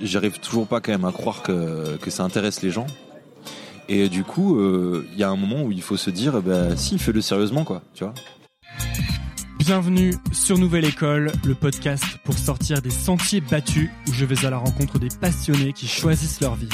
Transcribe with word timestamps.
j'arrive 0.00 0.40
toujours 0.40 0.66
pas 0.66 0.80
quand 0.80 0.92
même 0.92 1.04
à 1.04 1.12
croire 1.12 1.42
que, 1.42 1.96
que 1.96 2.10
ça 2.10 2.24
intéresse 2.24 2.62
les 2.62 2.70
gens. 2.70 2.86
Et 3.88 4.08
du 4.08 4.24
coup, 4.24 4.58
euh, 4.58 5.06
il 5.12 5.18
y 5.18 5.22
a 5.22 5.30
un 5.30 5.36
moment 5.36 5.62
où 5.62 5.72
il 5.72 5.82
faut 5.82 5.96
se 5.96 6.10
dire, 6.10 6.40
bah, 6.40 6.76
si, 6.76 6.98
fais-le 6.98 7.20
sérieusement, 7.20 7.64
quoi, 7.64 7.82
tu 7.94 8.04
vois. 8.04 8.14
Bienvenue 9.58 10.14
sur 10.32 10.58
Nouvelle 10.58 10.84
École, 10.84 11.32
le 11.44 11.54
podcast 11.54 12.04
pour 12.24 12.36
sortir 12.36 12.82
des 12.82 12.90
sentiers 12.90 13.40
battus 13.40 13.90
où 14.08 14.12
je 14.12 14.24
vais 14.24 14.44
à 14.44 14.50
la 14.50 14.58
rencontre 14.58 14.98
des 14.98 15.08
passionnés 15.20 15.72
qui 15.72 15.86
choisissent 15.86 16.40
leur 16.40 16.54
vie. 16.54 16.68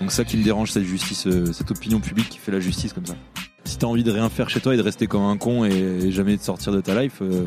Donc 0.00 0.12
ça 0.12 0.24
qui 0.24 0.36
me 0.36 0.44
dérange, 0.44 0.70
cette 0.70 0.84
justice, 0.84 1.26
euh, 1.26 1.52
cette 1.52 1.70
opinion 1.70 2.00
publique 2.00 2.28
qui 2.28 2.38
fait 2.38 2.52
la 2.52 2.60
justice 2.60 2.92
comme 2.92 3.04
ça. 3.04 3.14
Si 3.64 3.76
t'as 3.76 3.86
envie 3.86 4.04
de 4.04 4.10
rien 4.10 4.28
faire 4.30 4.48
chez 4.48 4.60
toi 4.60 4.74
et 4.74 4.76
de 4.76 4.82
rester 4.82 5.06
comme 5.06 5.22
un 5.22 5.36
con 5.36 5.64
et, 5.64 6.10
jamais 6.10 6.36
de 6.36 6.42
sortir 6.42 6.72
de 6.72 6.80
ta 6.80 7.00
life, 7.00 7.20
euh, 7.20 7.44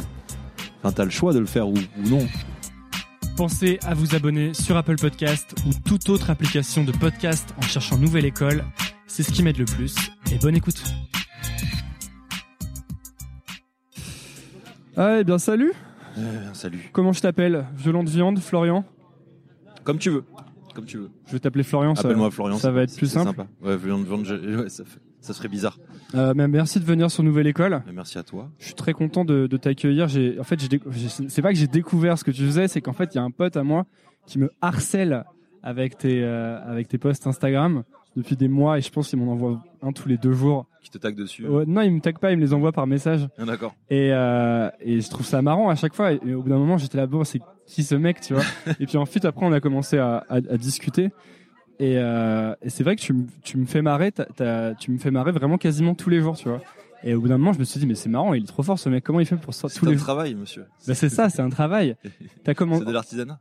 t'as 0.96 1.05
le 1.05 1.10
choix 1.10 1.34
de 1.34 1.39
le 1.39 1.48
faire 1.48 1.68
ou, 1.68 1.73
ou 1.73 2.10
non. 2.10 2.28
Pensez 3.38 3.79
à 3.84 3.93
vous 3.93 4.15
abonner 4.15 4.54
sur 4.54 4.77
Apple 4.77 4.95
Podcast 4.95 5.55
ou 5.65 5.71
toute 5.88 6.07
autre 6.10 6.29
application 6.29 6.83
de 6.83 6.91
podcast 6.91 7.54
en 7.57 7.61
cherchant 7.61 7.97
Nouvelle 7.97 8.25
École. 8.25 8.64
C'est 9.07 9.24
ce 9.24 9.32
qui 9.32 9.41
m'aide 9.43 9.57
le 9.57 9.65
plus. 9.65 9.96
Et 10.32 10.37
bonne 10.37 10.55
écoute. 10.55 10.83
Ah, 14.96 15.18
eh 15.19 15.24
bien, 15.24 15.39
salut. 15.39 15.74
Euh, 16.18 16.54
salut. 16.54 16.89
Comment 16.93 17.11
je 17.14 17.21
t'appelle? 17.21 17.65
Violente 17.75 18.07
Viande, 18.10 18.39
Florian? 18.39 18.86
Comme 19.83 19.97
tu 19.97 20.11
veux. 20.11 20.24
Comme 20.75 20.86
tu 20.86 20.97
veux. 20.97 21.10
Je 21.27 21.32
vais 21.33 21.39
t'appeler 21.39 21.63
Florian. 21.63 21.96
ça- 21.96 22.02
Appelle-moi 22.02 22.29
Florian. 22.29 22.57
Ça 22.60 22.71
va 22.71 22.83
être 22.83 22.96
plus 22.96 23.07
simple. 23.07 23.29
sympa. 23.29 23.47
Ouais, 23.63 23.77
viande, 23.77 24.05
viande, 24.05 24.25
je- 24.25 24.61
ouais, 24.61 24.69
ça, 24.69 24.83
fait- 24.86 25.00
ça 25.21 25.33
serait 25.33 25.47
bizarre. 25.50 25.79
Euh, 26.16 26.34
mais 26.36 26.48
merci 26.48 26.80
de 26.80 26.86
venir 26.86 27.10
sur 27.10 27.24
Nouvelle 27.24 27.48
École. 27.48 27.82
Merci 27.92 28.18
à 28.18 28.24
toi. 28.24 28.50
Je 28.60 28.66
suis 28.66 28.74
très 28.76 28.94
content 28.94 29.26
de, 29.26 29.48
de 29.48 29.58
t'accueillir. 29.58 30.08
J'ai, 30.08 30.39
en 30.39 30.44
fait, 30.44 30.60
j'ai, 30.60 30.80
c'est 31.28 31.42
pas 31.42 31.52
que 31.52 31.58
j'ai 31.58 31.68
découvert 31.68 32.17
ce 32.17 32.23
que 32.23 32.31
tu 32.31 32.44
faisais, 32.45 32.67
c'est 32.67 32.81
qu'en 32.81 32.94
fait, 32.94 33.14
il 33.14 33.17
y 33.17 33.20
a 33.20 33.23
un 33.23 33.31
pote 33.31 33.58
à 33.58 33.64
moi 33.64 33.86
qui 34.28 34.38
me 34.39 34.52
harcèle 34.62 35.23
avec 35.64 35.98
tes, 35.98 36.23
euh, 36.23 36.59
avec 36.70 36.88
tes 36.88 36.98
posts 36.98 37.26
Instagram 37.26 37.84
depuis 38.16 38.36
des 38.36 38.47
mois 38.47 38.78
et 38.78 38.81
je 38.81 38.92
pense 38.92 39.09
qu'il 39.09 39.17
m'en 39.17 39.31
envoie 39.31 39.64
un 39.81 39.92
tous 39.92 40.08
les 40.08 40.17
deux 40.17 40.33
jours. 40.33 40.67
Qui 40.83 40.92
te 40.92 40.97
tag 41.00 41.16
dessus. 41.16 41.47
Ouais, 41.47 41.64
non, 41.66 41.81
il 41.81 41.92
me 41.92 42.00
tag 42.00 42.20
pas, 42.20 42.31
il 42.31 42.38
me 42.38 42.42
les 42.44 42.53
envoie 42.53 42.72
par 42.72 42.86
message. 42.86 43.27
Ah, 43.39 43.45
D'accord. 43.45 43.73
Et, 43.89 44.09
euh, 44.11 44.70
et 44.81 45.02
je 45.02 45.09
trouve 45.09 45.25
ça 45.25 45.42
marrant 45.42 45.70
à 45.70 45.75
chaque 45.75 45.95
fois. 45.95 46.14
Et, 46.14 46.20
et 46.25 46.33
au 46.36 46.44
bout 46.44 46.50
d'un 46.50 46.59
moment, 46.59 46.77
j'étais 46.77 46.98
là, 46.98 47.08
bon, 47.08 47.23
c'est 47.23 47.39
qui 47.66 47.83
ce 47.83 47.95
mec, 47.95 48.22
tu 48.22 48.33
vois? 48.33 48.44
Et 48.80 48.86
puis 48.86 48.98
ensuite, 48.98 49.25
après, 49.25 49.45
on 49.45 49.52
a 49.53 49.61
commencé 49.61 49.98
à, 49.98 50.17
à, 50.30 50.36
à 50.36 50.58
discuter. 50.58 51.09
Et, 51.79 51.97
euh, 51.97 52.55
et 52.61 52.69
c'est 52.69 52.83
vrai 52.83 52.95
que 52.95 53.02
tu, 53.02 53.13
me- 53.13 53.25
tu 53.43 53.57
me 53.57 53.66
fais 53.66 53.81
marrer, 53.81 54.11
t'as- 54.11 54.25
t'as- 54.25 54.75
tu 54.75 54.91
me 54.91 54.97
fais 54.97 55.11
marrer 55.11 55.31
vraiment 55.31 55.57
quasiment 55.57 55.95
tous 55.95 56.09
les 56.09 56.21
jours, 56.21 56.35
tu 56.38 56.47
vois. 56.49 56.61
Et 57.03 57.13
au 57.15 57.19
bout 57.21 57.27
d'un 57.27 57.38
moment, 57.38 57.52
je 57.52 57.59
me 57.59 57.63
suis 57.65 57.80
dit, 57.80 57.85
mais 57.85 57.95
c'est 57.95 58.09
marrant, 58.09 58.33
il 58.33 58.43
est 58.43 58.47
trop 58.47 58.63
fort 58.63 58.80
ce 58.80 58.88
mec. 58.89 59.03
Comment 59.03 59.19
il 59.19 59.25
fait 59.25 59.35
pour 59.35 59.53
ça 59.53 59.67
C'est 59.67 59.80
tous 59.80 59.89
un 59.89 59.95
travail, 59.95 60.35
monsieur. 60.35 60.65
bah, 60.88 60.93
C'est 60.95 61.09
ça, 61.09 61.30
c'est 61.30 61.41
un 61.41 61.49
travail. 61.49 61.95
T'as 62.43 62.53
comment 62.53 62.80
C'est 62.80 62.85
de 62.85 62.91
l'artisanat. 62.91 63.39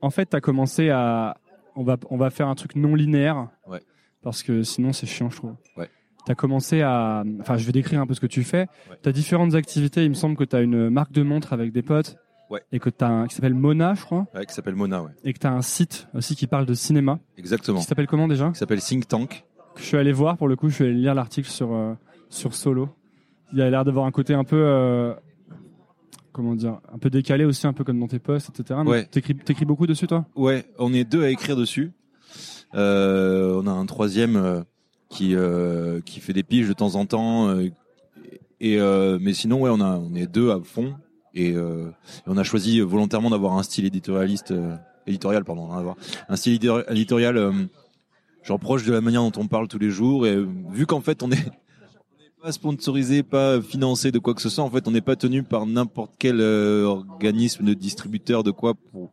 En 0.00 0.10
fait, 0.10 0.26
t'as 0.26 0.40
commencé 0.40 0.90
à, 0.90 1.36
on 1.74 1.82
va, 1.82 1.96
on 2.10 2.16
va 2.16 2.30
faire 2.30 2.46
un 2.48 2.54
truc 2.54 2.76
non 2.76 2.94
linéaire. 2.94 3.48
Ouais. 3.66 3.80
Parce 4.22 4.42
que 4.44 4.62
sinon, 4.62 4.92
c'est 4.92 5.06
chiant, 5.06 5.28
je 5.30 5.36
trouve. 5.36 5.54
Ouais. 5.76 5.88
T'as 6.26 6.34
commencé 6.36 6.82
à, 6.82 7.24
enfin, 7.40 7.56
je 7.56 7.64
vais 7.66 7.72
décrire 7.72 8.00
un 8.00 8.06
peu 8.06 8.14
ce 8.14 8.20
que 8.20 8.26
tu 8.26 8.44
fais. 8.44 8.68
Ouais. 8.90 8.96
T'as 9.02 9.10
différentes 9.12 9.54
activités. 9.54 10.04
Il 10.04 10.10
me 10.10 10.14
semble 10.14 10.36
que 10.36 10.44
t'as 10.44 10.62
une 10.62 10.88
marque 10.90 11.10
de 11.12 11.22
montre 11.22 11.52
avec 11.52 11.72
des 11.72 11.82
potes. 11.82 12.16
Ouais. 12.50 12.62
Et 12.72 12.78
que 12.78 12.88
t'as 12.90 13.08
un, 13.08 13.26
qui 13.26 13.34
s'appelle 13.34 13.54
Mona, 13.54 13.94
je 13.94 14.04
crois. 14.04 14.26
Ouais, 14.34 14.46
qui 14.46 14.54
s'appelle 14.54 14.74
Mona, 14.74 15.02
ouais. 15.02 15.10
Et 15.24 15.32
que 15.32 15.38
t'as 15.38 15.50
un 15.50 15.62
site 15.62 16.08
aussi 16.14 16.34
qui 16.34 16.46
parle 16.46 16.66
de 16.66 16.74
cinéma. 16.74 17.18
Exactement. 17.36 17.80
Qui 17.80 17.84
s'appelle 17.84 18.06
comment 18.06 18.28
déjà? 18.28 18.50
Qui 18.50 18.58
s'appelle 18.58 18.80
Think 18.80 19.06
Tank. 19.06 19.44
Que 19.74 19.80
je 19.82 19.86
suis 19.86 19.96
allé 19.96 20.12
voir 20.12 20.36
pour 20.36 20.48
le 20.48 20.56
coup. 20.56 20.68
Je 20.68 20.74
suis 20.76 20.84
allé 20.84 20.94
lire 20.94 21.14
l'article 21.14 21.48
sur, 21.48 21.72
euh, 21.74 21.94
sur 22.30 22.54
Solo. 22.54 22.88
Il 23.52 23.60
a 23.60 23.70
l'air 23.70 23.84
d'avoir 23.84 24.06
un 24.06 24.10
côté 24.10 24.34
un 24.34 24.44
peu, 24.44 24.60
euh, 24.60 25.14
comment 26.32 26.54
dire, 26.54 26.80
un 26.92 26.98
peu 26.98 27.10
décalé 27.10 27.44
aussi, 27.44 27.66
un 27.66 27.72
peu 27.72 27.84
comme 27.84 28.00
dans 28.00 28.08
tes 28.08 28.18
posts, 28.18 28.50
etc. 28.50 28.80
Ouais. 28.84 29.04
T'écris, 29.06 29.36
t'écris 29.36 29.64
beaucoup 29.64 29.86
dessus, 29.86 30.06
toi? 30.06 30.26
Ouais, 30.34 30.64
on 30.78 30.92
est 30.92 31.04
deux 31.04 31.24
à 31.24 31.30
écrire 31.30 31.56
dessus. 31.56 31.92
Euh, 32.74 33.60
on 33.62 33.66
a 33.66 33.70
un 33.70 33.86
troisième 33.86 34.64
qui 35.08 35.34
qui 36.04 36.20
fait 36.20 36.32
des 36.34 36.42
piges 36.42 36.68
de 36.68 36.74
temps 36.74 36.94
en 36.94 37.06
temps. 37.06 37.54
et 38.60 38.78
mais 39.20 39.32
sinon, 39.32 39.62
ouais, 39.62 39.70
on 39.70 39.80
a 39.80 39.96
on 39.96 40.14
est 40.14 40.26
deux 40.26 40.50
à 40.50 40.60
fond. 40.62 40.94
Et, 41.38 41.52
euh, 41.54 41.88
et 41.88 42.22
on 42.26 42.36
a 42.36 42.42
choisi 42.42 42.80
volontairement 42.80 43.30
d'avoir 43.30 43.56
un 43.56 43.62
style 43.62 43.84
éditorialiste, 43.86 44.50
euh, 44.50 44.74
éditorial, 45.06 45.44
pardon, 45.44 45.72
hein, 45.72 45.94
un 46.28 46.36
style 46.36 46.54
édi- 46.58 46.84
éditorial 46.90 47.36
euh, 47.36 47.52
genre 48.42 48.58
proche 48.58 48.84
de 48.84 48.92
la 48.92 49.00
manière 49.00 49.22
dont 49.22 49.40
on 49.40 49.46
parle 49.46 49.68
tous 49.68 49.78
les 49.78 49.90
jours. 49.90 50.26
Et 50.26 50.34
euh, 50.34 50.48
vu 50.70 50.84
qu'en 50.86 51.00
fait, 51.00 51.22
on 51.22 51.30
est 51.30 51.48
pas 52.42 52.52
sponsorisé, 52.52 53.22
pas 53.22 53.60
financé 53.60 54.10
de 54.12 54.18
quoi 54.18 54.34
que 54.34 54.42
ce 54.42 54.48
soit. 54.48 54.64
En 54.64 54.70
fait, 54.70 54.86
on 54.88 54.90
n'est 54.90 55.00
pas 55.00 55.16
tenu 55.16 55.42
par 55.42 55.66
n'importe 55.66 56.12
quel 56.18 56.40
organisme 56.40 57.64
de 57.64 57.74
distributeur 57.74 58.42
de 58.42 58.50
quoi 58.50 58.74
pour 58.74 59.10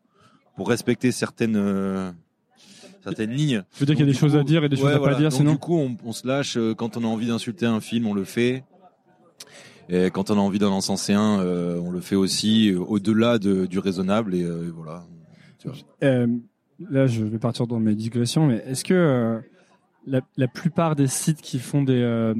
pour 0.55 0.69
respecter 0.69 1.11
certaines 1.11 2.13
certaines 3.03 3.31
lignes. 3.31 3.63
Je 3.73 3.79
veux 3.81 3.85
dire 3.85 3.95
qu'il 3.95 4.05
y 4.05 4.09
a 4.09 4.11
des 4.11 4.17
choses 4.17 4.31
coup, 4.33 4.37
à 4.39 4.43
dire 4.43 4.63
et 4.63 4.69
des 4.69 4.77
choses 4.77 4.91
à 4.91 4.97
voilà. 4.97 5.13
pas 5.13 5.19
dire, 5.19 5.29
Donc, 5.29 5.37
sinon. 5.39 5.51
du 5.53 5.57
coup, 5.57 5.75
on, 5.77 5.97
on 6.05 6.11
se 6.13 6.25
lâche 6.27 6.57
quand 6.77 6.97
on 6.97 7.03
a 7.03 7.07
envie 7.07 7.27
d'insulter 7.27 7.65
un 7.65 7.81
film, 7.81 8.07
on 8.07 8.13
le 8.13 8.23
fait. 8.23 8.63
Et 9.89 10.09
quand 10.09 10.31
on 10.31 10.37
a 10.37 10.41
envie 10.41 10.59
d'en 10.59 10.71
encenser 10.71 11.13
un, 11.13 11.39
euh, 11.39 11.79
on 11.79 11.91
le 11.91 12.01
fait 12.01 12.15
aussi 12.15 12.71
euh, 12.71 12.79
au-delà 12.79 13.37
de, 13.37 13.65
du 13.65 13.79
raisonnable 13.79 14.33
et 14.35 14.43
euh, 14.43 14.71
voilà. 14.75 15.03
Tu 15.59 15.67
vois. 15.67 15.77
Euh, 16.03 16.27
là, 16.89 17.07
je 17.07 17.23
vais 17.23 17.37
partir 17.37 17.67
dans 17.67 17.79
mes 17.79 17.95
digressions, 17.95 18.47
mais 18.47 18.63
est-ce 18.65 18.83
que 18.83 19.41
la, 20.07 20.21
la 20.37 20.47
plupart 20.47 20.95
des 20.95 21.07
sites 21.07 21.41
qui 21.41 21.59
font 21.59 21.83
des, 21.83 22.33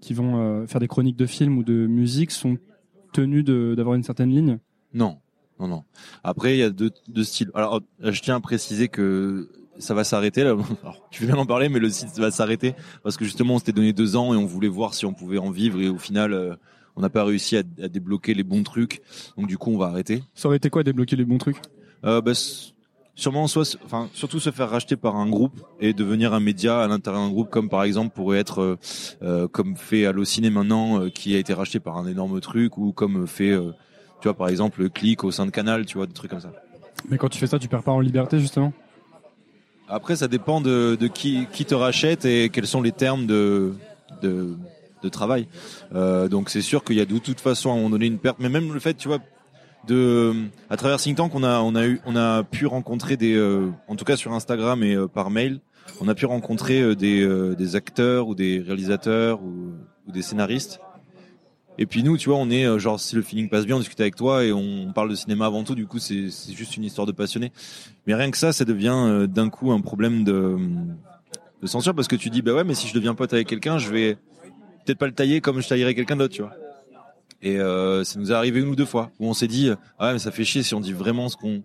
qui 0.00 0.14
vont 0.14 0.66
faire 0.66 0.80
des 0.80 0.88
chroniques 0.88 1.16
de 1.16 1.26
films 1.26 1.58
ou 1.58 1.62
de 1.62 1.86
musique 1.86 2.30
sont 2.30 2.58
tenus 3.12 3.44
d'avoir 3.44 3.94
une 3.94 4.02
certaine 4.02 4.30
ligne? 4.30 4.58
Non, 4.94 5.18
non, 5.60 5.68
non. 5.68 5.84
Après, 6.24 6.56
il 6.56 6.58
y 6.60 6.62
a 6.62 6.70
deux, 6.70 6.90
deux 7.08 7.24
styles. 7.24 7.50
Alors, 7.54 7.80
je 8.00 8.20
tiens 8.20 8.36
à 8.36 8.40
préciser 8.40 8.88
que 8.88 9.48
ça 9.78 9.94
va 9.94 10.04
s'arrêter 10.04 10.42
là. 10.44 10.56
Alors, 10.82 11.08
tu 11.10 11.22
veux 11.22 11.28
bien 11.28 11.36
en 11.36 11.46
parler, 11.46 11.68
mais 11.68 11.78
le 11.78 11.90
site 11.90 12.18
va 12.18 12.30
s'arrêter 12.30 12.74
parce 13.02 13.16
que 13.16 13.24
justement, 13.24 13.54
on 13.54 13.58
s'était 13.58 13.72
donné 13.72 13.92
deux 13.92 14.16
ans 14.16 14.34
et 14.34 14.36
on 14.36 14.46
voulait 14.46 14.68
voir 14.68 14.94
si 14.94 15.06
on 15.06 15.14
pouvait 15.14 15.38
en 15.38 15.50
vivre 15.50 15.80
et 15.80 15.88
au 15.88 15.98
final, 15.98 16.58
on 16.98 17.00
n'a 17.00 17.08
pas 17.08 17.24
réussi 17.24 17.56
à, 17.56 17.62
à 17.82 17.88
débloquer 17.88 18.34
les 18.34 18.42
bons 18.42 18.64
trucs. 18.64 19.00
Donc, 19.36 19.46
du 19.46 19.56
coup, 19.56 19.70
on 19.70 19.78
va 19.78 19.86
arrêter. 19.86 20.24
Ça 20.34 20.48
aurait 20.48 20.56
été 20.56 20.68
quoi 20.68 20.82
débloquer 20.82 21.14
les 21.14 21.24
bons 21.24 21.38
trucs? 21.38 21.58
Euh, 22.04 22.20
bah, 22.20 22.32
sûrement 23.14 23.46
soit, 23.46 23.76
enfin, 23.84 24.08
surtout 24.14 24.40
se 24.40 24.50
faire 24.50 24.68
racheter 24.68 24.96
par 24.96 25.16
un 25.16 25.28
groupe 25.28 25.60
et 25.80 25.92
devenir 25.92 26.34
un 26.34 26.40
média 26.40 26.82
à 26.82 26.88
l'intérieur 26.88 27.22
d'un 27.22 27.30
groupe, 27.30 27.50
comme 27.50 27.68
par 27.68 27.84
exemple 27.84 28.14
pourrait 28.14 28.38
être 28.38 28.60
euh, 28.60 28.78
euh, 29.22 29.48
comme 29.48 29.76
fait 29.76 30.06
Allociné 30.06 30.50
maintenant, 30.50 31.00
euh, 31.00 31.08
qui 31.08 31.36
a 31.36 31.38
été 31.38 31.54
racheté 31.54 31.78
par 31.78 31.96
un 31.98 32.06
énorme 32.06 32.40
truc, 32.40 32.78
ou 32.78 32.92
comme 32.92 33.26
fait, 33.26 33.56
tu 34.20 34.24
vois, 34.24 34.34
par 34.34 34.48
exemple, 34.48 34.88
Click 34.90 35.22
au 35.22 35.30
sein 35.30 35.46
de 35.46 35.52
Canal, 35.52 35.86
tu 35.86 35.98
vois, 35.98 36.06
des 36.06 36.14
trucs 36.14 36.30
comme 36.32 36.40
ça. 36.40 36.52
Mais 37.08 37.16
quand 37.16 37.28
tu 37.28 37.38
fais 37.38 37.46
ça, 37.46 37.60
tu 37.60 37.68
perds 37.68 37.84
pas 37.84 37.92
en 37.92 38.00
liberté 38.00 38.40
justement? 38.40 38.72
Après, 39.88 40.16
ça 40.16 40.26
dépend 40.26 40.60
de, 40.60 40.96
de 40.98 41.06
qui, 41.06 41.46
qui 41.52 41.64
te 41.64 41.74
rachète 41.74 42.24
et 42.24 42.50
quels 42.50 42.66
sont 42.66 42.82
les 42.82 42.92
termes 42.92 43.26
de, 43.26 43.72
de, 44.20 44.56
de 45.02 45.08
travail. 45.08 45.48
Euh, 45.94 46.28
donc, 46.28 46.50
c'est 46.50 46.62
sûr 46.62 46.84
qu'il 46.84 46.96
y 46.96 47.00
a 47.00 47.04
de 47.04 47.18
toute 47.18 47.40
façon 47.40 47.70
à 47.70 47.72
un 47.72 47.76
moment 47.76 47.90
donné 47.90 48.06
une 48.06 48.18
perte. 48.18 48.38
Mais 48.40 48.48
même 48.48 48.72
le 48.72 48.80
fait, 48.80 48.94
tu 48.94 49.08
vois, 49.08 49.18
de, 49.86 50.34
à 50.70 50.76
travers 50.76 50.98
Think 50.98 51.16
Tank, 51.16 51.34
on 51.34 51.42
a, 51.42 51.60
on 51.60 51.74
a 51.74 51.86
eu, 51.86 52.00
on 52.06 52.16
a 52.16 52.44
pu 52.44 52.66
rencontrer 52.66 53.16
des, 53.16 53.34
euh, 53.34 53.70
en 53.86 53.96
tout 53.96 54.04
cas 54.04 54.16
sur 54.16 54.32
Instagram 54.32 54.82
et 54.82 54.94
euh, 54.94 55.06
par 55.06 55.30
mail, 55.30 55.60
on 56.00 56.08
a 56.08 56.14
pu 56.14 56.26
rencontrer 56.26 56.94
des, 56.94 57.26
des 57.56 57.76
acteurs 57.76 58.28
ou 58.28 58.34
des 58.34 58.60
réalisateurs 58.60 59.40
ou, 59.42 59.72
des 60.06 60.22
scénaristes. 60.22 60.80
Et 61.78 61.86
puis 61.86 62.02
nous, 62.02 62.16
tu 62.18 62.28
vois, 62.28 62.38
on 62.38 62.50
est 62.50 62.78
genre 62.78 63.00
si 63.00 63.14
le 63.16 63.22
feeling 63.22 63.48
passe 63.48 63.64
bien, 63.64 63.76
on 63.76 63.78
discute 63.78 64.00
avec 64.00 64.14
toi 64.14 64.44
et 64.44 64.52
on 64.52 64.92
parle 64.92 65.08
de 65.08 65.14
cinéma 65.14 65.46
avant 65.46 65.64
tout. 65.64 65.74
Du 65.74 65.86
coup, 65.86 65.98
c'est 65.98 66.30
c'est 66.30 66.52
juste 66.52 66.76
une 66.76 66.84
histoire 66.84 67.06
de 67.06 67.12
passionné. 67.12 67.52
Mais 68.06 68.14
rien 68.14 68.30
que 68.30 68.36
ça, 68.36 68.52
ça 68.52 68.64
devient 68.64 69.26
d'un 69.28 69.48
coup 69.48 69.72
un 69.72 69.80
problème 69.80 70.24
de, 70.24 70.58
de 71.62 71.66
censure 71.66 71.94
parce 71.94 72.08
que 72.08 72.16
tu 72.16 72.30
dis 72.30 72.42
bah 72.42 72.52
ouais, 72.54 72.64
mais 72.64 72.74
si 72.74 72.88
je 72.88 72.94
deviens 72.94 73.14
pote 73.14 73.32
avec 73.32 73.48
quelqu'un, 73.48 73.78
je 73.78 73.90
vais 73.90 74.18
peut-être 74.88 74.98
pas 74.98 75.06
le 75.06 75.12
tailler 75.12 75.40
comme 75.42 75.60
je 75.60 75.68
taillerais 75.68 75.94
quelqu'un 75.94 76.16
d'autre, 76.16 76.34
tu 76.34 76.42
vois. 76.42 76.54
Et 77.42 77.58
euh, 77.60 78.04
ça 78.04 78.18
nous 78.18 78.32
est 78.32 78.34
arrivé 78.34 78.60
une 78.60 78.68
ou 78.68 78.74
deux 78.74 78.86
fois 78.86 79.10
où 79.20 79.28
on 79.28 79.34
s'est 79.34 79.46
dit 79.46 79.70
ah 79.98 80.06
ouais, 80.06 80.12
mais 80.14 80.18
ça 80.18 80.30
fait 80.30 80.44
chier 80.44 80.62
si 80.62 80.74
on 80.74 80.80
dit 80.80 80.92
vraiment 80.92 81.28
ce 81.28 81.36
qu'on, 81.36 81.62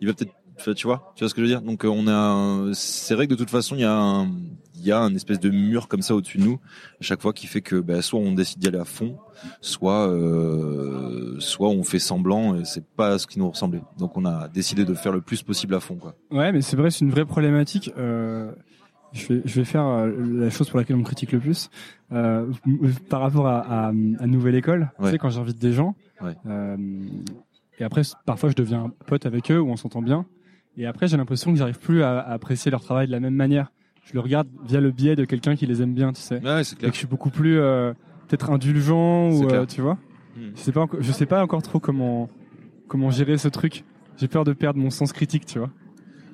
il 0.00 0.06
va 0.06 0.14
peut-être, 0.14 0.32
tu 0.74 0.86
vois, 0.86 1.12
tu 1.16 1.24
vois 1.24 1.28
ce 1.28 1.34
que 1.34 1.40
je 1.40 1.46
veux 1.46 1.50
dire. 1.52 1.62
Donc 1.62 1.84
euh, 1.84 1.88
on 1.88 2.06
a, 2.06 2.72
c'est 2.74 3.14
vrai 3.14 3.26
que 3.26 3.32
de 3.32 3.38
toute 3.38 3.50
façon 3.50 3.74
il 3.74 3.80
y 3.80 3.84
a 3.84 3.92
un, 3.92 4.30
il 4.76 4.84
y 4.84 4.92
a 4.92 5.00
un 5.00 5.14
espèce 5.14 5.40
de 5.40 5.50
mur 5.50 5.88
comme 5.88 6.02
ça 6.02 6.14
au-dessus 6.14 6.38
de 6.38 6.44
nous 6.44 6.60
à 7.00 7.02
chaque 7.02 7.22
fois 7.22 7.32
qui 7.32 7.46
fait 7.46 7.62
que 7.62 7.76
bah, 7.76 8.02
soit 8.02 8.20
on 8.20 8.32
décide 8.32 8.58
d'y 8.58 8.68
aller 8.68 8.78
à 8.78 8.84
fond, 8.84 9.16
soit 9.60 10.06
euh, 10.08 11.34
soit 11.40 11.70
on 11.70 11.82
fait 11.82 11.98
semblant 11.98 12.56
et 12.56 12.64
c'est 12.64 12.84
pas 12.84 13.18
ce 13.18 13.26
qui 13.26 13.38
nous 13.38 13.50
ressemblait. 13.50 13.82
Donc 13.98 14.16
on 14.16 14.26
a 14.26 14.48
décidé 14.48 14.84
de 14.84 14.94
faire 14.94 15.12
le 15.12 15.22
plus 15.22 15.42
possible 15.42 15.74
à 15.74 15.80
fond 15.80 15.96
quoi. 15.96 16.14
Ouais, 16.30 16.52
mais 16.52 16.60
c'est 16.60 16.76
vrai, 16.76 16.90
c'est 16.90 17.04
une 17.04 17.10
vraie 17.10 17.24
problématique. 17.24 17.90
Je 19.16 19.32
vais, 19.32 19.42
je 19.44 19.54
vais 19.60 19.64
faire 19.64 19.84
euh, 19.86 20.10
la 20.44 20.50
chose 20.50 20.68
pour 20.70 20.78
laquelle 20.78 20.96
on 20.96 21.00
me 21.00 21.04
critique 21.04 21.32
le 21.32 21.40
plus. 21.40 21.70
Euh, 22.12 22.46
par 23.08 23.20
rapport 23.20 23.46
à, 23.48 23.58
à, 23.60 23.88
à 23.88 24.26
Nouvelle 24.26 24.54
École, 24.54 24.90
tu 25.02 25.10
sais, 25.10 25.18
quand 25.18 25.30
j'invite 25.30 25.58
des 25.58 25.72
gens, 25.72 25.94
Ouais. 26.22 26.34
euh, 26.46 26.76
et 27.78 27.84
après, 27.84 28.02
parfois, 28.24 28.48
je 28.50 28.54
deviens 28.54 28.92
pote 29.06 29.26
avec 29.26 29.50
eux 29.50 29.60
ou 29.60 29.68
on 29.68 29.76
s'entend 29.76 30.00
bien. 30.02 30.24
Et 30.78 30.86
après, 30.86 31.08
j'ai 31.08 31.16
l'impression 31.16 31.52
que 31.52 31.58
j'arrive 31.58 31.78
plus 31.78 32.02
à, 32.02 32.18
à 32.20 32.32
apprécier 32.32 32.70
leur 32.70 32.80
travail 32.82 33.06
de 33.06 33.12
la 33.12 33.20
même 33.20 33.34
manière. 33.34 33.70
Je 34.04 34.12
le 34.14 34.20
regarde 34.20 34.46
via 34.66 34.80
le 34.80 34.92
biais 34.92 35.16
de 35.16 35.24
quelqu'un 35.24 35.56
qui 35.56 35.66
les 35.66 35.82
aime 35.82 35.92
bien, 35.94 36.12
tu 36.12 36.20
sais. 36.22 36.40
Ouais, 36.44 36.62
c'est 36.64 36.76
Et 36.82 36.86
que 36.86 36.92
je 36.92 36.98
suis 36.98 37.06
beaucoup 37.06 37.30
plus 37.30 37.58
euh, 37.58 37.92
peut-être 38.28 38.50
indulgent 38.50 39.30
ou 39.30 39.46
tu 39.66 39.80
vois. 39.80 39.98
Hmm. 40.36 40.50
Je 40.54 40.60
sais 40.60 40.72
pas, 40.72 40.86
je 41.00 41.12
sais 41.12 41.26
pas 41.26 41.42
encore 41.42 41.62
trop 41.62 41.80
comment 41.80 42.28
comment 42.88 43.10
gérer 43.10 43.36
ce 43.36 43.48
truc. 43.48 43.84
J'ai 44.16 44.28
peur 44.28 44.44
de 44.44 44.52
perdre 44.52 44.78
mon 44.78 44.90
sens 44.90 45.12
critique, 45.12 45.44
tu 45.46 45.58
vois. 45.58 45.70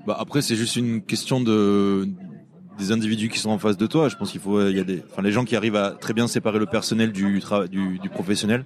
Bah 0.07 0.17
après 0.19 0.43
c'est 0.43 0.57
juste 0.57 0.77
une 0.77 1.01
question 1.03 1.41
de 1.41 2.09
des 2.79 2.93
individus 2.93 3.29
qui 3.29 3.39
sont 3.39 3.51
en 3.51 3.59
face 3.59 3.77
de 3.77 3.87
toi. 3.87 4.09
Je 4.09 4.17
pense 4.17 4.31
qu'il 4.31 4.41
faut 4.41 4.67
il 4.69 4.77
y 4.77 4.81
a 4.81 4.85
des 4.85 5.03
enfin 5.11 5.23
les 5.23 5.33
gens 5.33 5.45
qui 5.45 5.57
arrivent 5.57 5.77
à 5.77 5.91
très 5.93 6.13
bien 6.15 6.27
séparer 6.27 6.59
le 6.59 6.67
personnel 6.67 7.13
du 7.13 7.39
tra- 7.41 7.69
du, 7.69 7.99
du 7.99 8.09
professionnel 8.09 8.65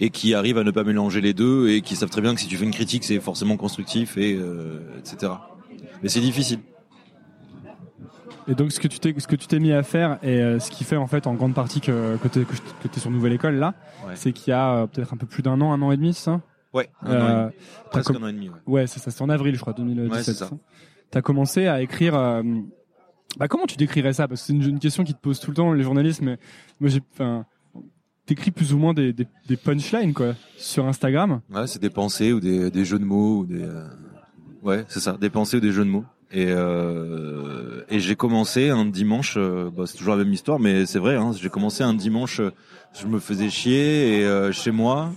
et 0.00 0.10
qui 0.10 0.34
arrivent 0.34 0.58
à 0.58 0.64
ne 0.64 0.70
pas 0.70 0.84
mélanger 0.84 1.20
les 1.20 1.34
deux 1.34 1.68
et 1.70 1.80
qui 1.80 1.96
savent 1.96 2.10
très 2.10 2.20
bien 2.20 2.34
que 2.34 2.40
si 2.40 2.46
tu 2.46 2.56
fais 2.56 2.64
une 2.64 2.70
critique 2.72 3.04
c'est 3.04 3.20
forcément 3.20 3.56
constructif 3.56 4.16
et 4.16 4.34
euh, 4.38 4.80
etc. 4.98 5.32
Mais 6.02 6.08
c'est 6.08 6.20
difficile. 6.20 6.60
Et 8.46 8.54
donc 8.54 8.72
ce 8.72 8.80
que 8.80 8.88
tu 8.88 8.98
t'es 8.98 9.14
ce 9.18 9.26
que 9.26 9.36
tu 9.36 9.46
t'es 9.46 9.58
mis 9.58 9.72
à 9.72 9.82
faire 9.82 10.18
et 10.22 10.40
euh, 10.40 10.58
ce 10.58 10.70
qui 10.70 10.84
fait 10.84 10.96
en 10.96 11.06
fait 11.06 11.26
en 11.26 11.34
grande 11.34 11.54
partie 11.54 11.80
que 11.80 12.16
que 12.16 12.28
t'es 12.28 13.00
sur 13.00 13.10
Nouvelle 13.10 13.32
École 13.34 13.56
là, 13.56 13.74
Ouais. 14.06 14.14
c'est 14.14 14.32
qu'il 14.32 14.50
y 14.52 14.54
a 14.54 14.74
euh, 14.82 14.86
peut-être 14.86 15.12
un 15.12 15.16
peu 15.18 15.26
plus 15.26 15.42
d'un 15.42 15.60
an, 15.60 15.72
un 15.72 15.82
an 15.82 15.92
et 15.92 15.96
demi, 15.96 16.14
c'est 16.14 16.24
ça? 16.24 16.40
Ouais. 16.72 16.88
Un 17.02 17.10
an 17.10 17.12
et 17.12 17.16
Euh, 17.20 17.42
demi. 17.44 17.52
Presque 17.90 18.10
un 18.12 18.22
an 18.22 18.28
et 18.28 18.32
demi. 18.32 18.48
Ouais. 18.48 18.56
Ouais, 18.66 18.86
c'est 18.86 19.00
ça, 19.00 19.10
c'est 19.10 19.20
en 19.22 19.28
avril, 19.28 19.54
je 19.54 19.60
crois, 19.60 19.72
2017. 19.74 20.12
Ouais, 20.16 20.22
c'est 20.22 20.32
ça? 20.34 20.48
T'as 21.10 21.22
commencé 21.22 21.66
à 21.66 21.80
écrire. 21.82 22.14
euh, 22.14 22.42
Bah, 23.38 23.48
comment 23.48 23.66
tu 23.66 23.76
décrirais 23.76 24.12
ça? 24.12 24.28
Parce 24.28 24.42
que 24.42 24.46
c'est 24.48 24.52
une, 24.52 24.78
question 24.78 25.04
qui 25.04 25.14
te 25.14 25.20
pose 25.20 25.40
tout 25.40 25.50
le 25.50 25.56
temps 25.56 25.72
les 25.72 25.82
journalistes. 25.82 26.22
Mais 26.22 26.38
moi, 26.80 26.90
j'ai, 26.90 27.00
t'écris 28.26 28.50
plus 28.50 28.74
ou 28.74 28.78
moins 28.78 28.94
des, 28.94 29.14
punchlines 29.64 30.12
quoi 30.12 30.34
sur 30.56 30.86
Instagram. 30.86 31.40
Ouais, 31.52 31.66
c'est 31.66 31.80
des 31.80 31.90
pensées 31.90 32.32
ou 32.32 32.40
des, 32.40 32.84
jeux 32.84 32.98
de 32.98 33.04
mots 33.04 33.38
ou 33.38 33.46
des. 33.46 33.62
euh, 33.62 33.86
Ouais, 34.62 34.84
c'est 34.88 35.00
ça, 35.00 35.16
des 35.18 35.30
pensées 35.30 35.56
ou 35.56 35.60
des 35.60 35.72
jeux 35.72 35.84
de 35.84 35.90
mots. 35.90 36.04
Et 36.30 36.46
euh... 36.48 37.84
et 37.88 38.00
j'ai 38.00 38.14
commencé 38.16 38.68
un 38.68 38.84
dimanche. 38.84 39.36
euh, 39.38 39.70
Bah, 39.74 39.84
c'est 39.86 39.96
toujours 39.96 40.14
la 40.16 40.24
même 40.24 40.32
histoire, 40.32 40.58
mais 40.58 40.84
c'est 40.84 40.98
vrai. 40.98 41.16
Hein, 41.16 41.32
j'ai 41.40 41.48
commencé 41.48 41.82
un 41.82 41.94
dimanche. 41.94 42.40
Je 42.92 43.06
me 43.06 43.18
faisais 43.18 43.48
chier 43.48 44.18
et 44.18 44.26
euh, 44.26 44.52
chez 44.52 44.70
moi. 44.70 45.12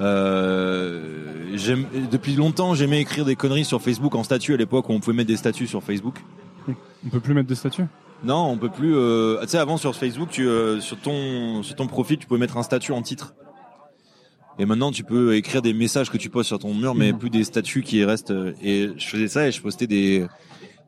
Euh, 0.00 1.00
depuis 2.10 2.34
longtemps, 2.34 2.74
j'aimais 2.74 3.00
écrire 3.00 3.24
des 3.24 3.36
conneries 3.36 3.64
sur 3.64 3.82
Facebook 3.82 4.14
en 4.14 4.22
statut 4.22 4.54
à 4.54 4.56
l'époque 4.56 4.88
où 4.88 4.92
on 4.92 5.00
pouvait 5.00 5.16
mettre 5.16 5.28
des 5.28 5.36
statuts 5.36 5.66
sur 5.66 5.82
Facebook. 5.82 6.16
On 7.04 7.08
peut 7.08 7.20
plus 7.20 7.34
mettre 7.34 7.48
de 7.48 7.54
statut. 7.54 7.84
Non, 8.24 8.46
on 8.50 8.58
peut 8.58 8.68
plus. 8.68 8.94
Euh... 8.94 9.40
Tu 9.42 9.48
sais, 9.48 9.58
avant 9.58 9.76
sur 9.76 9.94
Facebook, 9.94 10.28
tu, 10.30 10.46
euh, 10.46 10.80
sur 10.80 10.98
ton 10.98 11.62
sur 11.62 11.76
ton 11.76 11.86
profil, 11.86 12.18
tu 12.18 12.26
pouvais 12.26 12.40
mettre 12.40 12.56
un 12.56 12.62
statut 12.62 12.92
en 12.92 13.02
titre. 13.02 13.34
Et 14.58 14.66
maintenant, 14.66 14.90
tu 14.90 15.04
peux 15.04 15.36
écrire 15.36 15.62
des 15.62 15.72
messages 15.72 16.10
que 16.10 16.18
tu 16.18 16.28
postes 16.28 16.48
sur 16.48 16.58
ton 16.58 16.74
mur, 16.74 16.94
mais 16.96 17.12
Mhm. 17.12 17.18
plus 17.18 17.30
des 17.30 17.44
statuts 17.44 17.82
qui 17.82 18.04
restent. 18.04 18.34
Et 18.62 18.88
je 18.96 19.06
faisais 19.06 19.28
ça 19.28 19.46
et 19.46 19.52
je 19.52 19.62
postais 19.62 19.86
des 19.86 20.26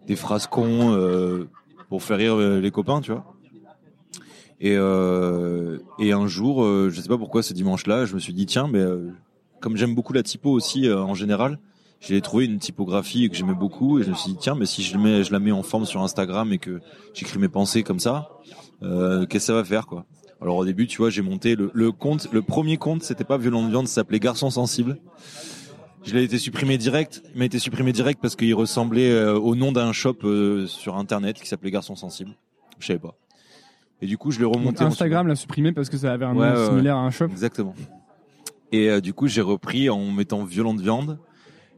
des 0.09 0.17
phrases 0.17 0.47
cons 0.49 0.93
euh, 0.95 1.49
pour 1.89 2.03
faire 2.03 2.19
rire 2.19 2.35
euh, 2.35 2.61
les 2.61 2.71
copains, 2.73 3.01
tu 3.01 3.13
vois. 3.13 3.25
Et 4.61 4.77
euh, 4.77 5.79
et 5.99 6.13
un 6.13 6.27
jour, 6.27 6.63
euh, 6.63 6.91
je 6.91 7.01
sais 7.01 7.09
pas 7.09 7.17
pourquoi 7.17 7.43
ce 7.43 7.55
dimanche-là, 7.55 8.05
je 8.05 8.15
me 8.15 8.19
suis 8.21 8.35
dit 8.35 8.45
tiens, 8.45 8.69
mais 8.71 8.81
euh, 8.81 9.11
comme 9.61 9.77
j'aime 9.77 9.95
beaucoup 9.95 10.13
la 10.13 10.23
typo 10.23 10.51
aussi 10.51 10.87
euh, 10.87 11.01
en 11.01 11.15
général, 11.15 11.59
j'ai 12.01 12.21
trouvé 12.21 12.45
une 12.45 12.59
typographie 12.59 13.29
que 13.31 13.37
j'aimais 13.37 13.55
beaucoup 13.55 13.99
et 13.99 14.03
je 14.03 14.11
me 14.11 14.15
suis 14.15 14.33
dit 14.33 14.39
tiens, 14.39 14.55
mais 14.55 14.67
si 14.67 14.83
je 14.83 14.99
mets, 14.99 15.25
je 15.25 15.33
la 15.33 15.39
mets 15.39 15.51
en 15.53 15.63
forme 15.63 15.87
sur 15.87 16.03
Instagram 16.03 16.53
et 16.53 16.59
que 16.59 16.81
j'écris 17.15 17.39
mes 17.39 17.49
pensées 17.49 17.83
comme 17.83 18.01
ça, 18.01 18.29
euh, 18.83 19.25
qu'est-ce 19.27 19.47
que 19.47 19.53
ça 19.53 19.55
va 19.55 19.65
faire 19.65 19.87
quoi? 19.87 20.05
Alors 20.43 20.57
au 20.57 20.65
début, 20.67 20.87
tu 20.87 20.99
vois, 20.99 21.09
j'ai 21.09 21.23
monté 21.23 21.57
le, 21.57 21.71
le 21.73 21.93
compte, 21.93 22.29
le 22.31 22.43
premier 22.43 22.77
compte, 22.77 23.03
c'était 23.03 23.25
pas 23.25 23.39
Violent 23.39 23.65
de 23.65 23.71
viande, 23.71 23.89
ça 23.89 23.97
s'appelait 23.97 24.21
Garçon 24.21 24.51
sensible. 24.51 24.99
Je 26.03 26.15
l'ai 26.15 26.25
été 26.25 26.39
supprimé 26.39 26.79
direct, 26.79 27.23
il 27.35 27.39
m'a 27.39 27.45
été 27.47 27.59
supprimé 27.59 27.93
direct 27.93 28.21
parce 28.21 28.37
qu'il 28.37 28.55
ressemblait 28.55 29.11
euh, 29.11 29.39
au 29.39 29.55
nom 29.55 29.73
d'un 29.73 29.93
shop 29.93 30.19
sur 30.67 30.97
internet 30.97 31.41
qui 31.41 31.49
s'appelait 31.49 31.71
Garçon 31.71 31.97
sensible. 31.97 32.33
Je 32.79 32.87
savais 32.87 32.99
pas. 32.99 33.20
Et 34.03 34.07
du 34.07 34.17
coup, 34.19 34.31
je 34.31 34.39
l'ai 34.39 34.45
Donc, 34.45 34.55
remonté. 34.57 34.83
en 34.85 34.89
Instagram 34.89 35.27
l'a 35.27 35.37
supprimé 35.37 35.73
parce 35.73 35.89
que 35.91 35.97
ça 35.97 36.13
avait 36.13 36.25
un 36.25 36.35
Ouais, 36.35 36.51
nom 36.51 36.57
ouais, 36.59 36.67
similaire 36.69 36.97
à 36.97 37.01
un 37.01 37.11
shop. 37.11 37.27
Exactement. 37.27 37.75
Et 38.73 38.89
euh, 38.89 39.01
du 39.01 39.13
coup, 39.13 39.27
j'ai 39.29 39.41
repris 39.43 39.91
en 39.91 40.11
mettant 40.11 40.45
violente 40.45 40.81
viande. 40.81 41.19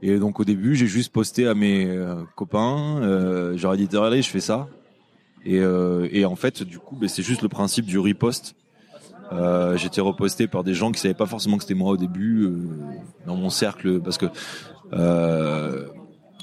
Et 0.03 0.19
donc 0.19 0.41
au 0.41 0.45
début, 0.45 0.75
j'ai 0.75 0.87
juste 0.89 1.13
posté 1.13 1.47
à 1.47 1.55
mes 1.55 1.87
euh, 1.87 2.17
copains. 2.37 2.99
Euh, 3.03 3.57
J'aurais 3.57 3.77
dit 3.77 3.89
regardez, 3.93 4.21
je 4.23 4.29
fais 4.31 4.41
ça. 4.41 4.69
Et, 5.45 5.59
euh, 5.61 6.09
et 6.13 6.25
en 6.25 6.37
fait, 6.37 6.63
du 6.63 6.79
coup, 6.79 6.97
ben, 6.97 7.09
c'est 7.09 7.23
juste 7.23 7.43
le 7.43 7.49
principe 7.49 7.87
du 7.87 7.99
repost. 7.99 8.55
Euh, 9.33 9.77
J'étais 9.77 10.01
reposté 10.01 10.47
par 10.47 10.63
des 10.65 10.75
gens 10.75 10.93
qui 10.93 11.01
savaient 11.01 11.15
pas 11.15 11.27
forcément 11.27 11.57
que 11.57 11.63
c'était 11.65 11.75
moi 11.75 11.93
au 11.93 11.97
début 11.97 12.43
euh, 12.45 12.69
dans 13.27 13.37
mon 13.37 13.49
cercle, 13.51 14.01
parce 14.01 14.19
que 14.19 14.27
euh, 14.93 15.87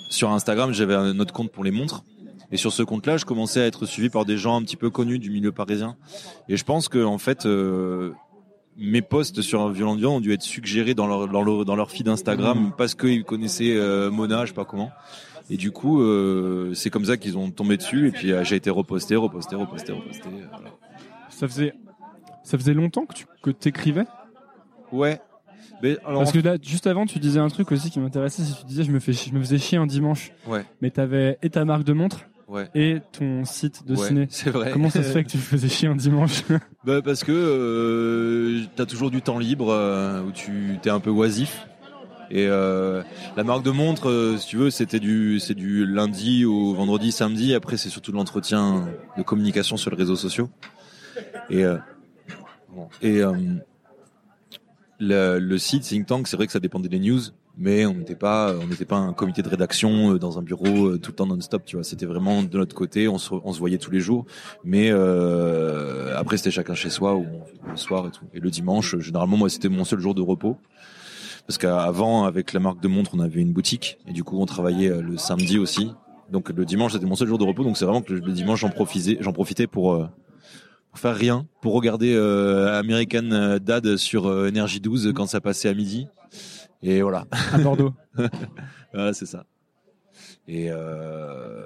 sur 0.10 0.32
Instagram, 0.32 0.74
j'avais 0.74 0.96
un 0.96 1.20
autre 1.20 1.34
compte 1.34 1.52
pour 1.52 1.64
les 1.64 1.72
montres. 1.72 2.04
Et 2.52 2.58
sur 2.58 2.74
ce 2.74 2.84
compte-là, 2.84 3.18
je 3.18 3.26
commençais 3.26 3.62
à 3.62 3.66
être 3.66 3.86
suivi 3.86 4.10
par 4.10 4.26
des 4.26 4.38
gens 4.38 4.56
un 4.56 4.64
petit 4.64 4.76
peu 4.76 4.90
connus 4.90 5.20
du 5.20 5.30
milieu 5.30 5.52
parisien. 5.52 5.96
Et 6.48 6.58
je 6.58 6.64
pense 6.64 6.90
que 6.90 7.04
en 7.04 7.18
fait, 7.18 7.46
euh, 7.46 8.12
mes 8.78 9.02
posts 9.02 9.42
sur 9.42 9.70
Violent 9.70 9.96
Viand 9.96 10.16
ont 10.16 10.22
dû 10.22 10.34
être 10.34 10.42
suggérés 10.42 10.94
dans 10.94 11.06
leur 11.06 11.28
dans 11.28 11.44
leur, 11.44 11.66
dans 11.66 11.76
leur 11.76 11.92
feed 11.92 12.08
Instagram 12.08 12.72
parce 12.78 12.96
qu'ils 12.96 13.24
connaissaient 13.24 13.76
euh, 13.76 14.10
Mona, 14.10 14.46
je 14.46 14.50
sais 14.50 14.56
pas 14.56 14.66
comment. 14.66 14.92
Et 15.52 15.58
du 15.58 15.72
coup, 15.72 16.02
euh, 16.02 16.74
c'est 16.74 16.90
comme 16.90 17.06
ça 17.06 17.18
qu'ils 17.18 17.38
ont 17.38 17.50
tombé 17.52 17.78
dessus. 17.78 18.08
Et 18.08 18.12
puis 18.12 18.32
euh, 18.32 18.44
j'ai 18.44 18.56
été 18.56 18.70
reposté, 18.70 19.16
reposté, 19.16 19.56
reposté, 19.56 19.92
reposté. 19.92 20.24
voilà. 20.52 20.70
Ça 21.30 21.48
faisait, 21.48 21.74
ça 22.44 22.58
faisait 22.58 22.74
longtemps 22.74 23.06
que 23.06 23.14
tu 23.14 23.26
que 23.42 23.52
t'écrivais? 23.52 24.06
Ouais. 24.92 25.20
Mais 25.82 25.98
alors, 26.06 26.24
Parce 26.24 26.34
que 26.34 26.40
là, 26.40 26.58
juste 26.62 26.88
avant, 26.88 27.06
tu 27.06 27.20
disais 27.20 27.40
un 27.40 27.48
truc 27.48 27.72
aussi 27.72 27.90
qui 27.90 28.00
m'intéressait. 28.00 28.44
C'est 28.44 28.54
que 28.54 28.60
tu 28.62 28.66
disais, 28.66 28.84
je 28.84 28.92
me 28.92 29.00
fais, 29.00 29.14
je 29.14 29.34
me 29.34 29.40
faisais 29.40 29.58
chier 29.58 29.78
un 29.78 29.86
dimanche. 29.86 30.32
Ouais. 30.48 30.66
Mais 30.82 30.90
t'avais 30.92 31.38
et 31.42 31.50
ta 31.50 31.64
marque 31.64 31.84
de 31.84 31.94
montre? 31.94 32.26
Ouais. 32.50 32.70
et 32.76 32.98
ton 33.12 33.46
site 33.46 33.86
de 33.88 33.96
Ouais, 33.96 34.08
ciné. 34.08 34.28
c'est 34.30 34.50
vrai. 34.50 34.72
Comment 34.72 34.90
ça 34.90 35.04
se 35.04 35.10
fait 35.12 35.24
que 35.24 35.30
tu 35.30 35.38
faisais 35.38 35.70
chier 35.70 35.88
un 35.88 35.96
dimanche? 35.96 36.44
Bah 36.86 37.02
parce 37.02 37.24
que 37.26 37.32
euh, 37.34 38.62
t'as 38.78 38.86
toujours 38.86 39.12
du 39.12 39.22
temps 39.22 39.38
libre 39.38 39.70
euh, 39.72 40.22
où 40.24 40.32
tu 40.32 40.78
t'es 40.82 40.90
un 40.90 41.00
peu 41.00 41.10
oisif. 41.10 41.68
Et 42.32 42.46
euh, 42.48 43.02
la 43.36 43.44
marque 43.44 43.64
de 43.64 43.72
montre, 43.72 44.10
euh, 44.10 44.38
si 44.38 44.48
tu 44.48 44.58
veux, 44.58 44.70
c'était 44.70 45.00
du 45.00 45.40
c'est 45.40 45.56
du 45.56 45.86
lundi 45.86 46.46
au 46.46 46.74
vendredi, 46.76 47.12
samedi. 47.12 47.54
Après, 47.56 47.76
c'est 47.76 47.90
surtout 47.90 48.12
de 48.12 48.18
l'entretien 48.18 48.88
de 49.18 49.24
communication 49.24 49.78
sur 49.78 49.90
les 49.92 49.98
réseaux 49.98 50.16
sociaux. 50.16 50.50
Et 51.50 51.66
euh, 51.66 51.78
et 53.02 53.22
euh, 53.24 53.34
le, 55.00 55.40
le 55.40 55.58
site 55.58 55.84
Think 55.84 56.06
Tank, 56.06 56.28
c'est 56.28 56.38
vrai 56.38 56.46
que 56.46 56.52
ça 56.54 56.60
dépendait 56.60 56.90
des 56.90 57.00
news, 57.00 57.20
mais 57.60 57.86
on 57.86 57.94
n'était 57.94 58.16
pas 58.16 58.56
on 58.60 58.68
n'était 58.68 58.86
pas 58.86 58.96
un 58.96 59.14
comité 59.14 59.42
de 59.44 59.50
rédaction 59.50 60.14
euh, 60.14 60.18
dans 60.18 60.40
un 60.40 60.42
bureau 60.42 60.88
euh, 60.88 60.98
tout 60.98 61.12
le 61.12 61.16
temps 61.16 61.28
non-stop. 61.28 61.64
Tu 61.66 61.76
vois, 61.76 61.84
c'était 61.84 62.06
vraiment 62.06 62.42
de 62.42 62.58
notre 62.58 62.76
côté. 62.76 63.08
On 63.08 63.18
se 63.18 63.34
on 63.34 63.54
se 63.54 63.60
voyait 63.60 63.78
tous 63.78 63.92
les 63.92 64.00
jours. 64.00 64.26
Mais 64.64 64.90
euh, 64.90 66.18
après, 66.18 66.38
c'était 66.38 66.52
chacun 66.52 66.74
chez 66.74 66.90
soi 66.90 67.16
ou 67.16 67.26
le 67.70 67.78
soir 67.78 68.08
et 68.08 68.12
tout. 68.12 68.26
Et 68.34 68.40
le 68.40 68.50
dimanche, 68.50 68.98
généralement, 68.98 69.38
moi, 69.38 69.50
c'était 69.50 69.70
mon 69.70 69.84
seul 69.84 70.00
jour 70.00 70.16
de 70.16 70.22
repos. 70.22 70.58
Parce 71.46 71.58
qu'avant, 71.58 72.26
avec 72.26 72.54
la 72.54 72.60
marque 72.60 72.82
de 72.82 72.88
montre, 72.88 73.12
on 73.16 73.20
avait 73.20 73.42
une 73.42 73.54
boutique. 73.54 73.98
Et 74.08 74.14
du 74.14 74.24
coup, 74.24 74.40
on 74.40 74.46
travaillait 74.46 74.90
euh, 74.90 75.02
le 75.02 75.18
samedi 75.18 75.60
aussi. 75.60 75.92
Donc 76.32 76.50
le 76.50 76.66
dimanche, 76.66 76.94
c'était 76.94 77.06
mon 77.06 77.16
seul 77.16 77.28
jour 77.28 77.38
de 77.38 77.44
repos. 77.44 77.64
Donc 77.64 77.78
c'est 77.78 77.86
vraiment 77.86 78.02
que 78.02 78.14
le 78.14 78.32
dimanche, 78.32 78.60
j'en 78.62 78.70
profitais, 78.70 79.18
j'en 79.20 79.34
profitais 79.34 79.68
pour, 79.68 79.94
euh, 79.94 80.08
faire 80.94 81.16
rien, 81.16 81.48
pour 81.62 81.74
regarder 81.74 82.14
euh, 82.14 82.78
American 82.80 83.58
Dad 83.62 83.98
sur 83.98 84.28
euh, 84.28 84.50
Energy 84.50 84.80
12 84.80 85.14
quand 85.16 85.28
ça 85.28 85.42
passait 85.42 85.70
à 85.70 85.74
midi. 85.74 86.08
Et 86.82 87.02
voilà, 87.02 87.26
à 87.52 87.58
Bordeaux 87.58 87.94
voilà 88.94 89.14
c'est 89.14 89.26
ça. 89.26 89.46
Et, 90.48 90.68
euh, 90.70 91.64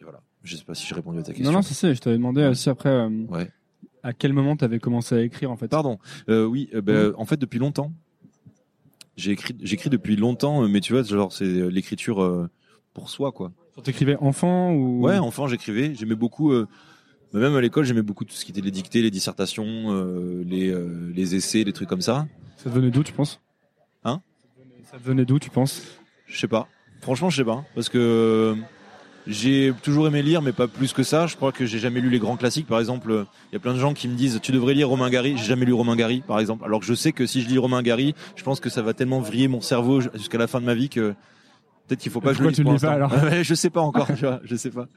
et 0.00 0.04
voilà. 0.04 0.20
Je 0.42 0.56
sais 0.56 0.64
pas 0.64 0.74
si 0.74 0.86
j'ai 0.86 0.94
répondu 0.94 1.18
à 1.18 1.22
ta 1.22 1.32
question. 1.32 1.50
Non, 1.50 1.58
non, 1.58 1.62
c'est 1.62 1.74
ça. 1.74 1.92
Je 1.92 2.00
t'avais 2.00 2.16
demandé 2.16 2.44
aussi 2.44 2.68
après 2.70 2.88
euh, 2.88 3.08
Ouais. 3.28 3.48
à 4.02 4.12
quel 4.12 4.32
moment 4.32 4.56
t'avais 4.56 4.78
commencé 4.78 5.14
à 5.14 5.20
écrire 5.22 5.50
en 5.50 5.56
fait. 5.56 5.68
Pardon. 5.68 5.98
Euh, 6.28 6.44
oui, 6.46 6.70
ben, 6.82 7.12
en 7.16 7.24
fait, 7.24 7.36
depuis 7.36 7.58
longtemps. 7.58 7.92
J'ai 9.16 9.32
écrit, 9.32 9.54
j'écris 9.62 9.90
depuis 9.90 10.16
longtemps, 10.16 10.64
euh, 10.64 10.68
mais 10.68 10.80
tu 10.80 10.94
vois, 10.94 11.02
genre, 11.02 11.32
c'est 11.32 11.44
l'écriture 11.70 12.48
pour 12.94 13.10
soi, 13.10 13.30
quoi. 13.30 13.52
T'écrivais 13.84 14.16
enfant 14.16 14.72
ou? 14.72 15.02
Ouais, 15.02 15.18
enfant, 15.18 15.46
j'écrivais. 15.48 15.94
J'aimais 15.94 16.14
beaucoup, 16.14 16.50
bah, 17.32 17.38
même 17.40 17.54
à 17.54 17.60
l'école, 17.60 17.84
j'aimais 17.84 18.02
beaucoup 18.02 18.24
tout 18.24 18.34
ce 18.34 18.44
qui 18.44 18.50
était 18.52 18.60
les 18.60 18.70
dictées, 18.70 19.00
les 19.02 19.10
dissertations, 19.10 19.64
euh, 19.66 20.42
les, 20.46 20.70
euh, 20.70 21.10
les 21.14 21.34
essais, 21.34 21.62
les 21.64 21.72
trucs 21.72 21.88
comme 21.88 22.02
ça. 22.02 22.26
Ça 22.56 22.64
te 22.64 22.74
venait 22.74 22.90
d'où, 22.90 23.02
tu 23.02 23.12
penses? 23.12 23.40
Ça 24.92 24.98
venait 25.02 25.24
d'où, 25.24 25.38
tu 25.38 25.48
penses? 25.48 25.84
Je 26.26 26.38
sais 26.38 26.48
pas. 26.48 26.68
Franchement, 27.00 27.30
je 27.30 27.38
sais 27.38 27.44
pas. 27.44 27.64
Parce 27.74 27.88
que 27.88 27.96
euh, 27.96 28.54
j'ai 29.26 29.72
toujours 29.82 30.06
aimé 30.06 30.20
lire, 30.20 30.42
mais 30.42 30.52
pas 30.52 30.68
plus 30.68 30.92
que 30.92 31.02
ça. 31.02 31.26
Je 31.26 31.34
crois 31.34 31.50
que 31.50 31.64
j'ai 31.64 31.78
jamais 31.78 32.02
lu 32.02 32.10
les 32.10 32.18
grands 32.18 32.36
classiques. 32.36 32.66
Par 32.66 32.78
exemple, 32.78 33.24
il 33.50 33.54
y 33.54 33.56
a 33.56 33.58
plein 33.58 33.72
de 33.72 33.78
gens 33.78 33.94
qui 33.94 34.06
me 34.06 34.14
disent 34.16 34.38
tu 34.42 34.52
devrais 34.52 34.74
lire 34.74 34.90
Romain 34.90 35.08
Gary. 35.08 35.34
J'ai 35.38 35.46
jamais 35.46 35.64
lu 35.64 35.72
Romain 35.72 35.96
Gary, 35.96 36.20
par 36.20 36.38
exemple. 36.40 36.66
Alors 36.66 36.80
que 36.80 36.84
je 36.84 36.92
sais 36.92 37.12
que 37.12 37.24
si 37.24 37.40
je 37.40 37.48
lis 37.48 37.56
Romain 37.56 37.80
Gary, 37.80 38.14
je 38.36 38.42
pense 38.42 38.60
que 38.60 38.68
ça 38.68 38.82
va 38.82 38.92
tellement 38.92 39.20
vriller 39.20 39.48
mon 39.48 39.62
cerveau 39.62 40.02
jusqu'à 40.02 40.36
la 40.36 40.46
fin 40.46 40.60
de 40.60 40.66
ma 40.66 40.74
vie 40.74 40.90
que 40.90 41.14
peut-être 41.88 42.00
qu'il 42.00 42.12
faut 42.12 42.20
pas 42.20 42.32
que 42.32 42.36
je 42.36 42.42
le 42.42 42.50
Pourquoi 42.50 42.72
lise 42.74 42.82
tu 42.82 42.88
le 42.90 42.98
pour 42.98 43.08
lis 43.08 43.18
pas. 43.18 43.30
Ouais, 43.30 43.44
je 43.44 43.54
sais 43.54 43.70
pas 43.70 43.80
encore, 43.80 44.08
tu 44.08 44.26
vois, 44.26 44.40
je 44.44 44.56
sais 44.56 44.70
pas. 44.70 44.88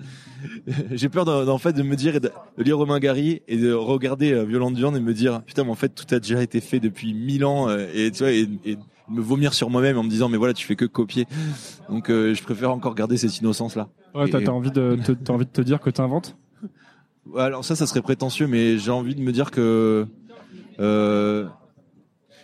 J'ai 0.91 1.07
peur 1.07 1.23
d'en 1.23 1.47
en 1.47 1.57
fait 1.57 1.71
de 1.71 1.83
me 1.83 1.95
dire 1.95 2.19
de, 2.19 2.33
lire 2.57 2.77
Romain 2.77 2.99
Gary 2.99 3.43
et 3.47 3.55
de 3.55 3.71
regarder 3.71 4.33
euh, 4.33 4.43
Violente 4.43 4.75
Viande 4.75 4.97
et 4.97 4.99
me 4.99 5.13
dire 5.13 5.41
putain 5.43 5.63
mais 5.63 5.71
en 5.71 5.75
fait 5.75 5.95
tout 5.95 6.13
a 6.13 6.19
déjà 6.19 6.43
été 6.43 6.59
fait 6.59 6.81
depuis 6.81 7.13
mille 7.13 7.45
ans 7.45 7.69
euh, 7.69 7.87
et 7.93 8.11
tu 8.11 8.23
vois 8.23 8.33
et, 8.33 8.49
et 8.65 8.77
me 9.09 9.21
vomir 9.21 9.53
sur 9.53 9.69
moi-même 9.69 9.97
en 9.97 10.03
me 10.03 10.09
disant 10.09 10.29
mais 10.29 10.37
voilà 10.37 10.53
tu 10.53 10.65
fais 10.65 10.75
que 10.75 10.85
copier. 10.85 11.27
Donc 11.89 12.09
euh, 12.09 12.33
je 12.33 12.41
préfère 12.43 12.71
encore 12.71 12.95
garder 12.95 13.17
cette 13.17 13.37
innocence 13.39 13.75
là. 13.75 13.87
Ouais, 14.13 14.29
t'as 14.29 14.49
envie 14.51 14.71
de 14.71 14.97
te- 15.03 15.11
t'as 15.11 15.33
envie 15.33 15.45
de 15.45 15.51
te 15.51 15.61
dire 15.61 15.79
que 15.81 15.89
t'inventes? 15.89 16.35
Alors 17.37 17.65
ça, 17.65 17.75
ça 17.75 17.87
serait 17.87 18.01
prétentieux, 18.01 18.47
mais 18.47 18.77
j'ai 18.77 18.91
envie 18.91 19.15
de 19.15 19.21
me 19.21 19.31
dire 19.31 19.51
que 19.51 20.07
euh, 20.79 21.47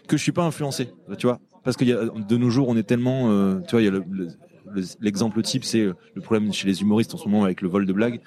que 0.08 0.18
je 0.18 0.22
suis 0.24 0.32
pas 0.32 0.44
influencé, 0.44 0.89
tu 1.18 1.27
vois, 1.27 1.39
parce 1.63 1.77
qu'il 1.77 1.88
y 1.88 1.94
a 1.94 2.06
de 2.06 2.38
nos 2.38 2.50
jours, 2.50 2.68
on 2.70 2.75
est 2.75 2.84
tellement, 2.84 3.30
euh, 3.30 3.60
tu 3.62 3.72
vois, 3.72 3.82
il 3.82 3.86
y 3.86 3.88
a 3.88 3.91
le, 3.91 4.03
le- 4.10 4.27
le- 4.74 4.84
l'exemple 5.00 5.41
type, 5.41 5.63
c'est 5.63 5.82
euh, 5.82 5.94
le 6.15 6.22
problème 6.22 6.51
chez 6.53 6.68
les 6.68 6.82
humoristes 6.82 7.13
en 7.13 7.18
ce 7.18 7.27
moment 7.27 7.44
avec 7.44 7.62
le 7.62 7.70
vol 7.70 7.86
de 7.86 7.94
blagues. 7.94 8.20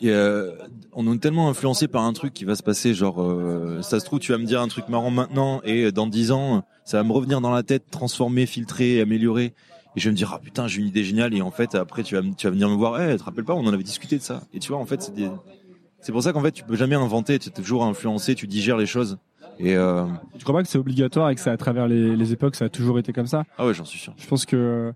Et, 0.00 0.10
euh, 0.10 0.52
on 0.92 1.10
est 1.12 1.18
tellement 1.18 1.48
influencé 1.48 1.88
par 1.88 2.02
un 2.04 2.12
truc 2.12 2.32
qui 2.34 2.44
va 2.44 2.54
se 2.54 2.62
passer, 2.62 2.92
genre, 2.92 3.22
euh, 3.22 3.80
ça 3.82 3.98
se 4.00 4.04
trouve, 4.04 4.18
tu 4.18 4.32
vas 4.32 4.38
me 4.38 4.44
dire 4.44 4.60
un 4.60 4.68
truc 4.68 4.88
marrant 4.88 5.10
maintenant, 5.10 5.60
et 5.64 5.90
dans 5.92 6.06
dix 6.06 6.32
ans, 6.32 6.64
ça 6.86 6.98
va 6.98 7.02
me 7.02 7.12
revenir 7.12 7.40
dans 7.40 7.50
la 7.50 7.64
tête, 7.64 7.90
transformer, 7.90 8.46
filtrer, 8.46 9.00
améliorer. 9.00 9.52
Et 9.96 10.00
je 10.00 10.04
vais 10.04 10.12
me 10.12 10.16
dire, 10.16 10.32
ah 10.32 10.38
putain, 10.38 10.68
j'ai 10.68 10.80
une 10.80 10.86
idée 10.86 11.02
géniale. 11.02 11.34
Et 11.34 11.42
en 11.42 11.50
fait, 11.50 11.74
après, 11.74 12.04
tu 12.04 12.14
vas, 12.14 12.22
tu 12.36 12.46
vas 12.46 12.52
venir 12.52 12.68
me 12.68 12.76
voir, 12.76 13.02
eh, 13.02 13.12
tu 13.12 13.18
te 13.18 13.24
rappelles 13.24 13.44
pas, 13.44 13.54
on 13.54 13.66
en 13.66 13.72
avait 13.72 13.82
discuté 13.82 14.16
de 14.18 14.22
ça. 14.22 14.44
Et 14.54 14.60
tu 14.60 14.68
vois, 14.68 14.78
en 14.78 14.86
fait, 14.86 15.02
c'est 15.02 15.14
des... 15.14 15.28
c'est 16.00 16.12
pour 16.12 16.22
ça 16.22 16.32
qu'en 16.32 16.42
fait, 16.42 16.52
tu 16.52 16.62
peux 16.62 16.76
jamais 16.76 16.94
inventer, 16.94 17.38
tu 17.40 17.48
es 17.48 17.52
toujours 17.52 17.84
influencé, 17.84 18.36
tu 18.36 18.46
digères 18.46 18.76
les 18.76 18.86
choses. 18.86 19.18
Et 19.58 19.74
euh... 19.74 20.06
Je 20.38 20.44
crois 20.44 20.54
pas 20.54 20.62
que 20.62 20.68
c'est 20.68 20.78
obligatoire 20.78 21.28
et 21.30 21.34
que 21.34 21.40
c'est 21.40 21.50
à 21.50 21.56
travers 21.56 21.88
les, 21.88 22.14
les 22.14 22.32
époques, 22.32 22.54
ça 22.54 22.66
a 22.66 22.68
toujours 22.68 23.00
été 23.00 23.12
comme 23.12 23.26
ça? 23.26 23.44
ah 23.58 23.66
ouais, 23.66 23.74
j'en 23.74 23.84
suis 23.84 23.98
sûr. 23.98 24.14
Je 24.16 24.26
pense 24.28 24.46
que 24.46 24.56
euh, 24.56 24.92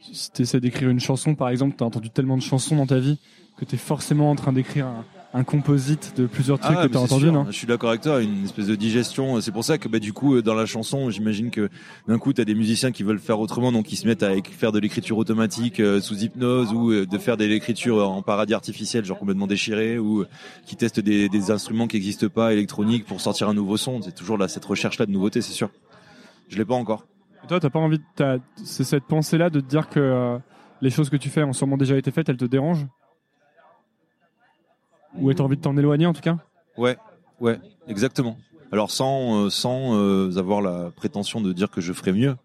si 0.00 0.32
tu 0.32 0.42
essaies 0.42 0.60
d'écrire 0.60 0.88
une 0.88 1.00
chanson, 1.00 1.34
par 1.34 1.50
exemple, 1.50 1.74
tu 1.76 1.84
as 1.84 1.86
entendu 1.86 2.08
tellement 2.08 2.38
de 2.38 2.42
chansons 2.42 2.76
dans 2.76 2.86
ta 2.86 2.98
vie 2.98 3.18
que 3.58 3.66
tu 3.66 3.74
es 3.74 3.78
forcément 3.78 4.30
en 4.30 4.36
train 4.36 4.52
d'écrire 4.52 4.86
un, 4.86 5.04
un 5.38 5.44
composite 5.44 6.14
de 6.16 6.26
plusieurs 6.26 6.58
trucs 6.58 6.72
Ah, 6.78 6.82
que 6.82 6.86
mais 6.86 6.90
tu 6.92 6.96
as 6.96 7.00
c'est 7.00 7.04
entendu, 7.12 7.24
sûr. 7.24 7.32
non 7.32 7.44
Je 7.46 7.50
suis 7.52 7.66
d'accord 7.66 7.90
avec 7.90 8.00
toi, 8.00 8.22
une 8.22 8.44
espèce 8.44 8.66
de 8.66 8.74
digestion. 8.74 9.38
C'est 9.42 9.52
pour 9.52 9.64
ça 9.64 9.76
que 9.76 9.86
bah, 9.86 9.98
du 9.98 10.12
coup, 10.14 10.40
dans 10.40 10.54
la 10.54 10.64
chanson, 10.64 11.10
j'imagine 11.10 11.50
que 11.50 11.68
d'un 12.08 12.18
coup, 12.18 12.32
tu 12.32 12.40
as 12.40 12.44
des 12.46 12.54
musiciens 12.54 12.90
qui 12.90 13.02
veulent 13.02 13.18
faire 13.18 13.38
autrement, 13.38 13.70
donc 13.70 13.92
ils 13.92 13.96
se 13.96 14.06
mettent 14.06 14.22
à 14.22 14.30
faire 14.42 14.72
de 14.72 14.78
l'écriture 14.78 15.18
automatique 15.18 15.78
euh, 15.80 16.00
sous 16.00 16.16
hypnose 16.24 16.72
ou 16.72 16.90
euh, 16.90 17.04
de 17.04 17.18
faire 17.18 17.36
de 17.36 17.44
l'écriture 17.44 18.08
en 18.08 18.22
paradis 18.22 18.54
artificiel, 18.54 19.04
genre 19.04 19.18
complètement 19.18 19.46
déchiré, 19.46 19.98
ou 19.98 20.22
euh, 20.22 20.28
qui 20.64 20.74
testent 20.76 21.00
des, 21.00 21.28
des 21.28 21.50
instruments 21.50 21.86
qui 21.86 21.96
n'existent 21.96 22.28
pas, 22.28 22.54
électroniques, 22.54 23.04
pour 23.04 23.20
sortir 23.20 23.48
un 23.50 23.54
nouveau 23.54 23.76
son. 23.76 24.00
C'est 24.00 24.14
toujours 24.14 24.38
là, 24.38 24.48
cette 24.48 24.64
recherche-là 24.64 25.04
de 25.06 25.10
nouveauté, 25.12 25.42
c'est 25.42 25.52
sûr. 25.52 25.68
Je 26.48 26.56
l'ai 26.56 26.64
pas 26.64 26.74
encore. 26.74 27.04
Et 27.44 27.46
Toi, 27.46 27.60
t'as 27.60 27.68
pas 27.70 27.78
envie, 27.78 27.98
de- 27.98 28.04
t'as- 28.14 28.38
c'est 28.64 28.84
cette 28.84 29.04
pensée-là 29.04 29.50
de 29.50 29.60
te 29.60 29.66
dire 29.66 29.88
que 29.90 30.00
euh, 30.00 30.38
les 30.80 30.90
choses 30.90 31.10
que 31.10 31.16
tu 31.16 31.28
fais 31.28 31.42
ont 31.42 31.52
sûrement 31.52 31.76
déjà 31.76 31.96
été 31.98 32.10
faites, 32.10 32.28
elles 32.30 32.36
te 32.38 32.44
dérangent? 32.46 32.86
Ou 35.20 35.32
t'as 35.32 35.44
envie 35.44 35.56
de 35.56 35.62
t'en 35.62 35.76
éloigner 35.76 36.06
en 36.06 36.12
tout 36.12 36.20
cas? 36.20 36.38
Ouais, 36.76 36.96
ouais, 37.40 37.58
exactement. 37.88 38.36
Alors 38.72 38.90
sans 38.90 39.44
euh, 39.44 39.50
sans 39.50 39.94
euh, 39.94 40.36
avoir 40.36 40.60
la 40.60 40.90
prétention 40.90 41.40
de 41.40 41.52
dire 41.52 41.70
que 41.70 41.80
je 41.80 41.92
ferais 41.92 42.12
mieux, 42.12 42.36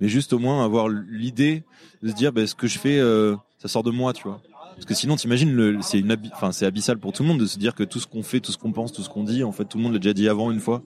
mais 0.00 0.08
juste 0.08 0.32
au 0.32 0.38
moins 0.38 0.64
avoir 0.64 0.88
l'idée 0.88 1.64
de 2.02 2.08
se 2.08 2.14
dire 2.14 2.32
bah, 2.32 2.46
ce 2.46 2.54
que 2.54 2.66
je 2.66 2.78
fais, 2.78 2.98
euh, 2.98 3.36
ça 3.58 3.68
sort 3.68 3.82
de 3.82 3.90
moi, 3.90 4.12
tu 4.12 4.24
vois. 4.24 4.40
Parce 4.74 4.86
que 4.86 4.94
sinon, 4.94 5.16
t'imagines, 5.16 5.82
c'est 5.82 5.98
une, 5.98 6.16
c'est 6.52 6.66
abyssal 6.66 6.98
pour 6.98 7.12
tout 7.12 7.24
le 7.24 7.28
monde 7.28 7.40
de 7.40 7.46
se 7.46 7.58
dire 7.58 7.74
que 7.74 7.82
tout 7.82 7.98
ce 7.98 8.06
qu'on 8.06 8.22
fait, 8.22 8.38
tout 8.38 8.52
ce 8.52 8.58
qu'on 8.58 8.72
pense, 8.72 8.92
tout 8.92 9.02
ce 9.02 9.08
qu'on 9.08 9.24
dit, 9.24 9.42
en 9.42 9.50
fait, 9.50 9.64
tout 9.64 9.76
le 9.76 9.82
monde 9.82 9.92
l'a 9.92 9.98
déjà 9.98 10.12
dit 10.12 10.28
avant 10.28 10.52
une 10.52 10.60
fois. 10.60 10.82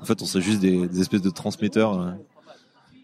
En 0.00 0.04
fait, 0.04 0.22
on 0.22 0.24
serait 0.24 0.42
juste 0.42 0.60
des 0.60 1.00
espèces 1.00 1.22
de 1.22 1.30
transmetteurs. 1.30 2.14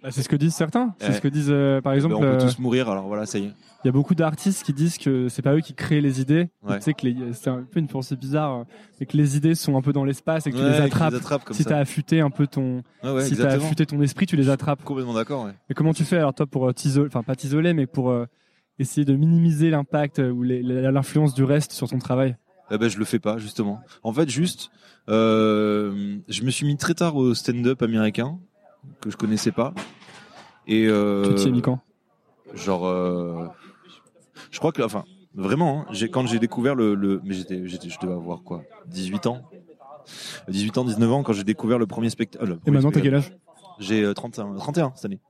Bah, 0.03 0.11
C'est 0.11 0.23
ce 0.23 0.29
que 0.29 0.37
disent 0.37 0.55
certains. 0.55 0.95
C'est 0.99 1.09
Ouais. 1.09 1.13
ce 1.15 1.21
que 1.21 1.29
disent, 1.29 1.51
euh, 1.51 1.81
par 1.81 1.93
Ben, 1.93 1.97
exemple, 1.97 2.15
on 2.15 2.21
peut 2.21 2.27
euh, 2.27 2.41
tous 2.41 2.59
mourir. 2.59 2.89
Alors 2.89 3.07
voilà, 3.07 3.27
ça 3.27 3.39
y 3.39 3.45
est. 3.45 3.53
il 3.85 3.87
y 3.87 3.89
a 3.89 3.93
beaucoup 3.93 4.15
d'artistes 4.15 4.65
qui 4.65 4.73
disent 4.73 4.97
que 4.99 5.29
c'est 5.29 5.43
pas 5.43 5.55
eux 5.55 5.61
qui 5.61 5.75
créent 5.75 6.01
les 6.01 6.21
idées. 6.21 6.49
Ouais. 6.63 6.79
Tu 6.79 6.85
sais 6.85 6.95
que 6.95 7.33
c'est 7.33 7.51
un 7.51 7.63
peu 7.71 7.81
une 7.81 7.87
pensée 7.89 8.17
bizarre, 8.17 8.61
euh, 8.61 8.65
mais 8.99 9.07
que 9.07 9.17
les 9.17 9.37
idées 9.37 9.55
sont 9.55 9.77
un 9.77 9.83
peu 9.83 9.93
dans 9.93 10.05
l'espace 10.05 10.47
et 10.47 10.51
que 10.53 10.57
tu 10.57 10.63
les 10.63 10.81
attrapes. 10.81 11.15
comme 11.45 11.55
si 11.57 11.65
t'as 11.65 11.79
affûté 11.79 12.21
un 12.21 12.31
peu 12.31 12.47
ton, 12.47 12.83
si 13.21 13.37
t'as 13.37 13.53
affûté 13.53 13.85
ton 13.87 14.01
esprit, 14.01 14.27
tu 14.27 14.37
les 14.37 14.49
attrapes. 14.49 14.83
Complètement 14.85 15.15
d'accord. 15.15 15.45
Ouais. 15.45 15.53
Et 15.69 15.75
comment 15.75 15.93
tu 15.93 16.05
fais 16.05 16.17
alors 16.17 16.33
toi 16.35 16.47
pour 16.47 16.69
euh, 16.69 16.73
t'isoler, 16.73 17.07
enfin 17.09 17.23
pas 17.23 17.37
t'isoler, 17.37 17.75
mais 17.75 17.87
pour 17.87 18.11
euh, 18.11 18.27
essayer 18.79 19.05
de 19.05 19.15
minimiser 19.15 19.69
l'impact 19.71 20.19
ou 20.19 20.43
l'influence 20.43 21.35
du 21.35 21.45
reste 21.45 21.73
sur 21.73 21.89
ton 21.89 21.99
travail? 21.99 22.37
Eh 22.71 22.79
ben, 22.79 22.89
je 22.89 22.99
le 22.99 23.05
fais 23.05 23.19
pas 23.19 23.37
justement. 23.37 23.81
En 24.05 24.13
fait, 24.13 24.31
juste, 24.31 24.71
euh, 25.09 26.19
je 26.29 26.43
me 26.45 26.51
suis 26.51 26.65
mis 26.67 26.77
très 26.77 26.95
tard 26.95 27.17
au 27.17 27.35
stand-up 27.35 27.83
américain 27.83 28.39
que 29.01 29.11
je 29.11 29.17
connaissais 29.17 29.53
pas. 29.53 29.73
Et 30.67 30.87
euh, 30.87 31.29
Tu 31.29 31.35
t'y 31.35 31.49
es 31.49 31.51
mis 31.53 31.63
quand 31.63 31.81
genre, 32.55 32.87
euh, 32.87 33.47
je 34.51 34.59
crois 34.59 34.73
que, 34.73 34.83
enfin, 34.83 35.05
vraiment, 35.35 35.83
hein, 35.83 35.87
j'ai 35.93 36.09
quand 36.11 36.27
j'ai 36.27 36.39
découvert 36.39 36.75
le, 36.75 36.95
le 36.95 37.21
mais 37.25 37.35
j'étais, 37.35 37.67
j'étais, 37.67 37.89
je 37.89 37.99
devais 38.01 38.13
avoir 38.13 38.43
quoi, 38.43 38.63
18 38.89 39.27
ans, 39.27 39.43
18 40.49 40.79
ans, 40.79 40.85
19 40.85 41.13
ans 41.13 41.23
quand 41.23 41.33
j'ai 41.33 41.45
découvert 41.45 41.79
le 41.79 41.87
premier 41.87 42.11
spectacle. 42.11 42.59
Et 42.67 42.71
maintenant 42.71 42.91
t'as 42.91 43.01
quel 43.01 43.15
âge 43.15 43.33
J'ai 43.79 44.03
euh, 44.03 44.15
31, 44.15 44.55
31 44.57 44.93
cette 44.97 45.05
année. 45.05 45.21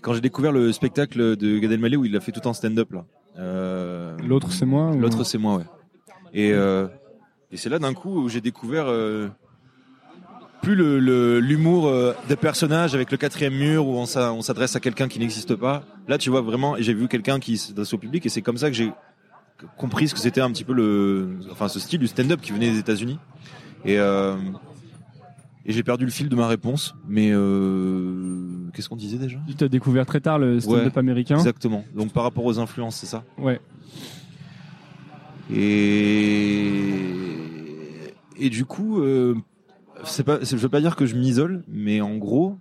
Quand 0.00 0.14
j'ai 0.14 0.20
découvert 0.20 0.52
le 0.52 0.72
spectacle 0.72 1.36
de 1.36 1.58
Gad 1.58 1.72
Elmaleh 1.72 1.96
où 1.96 2.04
il 2.04 2.16
a 2.16 2.20
fait 2.20 2.32
tout 2.32 2.46
en 2.46 2.52
stand-up 2.54 2.92
là. 2.92 3.04
Euh, 3.38 4.16
L'autre 4.26 4.52
c'est 4.52 4.64
moi 4.64 4.90
ou- 4.92 4.98
L'autre 4.98 5.24
c'est 5.24 5.38
moi, 5.38 5.56
ouais. 5.56 5.64
Et, 6.32 6.52
euh, 6.52 6.86
et 7.50 7.56
c'est 7.58 7.68
là 7.68 7.78
d'un 7.78 7.92
coup 7.92 8.22
où 8.22 8.28
j'ai 8.30 8.40
découvert 8.40 8.86
plus 10.66 10.74
le 10.74 10.98
le- 10.98 11.38
l'humour 11.38 11.86
euh, 11.86 12.12
des 12.28 12.34
personnages 12.34 12.92
avec 12.96 13.12
le 13.12 13.16
quatrième 13.16 13.54
mur 13.54 13.86
où 13.86 13.92
on 13.94 14.04
s'a- 14.06 14.32
on 14.32 14.42
s'adresse 14.42 14.74
à 14.74 14.80
quelqu'un 14.80 15.06
qui 15.06 15.20
n'existe 15.20 15.54
pas. 15.54 15.84
Là, 16.08 16.18
tu 16.18 16.28
vois 16.28 16.40
vraiment, 16.40 16.76
et 16.76 16.82
j'ai 16.82 16.92
vu 16.92 17.06
quelqu'un 17.06 17.38
qui 17.38 17.56
s'adresse 17.56 17.94
au 17.94 17.98
public 17.98 18.26
et 18.26 18.28
c'est 18.28 18.42
comme 18.42 18.56
ça 18.58 18.68
que 18.68 18.74
j'ai 18.74 18.90
compris 19.76 20.08
ce 20.08 20.14
que 20.14 20.18
c'était 20.20 20.40
un 20.40 20.50
petit 20.50 20.64
peu 20.64 20.72
le, 20.72 21.38
enfin 21.52 21.68
ce 21.68 21.78
style 21.78 22.00
du 22.00 22.08
stand-up 22.08 22.40
qui 22.40 22.50
venait 22.50 22.70
des 22.72 22.78
États-Unis. 22.80 23.18
Et 23.84 23.96
euh, 24.00 24.34
et 25.66 25.72
j'ai 25.72 25.84
perdu 25.84 26.04
le 26.04 26.10
fil 26.10 26.28
de 26.28 26.34
ma 26.34 26.48
réponse, 26.48 26.94
mais 27.08 27.30
euh, 27.32 28.68
qu'est-ce 28.74 28.88
qu'on 28.88 28.96
disait 28.96 29.18
déjà? 29.18 29.38
Tu 29.56 29.62
as 29.64 29.68
découvert 29.68 30.04
très 30.04 30.20
tard 30.20 30.40
le 30.40 30.58
stand-up 30.58 30.94
Ouais, 30.94 30.98
américain. 30.98 31.36
Exactement. 31.36 31.84
Donc 31.94 32.12
par 32.12 32.24
rapport 32.24 32.44
aux 32.44 32.58
influences, 32.58 32.96
c'est 32.96 33.06
ça? 33.06 33.22
Ouais. 33.38 33.60
Et 35.54 37.04
et 38.38 38.50
du 38.50 38.64
coup, 38.64 39.00
euh, 39.00 39.34
c'est 40.06 40.24
pas, 40.24 40.38
je 40.42 40.56
veux 40.56 40.68
pas 40.68 40.80
dire 40.80 40.96
que 40.96 41.06
je 41.06 41.14
m'isole, 41.14 41.62
mais 41.68 42.00
en 42.00 42.16
gros, 42.16 42.56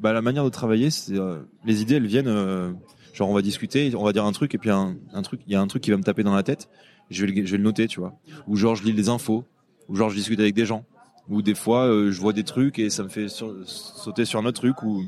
bah 0.00 0.12
la 0.12 0.22
manière 0.22 0.44
de 0.44 0.50
travailler, 0.50 0.90
c'est 0.90 1.18
euh, 1.18 1.38
les 1.64 1.82
idées, 1.82 1.96
elles 1.96 2.06
viennent. 2.06 2.28
euh, 2.28 2.72
genre, 3.12 3.30
on 3.30 3.34
va 3.34 3.42
discuter, 3.42 3.94
on 3.96 4.04
va 4.04 4.12
dire 4.12 4.24
un 4.24 4.32
truc, 4.32 4.54
et 4.54 4.58
puis 4.58 4.70
un, 4.70 4.96
truc, 5.22 5.40
il 5.46 5.52
y 5.52 5.56
a 5.56 5.60
un 5.60 5.66
truc 5.66 5.82
qui 5.82 5.90
va 5.90 5.96
me 5.96 6.02
taper 6.02 6.22
dans 6.22 6.34
la 6.34 6.42
tête. 6.42 6.68
Je 7.10 7.24
vais, 7.24 7.32
le, 7.32 7.46
je 7.46 7.52
vais 7.52 7.58
le 7.58 7.64
noter, 7.64 7.86
tu 7.86 8.00
vois. 8.00 8.14
Ou 8.46 8.56
genre, 8.56 8.74
je 8.74 8.84
lis 8.84 8.92
les 8.92 9.08
infos, 9.08 9.44
ou 9.88 9.96
genre, 9.96 10.10
je 10.10 10.16
discute 10.16 10.40
avec 10.40 10.54
des 10.54 10.66
gens, 10.66 10.84
ou 11.28 11.42
des 11.42 11.54
fois, 11.54 11.86
euh, 11.86 12.10
je 12.10 12.20
vois 12.20 12.32
des 12.32 12.44
trucs 12.44 12.78
et 12.78 12.90
ça 12.90 13.02
me 13.02 13.08
fait 13.08 13.28
sauter 13.28 14.24
sur 14.24 14.38
un 14.38 14.44
autre 14.44 14.60
truc. 14.60 14.82
Ou 14.82 15.04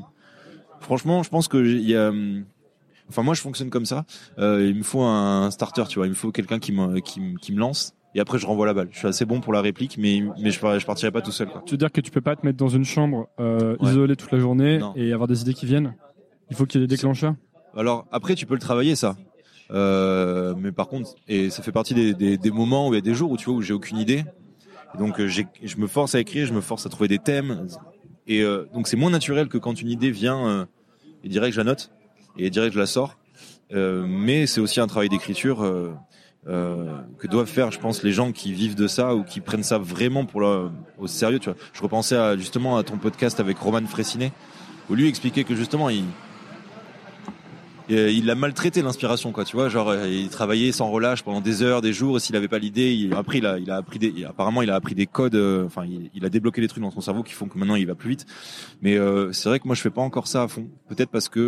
franchement, 0.79 1.23
je 1.23 1.29
pense 1.29 1.47
que 1.47 1.57
il 1.57 1.87
y 1.87 1.95
a 1.95 2.11
Enfin, 3.09 3.23
moi, 3.23 3.33
je 3.33 3.41
fonctionne 3.41 3.69
comme 3.71 3.85
ça. 3.85 4.05
Euh, 4.37 4.67
il 4.67 4.75
me 4.75 4.83
faut 4.83 5.01
un 5.01 5.49
starter, 5.51 5.83
tu 5.89 5.97
vois. 5.97 6.05
Il 6.05 6.11
me 6.11 6.15
faut 6.15 6.31
quelqu'un 6.31 6.59
qui 6.59 6.71
me, 6.71 6.99
qui, 6.99 7.35
qui 7.41 7.51
me 7.53 7.59
lance. 7.59 7.95
Et 8.15 8.19
après, 8.19 8.39
je 8.39 8.45
renvoie 8.47 8.65
la 8.65 8.73
balle. 8.73 8.87
Je 8.91 8.97
suis 8.97 9.07
assez 9.07 9.25
bon 9.25 9.39
pour 9.39 9.53
la 9.53 9.61
réplique, 9.61 9.97
mais, 9.99 10.23
mais 10.41 10.49
je, 10.51 10.59
je 10.59 10.85
partirai 10.85 11.11
pas 11.11 11.21
tout 11.21 11.31
seul, 11.31 11.47
quoi. 11.47 11.61
Tu 11.65 11.73
veux 11.73 11.77
dire 11.77 11.91
que 11.91 12.01
tu 12.01 12.09
peux 12.09 12.21
pas 12.21 12.35
te 12.35 12.45
mettre 12.45 12.57
dans 12.57 12.67
une 12.69 12.83
chambre 12.85 13.29
euh, 13.39 13.75
Ouais. 13.79 13.89
isolée 13.91 14.15
toute 14.15 14.31
la 14.31 14.39
journée 14.39 14.79
Non. 14.79 14.93
et 14.95 15.13
avoir 15.13 15.27
des 15.27 15.41
idées 15.41 15.53
qui 15.53 15.65
viennent? 15.67 15.93
Il 16.49 16.55
faut 16.55 16.65
qu'il 16.65 16.81
y 16.81 16.83
ait 16.83 16.87
des 16.87 16.95
déclencheurs? 16.95 17.35
Alors, 17.77 18.07
après, 18.11 18.33
tu 18.33 18.47
peux 18.47 18.55
le 18.55 18.59
travailler, 18.59 18.95
ça. 18.95 19.15
Euh, 19.71 20.55
mais 20.57 20.71
par 20.71 20.87
contre, 20.87 21.13
et 21.27 21.51
ça 21.51 21.61
fait 21.61 21.71
partie 21.71 21.93
des, 21.93 22.15
des, 22.15 22.37
des 22.37 22.51
moments 22.51 22.87
où 22.89 22.93
il 22.93 22.97
y 22.97 22.99
a 22.99 23.01
des 23.01 23.13
jours 23.13 23.29
où 23.29 23.37
tu 23.37 23.45
vois 23.45 23.53
où 23.53 23.61
j'ai 23.61 23.73
aucune 23.73 23.97
idée. 23.97 24.23
Et 24.95 24.97
donc, 24.97 25.19
euh, 25.19 25.27
je 25.27 25.77
me 25.77 25.85
force 25.85 26.15
à 26.15 26.19
écrire, 26.19 26.47
je 26.47 26.53
me 26.53 26.61
force 26.61 26.87
à 26.87 26.89
trouver 26.89 27.07
des 27.07 27.19
thèmes. 27.19 27.67
Et 28.25 28.41
euh, 28.41 28.65
donc, 28.73 28.87
c'est 28.87 28.97
moins 28.97 29.11
naturel 29.11 29.47
que 29.47 29.59
quand 29.59 29.79
une 29.79 29.89
idée 29.89 30.09
vient 30.09 30.67
et 31.23 31.29
direct 31.29 31.53
je 31.53 31.59
la 31.59 31.65
note 31.65 31.91
et 32.39 32.49
direct 32.49 32.73
je 32.73 32.79
la 32.79 32.87
sors. 32.87 33.17
Mais 33.71 34.47
c'est 34.47 34.61
aussi 34.61 34.79
un 34.79 34.87
travail 34.87 35.09
d'écriture 35.09 35.63
euh, 36.47 36.85
que 37.17 37.27
doivent 37.27 37.49
faire, 37.49 37.71
je 37.71 37.79
pense, 37.79 38.03
les 38.03 38.11
gens 38.11 38.31
qui 38.31 38.53
vivent 38.53 38.75
de 38.75 38.87
ça 38.87 39.13
ou 39.15 39.23
qui 39.23 39.41
prennent 39.41 39.63
ça 39.63 39.77
vraiment 39.77 40.25
pour 40.25 40.41
au 40.97 41.07
sérieux. 41.07 41.39
Tu 41.39 41.49
vois, 41.49 41.59
je 41.73 41.81
repensais 41.81 42.15
à, 42.15 42.37
justement 42.37 42.77
à 42.77 42.83
ton 42.83 42.97
podcast 42.97 43.39
avec 43.39 43.57
Roman 43.57 43.85
Fressinet 43.85 44.31
où 44.89 44.95
lui 44.95 45.07
expliquait 45.07 45.43
que 45.43 45.55
justement 45.55 45.89
il 45.89 46.05
et, 47.89 47.97
euh, 47.97 48.11
il 48.11 48.29
a 48.29 48.35
maltraité 48.35 48.81
l'inspiration 48.81 49.31
quoi 49.31 49.43
tu 49.45 49.55
vois 49.55 49.67
genre 49.69 49.89
euh, 49.89 50.07
il 50.07 50.29
travaillait 50.29 50.71
sans 50.71 50.89
relâche 50.91 51.23
pendant 51.23 51.41
des 51.41 51.61
heures 51.63 51.81
des 51.81 51.91
jours 51.93 52.17
et 52.17 52.19
s'il 52.19 52.35
avait 52.35 52.47
pas 52.47 52.59
l'idée 52.59 52.93
il, 52.93 53.13
après 53.15 53.39
il 53.39 53.45
a 53.45 53.57
il 53.57 53.69
a 53.71 53.75
appris 53.77 53.99
des 53.99 54.13
il- 54.15 54.25
apparemment 54.25 54.61
il 54.61 54.69
a 54.69 54.75
appris 54.75 54.95
des 54.95 55.05
codes 55.07 55.35
euh, 55.35 55.65
enfin 55.65 55.85
il, 55.85 56.09
il 56.13 56.23
a 56.25 56.29
débloqué 56.29 56.61
des 56.61 56.67
trucs 56.67 56.83
dans 56.83 56.91
son 56.91 57.01
cerveau 57.01 57.23
qui 57.23 57.33
font 57.33 57.47
que 57.47 57.57
maintenant 57.57 57.75
il 57.75 57.85
va 57.87 57.95
plus 57.95 58.09
vite. 58.11 58.25
Mais 58.81 58.95
euh, 58.97 59.31
c'est 59.33 59.49
vrai 59.49 59.59
que 59.59 59.67
moi 59.67 59.75
je 59.75 59.81
fais 59.81 59.89
pas 59.89 60.01
encore 60.01 60.27
ça 60.27 60.43
à 60.43 60.47
fond. 60.47 60.67
Peut-être 60.87 61.09
parce 61.09 61.29
que 61.29 61.39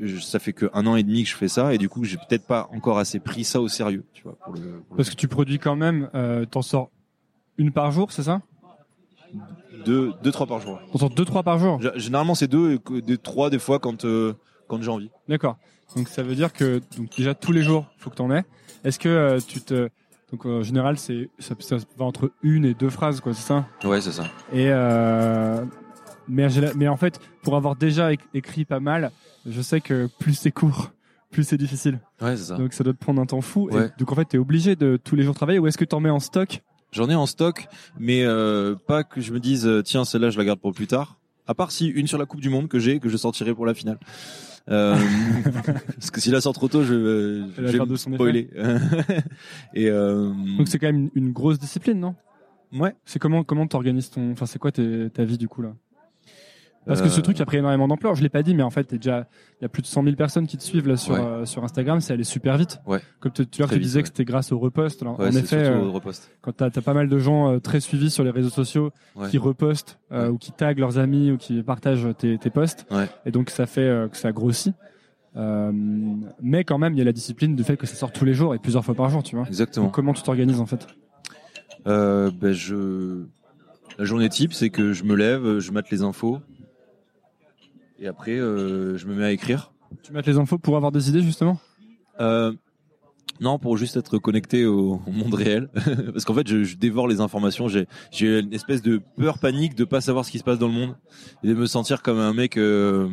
euh, 0.00 0.18
ça 0.20 0.38
fait 0.38 0.52
que 0.52 0.70
un 0.74 0.86
an 0.86 0.96
et 0.96 1.02
demi 1.02 1.24
que 1.24 1.28
je 1.30 1.36
fais 1.36 1.48
ça 1.48 1.74
et 1.74 1.78
du 1.78 1.88
coup 1.88 2.04
j'ai 2.04 2.16
peut-être 2.16 2.46
pas 2.46 2.68
encore 2.72 2.98
assez 2.98 3.18
pris 3.20 3.44
ça 3.44 3.60
au 3.60 3.68
sérieux 3.68 4.04
tu 4.12 4.22
vois 4.22 4.36
pour 4.44 4.54
le, 4.54 4.60
pour 4.60 4.70
le- 4.92 4.96
Parce 4.96 5.10
que 5.10 5.16
tu 5.16 5.28
produis 5.28 5.58
quand 5.58 5.76
même, 5.76 6.08
euh, 6.14 6.44
t'en 6.46 6.62
sors 6.62 6.90
une 7.58 7.72
par 7.72 7.90
jour, 7.90 8.12
c'est 8.12 8.22
ça? 8.22 8.40
Deux 9.84 10.12
deux 10.22 10.30
trois 10.32 10.46
par 10.46 10.60
jour 10.60 10.78
T'en 10.92 10.98
sors 10.98 11.10
deux, 11.10 11.24
trois 11.24 11.42
par 11.42 11.58
jour? 11.58 11.80
Généralement 11.96 12.34
c'est 12.34 12.48
deux 12.48 12.74
et 13.08 13.18
trois 13.18 13.50
des 13.50 13.58
fois 13.58 13.78
quand 13.78 14.04
euh, 14.04 14.34
quand 14.68 14.80
j'ai 14.82 14.90
envie. 14.90 15.10
D'accord. 15.28 15.56
Donc 15.96 16.08
ça 16.08 16.22
veut 16.22 16.34
dire 16.34 16.52
que 16.52 16.80
donc 16.96 17.16
déjà 17.16 17.34
tous 17.34 17.52
les 17.52 17.62
jours, 17.62 17.86
faut 17.98 18.10
que 18.10 18.16
t'en 18.16 18.30
aies. 18.30 18.44
Est-ce 18.84 18.98
que 18.98 19.08
euh, 19.08 19.40
tu 19.46 19.60
te 19.60 19.88
donc 20.30 20.46
en 20.46 20.62
général 20.62 20.96
c'est 20.98 21.28
ça, 21.40 21.54
ça 21.58 21.76
va 21.98 22.04
entre 22.04 22.30
une 22.42 22.64
et 22.64 22.74
deux 22.74 22.90
phrases 22.90 23.20
quoi, 23.20 23.34
c'est 23.34 23.46
ça? 23.46 23.66
Ouais 23.84 24.00
c'est 24.00 24.12
ça 24.12 24.24
Et 24.52 24.68
euh, 24.70 25.64
mais 26.28 26.46
mais 26.76 26.86
en 26.88 26.96
fait 26.96 27.18
pour 27.42 27.56
avoir 27.56 27.74
déjà 27.76 28.12
éc- 28.12 28.20
écrit 28.34 28.64
pas 28.64 28.78
mal, 28.80 29.10
je 29.46 29.60
sais 29.60 29.80
que 29.80 30.08
plus 30.20 30.34
c'est 30.34 30.52
court, 30.52 30.92
plus 31.32 31.42
c'est 31.44 31.56
difficile. 31.56 31.98
ouais 32.20 32.36
c'est 32.36 32.44
ça 32.44 32.56
Donc 32.56 32.72
ça 32.72 32.84
doit 32.84 32.92
te 32.92 32.98
prendre 32.98 33.20
un 33.20 33.26
temps 33.26 33.40
fou. 33.40 33.68
Et 33.70 33.74
Ouais. 33.74 33.90
donc 33.98 34.12
en 34.12 34.14
fait 34.14 34.26
t'es 34.26 34.38
obligé 34.38 34.76
de 34.76 34.96
tous 35.02 35.16
les 35.16 35.24
jours 35.24 35.34
travailler 35.34 35.58
ou 35.58 35.66
est-ce 35.66 35.78
que 35.78 35.84
t'en 35.84 35.98
mets 36.00 36.10
en 36.10 36.20
stock? 36.20 36.62
J'en 36.92 37.08
ai 37.10 37.14
en 37.14 37.26
stock, 37.26 37.66
mais 37.98 38.22
euh, 38.24 38.74
pas 38.86 39.02
que 39.04 39.20
je 39.20 39.32
me 39.32 39.40
dise 39.40 39.66
euh, 39.66 39.82
tiens 39.82 40.04
celle-là 40.04 40.30
je 40.30 40.38
la 40.38 40.44
garde 40.44 40.60
pour 40.60 40.72
plus 40.72 40.86
tard. 40.86 41.16
À 41.48 41.54
part 41.54 41.72
si 41.72 41.88
une 41.88 42.06
sur 42.06 42.18
la 42.18 42.26
Coupe 42.26 42.40
du 42.40 42.48
Monde 42.50 42.68
que 42.68 42.78
j'ai 42.78 43.00
que 43.00 43.08
je 43.08 43.16
sortirai 43.16 43.52
pour 43.54 43.66
la 43.66 43.74
finale. 43.74 43.98
Euh, 44.68 44.96
parce 45.94 46.10
que 46.10 46.20
si 46.20 46.30
la 46.30 46.40
sort 46.40 46.52
trop 46.52 46.68
tôt, 46.68 46.82
je, 46.82 46.94
va 46.94 47.46
je 47.56 47.62
faire 47.62 47.80
vais 47.80 47.86
de 47.86 47.92
me 47.92 47.96
son 47.96 48.12
spoiler. 48.14 48.48
et 49.74 49.88
euh, 49.88 50.32
Donc 50.58 50.68
c'est 50.68 50.78
quand 50.78 50.86
même 50.88 51.10
une, 51.14 51.26
une 51.26 51.32
grosse 51.32 51.58
discipline, 51.58 51.98
non? 51.98 52.14
Ouais. 52.72 52.94
C'est 53.04 53.18
comment 53.18 53.42
comment 53.42 53.66
t'organises 53.66 54.10
ton, 54.10 54.32
enfin 54.32 54.46
c'est 54.46 54.58
quoi 54.58 54.70
ta 54.70 55.24
vie 55.24 55.38
du 55.38 55.48
coup 55.48 55.62
là? 55.62 55.74
Parce 56.90 57.02
que 57.02 57.08
ce 57.08 57.20
Euh, 57.20 57.22
truc 57.22 57.40
a 57.40 57.46
pris 57.46 57.56
énormément 57.56 57.88
d'ampleur. 57.88 58.14
Je 58.14 58.22
l'ai 58.22 58.28
pas 58.28 58.42
dit, 58.42 58.54
mais 58.54 58.62
en 58.62 58.70
fait, 58.70 58.90
déjà, 58.94 59.26
il 59.60 59.62
y 59.62 59.64
a 59.64 59.68
plus 59.68 59.80
de 59.82 59.86
100 59.86 60.02
000 60.04 60.16
personnes 60.16 60.46
qui 60.46 60.56
te 60.58 60.62
suivent 60.62 60.88
là 60.88 60.96
sur 60.96 61.14
Ouais. 61.14 61.20
euh, 61.20 61.44
sur 61.46 61.62
Instagram. 61.64 62.00
C'est 62.00 62.12
allé 62.12 62.24
super 62.24 62.56
vite. 62.58 62.80
Ouais. 62.86 63.00
Comme 63.20 63.32
tu 63.32 63.46
tu, 63.46 63.62
tu 63.64 63.78
disais 63.78 63.98
ouais. 63.98 64.02
que 64.02 64.08
c'était 64.08 64.24
grâce 64.24 64.52
au 64.52 64.58
repost. 64.58 65.00
Alors, 65.02 65.18
Ouais, 65.18 65.28
en 65.28 65.30
effet, 65.36 65.56
euh, 65.56 65.90
quand 66.42 66.52
t'as 66.52 66.66
as 66.66 66.82
pas 66.82 66.92
mal 66.94 67.08
de 67.08 67.18
gens 67.18 67.50
euh, 67.52 67.58
très 67.60 67.80
suivis 67.80 68.10
sur 68.10 68.24
les 68.24 68.30
réseaux 68.30 68.50
sociaux 68.50 68.90
qui 69.30 69.38
repostent 69.38 69.98
ou 70.12 70.36
qui 70.36 70.52
taguent 70.52 70.80
leurs 70.80 70.98
amis 70.98 71.30
ou 71.30 71.36
qui 71.38 71.62
partagent 71.62 72.08
tes, 72.18 72.36
tes 72.38 72.50
posts, 72.50 72.86
et 73.24 73.30
donc 73.30 73.50
ça 73.50 73.66
fait 73.66 74.08
que 74.10 74.16
ça 74.16 74.32
grossit. 74.32 74.74
Euh, 75.36 75.70
mais 76.42 76.64
quand 76.64 76.78
même, 76.78 76.92
il 76.94 76.98
y 76.98 77.02
a 77.02 77.04
la 77.04 77.12
discipline 77.12 77.54
du 77.54 77.62
fait 77.62 77.76
que 77.76 77.86
ça 77.86 77.94
sort 77.94 78.10
tous 78.10 78.24
les 78.24 78.34
jours 78.34 78.52
et 78.52 78.58
plusieurs 78.58 78.84
fois 78.84 78.96
par 78.96 79.08
jour, 79.10 79.22
tu 79.22 79.36
vois. 79.36 79.46
Exactement. 79.46 79.86
Donc, 79.86 79.94
comment 79.94 80.12
tu 80.12 80.22
t'organises 80.24 80.58
en 80.60 80.66
fait? 80.66 80.88
Euh, 81.86 82.30
ben 82.34 82.52
je 82.52 83.22
la 83.98 84.04
journée 84.04 84.28
type, 84.28 84.52
c'est 84.52 84.70
que 84.70 84.92
je 84.92 85.04
me 85.04 85.14
lève, 85.14 85.58
je 85.58 85.70
mate 85.72 85.90
les 85.90 86.02
infos, 86.02 86.40
et 88.00 88.06
après 88.06 88.38
euh, 88.38 88.96
je 88.96 89.06
me 89.06 89.14
mets 89.14 89.24
à 89.24 89.32
écrire. 89.32 89.72
Tu 90.02 90.12
mets 90.12 90.22
les 90.22 90.38
infos 90.38 90.58
pour 90.58 90.76
avoir 90.76 90.92
des 90.92 91.08
idées 91.08 91.22
justement? 91.22 91.58
Euh, 92.20 92.52
non, 93.40 93.58
pour 93.58 93.76
juste 93.78 93.96
être 93.96 94.18
connecté 94.18 94.66
au, 94.66 95.00
au 95.06 95.10
monde 95.10 95.32
réel, 95.34 95.70
parce 96.12 96.24
qu'en 96.26 96.34
fait, 96.34 96.46
je, 96.46 96.62
je 96.62 96.76
dévore 96.76 97.08
les 97.08 97.20
informations. 97.20 97.68
J'ai, 97.68 97.86
j'ai 98.10 98.40
une 98.40 98.52
espèce 98.52 98.82
de 98.82 99.00
peur 99.16 99.38
panique 99.38 99.74
de 99.74 99.84
pas 99.84 100.00
savoir 100.02 100.24
ce 100.26 100.30
qui 100.30 100.38
se 100.38 100.44
passe 100.44 100.58
dans 100.58 100.66
le 100.68 100.74
monde 100.74 100.94
et 101.42 101.48
de 101.48 101.54
me 101.54 101.64
sentir 101.66 102.02
comme 102.02 102.18
un 102.18 102.34
mec. 102.34 102.58
euh, 102.58 103.08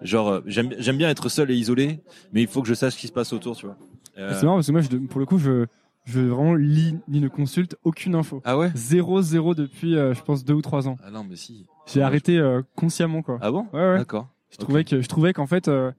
genre, 0.00 0.40
j'aime, 0.46 0.70
j'aime 0.78 0.96
bien 0.96 1.10
être 1.10 1.28
seul 1.28 1.50
et 1.50 1.54
isolé, 1.54 2.00
mais 2.32 2.40
il 2.42 2.48
faut 2.48 2.62
que 2.62 2.68
je 2.68 2.74
sache 2.74 2.94
ce 2.94 2.98
qui 2.98 3.06
se 3.08 3.12
passe 3.12 3.32
autour, 3.34 3.56
tu 3.56 3.66
vois. 3.66 3.76
C'est 4.16 4.42
marrant 4.44 4.56
parce 4.56 4.66
que 4.68 4.72
moi, 4.72 4.80
je, 4.80 4.96
pour 4.96 5.20
le 5.20 5.26
coup, 5.26 5.36
je, 5.38 5.66
je 6.06 6.20
vraiment 6.20 6.54
lis 6.54 6.94
ni 7.06 7.20
ne 7.20 7.28
consulte 7.28 7.76
aucune 7.84 8.14
info. 8.14 8.40
ah 8.44 8.56
ouais? 8.56 8.72
Zéro, 8.74 9.20
zéro 9.20 9.54
depuis, 9.54 9.96
euh, 9.96 10.14
je 10.14 10.22
pense, 10.22 10.44
deux 10.44 10.54
ou 10.54 10.62
trois 10.62 10.88
ans. 10.88 10.96
Ah 11.04 11.10
non, 11.10 11.24
mais 11.28 11.36
si. 11.36 11.66
J'ai 11.86 12.02
Ah, 12.02 12.06
arrêté 12.06 12.38
euh, 12.38 12.62
consciemment, 12.74 13.22
quoi. 13.22 13.38
Ah 13.40 13.50
bon 13.50 13.66
Ouais, 13.72 13.80
ouais. 13.90 13.98
D'accord. 13.98 14.28
Je 14.50 14.56
trouvais 14.58 14.84
que, 14.84 15.00
je 15.00 15.08
trouvais 15.08 15.32
qu'en 15.32 15.46
fait, 15.46 15.68
euh, 15.68 15.92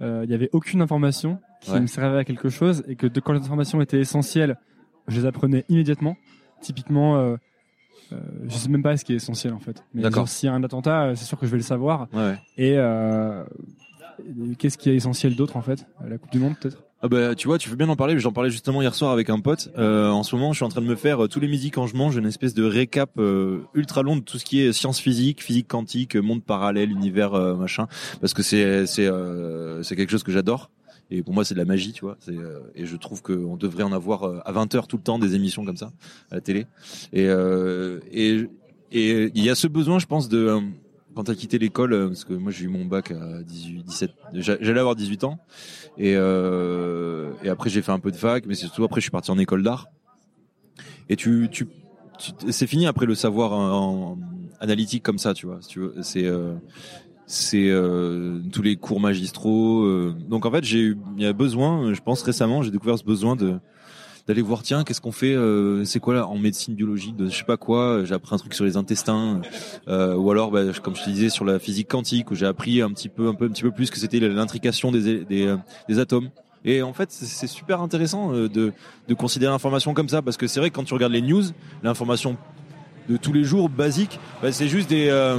euh, 0.00 0.22
il 0.24 0.30
y 0.30 0.34
avait 0.34 0.50
aucune 0.52 0.80
information 0.82 1.38
qui 1.60 1.70
Ouais. 1.72 1.80
me 1.80 1.86
servait 1.86 2.18
à 2.18 2.24
quelque 2.24 2.48
chose 2.50 2.84
et 2.88 2.96
que 2.96 3.06
de, 3.06 3.20
quand 3.20 3.32
les 3.32 3.40
informations 3.40 3.80
étaient 3.80 4.00
essentielles, 4.00 4.56
je 5.08 5.20
les 5.20 5.26
apprenais 5.26 5.64
immédiatement. 5.68 6.16
Typiquement, 6.60 7.16
euh, 7.16 7.36
euh, 8.12 8.16
je 8.46 8.56
sais 8.56 8.68
même 8.68 8.82
pas 8.82 8.96
ce 8.96 9.04
qui 9.04 9.12
est 9.12 9.16
essentiel 9.16 9.52
en 9.54 9.58
fait. 9.60 9.82
Mais 9.94 10.02
D'accord. 10.02 10.20
genre, 10.22 10.28
s'il 10.28 10.46
y 10.48 10.50
a 10.50 10.54
un 10.54 10.62
attentat, 10.62 11.02
euh, 11.04 11.14
c'est 11.14 11.24
sûr 11.24 11.38
que 11.38 11.46
je 11.46 11.50
vais 11.50 11.56
le 11.58 11.62
savoir. 11.62 12.08
Ouais, 12.12 12.38
euh, 12.58 13.44
et 14.50 14.56
qu'est-ce 14.56 14.78
qui 14.78 14.90
est 14.90 14.94
essentiel 14.96 15.34
d'autre 15.34 15.56
en 15.56 15.62
fait? 15.62 15.86
La 16.06 16.18
Coupe 16.18 16.30
du 16.30 16.38
Monde 16.38 16.54
peut-être? 16.58 16.82
Ah 17.04 17.08
bah 17.08 17.34
tu 17.34 17.48
vois, 17.48 17.58
tu 17.58 17.68
veux 17.68 17.76
bien 17.76 17.90
en 17.90 17.96
parler. 17.96 18.18
J'en 18.18 18.32
parlais 18.32 18.48
justement 18.48 18.80
hier 18.80 18.94
soir 18.94 19.12
avec 19.12 19.28
un 19.28 19.38
pote. 19.38 19.68
Euh, 19.76 20.08
en 20.08 20.22
ce 20.22 20.34
moment, 20.34 20.54
je 20.54 20.56
suis 20.56 20.64
en 20.64 20.70
train 20.70 20.80
de 20.80 20.86
me 20.86 20.94
faire 20.94 21.24
euh, 21.24 21.28
tous 21.28 21.38
les 21.38 21.48
midis 21.48 21.70
quand 21.70 21.86
je 21.86 21.96
mange 21.96 22.16
une 22.16 22.24
espèce 22.24 22.54
de 22.54 22.64
récap 22.64 23.10
euh, 23.18 23.58
ultra 23.74 24.02
long 24.02 24.16
de 24.16 24.22
tout 24.22 24.38
ce 24.38 24.44
qui 24.46 24.62
est 24.62 24.72
sciences 24.72 25.00
physiques, 25.00 25.42
physique 25.42 25.68
quantique, 25.68 26.16
monde 26.16 26.42
parallèle, 26.42 26.90
univers 26.90 27.34
euh, 27.34 27.56
machin, 27.56 27.88
parce 28.22 28.32
que 28.32 28.42
c'est 28.42 28.86
c'est 28.86 29.06
euh, 29.06 29.82
c'est 29.82 29.96
quelque 29.96 30.08
chose 30.08 30.22
que 30.22 30.32
j'adore. 30.32 30.70
Et 31.10 31.22
pour 31.22 31.34
moi, 31.34 31.44
c'est 31.44 31.52
de 31.52 31.58
la 31.58 31.66
magie, 31.66 31.92
tu 31.92 32.06
vois. 32.06 32.16
Euh, 32.30 32.60
et 32.74 32.86
je 32.86 32.96
trouve 32.96 33.20
qu'on 33.20 33.58
devrait 33.58 33.82
en 33.82 33.92
avoir 33.92 34.24
à 34.46 34.52
20 34.52 34.74
heures 34.74 34.86
tout 34.86 34.96
le 34.96 35.02
temps 35.02 35.18
des 35.18 35.34
émissions 35.34 35.66
comme 35.66 35.76
ça 35.76 35.92
à 36.30 36.36
la 36.36 36.40
télé. 36.40 36.64
Et 37.12 37.26
euh, 37.28 38.00
et 38.12 38.46
et 38.92 39.30
il 39.34 39.44
y 39.44 39.50
a 39.50 39.54
ce 39.54 39.66
besoin, 39.66 39.98
je 39.98 40.06
pense, 40.06 40.30
de 40.30 40.58
quand 41.14 41.24
t'as 41.24 41.34
quitté 41.34 41.58
l'école, 41.58 41.92
euh, 41.92 42.08
parce 42.08 42.24
que 42.24 42.32
moi 42.34 42.50
j'ai 42.50 42.64
eu 42.64 42.68
mon 42.68 42.84
bac 42.84 43.10
à 43.12 43.42
18, 43.42 43.82
17, 43.84 44.10
j'a- 44.34 44.56
j'allais 44.60 44.80
avoir 44.80 44.96
18 44.96 45.24
ans. 45.24 45.38
Et, 45.96 46.14
euh, 46.16 47.32
et 47.42 47.48
après 47.48 47.70
j'ai 47.70 47.82
fait 47.82 47.92
un 47.92 48.00
peu 48.00 48.10
de 48.10 48.16
fac, 48.16 48.44
mais 48.46 48.54
c'est 48.54 48.66
surtout 48.66 48.84
après 48.84 49.00
je 49.00 49.04
suis 49.04 49.10
parti 49.10 49.30
en 49.30 49.38
école 49.38 49.62
d'art. 49.62 49.88
Et 51.08 51.16
tu, 51.16 51.48
tu, 51.52 51.66
c'est 52.50 52.66
fini 52.66 52.86
après 52.86 53.06
le 53.06 53.14
savoir 53.14 53.52
en, 53.52 54.18
analytique 54.60 55.02
comme 55.02 55.18
ça, 55.18 55.34
tu 55.34 55.46
vois. 55.46 55.60
Tu 55.68 55.80
veux, 55.80 55.94
c'est 56.02 56.24
euh, 56.24 56.54
c'est 57.26 57.70
tous 58.52 58.62
les 58.62 58.76
cours 58.76 59.00
magistraux. 59.00 60.10
donc 60.28 60.46
en 60.46 60.50
fait 60.50 60.64
j'ai 60.64 60.80
eu, 60.80 60.98
il 61.16 61.22
y 61.22 61.26
a 61.26 61.32
besoin, 61.32 61.94
je 61.94 62.00
pense 62.00 62.22
récemment 62.22 62.62
j'ai 62.62 62.70
découvert 62.70 62.98
ce 62.98 63.04
besoin 63.04 63.36
de 63.36 63.58
d'aller 64.26 64.42
voir 64.42 64.62
tiens 64.62 64.84
qu'est-ce 64.84 65.00
qu'on 65.00 65.12
fait 65.12 65.34
euh, 65.34 65.84
c'est 65.84 66.00
quoi 66.00 66.14
là 66.14 66.26
en 66.26 66.38
médecine 66.38 66.74
biologique 66.74 67.16
de 67.16 67.28
je 67.28 67.36
sais 67.36 67.44
pas 67.44 67.56
quoi 67.56 68.04
j'ai 68.04 68.14
appris 68.14 68.34
un 68.34 68.38
truc 68.38 68.54
sur 68.54 68.64
les 68.64 68.76
intestins 68.76 69.42
euh, 69.88 70.14
ou 70.14 70.30
alors 70.30 70.50
bah, 70.50 70.62
comme 70.82 70.96
je 70.96 71.04
te 71.04 71.10
disais 71.10 71.28
sur 71.28 71.44
la 71.44 71.58
physique 71.58 71.88
quantique 71.88 72.30
où 72.30 72.34
j'ai 72.34 72.46
appris 72.46 72.80
un 72.80 72.90
petit 72.90 73.08
peu 73.08 73.28
un 73.28 73.34
peu 73.34 73.46
un 73.46 73.48
petit 73.48 73.62
peu 73.62 73.70
plus 73.70 73.90
que 73.90 73.98
c'était 73.98 74.20
l'intrication 74.20 74.92
des 74.92 75.24
des, 75.24 75.46
euh, 75.46 75.56
des 75.88 75.98
atomes. 75.98 76.30
Et 76.64 76.82
en 76.82 76.94
fait 76.94 77.10
c'est 77.10 77.46
super 77.46 77.82
intéressant 77.82 78.32
euh, 78.32 78.48
de 78.48 78.72
de 79.08 79.14
considérer 79.14 79.52
l'information 79.52 79.92
comme 79.92 80.08
ça 80.08 80.22
parce 80.22 80.38
que 80.38 80.46
c'est 80.46 80.60
vrai 80.60 80.70
que 80.70 80.76
quand 80.76 80.84
tu 80.84 80.94
regardes 80.94 81.12
les 81.12 81.22
news 81.22 81.44
l'information 81.82 82.38
de 83.10 83.18
tous 83.18 83.34
les 83.34 83.44
jours 83.44 83.68
basique 83.68 84.18
bah, 84.42 84.50
c'est 84.50 84.68
juste 84.68 84.88
des 84.88 85.08
euh, 85.10 85.38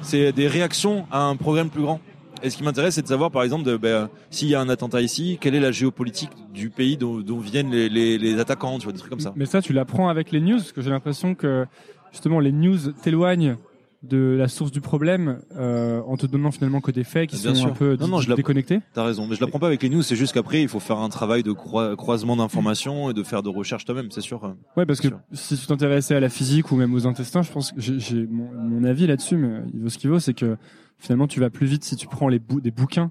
c'est 0.00 0.32
des 0.32 0.48
réactions 0.48 1.06
à 1.10 1.24
un 1.24 1.36
problème 1.36 1.68
plus 1.68 1.82
grand 1.82 2.00
et 2.44 2.50
ce 2.50 2.56
qui 2.56 2.62
m'intéresse, 2.62 2.94
c'est 2.94 3.02
de 3.02 3.08
savoir, 3.08 3.30
par 3.30 3.42
exemple, 3.42 3.78
ben, 3.78 4.08
s'il 4.30 4.48
y 4.48 4.54
a 4.54 4.60
un 4.60 4.68
attentat 4.68 5.00
ici, 5.00 5.38
quelle 5.40 5.54
est 5.54 5.60
la 5.60 5.72
géopolitique 5.72 6.30
du 6.52 6.70
pays 6.70 6.96
dont, 6.96 7.20
dont 7.20 7.38
viennent 7.38 7.70
les, 7.70 7.88
les, 7.88 8.18
les 8.18 8.38
attaquants, 8.38 8.78
tu 8.78 8.84
vois, 8.84 8.92
des 8.92 8.98
trucs 8.98 9.10
comme 9.10 9.20
ça. 9.20 9.32
Mais 9.36 9.46
ça, 9.46 9.60
tu 9.62 9.72
l'apprends 9.72 10.08
avec 10.08 10.30
les 10.30 10.40
news, 10.40 10.56
parce 10.58 10.72
que 10.72 10.82
j'ai 10.82 10.90
l'impression 10.90 11.34
que 11.34 11.64
justement 12.12 12.38
les 12.40 12.52
news 12.52 12.78
t'éloignent 13.02 13.56
de 14.02 14.36
la 14.38 14.48
source 14.48 14.70
du 14.70 14.82
problème 14.82 15.40
euh, 15.56 16.02
en 16.06 16.18
te 16.18 16.26
donnant 16.26 16.50
finalement 16.50 16.82
que 16.82 16.90
des 16.90 17.04
faits 17.04 17.30
qui 17.30 17.36
Bien 17.40 17.54
sont 17.54 17.60
sûr. 17.62 17.70
un 17.70 17.72
peu 17.72 17.96
Non, 17.98 18.06
non, 18.08 18.20
je 18.20 18.30
déconnectés. 18.34 18.80
T'as 18.92 19.02
raison, 19.02 19.26
mais 19.26 19.34
je 19.34 19.40
l'apprends 19.40 19.58
pas 19.58 19.66
avec 19.68 19.82
les 19.82 19.88
news. 19.88 20.02
C'est 20.02 20.14
juste 20.14 20.34
qu'après, 20.34 20.60
il 20.60 20.68
faut 20.68 20.78
faire 20.78 20.98
un 20.98 21.08
travail 21.08 21.42
de 21.42 21.52
croi- 21.52 21.96
croisement 21.96 22.36
d'informations 22.36 23.08
et 23.10 23.14
de 23.14 23.22
faire 23.22 23.42
de 23.42 23.48
recherche 23.48 23.86
toi-même, 23.86 24.10
c'est 24.10 24.20
sûr. 24.20 24.54
Ouais, 24.76 24.84
parce 24.84 25.00
que 25.00 25.08
Sûr. 25.08 25.20
si 25.32 25.56
tu 25.56 25.66
t'intéressais 25.66 26.14
à 26.14 26.20
la 26.20 26.28
physique 26.28 26.70
ou 26.70 26.76
même 26.76 26.92
aux 26.92 27.06
intestins, 27.06 27.40
je 27.40 27.50
pense 27.50 27.72
que 27.72 27.80
j'ai- 27.80 27.98
j'ai 27.98 28.26
mon, 28.26 28.50
mon 28.52 28.84
avis 28.84 29.06
là-dessus, 29.06 29.38
mais 29.38 29.62
il 29.72 29.80
vaut 29.80 29.88
ce 29.88 29.96
qu'il 29.96 30.10
vaut, 30.10 30.18
c'est 30.20 30.34
que 30.34 30.58
finalement 30.98 31.26
tu 31.26 31.40
vas 31.40 31.50
plus 31.50 31.66
vite 31.66 31.84
si 31.84 31.96
tu 31.96 32.06
prends 32.06 32.28
les 32.28 32.38
bou- 32.38 32.60
des 32.60 32.70
bouquins. 32.70 33.10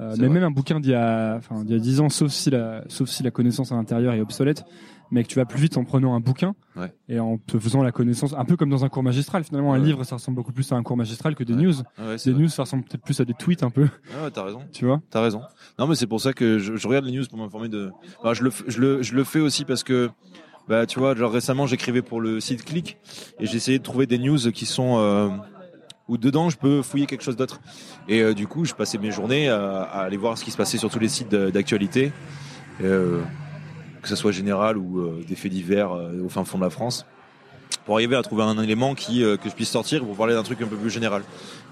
Euh, 0.00 0.10
mais 0.16 0.26
vrai. 0.26 0.34
même 0.34 0.44
un 0.44 0.50
bouquin 0.52 0.78
d'il 0.78 0.92
y 0.92 0.94
a, 0.94 1.34
enfin, 1.38 1.64
d'il 1.64 1.72
y 1.72 1.76
a 1.76 1.80
10 1.80 1.98
ans, 2.00 2.08
sauf 2.08 2.30
si 2.30 2.50
la, 2.50 2.84
sauf 2.86 3.08
si 3.08 3.24
la 3.24 3.32
connaissance 3.32 3.72
à 3.72 3.74
l'intérieur 3.74 4.14
est 4.14 4.20
obsolète, 4.20 4.64
mais 5.10 5.24
que 5.24 5.28
tu 5.28 5.34
vas 5.40 5.44
plus 5.44 5.58
vite 5.60 5.76
en 5.76 5.82
prenant 5.82 6.14
un 6.14 6.20
bouquin 6.20 6.54
Ouais. 6.76 6.92
et 7.08 7.18
en 7.18 7.36
te 7.36 7.58
faisant 7.58 7.82
la 7.82 7.90
connaissance, 7.90 8.32
un 8.32 8.44
peu 8.44 8.56
comme 8.56 8.70
dans 8.70 8.84
un 8.84 8.88
cours 8.90 9.02
magistral. 9.02 9.42
Finalement, 9.42 9.74
un 9.74 9.80
Ouais. 9.80 9.84
livre, 9.86 10.04
ça 10.04 10.14
ressemble 10.14 10.36
beaucoup 10.36 10.52
plus 10.52 10.70
à 10.70 10.76
un 10.76 10.84
cours 10.84 10.96
magistral 10.96 11.34
que 11.34 11.42
des 11.42 11.54
Ouais. 11.54 11.62
news. 11.64 11.74
Des 11.98 12.30
vrai. 12.30 12.40
news, 12.42 12.48
ça 12.48 12.62
ressemble 12.62 12.84
peut-être 12.84 13.02
plus 13.02 13.18
à 13.18 13.24
des 13.24 13.34
tweets 13.34 13.64
un 13.64 13.70
peu, 13.70 13.88
Ah 14.16 14.22
ouais, 14.26 14.30
t'as 14.30 14.44
raison. 14.44 14.60
tu 14.72 14.84
vois? 14.86 15.00
T'as 15.10 15.20
raison. 15.20 15.40
Non, 15.80 15.88
mais 15.88 15.96
c'est 15.96 16.06
pour 16.06 16.20
ça 16.20 16.32
que 16.32 16.60
je, 16.60 16.76
je 16.76 16.86
regarde 16.86 17.04
les 17.06 17.10
news 17.18 17.24
pour 17.28 17.36
m'informer 17.40 17.68
de. 17.68 17.90
Enfin, 18.20 18.34
je 18.34 18.44
le, 18.44 18.50
je 18.68 18.80
le, 18.80 19.02
je 19.02 19.14
le 19.16 19.24
fais 19.24 19.40
aussi 19.40 19.64
parce 19.64 19.82
que, 19.82 20.10
bah, 20.68 20.86
tu 20.86 21.00
vois, 21.00 21.16
genre 21.16 21.32
récemment, 21.32 21.66
j'écrivais 21.66 22.02
pour 22.02 22.20
le 22.20 22.38
site 22.38 22.64
Click 22.64 22.98
et 23.40 23.46
j'essayais 23.46 23.78
de 23.78 23.82
trouver 23.82 24.06
des 24.06 24.18
news 24.18 24.38
qui 24.52 24.64
sont 24.64 24.98
euh, 24.98 25.28
où 26.08 26.16
dedans 26.16 26.48
je 26.50 26.56
peux 26.56 26.82
fouiller 26.82 27.06
quelque 27.06 27.22
chose 27.22 27.36
d'autre. 27.36 27.60
Et 28.08 28.20
euh, 28.22 28.34
du 28.34 28.46
coup, 28.46 28.64
je 28.64 28.74
passais 28.74 28.98
mes 28.98 29.10
journées 29.10 29.48
à, 29.48 29.82
à 29.82 30.00
aller 30.02 30.16
voir 30.16 30.38
ce 30.38 30.44
qui 30.44 30.50
se 30.50 30.56
passait 30.56 30.78
sur 30.78 30.90
tous 30.90 30.98
les 30.98 31.08
sites 31.08 31.34
d'actualité, 31.34 32.12
euh, 32.82 33.20
que 34.02 34.08
ce 34.08 34.16
soit 34.16 34.32
général 34.32 34.78
ou 34.78 35.00
euh, 35.00 35.24
des 35.28 35.34
faits 35.36 35.52
divers 35.52 35.90
au 35.92 36.28
fin 36.28 36.44
fond 36.44 36.58
de 36.58 36.64
la 36.64 36.70
France, 36.70 37.04
pour 37.84 37.94
arriver 37.96 38.16
à 38.16 38.22
trouver 38.22 38.42
un 38.42 38.58
élément 38.62 38.94
qui 38.94 39.20
que 39.20 39.48
je 39.48 39.54
puisse 39.54 39.70
sortir 39.70 40.04
pour 40.04 40.16
parler 40.16 40.34
d'un 40.34 40.42
truc 40.42 40.60
un 40.62 40.66
peu 40.66 40.76
plus 40.76 40.90
général. 40.90 41.22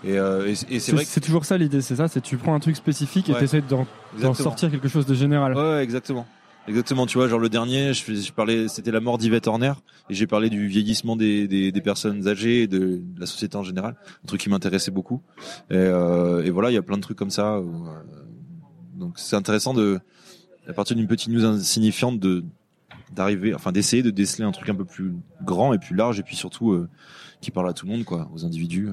Et, 0.04 0.12
et, 0.12 0.50
et 0.50 0.54
c'est 0.54 0.78
C'est 0.80 0.92
vrai 0.92 1.04
que 1.04 1.10
c'est 1.10 1.20
toujours 1.20 1.44
ça 1.44 1.56
l'idée, 1.56 1.80
c'est 1.80 1.96
ça, 1.96 2.08
c'est 2.08 2.20
tu 2.20 2.36
prends 2.36 2.54
un 2.54 2.60
truc 2.60 2.76
spécifique 2.76 3.28
et 3.28 3.32
Ouais. 3.32 3.38
tu 3.38 3.44
essaies 3.44 3.62
d'en 3.62 4.34
sortir 4.34 4.70
quelque 4.70 4.88
chose 4.88 5.06
de 5.06 5.14
général. 5.14 5.54
Ouais, 5.56 5.82
exactement. 5.82 6.26
Exactement, 6.68 7.06
tu 7.06 7.18
vois, 7.18 7.28
genre 7.28 7.38
le 7.38 7.48
dernier, 7.48 7.94
je, 7.94 8.32
parlais, 8.32 8.66
c'était 8.66 8.90
la 8.90 9.00
mort 9.00 9.18
d'Yvette 9.18 9.46
Horner, 9.46 9.72
et 10.10 10.14
j'ai 10.14 10.26
parlé 10.26 10.50
du 10.50 10.66
vieillissement 10.66 11.14
des, 11.14 11.46
des, 11.46 11.70
des 11.70 11.80
personnes 11.80 12.26
âgées 12.26 12.62
et 12.62 12.66
de, 12.66 13.02
la 13.16 13.26
société 13.26 13.56
en 13.56 13.62
général, 13.62 13.94
un 14.24 14.26
truc 14.26 14.40
qui 14.40 14.50
m'intéressait 14.50 14.90
beaucoup. 14.90 15.22
Et, 15.70 15.76
euh, 15.76 16.44
et 16.44 16.50
voilà, 16.50 16.70
il 16.70 16.74
y 16.74 16.78
a 16.78 16.82
plein 16.82 16.96
de 16.96 17.02
trucs 17.02 17.18
comme 17.18 17.30
ça. 17.30 17.56
euh, 17.56 17.62
donc 18.94 19.18
c'est 19.18 19.36
intéressant 19.36 19.74
de, 19.74 20.00
à 20.68 20.72
partir 20.72 20.96
d'une 20.96 21.06
petite 21.06 21.28
news 21.28 21.44
insignifiante, 21.44 22.18
de 22.18 22.44
d'arriver, 23.12 23.54
enfin 23.54 23.70
d'essayer 23.70 24.02
de 24.02 24.10
déceler 24.10 24.44
un 24.44 24.50
truc 24.50 24.68
un 24.68 24.74
peu 24.74 24.84
plus 24.84 25.14
grand 25.42 25.72
et 25.72 25.78
plus 25.78 25.94
large, 25.94 26.18
et 26.18 26.22
puis 26.22 26.34
surtout 26.34 26.72
euh, 26.72 26.88
qui 27.40 27.52
parle 27.52 27.68
à 27.68 27.72
tout 27.72 27.86
le 27.86 27.92
monde, 27.92 28.04
quoi, 28.04 28.28
aux 28.34 28.44
individus. 28.44 28.88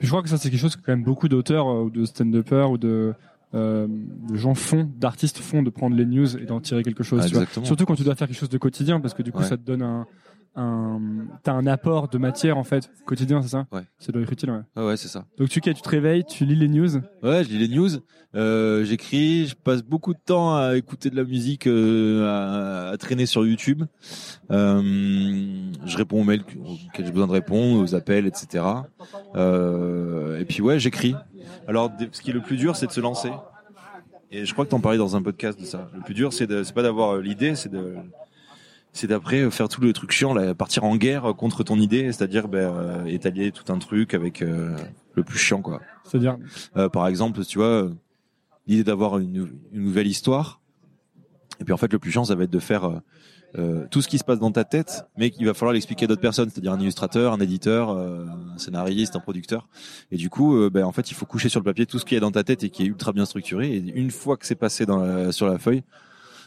Je 0.00 0.08
crois 0.08 0.22
que 0.22 0.28
ça 0.28 0.38
c'est 0.38 0.50
quelque 0.50 0.60
chose 0.60 0.76
que 0.76 0.80
quand 0.80 0.92
même 0.92 1.04
beaucoup 1.04 1.28
d'auteurs 1.28 1.68
euh, 1.68 1.82
ou 1.82 1.90
de 1.90 2.04
stand-uppers 2.04 2.70
ou 2.70 2.78
de, 2.78 3.14
euh, 3.54 3.86
de 3.88 4.36
gens 4.36 4.54
font, 4.54 4.90
d'artistes 4.98 5.38
font, 5.38 5.62
de 5.62 5.70
prendre 5.70 5.96
les 5.96 6.04
news 6.06 6.36
et 6.36 6.44
d'en 6.46 6.60
tirer 6.60 6.82
quelque 6.82 7.02
chose. 7.02 7.20
Ah, 7.22 7.26
tu 7.26 7.32
vois. 7.34 7.42
exactement. 7.42 7.66
Surtout 7.66 7.86
quand 7.86 7.94
tu 7.96 8.02
dois 8.04 8.14
faire 8.14 8.28
quelque 8.28 8.38
chose 8.38 8.48
de 8.50 8.58
quotidien, 8.58 9.00
parce 9.00 9.14
que 9.14 9.22
du 9.22 9.32
coup 9.32 9.38
Ouais. 9.40 9.44
ça 9.46 9.56
te 9.56 9.62
donne 9.62 9.82
un, 9.82 10.06
un 10.56 11.00
t'as 11.44 11.52
un 11.52 11.66
apport 11.66 12.08
de 12.08 12.18
matière 12.18 12.58
en 12.58 12.64
fait 12.64 12.90
quotidien, 13.06 13.40
c'est 13.42 13.48
ça 13.48 13.66
Ouais. 13.72 13.82
Ça 13.98 14.12
doit 14.12 14.20
être 14.22 14.32
utile. 14.32 14.50
Ouais. 14.50 14.60
Ouais, 14.76 14.86
ouais, 14.88 14.96
c'est 14.96 15.08
ça. 15.08 15.24
Donc 15.38 15.48
tu, 15.48 15.60
tu 15.60 15.72
te 15.74 15.88
réveilles, 15.88 16.24
tu 16.24 16.44
lis 16.44 16.56
les 16.56 16.68
news. 16.68 16.96
Ouais, 17.22 17.44
je 17.44 17.48
lis 17.48 17.58
les 17.66 17.68
news, 17.74 17.88
euh, 18.34 18.84
j'écris, 18.84 19.46
je 19.46 19.54
passe 19.54 19.82
beaucoup 19.82 20.12
de 20.12 20.18
temps 20.24 20.54
à 20.56 20.76
écouter 20.76 21.08
de 21.10 21.16
la 21.16 21.24
musique, 21.24 21.66
euh, 21.66 22.26
à, 22.26 22.90
à 22.90 22.96
traîner 22.98 23.24
sur 23.26 23.46
YouTube. 23.46 23.84
Euh, 24.50 25.70
je 25.86 25.96
réponds 25.96 26.20
aux 26.20 26.24
mails 26.24 26.42
auxquels 26.42 27.06
j'ai 27.06 27.12
besoin 27.12 27.26
de 27.28 27.32
répondre, 27.32 27.80
aux 27.82 27.94
appels, 27.94 28.26
etc. 28.26 28.64
Et 29.34 30.44
puis 30.44 30.60
ouais, 30.62 30.78
j'écris. 30.78 31.14
Alors, 31.68 31.92
ce 32.12 32.20
qui 32.22 32.30
est 32.30 32.32
le 32.32 32.40
plus 32.40 32.56
dur, 32.56 32.74
c'est 32.76 32.86
de 32.86 32.92
se 32.92 33.00
lancer. 33.00 33.30
Et 34.30 34.44
je 34.44 34.52
crois 34.52 34.64
que 34.64 34.70
t'en 34.70 34.80
parlais 34.80 34.98
dans 34.98 35.16
un 35.16 35.22
podcast 35.22 35.60
de 35.60 35.64
ça. 35.64 35.90
Le 35.94 36.00
plus 36.00 36.14
dur, 36.14 36.32
c'est 36.32 36.46
de, 36.46 36.62
c'est 36.62 36.74
pas 36.74 36.82
d'avoir 36.82 37.16
euh, 37.16 37.20
l'idée, 37.22 37.54
c'est 37.54 37.68
de, 37.70 37.96
c'est 38.92 39.06
d'après 39.06 39.40
euh, 39.42 39.50
faire 39.50 39.68
tout 39.68 39.80
le 39.80 39.92
truc 39.92 40.10
chiant, 40.10 40.34
là, 40.34 40.54
partir 40.54 40.84
en 40.84 40.96
guerre 40.96 41.34
contre 41.36 41.62
ton 41.62 41.78
idée, 41.78 42.04
c'est-à-dire 42.12 42.48
ben, 42.48 42.74
euh, 42.74 43.04
étaler 43.04 43.52
tout 43.52 43.70
un 43.72 43.78
truc 43.78 44.14
avec 44.14 44.42
euh, 44.42 44.76
le 45.14 45.22
plus 45.22 45.38
chiant, 45.38 45.62
quoi. 45.62 45.80
C'est-à-dire, 46.04 46.36
Euh, 46.76 46.88
par 46.88 47.06
exemple, 47.06 47.44
tu 47.44 47.58
vois, 47.58 47.66
euh, 47.66 47.94
l'idée 48.66 48.84
d'avoir 48.84 49.18
une, 49.18 49.48
une 49.72 49.84
nouvelle 49.84 50.06
histoire. 50.06 50.60
Et 51.60 51.64
puis 51.64 51.72
en 51.72 51.76
fait, 51.76 51.92
le 51.92 51.98
plus 51.98 52.10
chiant, 52.10 52.24
ça 52.24 52.34
va 52.34 52.44
être 52.44 52.50
de 52.50 52.58
faire 52.58 53.00
euh, 53.56 53.86
tout 53.90 54.02
ce 54.02 54.08
qui 54.08 54.18
se 54.18 54.24
passe 54.24 54.38
dans 54.38 54.50
ta 54.52 54.64
tête, 54.64 55.06
mais 55.16 55.30
qu'il 55.30 55.46
va 55.46 55.54
falloir 55.54 55.72
l'expliquer 55.72 56.04
à 56.04 56.08
d'autres 56.08 56.20
personnes, 56.20 56.50
c'est-à-dire 56.50 56.72
un 56.72 56.80
illustrateur, 56.80 57.32
un 57.32 57.38
éditeur, 57.40 57.90
euh, 57.90 58.26
un 58.54 58.58
scénariste, 58.58 59.16
un 59.16 59.20
producteur. 59.20 59.66
Et 60.10 60.16
du 60.16 60.28
coup, 60.28 60.56
euh, 60.56 60.68
ben, 60.70 60.84
en 60.84 60.92
fait, 60.92 61.10
il 61.10 61.14
faut 61.14 61.24
coucher 61.26 61.48
sur 61.48 61.60
le 61.60 61.64
papier 61.64 61.86
tout 61.86 61.98
ce 61.98 62.04
qu'il 62.04 62.14
y 62.14 62.18
a 62.18 62.20
dans 62.20 62.30
ta 62.30 62.44
tête 62.44 62.62
et 62.64 62.68
qui 62.70 62.82
est 62.82 62.86
ultra 62.86 63.12
bien 63.12 63.24
structuré. 63.24 63.70
Et 63.74 63.78
une 63.78 64.10
fois 64.10 64.36
que 64.36 64.44
c'est 64.46 64.54
passé 64.54 64.84
dans 64.84 64.98
la- 64.98 65.32
sur 65.32 65.46
la 65.46 65.58
feuille, 65.58 65.82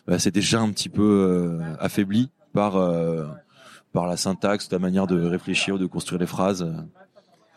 ben, 0.08 0.20
c'est 0.20 0.32
déjà 0.34 0.60
un 0.62 0.70
petit 0.72 0.90
peu 0.90 1.02
euh, 1.02 1.76
affaibli 1.80 2.30
par 2.54 2.76
euh, 2.76 3.26
par 3.94 4.06
la 4.08 4.16
syntaxe, 4.16 4.70
ta 4.70 4.80
manière 4.80 5.06
de 5.08 5.20
réfléchir, 5.22 5.78
de 5.78 5.86
construire 5.86 6.20
les 6.22 6.28
phrases. 6.28 6.66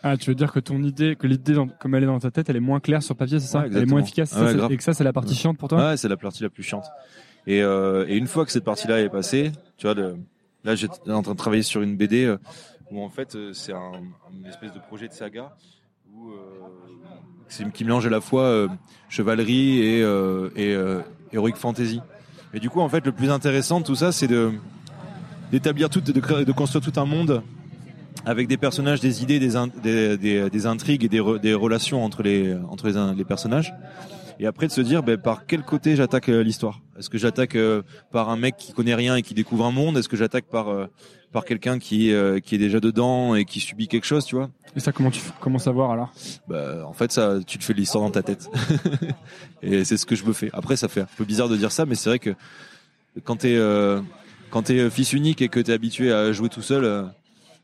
ah, 0.03 0.17
tu 0.17 0.31
veux 0.31 0.35
dire 0.35 0.53
que 0.53 0.59
ton 0.59 0.83
idée, 0.83 1.17
que 1.17 1.27
l'idée 1.27 1.55
comme 1.81 1.95
elle 1.95 2.03
est 2.03 2.07
dans 2.07 2.19
ta 2.19 2.31
tête, 2.31 2.49
elle 2.51 2.57
est 2.57 2.61
moins 2.61 2.81
claire 2.81 3.03
sur 3.03 3.15
papier, 3.15 3.39
c'est 3.39 3.47
ça? 3.47 3.61
Ouais, 3.61 3.69
Elle 3.73 3.83
est 3.83 3.87
moins 3.87 4.01
efficace, 4.01 4.33
Ouais, 4.33 4.59
ça, 4.59 4.67
et 4.69 4.77
que 4.77 4.83
ça, 4.83 4.93
c'est 4.95 5.05
la 5.05 5.13
partie 5.13 5.35
chiante 5.35 5.57
pour 5.59 5.69
toi? 5.69 5.91
Ouais, 5.91 5.97
c'est 5.97 6.09
la 6.09 6.17
partie 6.17 6.43
la 6.43 6.51
plus 6.51 6.63
chiante. 6.65 6.85
Et, 7.47 7.63
euh, 7.63 8.07
et 8.09 8.17
une 8.17 8.27
fois 8.27 8.45
que 8.47 8.53
cette 8.53 8.65
partie-là 8.65 9.01
est 9.01 9.09
passée, 9.09 9.53
tu 9.77 9.87
vois, 9.87 9.95
là 10.65 10.75
j'étais 10.75 11.11
en 11.11 11.23
train 11.23 11.33
de 11.33 11.39
travailler 11.39 11.63
sur 11.63 11.83
une 11.83 11.97
BD 11.97 12.25
euh, 12.25 12.39
où 12.91 13.03
en 13.03 13.11
fait 13.11 13.35
euh, 13.35 13.53
c'est 13.53 13.73
un, 13.73 13.93
une 14.33 14.47
espèce 14.47 14.73
de 14.73 14.79
projet 14.79 15.09
de 15.09 15.13
saga 15.13 15.55
qui 17.75 17.85
mélange 17.85 18.07
à 18.07 18.11
la 18.11 18.21
fois 18.21 18.67
chevalerie 19.09 19.81
et, 19.81 20.01
et 20.57 20.77
heroic 21.33 21.55
fantasy. 21.57 22.01
Et 22.53 22.61
du 22.61 22.71
coup, 22.71 22.81
en 22.81 22.89
fait, 22.89 23.05
le 23.05 23.13
plus 23.13 23.31
intéressant 23.31 23.81
de 23.81 23.85
tout 23.85 23.95
ça, 23.97 24.13
c'est 24.13 24.27
de 24.29 24.53
d'établir 25.53 25.91
tout, 25.91 26.01
de, 26.01 26.53
construire 26.53 26.85
tout 26.85 26.99
un 26.99 27.05
monde 27.05 27.43
avec 28.25 28.49
des 28.49 28.57
personnages, 28.57 29.01
des 29.01 29.23
idées, 29.23 29.39
des, 29.39 29.55
in- 29.57 29.69
des, 29.69 30.17
des, 30.17 30.49
des 30.51 30.67
intrigues 30.67 31.05
et 31.05 31.09
des, 31.09 31.21
re- 31.21 31.39
des 31.39 31.55
relations 31.55 32.05
entre 32.05 32.23
les 32.23 32.57
personnages 33.29 33.73
et 34.39 34.47
après 34.47 34.67
de 34.67 34.73
se 34.73 34.81
dire 34.81 35.03
ben, 35.03 35.17
par 35.17 35.47
quel 35.47 35.63
côté 35.63 35.97
j'attaque 35.97 36.29
euh, 36.29 36.43
l'histoire? 36.43 36.81
Est-ce 36.99 37.11
que 37.11 37.19
j'attaque 37.19 37.57
euh, 37.57 37.83
par 38.13 38.31
un 38.31 38.37
mec 38.37 38.57
qui 38.57 38.73
connaît 38.73 38.95
rien 38.95 39.17
et 39.17 39.23
qui 39.23 39.35
découvre 39.35 39.65
un 39.65 39.71
monde? 39.73 39.97
Est-ce 39.99 40.09
que 40.09 40.17
j'attaque 40.17 40.47
par 40.47 40.69
euh, 40.69 40.87
par 41.33 41.45
quelqu'un 41.45 41.79
qui 41.79 42.13
euh, 42.13 42.41
qui 42.41 42.55
est 42.55 42.59
déjà 42.59 42.81
dedans 42.81 43.35
et 43.35 43.45
qui 43.45 43.61
subit 43.61 43.89
quelque 43.89 44.05
chose, 44.07 44.25
tu 44.25 44.37
vois? 44.37 44.51
Et 44.77 44.81
ça, 44.81 44.93
comment 44.93 45.11
tu 45.11 45.21
comment 45.41 45.59
savoir 45.59 45.91
alors? 45.91 46.13
Bah, 46.49 46.85
en 46.87 46.93
fait 46.93 47.13
ça 47.13 47.39
tu 47.47 47.59
te 47.59 47.65
fais 47.65 47.73
l'histoire 47.73 48.05
dans 48.05 48.11
ta 48.11 48.23
tête. 48.23 48.49
et 49.63 49.85
c'est 49.85 49.97
ce 49.97 50.07
que 50.07 50.15
je 50.17 50.25
me 50.25 50.33
fais. 50.33 50.51
Après 50.53 50.77
ça 50.77 50.89
fait 50.89 51.03
un 51.03 51.09
peu 51.17 51.25
bizarre 51.25 51.49
de 51.49 51.57
dire 51.57 51.73
ça 51.73 51.87
mais 51.87 51.95
c'est 51.95 52.09
vrai 52.11 52.19
que 52.19 52.35
quand 53.23 53.37
t'es 53.37 53.57
euh, 53.57 54.01
quand 54.51 54.63
t'es 54.63 54.91
fils 54.91 55.13
unique 55.13 55.43
et 55.43 55.49
que 55.49 55.61
t'es 55.61 55.73
habitué 55.73 56.13
à 56.13 56.33
jouer 56.33 56.49
tout 56.49 56.63
seul 56.63 56.85
euh, 56.85 57.05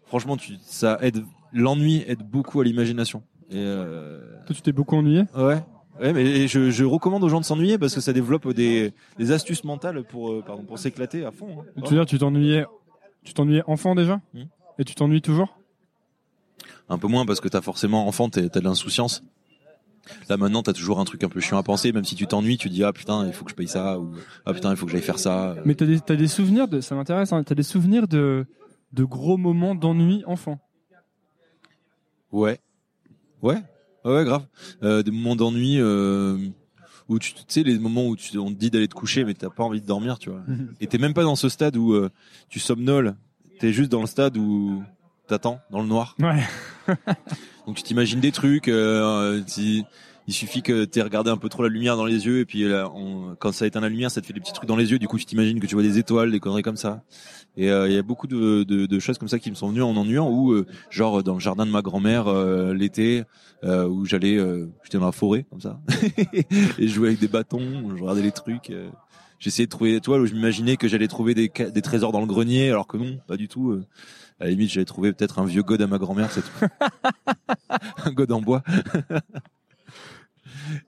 franchement 0.06 0.37
tu 0.37 0.54
ça 0.62 0.98
aide 1.02 1.24
l'ennui 1.52 2.04
aide 2.06 2.22
beaucoup 2.22 2.61
à 2.61 2.64
l'imagination. 2.64 3.22
Et 3.50 3.56
euh, 3.56 4.20
Toi, 4.46 4.54
tu 4.54 4.62
t'es 4.62 4.70
beaucoup 4.70 4.96
ennuyé? 4.96 5.24
Ouais. 5.37 5.61
Ouais, 6.00 6.12
mais 6.14 6.48
je, 6.48 6.70
je 6.70 6.84
recommande 6.84 7.22
aux 7.24 7.28
gens 7.28 7.40
de 7.40 7.44
s'ennuyer 7.44 7.76
parce 7.76 7.94
que 7.94 8.00
ça 8.00 8.12
développe 8.14 8.48
des, 8.54 8.92
des 9.18 9.32
astuces 9.32 9.64
mentales 9.64 10.02
pour, 10.04 10.30
euh, 10.30 10.42
pardon, 10.44 10.62
pour 10.62 10.78
s'éclater 10.78 11.24
à 11.26 11.30
fond. 11.30 11.58
hein. 11.60 11.64
Tu 11.84 11.90
veux 11.90 11.96
dire, 11.96 12.06
tu 12.06 12.18
t'ennuyais, 12.18 12.64
tu 13.22 13.34
t'ennuyais 13.34 13.62
enfant 13.66 13.94
déjà 13.94 14.20
Hmm. 14.32 14.44
Et 14.78 14.84
tu 14.84 14.94
t'ennuies 14.94 15.20
toujours? 15.20 15.58
Un 16.88 16.96
peu 16.98 17.06
moins 17.06 17.26
parce 17.26 17.40
que 17.40 17.48
t'as 17.48 17.60
forcément 17.60 18.08
enfant, 18.08 18.30
t'es- 18.30 18.48
t'as 18.48 18.60
de 18.60 18.64
l'insouciance. 18.64 19.22
Là 20.30 20.36
maintenant, 20.38 20.62
t'as 20.62 20.72
toujours 20.72 20.98
un 21.00 21.04
truc 21.04 21.22
un 21.22 21.28
peu 21.28 21.38
chiant 21.40 21.58
à 21.58 21.62
penser, 21.62 21.92
même 21.92 22.04
si 22.06 22.14
tu 22.14 22.26
t'ennuies, 22.26 22.56
tu 22.56 22.68
dis 22.70 22.82
ah 22.82 22.92
putain, 22.92 23.26
il 23.26 23.32
faut 23.34 23.44
que 23.44 23.50
je 23.50 23.54
paye 23.56 23.68
ça 23.68 23.98
ou 24.00 24.12
ah 24.46 24.54
putain, 24.54 24.70
il 24.70 24.76
faut 24.76 24.86
que 24.86 24.92
j'aille 24.92 25.02
faire 25.02 25.18
ça. 25.18 25.54
Mais 25.66 25.74
t'as 25.74 25.84
des, 25.86 26.00
t'as 26.00 26.16
des 26.16 26.26
souvenirs 26.28 26.66
de, 26.66 26.80
ça 26.80 26.94
m'intéresse, 26.94 27.32
hein, 27.32 27.44
t'as 27.44 27.54
des 27.54 27.62
souvenirs 27.62 28.08
de, 28.08 28.46
de 28.92 29.04
gros 29.04 29.36
moments 29.36 29.74
d'ennui 29.74 30.24
enfant? 30.26 30.58
Ouais, 32.32 32.58
ouais, 33.42 33.58
ouais, 34.04 34.14
ouais, 34.14 34.24
grave. 34.24 34.44
Euh, 34.82 35.02
des 35.02 35.10
moments 35.10 35.36
d'ennui 35.36 35.76
euh, 35.80 36.36
où 37.08 37.18
tu, 37.18 37.34
tu 37.34 37.40
sais, 37.48 37.62
les 37.62 37.78
moments 37.78 38.06
où 38.06 38.16
tu, 38.16 38.36
on 38.38 38.48
te 38.50 38.58
dit 38.58 38.70
d'aller 38.70 38.88
te 38.88 38.94
coucher, 38.94 39.24
mais 39.24 39.34
t'as 39.34 39.50
pas 39.50 39.64
envie 39.64 39.80
de 39.80 39.86
dormir, 39.86 40.18
tu 40.18 40.30
vois. 40.30 40.42
Et 40.80 40.86
t'es 40.86 40.98
même 40.98 41.14
pas 41.14 41.22
dans 41.24 41.36
ce 41.36 41.48
stade 41.48 41.76
où 41.76 41.92
euh, 41.92 42.10
tu 42.48 42.60
somnoles. 42.60 43.14
T'es 43.58 43.72
juste 43.72 43.90
dans 43.90 44.00
le 44.00 44.06
stade 44.06 44.36
où 44.38 44.82
t'attends 45.26 45.60
dans 45.70 45.80
le 45.82 45.86
noir. 45.88 46.16
Ouais. 46.18 46.42
Donc 47.66 47.76
tu 47.76 47.82
t'imagines 47.82 48.20
des 48.20 48.32
trucs. 48.32 48.68
euh, 48.68 49.42
tu- 49.42 49.82
il 50.28 50.35
suffit 50.35 50.62
que 50.62 50.85
t'aies 50.85 51.02
regardé 51.02 51.30
un 51.30 51.37
peu 51.37 51.48
trop 51.48 51.62
la 51.62 51.68
lumière 51.68 51.96
dans 51.96 52.04
les 52.04 52.26
yeux 52.26 52.38
et 52.40 52.44
puis 52.44 52.62
là, 52.68 52.90
on- 52.94 53.35
quand 53.38 53.52
ça 53.52 53.66
éteint 53.66 53.80
la 53.80 53.88
lumière, 53.88 54.11
ça 54.11 54.20
te 54.20 54.26
fait 54.26 54.33
des 54.33 54.40
petits 54.40 54.52
trucs 54.52 54.68
dans 54.68 54.76
les 54.76 54.90
yeux. 54.92 54.98
Du 54.98 55.09
coup, 55.09 55.18
tu 55.18 55.24
t'imagines 55.24 55.59
que 55.61 55.66
tu 55.66 55.74
vois 55.74 55.83
des 55.83 55.98
étoiles, 55.98 56.30
des 56.30 56.40
conneries 56.40 56.62
comme 56.62 56.76
ça. 56.76 57.02
Et 57.56 57.70
euh, 57.70 57.88
il 57.88 57.94
y 57.94 57.98
a 57.98 58.02
beaucoup 58.02 58.26
de, 58.28 58.62
de, 58.62 58.87
de 58.87 58.98
choses 59.00 59.18
comme 59.18 59.28
ça 59.28 59.38
qui 59.38 59.50
me 59.50 59.56
sont 59.56 59.68
venues 59.68 59.83
en 59.83 59.96
ennuyant. 59.96 60.28
Ou 60.30 60.52
euh, 60.52 60.66
genre 60.90 61.22
dans 61.22 61.35
le 61.35 61.40
jardin 61.40 61.66
de 61.66 61.70
ma 61.72 61.83
grand-mère 61.83 62.28
euh, 62.28 62.72
l'été, 62.74 63.24
euh, 63.64 63.87
où 63.88 64.04
j'allais, 64.06 64.37
euh, 64.37 64.68
j'étais 64.85 64.98
dans 64.98 65.06
la 65.06 65.12
forêt 65.12 65.44
comme 65.50 65.61
ça 65.61 65.80
et 66.33 66.87
je 66.87 66.94
jouais 66.94 67.09
avec 67.09 67.20
des 67.20 67.28
bâtons. 67.28 67.96
Je 67.96 68.00
regardais 68.02 68.22
les 68.22 68.33
trucs. 68.33 68.70
euh, 68.70 68.88
J'essayais 69.40 69.64
de 69.66 69.70
trouver 69.70 69.92
des 69.92 69.96
étoiles 69.96 70.20
où 70.20 70.26
je 70.26 70.35
m'imaginais 70.35 70.76
que 70.76 70.87
j'allais 70.87 71.09
trouver 71.09 71.35
des, 71.35 71.48
des 71.48 71.83
trésors 71.83 72.12
dans 72.12 72.20
le 72.20 72.26
grenier, 72.26 72.68
alors 72.70 72.87
que 72.87 72.98
non, 72.98 73.18
pas 73.26 73.37
du 73.38 73.48
tout. 73.48 73.70
euh. 73.70 73.87
À 74.38 74.44
la 74.44 74.50
limite, 74.50 74.70
j'allais 74.70 74.85
trouver 74.85 75.12
peut-être 75.14 75.38
un 75.38 75.44
vieux 75.46 75.62
god 75.62 75.80
à 75.83 75.87
ma 75.87 75.96
grand-mère, 75.98 76.30
c'est 76.30 76.42
tout. 76.42 76.66
un 78.04 78.11
god 78.12 78.33
en 78.33 78.40
bois. 78.42 78.62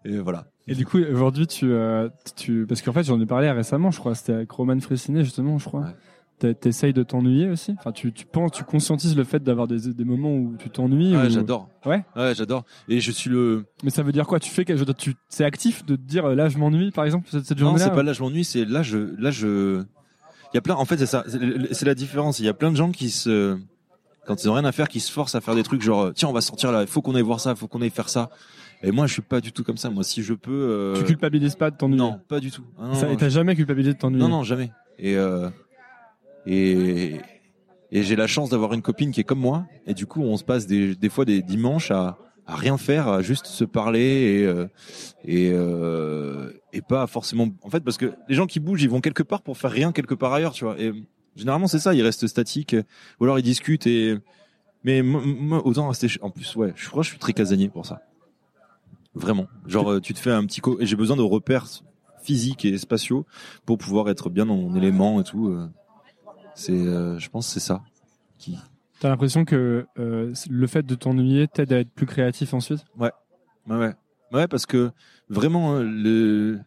Et 0.05 0.19
voilà. 0.19 0.47
Et 0.69 0.75
du 0.75 0.85
coup, 0.87 0.99
aujourd'hui, 0.99 1.47
tu, 1.47 1.73
euh, 1.73 2.09
tu, 2.37 2.67
parce 2.69 2.83
qu'en 2.83 2.93
fait, 2.93 3.03
j'en 3.05 3.21
ai 3.21 3.27
parlé 3.27 3.51
récemment, 3.51 3.91
je 3.91 3.99
crois, 3.99 4.15
c'était 4.15 4.33
avec 4.33 4.51
Roman 4.51 4.79
Fressinet, 4.81 5.25
justement, 5.25 5.59
je 5.59 5.65
crois. 5.65 5.81
Ouais. 5.81 6.55
T'essayes 6.55 6.93
de 6.93 7.05
t'ennuyer 7.05 7.49
aussi? 7.49 7.73
Enfin, 7.79 7.93
tu, 7.93 8.13
tu 8.13 8.27
penses, 8.27 8.51
tu 8.51 8.65
conscientises 8.65 9.17
le 9.17 9.23
fait 9.23 9.41
d'avoir 9.45 9.69
des, 9.69 9.93
des 9.95 10.05
moments 10.05 10.35
où 10.35 10.57
tu 10.59 10.71
t'ennuies 10.71 11.17
Ouais, 11.17 11.27
ou- 11.27 11.31
j'adore. 11.31 11.69
Ouais? 11.87 12.05
Ouais, 12.17 12.35
j'adore. 12.35 12.65
Et 12.89 12.99
je 12.99 13.13
suis 13.13 13.31
le. 13.31 13.65
Mais 13.85 13.91
ça 13.91 14.03
veut 14.03 14.11
dire 14.11 14.27
quoi? 14.27 14.41
Tu 14.41 14.51
fais 14.51 14.65
quelque 14.65 14.79
chose 14.85 14.93
tu, 14.99 15.15
C'est 15.29 15.45
actif 15.45 15.85
de 15.87 15.95
te 15.95 16.01
dire 16.01 16.25
euh, 16.27 16.35
là, 16.35 16.49
je 16.49 16.59
m'ennuie, 16.59 16.91
par 16.91 17.05
exemple, 17.05 17.29
cette, 17.31 17.45
cette 17.45 17.59
Non, 17.59 17.67
journée-là 17.67 17.85
c'est 17.85 17.95
pas 17.95 18.03
là 18.03 18.13
je 18.13 18.23
m'ennuie, 18.25 18.43
c'est 18.43 18.65
là 18.65 18.83
je 18.83 19.15
là 19.21 19.31
je. 19.31 19.83
Il 20.53 20.57
y 20.57 20.59
a 20.59 20.61
plein. 20.61 20.75
En 20.75 20.85
fait, 20.85 20.97
c'est 20.97 21.07
ça. 21.07 21.23
C'est 21.29 21.39
c'est 21.75 21.87
la 21.87 21.95
différence. 21.95 22.41
Il 22.41 22.45
y 22.45 22.49
a 22.49 22.55
plein 22.55 22.73
de 22.73 22.77
gens 22.77 22.91
qui 22.91 23.11
se 23.11 23.57
quand 24.27 24.43
ils 24.43 24.51
ont 24.51 24.55
rien 24.55 24.65
à 24.65 24.73
faire, 24.73 24.89
qui 24.89 24.99
se 24.99 25.13
forcent 25.13 25.37
à 25.37 25.41
faire 25.41 25.55
des 25.55 25.63
trucs 25.63 25.83
genre 25.83 26.11
tiens 26.13 26.29
on 26.29 26.33
va 26.33 26.41
sortir 26.41 26.73
là, 26.73 26.83
il 26.83 26.89
faut 26.89 27.03
qu'on 27.03 27.15
aille 27.15 27.23
voir 27.23 27.39
ça, 27.41 27.51
il 27.51 27.57
faut 27.57 27.69
qu'on 27.69 27.83
aille 27.83 27.91
faire 27.91 28.09
ça. 28.09 28.31
Et 28.83 28.91
moi 28.91 29.07
je 29.07 29.13
suis 29.13 29.23
pas 29.23 29.41
du 29.41 29.53
tout 29.53 29.63
comme 29.65 29.77
ça. 29.77 29.91
Moi 29.91 30.03
si 30.05 30.23
je 30.23 30.35
peux. 30.35 30.51
euh, 30.53 30.95
Tu 30.97 31.05
culpabilises 31.05 31.55
pas 31.57 31.71
de 31.71 31.77
t'ennuyer 31.77 31.99
Non, 32.03 32.21
pas 32.29 32.41
du 32.41 32.51
tout. 32.51 32.65
Ah, 32.79 32.89
non, 32.89 32.95
Ça- 32.95 33.07
non, 33.07 33.13
Et 33.13 33.17
t'as 33.17 33.29
jamais 33.29 33.55
culpabilisé 33.55 33.95
de 33.95 33.99
t'ennuyer 33.99 34.23
Non, 34.23 34.29
non, 34.29 34.43
jamais. 34.43 34.71
Et 34.99 35.17
euh, 35.17 35.49
et 36.47 37.17
et 37.91 38.03
j'ai 38.03 38.17
la 38.17 38.27
chance 38.27 38.51
d'avoir 38.51 38.73
une 38.73 38.83
copine 38.83 39.13
qui 39.13 39.21
est 39.21 39.25
comme 39.25 39.39
moi. 39.41 39.67
Et 39.87 39.95
du 39.95 40.07
coup, 40.07 40.23
on 40.23 40.37
se 40.37 40.45
passe 40.45 40.67
des 40.67 40.95
des 40.95 41.09
fois 41.09 41.25
des 41.25 41.43
dimanches 41.43 41.91
à 41.91 42.19
à 42.45 42.57
rien 42.57 42.77
faire, 42.77 43.07
à 43.07 43.23
juste 43.23 43.47
se 43.47 43.65
parler 43.65 44.01
et 44.41 44.47
euh, 44.47 44.67
et 45.25 45.51
euh, 45.53 46.51
et 46.73 46.83
pas 46.83 47.07
forcément. 47.07 47.49
En 47.63 47.71
fait, 47.71 47.81
parce 47.81 47.97
que 47.99 48.13
les 48.29 48.35
gens 48.35 48.47
qui 48.47 48.59
bougent, 48.61 48.83
ils 48.83 48.91
vont 48.91 49.01
quelque 49.01 49.23
part 49.23 49.43
pour 49.43 49.57
faire 49.57 49.71
rien 49.71 49.93
quelque 49.93 50.15
part 50.15 50.33
ailleurs, 50.33 50.53
tu 50.53 50.65
vois. 50.65 50.79
Et 50.81 50.93
généralement, 51.37 51.69
c'est 51.69 51.79
ça. 51.79 51.95
Ils 51.95 52.03
restent 52.03 52.27
statiques 52.27 52.75
ou 53.21 53.25
alors 53.25 53.39
ils 53.39 53.43
discutent. 53.45 53.87
Et 53.87 54.19
mais 54.85 55.03
moi, 55.03 55.65
autant 55.65 55.89
rester. 55.89 56.09
En 56.23 56.31
plus, 56.31 56.57
ouais, 56.57 56.73
je 56.75 56.89
crois 56.89 57.03
que 57.03 57.07
je 57.07 57.11
suis 57.11 57.19
très 57.21 57.33
casanier 57.33 57.69
pour 57.69 57.87
ça. 57.87 58.01
Vraiment. 59.15 59.47
Genre, 59.67 59.93
euh, 59.93 60.01
tu 60.01 60.15
te 60.15 60.19
fais 60.19 60.31
un 60.33 60.45
petit 60.47 60.61
co. 60.61 60.81
Et 60.81 60.87
j'ai 60.87 60.97
besoin 60.97 61.17
de 61.17 61.23
repères 61.23 61.67
physiques 62.23 62.65
et 62.65 62.79
spatiaux 62.79 63.27
pour 63.67 63.79
pouvoir 63.79 64.09
être 64.09 64.31
bien 64.31 64.47
dans 64.47 64.57
mon 64.57 64.75
élément 64.75 65.21
et 65.21 65.25
tout. 65.25 65.49
euh. 65.49 65.69
C'est, 66.55 66.73
euh, 66.73 67.19
je 67.19 67.29
pense, 67.31 67.47
que 67.47 67.53
c'est 67.55 67.61
ça. 67.61 67.83
Qui. 68.39 68.59
T'as 69.01 69.09
l'impression 69.09 69.45
que 69.45 69.87
euh, 69.99 70.33
le 70.49 70.67
fait 70.67 70.85
de 70.85 70.95
t'ennuyer 70.95 71.49
t'aide 71.49 71.73
à 71.73 71.81
être 71.81 71.91
plus 71.91 72.07
créatif 72.07 72.55
ensuite? 72.55 72.85
Ouais, 72.99 73.11
ouais, 73.69 73.93
ouais, 74.33 74.47
parce 74.49 74.67
que 74.67 74.91
vraiment 75.29 75.75
hein, 75.77 75.83
le. 75.83 76.61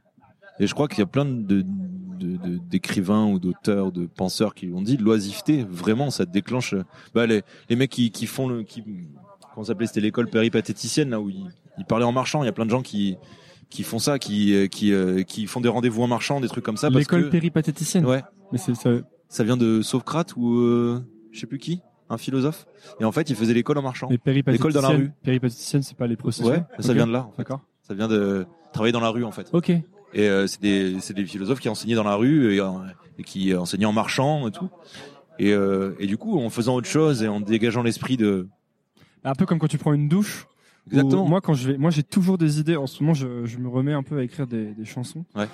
Et 0.60 0.67
je 0.67 0.73
crois 0.73 0.88
qu'il 0.88 0.99
y 0.99 1.03
a 1.03 1.05
plein 1.08 1.25
de 1.25 1.63
de- 1.63 2.38
de- 2.38 2.58
d'écrivains 2.58 3.25
ou 3.27 3.39
d'auteurs, 3.39 3.91
de 3.91 4.05
penseurs 4.05 4.55
qui 4.55 4.67
l'ont 4.67 4.81
dit, 4.81 4.95
l'oisiveté, 4.97 5.65
vraiment, 5.69 6.10
ça 6.12 6.25
déclenche. 6.25 6.73
Bah, 7.13 7.25
les, 7.25 7.43
les 7.69 7.75
mecs 7.75 7.91
qui, 7.91 8.10
qui 8.10 8.25
font 8.25 8.47
le, 8.47 8.63
qui, 8.63 8.84
comment 9.53 9.65
s'appelait, 9.65 9.86
c'était 9.88 9.99
l'école 9.99 10.29
péripatéticienne 10.29 11.10
là 11.10 11.19
où 11.19 11.29
ils, 11.29 11.51
ils 11.77 11.85
parlaient 11.85 12.05
en 12.05 12.11
marchant. 12.11 12.43
Il 12.43 12.45
y 12.45 12.49
a 12.49 12.53
plein 12.53 12.65
de 12.65 12.71
gens 12.71 12.81
qui 12.81 13.17
qui 13.69 13.83
font 13.83 13.99
ça, 13.99 14.19
qui 14.19 14.53
euh, 14.53 14.67
qui 14.67 14.93
euh, 14.93 15.23
qui 15.23 15.47
font 15.47 15.61
des 15.61 15.69
rendez-vous 15.69 16.03
en 16.03 16.07
marchant, 16.07 16.39
des 16.39 16.47
trucs 16.47 16.63
comme 16.63 16.77
ça. 16.77 16.89
L'école 16.89 17.29
péripatéticienne 17.29 18.05
Ouais, 18.05 18.23
Mais 18.51 18.57
c'est 18.57 18.75
ça. 18.75 18.91
ça 19.27 19.43
vient 19.43 19.57
de 19.57 19.81
Socrate 19.81 20.35
ou 20.35 20.59
euh, 20.59 21.03
je 21.31 21.39
sais 21.39 21.47
plus 21.47 21.57
qui, 21.59 21.81
un 22.09 22.17
philosophe. 22.17 22.65
Et 22.99 23.05
en 23.05 23.11
fait, 23.11 23.29
il 23.29 23.35
faisait 23.35 23.53
l'école 23.53 23.77
en 23.77 23.81
marchant. 23.81 24.09
L'école 24.25 24.73
dans 24.73 24.81
la 24.81 24.89
rue. 24.89 25.11
Péripatéticiennes, 25.23 25.83
c'est 25.83 25.97
pas 25.97 26.07
les 26.07 26.15
prostituées 26.15 26.51
Ouais, 26.51 26.63
ça 26.79 26.93
vient 26.93 27.07
de 27.07 27.11
là. 27.11 27.23
En 27.23 27.31
fait. 27.31 27.38
D'accord. 27.39 27.61
Ça 27.81 27.93
vient 27.93 28.07
de 28.07 28.45
travailler 28.73 28.91
dans 28.93 28.99
la 28.99 29.09
rue 29.09 29.23
en 29.23 29.31
fait. 29.31 29.49
Ok. 29.53 29.69
Et 29.69 29.83
euh, 30.29 30.47
c'est 30.47 30.61
des 30.61 30.99
c'est 31.01 31.13
des 31.13 31.25
philosophes 31.25 31.59
qui 31.59 31.69
enseignaient 31.69 31.95
dans 31.95 32.03
la 32.03 32.15
rue 32.15 32.53
et, 32.55 32.61
euh, 32.61 32.69
et 33.17 33.23
qui 33.23 33.53
enseignaient 33.53 33.85
en 33.85 33.91
marchant 33.93 34.47
et 34.47 34.51
tout. 34.51 34.69
Et, 35.38 35.51
euh, 35.51 35.95
et 35.99 36.07
du 36.07 36.15
coup, 36.17 36.39
en 36.39 36.49
faisant 36.49 36.75
autre 36.75 36.88
chose 36.88 37.21
et 37.21 37.27
en 37.27 37.41
dégageant 37.41 37.83
l'esprit 37.83 38.15
de 38.15 38.47
Un 39.25 39.35
peu 39.35 39.45
comme 39.45 39.59
quand 39.59 39.67
tu 39.67 39.77
prends 39.77 39.91
une 39.91 40.07
douche 40.07 40.47
Exactement. 40.91 41.26
Où 41.26 41.28
moi, 41.28 41.41
quand 41.41 41.54
je 41.54 41.71
vais, 41.71 41.78
moi, 41.78 41.89
j'ai 41.91 42.04
toujours 42.04 42.38
des 42.38 42.60
idées. 42.60 42.76
En 42.76 42.88
ce 42.88 43.02
moment, 43.04 43.13
je, 43.13 43.45
je 43.45 43.58
me 43.58 43.67
remets 43.67 43.93
un 43.93 44.04
peu 44.04 44.17
à 44.19 44.24
écrire 44.24 44.48
des, 44.48 44.65
des 44.74 44.86
chansons. 44.86 45.26
Ouais. 45.36 45.48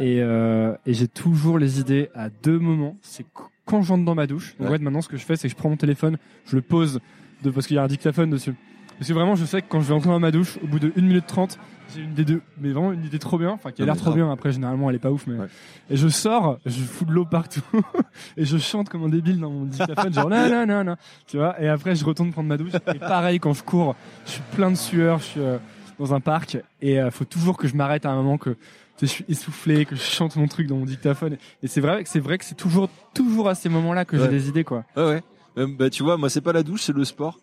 Et, 0.00 0.22
euh, 0.22 0.74
et 0.86 0.94
j'ai 0.94 1.08
toujours 1.08 1.58
les 1.58 1.78
idées 1.80 2.08
à 2.14 2.30
deux 2.30 2.58
moments. 2.58 2.96
C'est 3.02 3.24
qu- 3.24 3.42
quand 3.66 3.82
j'entre 3.82 4.04
dans 4.04 4.14
ma 4.14 4.26
douche. 4.26 4.56
Donc, 4.58 4.68
Ouais. 4.68 4.72
ouais, 4.74 4.78
maintenant, 4.78 5.02
ce 5.02 5.08
que 5.08 5.16
je 5.18 5.24
fais, 5.24 5.36
c'est 5.36 5.48
que 5.48 5.52
je 5.52 5.56
prends 5.56 5.68
mon 5.68 5.76
téléphone, 5.76 6.16
je 6.46 6.56
le 6.56 6.62
pose 6.62 7.00
de, 7.42 7.50
parce 7.50 7.66
qu'il 7.66 7.76
y 7.76 7.78
a 7.78 7.82
un 7.82 7.88
dictaphone 7.88 8.30
dessus. 8.30 8.54
Parce 8.98 9.08
que 9.08 9.12
vraiment, 9.14 9.34
je 9.34 9.44
sais 9.44 9.60
que 9.62 9.66
quand 9.68 9.80
je 9.80 9.88
vais 9.88 9.94
entrer 9.94 10.08
dans 10.10 10.20
ma 10.20 10.30
douche, 10.30 10.58
au 10.62 10.66
bout 10.66 10.78
de 10.78 10.92
1 10.96 11.02
minute 11.02 11.26
30, 11.26 11.58
j'ai 11.94 12.02
une 12.02 12.10
idée 12.12 12.24
de, 12.24 12.40
mais 12.60 12.70
vraiment 12.72 12.92
une 12.92 13.04
idée 13.04 13.18
trop 13.18 13.38
bien, 13.38 13.50
enfin, 13.50 13.70
qui 13.72 13.82
a 13.82 13.84
l'air 13.84 13.96
trop 13.96 14.12
bien. 14.12 14.30
Après, 14.32 14.52
généralement, 14.52 14.88
elle 14.90 14.96
est 14.96 15.00
pas 15.00 15.10
ouf, 15.10 15.26
mais, 15.26 15.36
Ouais. 15.38 15.46
et 15.90 15.96
je 15.96 16.08
sors, 16.08 16.58
je 16.66 16.80
fous 16.82 17.04
de 17.04 17.12
l'eau 17.12 17.24
partout, 17.24 17.60
et 18.36 18.44
je 18.44 18.58
chante 18.58 18.88
comme 18.88 19.04
un 19.04 19.08
débile 19.08 19.38
dans 19.40 19.50
mon 19.50 19.64
dictaphone, 19.64 20.12
genre, 20.12 20.28
non, 20.28 20.48
non, 20.48 20.66
non, 20.66 20.84
non, 20.84 20.96
tu 21.26 21.36
vois, 21.38 21.60
et 21.62 21.68
après, 21.68 21.94
je 21.94 22.04
retourne 22.04 22.32
prendre 22.32 22.48
ma 22.48 22.56
douche, 22.56 22.72
et 22.94 22.98
pareil, 22.98 23.38
quand 23.40 23.52
je 23.52 23.62
cours, 23.62 23.94
je 24.26 24.32
suis 24.32 24.42
plein 24.54 24.70
de 24.70 24.76
sueur, 24.76 25.18
je 25.18 25.24
suis 25.24 25.40
euh, 25.40 25.58
dans 25.98 26.14
un 26.14 26.20
parc, 26.20 26.58
et 26.80 27.00
euh, 27.00 27.10
faut 27.10 27.24
toujours 27.24 27.56
que 27.56 27.68
je 27.68 27.74
m'arrête 27.76 28.06
à 28.06 28.10
un 28.10 28.16
moment 28.16 28.38
que, 28.38 28.56
je 29.00 29.06
suis 29.06 29.24
essoufflé, 29.28 29.84
que 29.84 29.96
je 29.96 30.00
chante 30.00 30.36
mon 30.36 30.46
truc 30.46 30.68
dans 30.68 30.76
mon 30.76 30.84
dictaphone, 30.84 31.36
et 31.62 31.66
c'est 31.66 31.80
vrai 31.80 32.04
que 32.04 32.08
c'est 32.08 32.20
vrai 32.20 32.38
que 32.38 32.44
c'est 32.44 32.54
toujours, 32.54 32.88
toujours 33.14 33.48
à 33.48 33.56
ces 33.56 33.68
moments-là 33.68 34.04
que 34.04 34.16
j'ai 34.16 34.28
des 34.28 34.48
idées, 34.48 34.62
quoi. 34.62 34.84
Ouais, 34.96 35.04
ouais. 35.04 35.22
Euh, 35.58 35.66
bah, 35.78 35.90
tu 35.90 36.02
vois, 36.02 36.16
moi, 36.16 36.30
c'est 36.30 36.40
pas 36.40 36.52
la 36.52 36.62
douche, 36.62 36.82
c'est 36.82 36.94
le 36.94 37.04
sport. 37.04 37.38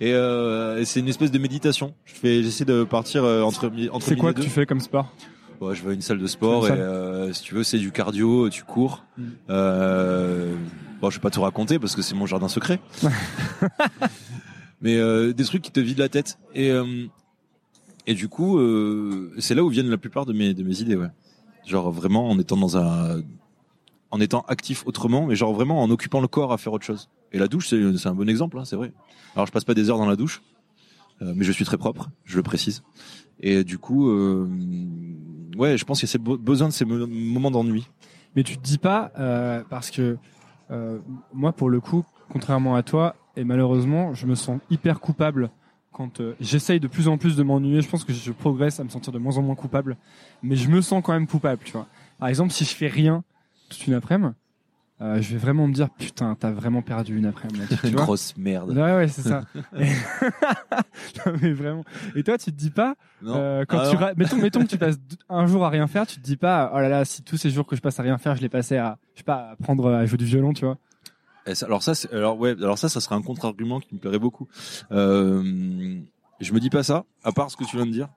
Et, 0.00 0.12
euh, 0.12 0.84
c'est 0.84 1.00
une 1.00 1.08
espèce 1.08 1.30
de 1.30 1.38
méditation. 1.38 1.94
Je 2.04 2.14
fais, 2.14 2.42
j'essaie 2.42 2.64
de 2.64 2.84
partir 2.84 3.24
euh, 3.24 3.42
entre 3.42 3.70
entre 3.92 4.06
C'est 4.06 4.16
quoi 4.16 4.32
que 4.32 4.38
deux. 4.38 4.44
tu 4.44 4.50
fais 4.50 4.66
comme 4.66 4.80
sport? 4.80 5.12
Ouais, 5.60 5.76
je 5.76 5.82
vais 5.84 5.90
à 5.90 5.94
une 5.94 6.02
salle 6.02 6.18
de 6.18 6.26
sport 6.26 6.66
et 6.66 6.72
euh, 6.72 7.32
si 7.32 7.42
tu 7.44 7.54
veux, 7.54 7.62
c'est 7.62 7.78
du 7.78 7.92
cardio, 7.92 8.50
tu 8.50 8.64
cours. 8.64 9.04
Mm. 9.16 9.22
Euh, 9.50 10.56
bon, 11.00 11.08
je 11.08 11.18
vais 11.18 11.22
pas 11.22 11.30
tout 11.30 11.42
raconter 11.42 11.78
parce 11.78 11.94
que 11.94 12.02
c'est 12.02 12.16
mon 12.16 12.26
jardin 12.26 12.48
secret. 12.48 12.80
Mais 14.80 14.96
euh, 14.96 15.32
des 15.32 15.44
trucs 15.44 15.62
qui 15.62 15.70
te 15.70 15.78
vident 15.78 16.02
la 16.02 16.08
tête. 16.08 16.38
Et 16.54 16.70
euh, 16.72 17.06
et 18.08 18.14
du 18.14 18.28
coup, 18.28 18.58
euh, 18.58 19.32
c'est 19.38 19.54
là 19.54 19.62
où 19.62 19.68
viennent 19.68 19.88
la 19.90 19.98
plupart 19.98 20.26
de 20.26 20.32
mes 20.32 20.52
de 20.52 20.64
mes 20.64 20.80
idées. 20.80 20.96
Ouais. 20.96 21.10
Genre 21.64 21.92
vraiment 21.92 22.28
en 22.28 22.38
étant 22.40 22.56
dans 22.56 22.76
un 22.76 23.22
en 24.10 24.20
étant 24.20 24.44
actif 24.48 24.84
autrement, 24.86 25.26
mais 25.26 25.36
genre 25.36 25.52
vraiment 25.54 25.80
en 25.80 25.90
occupant 25.90 26.20
le 26.20 26.26
corps 26.26 26.52
à 26.52 26.58
faire 26.58 26.72
autre 26.72 26.84
chose. 26.84 27.08
Et 27.32 27.38
la 27.38 27.48
douche, 27.48 27.68
c'est 27.68 28.06
un 28.06 28.14
bon 28.14 28.28
exemple, 28.28 28.58
hein, 28.58 28.64
c'est 28.64 28.76
vrai. 28.76 28.92
Alors 29.34 29.46
je 29.46 29.52
passe 29.52 29.64
pas 29.64 29.74
des 29.74 29.88
heures 29.90 29.98
dans 29.98 30.06
la 30.06 30.16
douche, 30.16 30.42
euh, 31.22 31.32
mais 31.34 31.44
je 31.44 31.52
suis 31.52 31.64
très 31.64 31.78
propre, 31.78 32.10
je 32.24 32.36
le 32.36 32.42
précise. 32.42 32.82
Et 33.40 33.64
du 33.64 33.78
coup, 33.78 34.08
euh, 34.10 34.48
ouais, 35.56 35.76
je 35.78 35.84
pense 35.84 36.00
qu'il 36.00 36.08
y 36.08 36.30
a 36.32 36.36
besoin 36.36 36.68
de 36.68 36.72
ces 36.72 36.84
mo- 36.84 37.06
moments 37.06 37.50
d'ennui. 37.50 37.88
Mais 38.36 38.42
tu 38.42 38.56
te 38.56 38.62
dis 38.62 38.78
pas, 38.78 39.12
euh, 39.18 39.62
parce 39.68 39.90
que 39.90 40.16
moi, 41.34 41.52
pour 41.52 41.68
le 41.68 41.80
coup, 41.80 42.02
contrairement 42.30 42.74
à 42.76 42.82
toi, 42.82 43.14
et 43.36 43.44
malheureusement, 43.44 44.14
je 44.14 44.26
me 44.26 44.34
sens 44.34 44.58
hyper 44.70 45.00
coupable 45.00 45.50
quand 45.92 46.22
j'essaye 46.40 46.80
de 46.80 46.88
plus 46.88 47.08
en 47.08 47.18
plus 47.18 47.36
de 47.36 47.42
m'ennuyer. 47.42 47.82
Je 47.82 47.88
pense 47.90 48.04
que 48.04 48.12
je 48.14 48.32
progresse 48.32 48.80
à 48.80 48.84
me 48.84 48.88
sentir 48.88 49.12
de 49.12 49.18
moins 49.18 49.36
en 49.36 49.42
moins 49.42 49.54
coupable, 49.54 49.98
mais 50.42 50.56
je 50.56 50.70
me 50.70 50.80
sens 50.80 51.02
quand 51.04 51.12
même 51.12 51.26
coupable, 51.26 51.60
tu 51.64 51.72
vois. 51.72 51.86
Par 52.18 52.28
exemple, 52.28 52.50
si 52.52 52.64
je 52.64 52.74
fais 52.74 52.88
rien 52.88 53.22
toute 53.68 53.86
une 53.86 53.92
après-midi, 53.94 54.32
euh, 55.02 55.20
je 55.20 55.32
vais 55.32 55.38
vraiment 55.38 55.66
me 55.66 55.72
dire 55.72 55.90
putain, 55.90 56.34
t'as 56.38 56.50
vraiment 56.52 56.80
perdu 56.82 57.16
une 57.18 57.26
après-midi. 57.26 57.60
là, 57.70 57.76
Tu 57.82 57.88
vois 57.94 58.04
Grosse 58.04 58.34
merde. 58.36 58.70
Ouais, 58.70 58.96
ouais, 58.96 59.08
c'est 59.08 59.22
ça. 59.22 59.42
Et... 59.78 59.84
non, 61.26 61.32
mais 61.42 61.52
vraiment. 61.52 61.84
Et 62.14 62.22
toi, 62.22 62.38
tu 62.38 62.46
te 62.52 62.56
dis 62.56 62.70
pas, 62.70 62.94
Non. 63.20 63.34
euh, 63.36 63.64
quand 63.66 63.78
Ah 63.78 63.88
tu 63.90 63.94
non. 63.96 64.00
ra- 64.00 64.14
mettons, 64.16 64.36
mettons 64.36 64.60
que 64.60 64.68
tu 64.68 64.78
passes 64.78 64.96
un 65.28 65.46
jour 65.46 65.64
à 65.64 65.68
rien 65.70 65.86
faire, 65.86 66.06
tu 66.06 66.16
te 66.16 66.20
dis 66.22 66.36
pas, 66.36 66.70
oh 66.74 66.78
là 66.80 66.88
là, 66.88 67.04
si 67.04 67.22
tous 67.22 67.36
ces 67.36 67.50
jours 67.50 67.66
que 67.66 67.76
je 67.76 67.80
passe 67.80 67.98
à 68.00 68.02
rien 68.02 68.18
faire, 68.18 68.36
je 68.36 68.42
les 68.42 68.48
passais 68.48 68.78
à, 68.78 68.98
je 69.14 69.18
sais 69.20 69.24
pas, 69.24 69.34
à 69.48 69.50
apprendre 69.52 69.88
à 69.92 70.06
jouer 70.06 70.18
du 70.18 70.24
violon, 70.24 70.52
tu 70.52 70.64
vois. 70.64 70.78
Et 71.46 71.54
ça- 71.54 71.66
alors 71.66 71.82
ça, 71.82 71.92
alors 72.12 72.38
ouais, 72.38 72.52
alors 72.52 72.78
ça, 72.78 72.88
ça 72.88 73.00
serait 73.00 73.16
un 73.16 73.22
contre-argument 73.22 73.80
qui 73.80 73.94
me 73.94 73.98
plairait 74.00 74.18
beaucoup. 74.20 74.46
Euh, 74.92 75.42
je 76.40 76.52
me 76.52 76.60
dis 76.60 76.70
pas 76.70 76.82
ça, 76.82 77.04
à 77.24 77.32
part 77.32 77.50
ce 77.50 77.56
que 77.56 77.64
tu 77.64 77.76
viens 77.76 77.86
de 77.86 77.90
dire. 77.92 78.08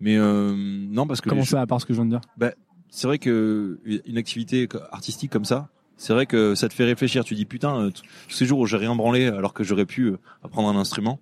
Mais 0.00 0.16
euh, 0.16 0.54
non, 0.56 1.06
parce 1.06 1.20
que 1.20 1.28
Comment 1.28 1.44
ça, 1.44 1.60
à 1.60 1.66
part 1.66 1.80
ce 1.80 1.86
que 1.86 1.92
je 1.94 2.00
viens 2.00 2.06
de 2.06 2.10
dire? 2.10 2.52
C'est 2.90 3.06
vrai 3.08 3.18
que 3.18 3.80
une 4.06 4.16
activité 4.18 4.68
artistique 4.92 5.30
comme 5.32 5.44
ça, 5.44 5.68
c'est 5.96 6.12
vrai 6.12 6.26
que 6.26 6.54
ça 6.54 6.68
te 6.68 6.74
fait 6.74 6.84
réfléchir. 6.84 7.24
Tu 7.24 7.34
dis 7.34 7.44
putain, 7.44 7.80
euh, 7.80 7.90
tous 7.90 8.34
ces 8.34 8.46
jours 8.46 8.58
où 8.60 8.66
j'ai 8.66 8.76
rien 8.76 8.94
branlé 8.94 9.26
alors 9.26 9.54
que 9.54 9.64
j'aurais 9.64 9.86
pu 9.86 10.04
euh, 10.06 10.18
apprendre 10.42 10.68
un 10.68 10.80
instrument. 10.80 11.20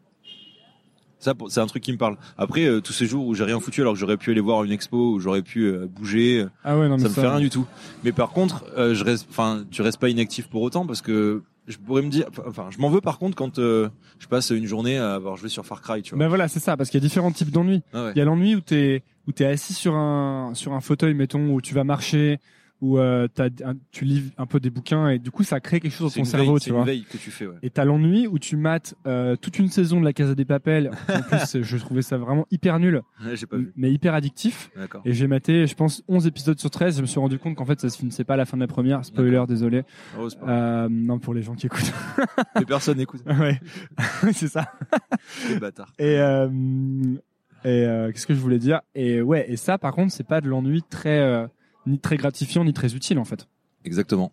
Ça, 1.19 1.35
c'est 1.49 1.61
un 1.61 1.67
truc 1.67 1.85
qui 1.85 1.93
me 1.93 1.99
parle. 1.99 2.17
Après, 2.37 2.65
euh, 2.65 2.81
tous 2.81 2.93
ces 2.93 3.07
jours 3.07 3.25
où 3.29 3.35
j'ai 3.35 3.45
rien 3.45 3.61
foutu 3.61 3.81
alors 3.81 3.93
que 3.93 3.99
j'aurais 4.01 4.17
pu 4.17 4.33
aller 4.33 4.41
voir 4.41 4.65
une 4.65 4.73
expo, 4.73 5.13
où 5.13 5.21
j'aurais 5.21 5.43
pu 5.43 5.67
euh, 5.67 5.87
bouger, 5.87 6.45
Ah 6.65 6.77
ouais, 6.77 6.89
non, 6.89 6.97
mais 6.97 7.05
ça 7.05 7.09
me 7.11 7.15
fait 7.15 7.29
rien 7.29 7.39
du 7.39 7.49
tout. 7.49 7.65
Mais 8.03 8.11
par 8.11 8.31
contre, 8.31 8.65
euh, 8.77 8.93
je 8.95 9.05
reste, 9.05 9.29
enfin, 9.31 9.65
tu 9.71 9.83
restes 9.83 10.01
pas 10.01 10.09
inactif 10.09 10.49
pour 10.49 10.63
autant 10.63 10.85
parce 10.85 11.01
que 11.01 11.45
je 11.69 11.77
pourrais 11.77 12.03
me 12.03 12.09
dire, 12.09 12.27
enfin, 12.45 12.71
je 12.71 12.79
m'en 12.79 12.91
veux 12.91 13.01
par 13.01 13.21
contre 13.21 13.37
quand 13.37 13.59
je 13.59 14.27
passe 14.29 14.51
une 14.51 14.67
journée 14.67 14.99
à 14.99 15.15
avoir 15.15 15.37
joué 15.37 15.49
sur 15.49 15.65
Far 15.65 15.81
Cry, 15.81 16.03
tu 16.03 16.11
vois. 16.11 16.19
Ben 16.19 16.29
voilà, 16.29 16.49
c'est 16.49 16.59
ça, 16.59 16.77
parce 16.77 16.91
qu'il 16.91 17.01
y 17.01 17.05
a 17.05 17.07
différents 17.07 17.31
types 17.31 17.53
d'ennuis. 17.53 17.83
Ah 17.93 18.07
ouais. 18.07 18.13
Il 18.17 18.19
y 18.19 18.21
a 18.21 18.25
l'ennui 18.25 18.57
où 18.57 18.61
t'es, 18.61 19.05
où 19.29 19.33
t'es 19.33 19.45
assis 19.45 19.75
sur 19.75 19.95
un, 19.95 20.55
sur 20.55 20.73
un 20.73 20.81
fauteuil, 20.81 21.15
mettons, 21.15 21.51
où 21.55 21.61
tu 21.61 21.73
vas 21.73 21.85
marcher, 21.85 22.41
où 22.83 22.99
euh, 22.99 23.27
un- 23.39 23.75
tu 23.93 24.05
lis 24.05 24.33
un 24.37 24.45
peu 24.45 24.61
des 24.61 24.69
bouquins 24.69 25.09
et 25.09 25.19
du 25.19 25.31
coup 25.31 25.45
ça 25.45 25.61
crée 25.61 25.81
quelque 25.81 25.93
chose 25.95 26.15
dans 26.15 26.21
ton 26.21 26.25
cerveau, 26.27 26.53
veille, 26.53 26.59
tu 26.61 26.65
c'est 26.65 26.71
une 26.71 26.77
vois. 26.77 26.85
veille 26.85 27.05
que 27.05 27.17
tu 27.17 27.31
fais, 27.31 27.47
ouais. 27.47 27.55
Et 27.63 27.71
t'as 27.71 27.85
l'ennui 27.87 28.27
où 28.27 28.39
tu 28.39 28.57
mates 28.57 28.95
euh, 29.07 29.37
toute 29.37 29.59
une 29.59 29.69
saison 29.69 30.01
de 30.01 30.05
la 30.05 30.13
Casa 30.13 30.35
des 30.35 30.45
Papels. 30.45 30.91
En 31.09 31.23
plus, 31.23 31.63
je 31.63 31.77
trouvais 31.79 32.03
ça 32.03 32.19
vraiment 32.19 32.47
hyper 32.51 32.79
nul, 32.79 33.01
Ouais, 33.25 33.35
pas 33.49 33.57
vu. 33.57 33.73
mais 33.77 33.91
hyper 33.91 34.13
addictif. 34.15 34.71
Et 35.05 35.13
j'ai 35.15 35.27
maté, 35.29 35.67
je 35.67 35.75
pense, 35.75 36.03
11 36.09 36.27
épisodes 36.27 36.59
sur 36.59 36.69
13. 36.71 36.97
Je 36.97 37.03
me 37.03 37.07
suis 37.07 37.21
rendu 37.21 37.39
compte 37.39 37.55
qu'en 37.57 37.65
fait, 37.65 37.81
ça 37.81 37.89
se 37.89 37.97
finissait 37.97 38.25
pas 38.25 38.35
à 38.35 38.37
la 38.37 38.45
fin 38.45 38.57
de 38.57 38.63
la 38.63 38.67
première. 38.69 39.05
Spoiler, 39.05 39.45
désolé. 39.49 39.85
Oh. 40.19 40.29
Euh, 40.49 40.89
non, 40.91 41.19
pour 41.21 41.35
les 41.35 41.43
gens 41.43 41.55
qui 41.55 41.67
écoutent. 41.67 41.93
Mais 42.57 42.65
personne 42.65 42.99
n'écoute. 42.99 43.23
ouais, 43.27 43.61
c'est 44.33 44.49
ça. 44.49 44.73
Les 45.49 45.59
bâtards. 45.61 45.93
Et, 46.01 46.17
et 47.65 47.87
qu'est-ce 48.13 48.27
que 48.27 48.35
je 48.35 48.41
voulais 48.41 48.59
dire? 48.59 48.81
Et 48.95 49.23
ouais, 49.23 49.47
et 49.49 49.57
ça, 49.57 49.79
par 49.79 49.93
contre, 49.93 50.13
c'est 50.13 50.27
pas 50.27 50.41
de 50.41 50.49
l'ennui 50.49 50.83
très, 50.83 51.47
ni 51.87 51.99
très 51.99 52.17
gratifiant, 52.17 52.65
ni 52.65 52.73
très 52.73 52.95
utile, 52.95 53.19
en 53.19 53.25
fait. 53.25 53.49
Exactement. 53.85 54.33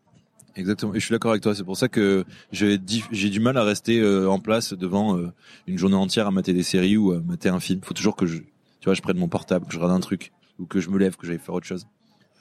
Exactement. 0.56 0.94
Et 0.94 1.00
je 1.00 1.06
suis 1.06 1.14
d'accord 1.14 1.32
avec 1.32 1.44
toi. 1.44 1.56
C'est 1.56 1.64
pour 1.64 1.78
ça 1.78 1.88
que 1.88 2.26
j'ai 2.52 2.78
du 2.78 3.40
mal 3.40 3.58
à 3.58 3.64
rester 3.64 4.00
euh, 4.00 4.30
en 4.30 4.40
place 4.40 4.74
devant 4.74 5.18
euh, 5.18 5.32
une 5.68 5.78
journée 5.78 5.96
entière 5.96 6.28
à 6.28 6.32
mater 6.32 6.54
des 6.54 6.64
séries 6.64 6.98
ou 6.98 7.12
à 7.12 7.22
mater 7.22 7.50
un 7.50 7.60
film. 7.60 7.82
Faut 7.84 7.94
toujours 7.94 8.16
que 8.16 8.26
je, 8.26 8.38
tu 8.38 8.86
vois, 8.86 8.94
je 8.94 9.02
prenne 9.02 9.18
mon 9.18 9.28
portable, 9.28 9.66
que 9.68 9.74
je 9.74 9.78
regarde 9.78 9.96
un 9.96 10.00
truc 10.02 10.32
ou 10.58 10.66
que 10.66 10.82
je 10.82 10.90
me 10.90 10.98
lève, 10.98 11.16
que 11.16 11.26
j'aille 11.26 11.40
faire 11.40 11.56
autre 11.56 11.68
chose. 11.68 11.88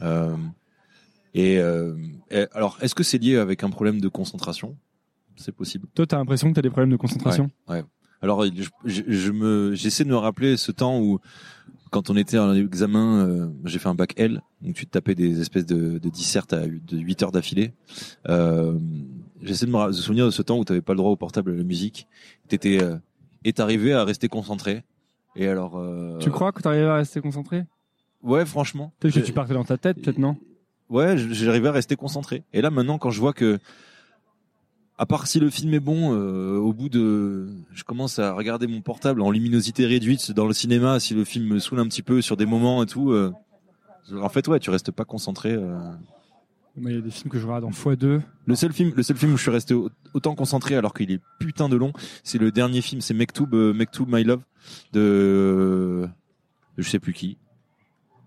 Euh, 0.01 0.37
et, 1.35 1.59
euh, 1.59 1.97
et 2.31 2.47
alors, 2.53 2.79
est-ce 2.81 2.95
que 2.95 3.05
c'est 3.05 3.19
lié 3.19 3.37
avec 3.37 3.63
un 3.63 3.71
problème 3.71 4.01
de 4.01 4.09
concentration? 4.09 4.77
C'est 5.37 5.55
possible. 5.55 5.87
Toi, 5.95 6.07
t'as 6.07 6.17
l'impression 6.17 6.49
que 6.51 6.55
t'as 6.55 6.63
des 6.63 6.71
problèmes 6.71 6.91
de 6.91 6.97
concentration? 6.97 7.51
Alors, 8.21 8.45
je, 8.45 8.69
je, 8.85 9.03
je 9.07 9.31
me, 9.31 9.75
j'essaie 9.75 10.03
de 10.03 10.09
me 10.09 10.17
rappeler 10.17 10.57
ce 10.57 10.73
temps 10.73 10.99
où, 10.99 11.21
quand 11.91 12.11
on 12.11 12.17
était 12.17 12.39
en 12.39 12.55
examen, 12.55 13.27
euh, 13.27 13.49
j'ai 13.65 13.79
fait 13.79 13.89
un 13.89 13.95
bac 13.95 14.15
L, 14.17 14.43
donc 14.63 14.75
tu 14.75 14.87
te 14.87 14.91
tapais 14.91 15.15
des 15.15 15.41
espèces 15.41 15.67
de, 15.67 15.99
de 15.99 16.09
dissertes 16.09 16.53
à 16.53 16.67
de 16.67 16.99
8 16.99 17.23
heures 17.23 17.33
d'affilée. 17.33 17.73
Euh, 18.29 18.79
j'essaie 19.43 19.67
de 19.67 19.71
me 19.71 19.93
souvenir 19.93 20.27
de 20.27 20.31
ce 20.31 20.43
temps 20.43 20.59
où 20.59 20.65
tu 20.65 20.73
n'avais 20.73 20.83
pas 20.83 20.93
le 20.93 20.99
droit 20.99 21.11
au 21.11 21.17
portable 21.17 21.53
à 21.53 21.55
la 21.55 21.65
musique. 21.65 22.07
T'étais, 22.49 22.83
euh, 22.83 22.97
et 23.45 23.53
t'arrivais 23.53 23.93
à 23.93 24.05
rester 24.05 24.29
concentré. 24.29 24.83
Et 25.37 25.47
alors, 25.47 25.79
euh, 25.79 26.19
Tu 26.19 26.31
crois 26.31 26.53
que 26.53 26.63
t'arrives 26.63 26.87
à 26.87 26.97
rester 26.97 27.21
concentré? 27.21 27.65
Ouais, 28.23 28.45
franchement. 28.45 28.93
Peut-être 28.99 29.15
que 29.15 29.21
tu 29.21 29.33
partais 29.33 29.55
dans 29.55 29.65
ta 29.65 29.79
tête, 29.79 30.01
peut-être 30.03 30.19
non? 30.19 30.37
Ouais, 30.91 31.17
j'arrivais 31.19 31.69
à 31.69 31.73
rester 31.73 31.97
concentré. 31.97 32.43
Et 32.53 32.63
là, 32.63 32.71
maintenant, 32.71 32.99
quand 32.99 33.11
je 33.11 33.21
vois 33.21 33.33
que, 33.33 33.59
à 34.99 35.07
part 35.07 35.27
si 35.27 35.39
le 35.41 35.49
film 35.51 35.73
est 35.75 35.81
bon, 35.81 36.13
euh, 36.15 36.57
au 36.57 36.73
bout 36.73 36.89
de, 36.89 37.49
je 37.73 37.85
commence 37.85 38.19
à 38.19 38.33
regarder 38.33 38.67
mon 38.67 38.81
portable 38.81 39.23
en 39.23 39.31
luminosité 39.31 39.87
réduite 39.87 40.33
dans 40.33 40.47
le 40.47 40.53
cinéma, 40.53 40.99
si 41.01 41.15
le 41.15 41.25
film 41.25 41.47
me 41.47 41.59
saoule 41.61 41.81
un 41.81 41.87
petit 41.87 42.03
peu 42.03 42.21
sur 42.21 42.37
des 42.37 42.47
moments 42.47 42.83
et 42.83 42.87
tout, 42.87 43.13
euh, 43.13 43.33
en 44.21 44.29
fait, 44.29 44.49
ouais, 44.49 44.59
tu 44.59 44.71
restes 44.71 44.91
pas 44.91 45.05
concentré. 45.05 45.53
euh. 45.53 45.79
Il 46.81 46.93
y 46.93 46.97
a 46.97 47.01
des 47.01 47.11
films 47.11 47.29
que 47.31 47.39
je 47.41 47.47
regarde 47.47 47.65
en 47.65 47.71
x2. 47.71 48.21
Le 48.47 48.55
seul 48.55 48.73
film, 48.73 48.93
le 48.97 49.03
seul 49.03 49.17
film 49.17 49.33
où 49.33 49.37
je 49.37 49.43
suis 49.43 49.51
resté 49.51 49.75
au- 49.75 49.91
autant 50.15 50.35
concentré 50.37 50.77
alors 50.77 50.95
qu'il 50.95 51.11
est 51.11 51.21
putain 51.41 51.69
de 51.69 51.75
long, 51.77 51.93
c'est 52.23 52.39
le 52.39 52.53
dernier 52.53 52.83
film, 52.83 53.01
c'est 53.01 53.15
Mektoub, 53.15 53.49
euh, 53.53 53.73
Mektoub 53.75 54.07
My 54.09 54.23
Love 54.23 54.43
de, 54.93 56.09
de 56.77 56.83
je 56.83 56.89
sais 56.89 56.99
plus 57.01 57.13
qui, 57.13 57.37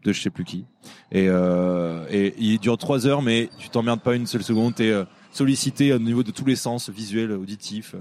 de 0.03 0.11
je 0.11 0.21
sais 0.21 0.29
plus 0.29 0.43
qui. 0.43 0.65
Et, 1.11 1.27
euh, 1.29 2.05
et 2.09 2.33
il 2.39 2.59
dure 2.59 2.77
trois 2.77 3.07
heures, 3.07 3.21
mais 3.21 3.49
tu 3.57 3.69
t'emmerdes 3.69 4.01
pas 4.01 4.15
une 4.15 4.27
seule 4.27 4.43
seconde. 4.43 4.73
Euh, 4.81 5.05
sollicité 5.31 5.93
au 5.93 5.99
niveau 5.99 6.23
de 6.23 6.31
tous 6.31 6.45
les 6.45 6.55
sens, 6.55 6.89
visuel, 6.89 7.31
auditif. 7.31 7.95
euh. 7.95 7.99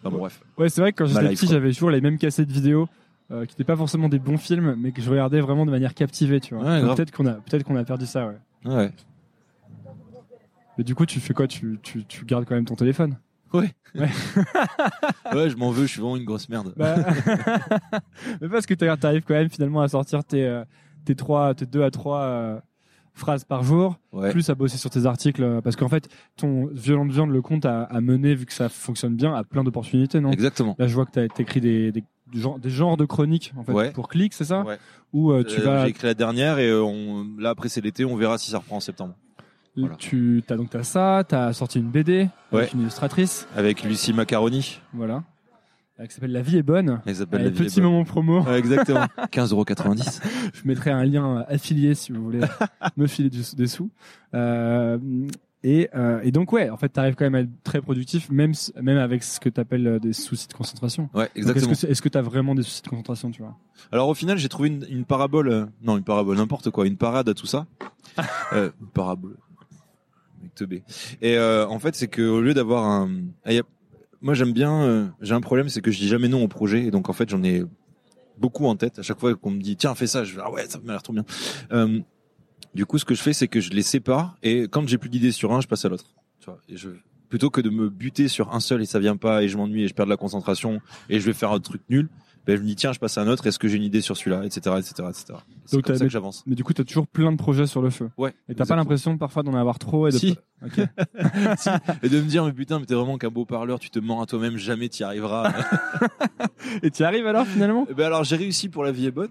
Enfin, 0.00 0.10
bon, 0.10 0.18
bref. 0.18 0.40
Ouais, 0.56 0.68
c'est 0.68 0.80
vrai 0.80 0.92
que 0.92 1.02
quand 1.02 1.06
j'étais 1.06 1.28
petit, 1.28 1.46
j'avais 1.46 1.72
toujours 1.72 1.90
les 1.90 2.00
mêmes 2.00 2.18
cassettes 2.18 2.50
vidéo. 2.50 2.88
Euh, 3.30 3.44
qui 3.44 3.52
n'étaient 3.52 3.64
pas 3.64 3.76
forcément 3.76 4.08
des 4.08 4.18
bons 4.18 4.38
films, 4.38 4.74
mais 4.78 4.90
que 4.90 5.02
je 5.02 5.10
regardais 5.10 5.40
vraiment 5.42 5.66
de 5.66 5.70
manière 5.70 5.92
captivée, 5.92 6.40
tu 6.40 6.54
vois. 6.54 6.64
Ouais, 6.64 6.94
peut-être 6.94 7.10
qu'on 7.10 7.26
a, 7.26 7.32
peut-être 7.32 7.62
qu'on 7.62 7.76
a 7.76 7.84
perdu 7.84 8.06
ça, 8.06 8.26
ouais. 8.26 8.38
Ouais. 8.64 8.90
Mais 10.78 10.84
du 10.84 10.94
coup, 10.94 11.04
tu 11.04 11.20
fais 11.20 11.34
quoi? 11.34 11.46
Tu, 11.46 11.78
tu, 11.82 12.06
tu 12.06 12.24
gardes 12.24 12.46
quand 12.46 12.54
même 12.54 12.64
ton 12.64 12.74
téléphone? 12.76 13.18
Ouais. 13.52 13.70
Ouais. 13.94 14.08
ouais, 15.34 15.50
je 15.50 15.56
m'en 15.56 15.70
veux. 15.72 15.86
Je 15.86 15.92
suis 15.92 16.00
vraiment 16.00 16.16
une 16.16 16.24
grosse 16.24 16.48
merde. 16.48 16.72
Bah, 16.76 16.96
mais 18.40 18.48
parce 18.48 18.64
que 18.64 18.74
t'arrives 18.74 18.98
t'arrives 18.98 19.24
quand 19.26 19.34
même 19.34 19.50
finalement 19.50 19.82
à 19.82 19.88
sortir 19.88 20.24
tes, 20.24 20.46
euh, 20.46 20.64
tes 21.04 21.14
trois, 21.14 21.54
tes 21.54 21.66
deux 21.66 21.82
à 21.82 21.90
trois 21.90 22.20
euh, 22.22 22.60
phrases 23.18 23.44
par 23.44 23.62
jour, 23.62 23.96
Ouais. 24.12 24.30
plus 24.30 24.48
à 24.50 24.54
bosser 24.54 24.78
sur 24.78 24.90
tes 24.90 25.04
articles, 25.06 25.42
euh, 25.42 25.60
parce 25.60 25.76
qu'en 25.76 25.88
fait, 25.88 26.08
ton 26.36 26.66
violente 26.72 27.10
viande, 27.10 27.30
le 27.30 27.42
compte 27.42 27.66
a, 27.66 27.82
a 27.82 28.00
mené, 28.00 28.34
vu 28.34 28.46
que 28.46 28.52
ça 28.52 28.68
fonctionne 28.68 29.14
bien, 29.16 29.34
à 29.34 29.44
plein 29.44 29.62
d'opportunités, 29.64 30.20
non? 30.20 30.30
Exactement. 30.30 30.74
Là, 30.78 30.86
je 30.86 30.94
vois 30.94 31.04
que 31.06 31.12
tu 31.12 31.18
as 31.20 31.24
écrit 31.24 31.60
des, 31.60 31.92
genres 32.34 32.96
de 32.96 33.04
chroniques 33.04 33.52
en 33.56 33.64
fait, 33.64 33.72
Ouais. 33.72 33.90
pour 33.92 34.08
clic, 34.08 34.32
c'est 34.34 34.44
ça? 34.44 34.62
Ouais. 34.62 34.78
Ou 35.12 35.32
euh, 35.32 35.42
tu 35.44 35.60
Euh, 35.60 35.64
vas, 35.64 35.84
J'ai 35.84 35.90
écrit 35.90 36.06
la 36.06 36.14
dernière 36.14 36.58
et 36.58 36.68
euh, 36.68 36.82
on, 36.82 37.26
là 37.38 37.50
après 37.50 37.68
c'est 37.68 37.80
l'été, 37.80 38.04
on 38.04 38.16
verra 38.16 38.36
si 38.38 38.50
ça 38.50 38.58
reprend 38.58 38.76
en 38.76 38.80
septembre. 38.80 39.14
voilà. 39.76 39.96
tu 39.96 40.42
as 40.50 40.56
donc 40.56 40.68
t'as 40.70 40.82
ça, 40.82 41.24
tu 41.28 41.34
as 41.34 41.52
sorti 41.54 41.78
une 41.78 41.88
BD 41.90 42.28
avec 42.52 42.72
une 42.74 42.80
illustratrice, 42.82 43.46
Avec 43.56 43.82
Lucie 43.84 44.12
Macaroni, 44.12 44.80
voilà, 44.92 45.22
qui 46.06 46.14
s'appelle 46.14 46.32
La 46.32 46.42
vie 46.42 46.58
est 46.58 46.62
bonne. 46.62 47.00
elle 47.06 47.16
s'appelle 47.16 47.40
Euh, 47.40 47.44
La 47.44 47.50
Vie 47.50 47.62
est 47.62 47.64
petit 47.66 47.80
bonne. 47.80 47.90
moment 47.90 48.04
promo. 48.04 48.42
Ouais, 48.42 48.58
exactement. 48.58 49.06
15,90€. 49.32 50.20
Je 50.54 50.62
mettrai 50.68 50.90
un 50.90 51.04
lien 51.04 51.44
affilié 51.48 51.94
si 51.94 52.12
vous 52.12 52.22
voulez 52.22 52.40
me 52.96 53.06
filer 53.06 53.30
du- 53.30 53.42
des 53.56 53.66
sous. 53.66 53.90
Euh, 54.34 54.98
et, 55.64 55.88
euh, 55.96 56.20
et 56.22 56.30
donc 56.30 56.52
ouais, 56.52 56.70
en 56.70 56.76
fait, 56.76 56.88
tu 56.92 57.00
arrives 57.00 57.16
quand 57.16 57.24
même 57.24 57.34
à 57.34 57.40
être 57.40 57.50
très 57.64 57.80
productif, 57.80 58.30
même 58.30 58.52
même 58.80 58.98
avec 58.98 59.24
ce 59.24 59.40
que 59.40 59.48
tu 59.48 59.60
appelles 59.60 59.98
des 60.00 60.12
soucis 60.12 60.46
de 60.46 60.52
concentration. 60.52 61.10
Ouais, 61.14 61.28
exactement. 61.34 61.72
Est-ce 61.72 62.00
que 62.00 62.08
tu 62.08 62.16
as 62.16 62.22
vraiment 62.22 62.54
des 62.54 62.62
soucis 62.62 62.82
de 62.82 62.88
concentration, 62.88 63.32
tu 63.32 63.42
vois? 63.42 63.56
Alors 63.90 64.08
au 64.08 64.14
final, 64.14 64.38
j'ai 64.38 64.48
trouvé 64.48 64.68
une, 64.68 64.86
une 64.88 65.04
parabole, 65.04 65.48
euh, 65.48 65.66
non 65.82 65.96
une 65.98 66.04
parabole, 66.04 66.36
n'importe 66.36 66.70
quoi, 66.70 66.86
une 66.86 66.96
parade 66.96 67.28
à 67.28 67.34
tout 67.34 67.46
ça. 67.46 67.66
euh, 68.52 68.70
une 68.80 68.86
parabole. 68.86 69.36
Et 71.20 71.36
euh, 71.36 71.66
en 71.66 71.78
fait, 71.78 71.94
c'est 71.94 72.08
que 72.08 72.22
au 72.22 72.40
lieu 72.40 72.54
d'avoir 72.54 72.84
un, 72.84 73.10
ah, 73.44 73.52
y 73.52 73.58
a- 73.58 73.62
moi 74.20 74.34
j'aime 74.34 74.52
bien, 74.52 74.82
euh, 74.82 75.06
j'ai 75.20 75.34
un 75.34 75.40
problème, 75.40 75.68
c'est 75.68 75.80
que 75.80 75.90
je 75.90 75.98
dis 75.98 76.08
jamais 76.08 76.28
non 76.28 76.42
au 76.42 76.48
projet, 76.48 76.84
et 76.84 76.90
donc 76.90 77.08
en 77.08 77.12
fait 77.12 77.28
j'en 77.28 77.42
ai 77.42 77.64
beaucoup 78.38 78.66
en 78.66 78.76
tête. 78.76 78.98
À 78.98 79.02
chaque 79.02 79.18
fois 79.18 79.34
qu'on 79.34 79.50
me 79.50 79.60
dit 79.60 79.76
tiens 79.76 79.94
fais 79.94 80.06
ça, 80.06 80.24
je 80.24 80.34
vais 80.34 80.42
ah 80.44 80.50
ouais 80.50 80.66
ça 80.68 80.78
m'a 80.82 80.92
l'air 80.92 81.02
trop 81.02 81.12
bien. 81.12 81.24
Euh, 81.72 82.00
du 82.74 82.86
coup, 82.86 82.98
ce 82.98 83.04
que 83.04 83.14
je 83.14 83.22
fais, 83.22 83.32
c'est 83.32 83.48
que 83.48 83.60
je 83.60 83.70
les 83.70 83.82
sépare, 83.82 84.36
et 84.42 84.68
quand 84.68 84.86
j'ai 84.86 84.98
plus 84.98 85.08
d'idées 85.08 85.32
sur 85.32 85.52
un, 85.52 85.60
je 85.60 85.66
passe 85.66 85.84
à 85.84 85.88
l'autre. 85.88 86.14
Tu 86.40 86.46
vois, 86.46 86.60
et 86.68 86.76
je 86.76 86.90
plutôt 87.28 87.50
que 87.50 87.60
de 87.60 87.70
me 87.70 87.88
buter 87.88 88.28
sur 88.28 88.54
un 88.54 88.60
seul 88.60 88.80
et 88.82 88.86
ça 88.86 88.98
vient 88.98 89.16
pas 89.16 89.42
et 89.42 89.48
je 89.48 89.56
m'ennuie 89.56 89.84
et 89.84 89.88
je 89.88 89.94
perds 89.94 90.06
de 90.06 90.10
la 90.10 90.16
concentration 90.16 90.80
et 91.08 91.20
je 91.20 91.26
vais 91.26 91.34
faire 91.34 91.52
un 91.52 91.60
truc 91.60 91.82
nul 91.88 92.08
ben, 92.48 92.56
je 92.56 92.62
me 92.62 92.66
dis 92.66 92.76
tiens 92.76 92.92
je 92.94 92.98
passe 92.98 93.18
à 93.18 93.20
un 93.20 93.28
autre 93.28 93.46
est-ce 93.46 93.58
que 93.58 93.68
j'ai 93.68 93.76
une 93.76 93.82
idée 93.82 94.00
sur 94.00 94.16
celui-là 94.16 94.42
etc 94.44 94.74
etc 94.78 94.94
etc 95.10 95.24
c'est 95.66 95.76
Donc, 95.76 95.84
comme 95.84 95.96
ça 95.96 96.04
que 96.06 96.10
j'avance. 96.10 96.42
Mais 96.46 96.54
du 96.54 96.64
coup, 96.64 96.72
tu 96.72 96.80
as 96.80 96.84
toujours 96.84 97.06
plein 97.06 97.30
de 97.30 97.36
projets 97.36 97.66
sur 97.66 97.82
le 97.82 97.90
feu. 97.90 98.08
ouais 98.16 98.32
Et 98.48 98.54
t'as 98.54 98.64
pas 98.64 98.74
l'impression 98.74 99.18
parfois 99.18 99.42
d'en 99.42 99.52
avoir 99.52 99.78
trop 99.78 100.08
et 100.08 100.12
de 100.12 100.16
Si. 100.18 100.34
Et 102.02 102.08
de 102.08 102.20
me 102.20 102.26
dire 102.26 102.44
mais 102.46 102.52
putain 102.54 102.78
mais 102.80 102.86
t'es 102.86 102.94
vraiment 102.94 103.18
qu'un 103.18 103.28
beau 103.28 103.44
parleur 103.44 103.78
tu 103.78 103.90
te 103.90 103.98
mens 103.98 104.22
à 104.22 104.26
toi-même 104.26 104.56
jamais 104.56 104.88
t'y 104.88 105.04
arriveras. 105.04 105.52
Et 106.82 106.90
tu 106.90 107.02
y 107.02 107.04
arrives 107.04 107.26
alors 107.26 107.46
finalement? 107.46 107.86
Eh 107.90 107.94
ben 107.94 108.06
alors 108.06 108.24
j'ai 108.24 108.36
réussi 108.36 108.68
pour 108.70 108.82
la 108.82 108.92
vie 108.92 109.06
est 109.06 109.10
bonne. 109.10 109.30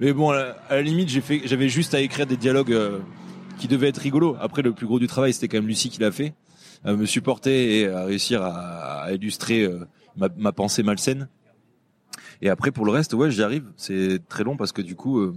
Mais 0.00 0.14
bon 0.14 0.30
à 0.30 0.36
la, 0.36 0.56
à 0.70 0.76
la 0.76 0.82
limite 0.82 1.10
j'ai 1.10 1.20
fait 1.20 1.42
j'avais 1.44 1.68
juste 1.68 1.92
à 1.94 2.00
écrire 2.00 2.26
des 2.26 2.38
dialogues 2.38 2.72
euh, 2.72 2.98
qui 3.58 3.68
devaient 3.68 3.88
être 3.88 3.98
rigolos. 3.98 4.36
Après 4.40 4.62
le 4.62 4.72
plus 4.72 4.86
gros 4.86 4.98
du 4.98 5.06
travail 5.06 5.34
c'était 5.34 5.48
quand 5.48 5.58
même 5.58 5.68
Lucie 5.68 5.90
qui 5.90 6.00
l'a 6.00 6.10
fait 6.10 6.32
à 6.82 6.94
me 6.94 7.04
supporter 7.04 7.80
et 7.80 7.88
à 7.88 8.04
réussir 8.06 8.40
à, 8.42 9.02
à 9.02 9.12
illustrer 9.12 9.64
euh, 9.64 9.80
ma, 10.16 10.28
ma 10.38 10.52
pensée 10.52 10.82
malsaine 10.82 11.28
et 12.42 12.48
après 12.50 12.70
pour 12.70 12.84
le 12.84 12.92
reste 12.92 13.14
ouais 13.14 13.30
j'y 13.30 13.42
arrive 13.42 13.64
c'est 13.76 14.20
très 14.28 14.44
long 14.44 14.56
parce 14.56 14.72
que 14.72 14.82
du 14.82 14.94
coup 14.96 15.18
euh, 15.18 15.34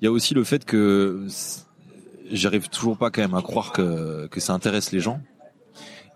il 0.00 0.04
y 0.04 0.08
a 0.08 0.12
aussi 0.12 0.34
le 0.34 0.44
fait 0.44 0.64
que 0.64 1.26
j'arrive 2.30 2.68
toujours 2.68 2.96
pas 2.98 3.10
quand 3.10 3.22
même 3.22 3.34
à 3.34 3.42
croire 3.42 3.72
que 3.72 4.26
que 4.28 4.40
ça 4.40 4.52
intéresse 4.52 4.92
les 4.92 5.00
gens 5.00 5.20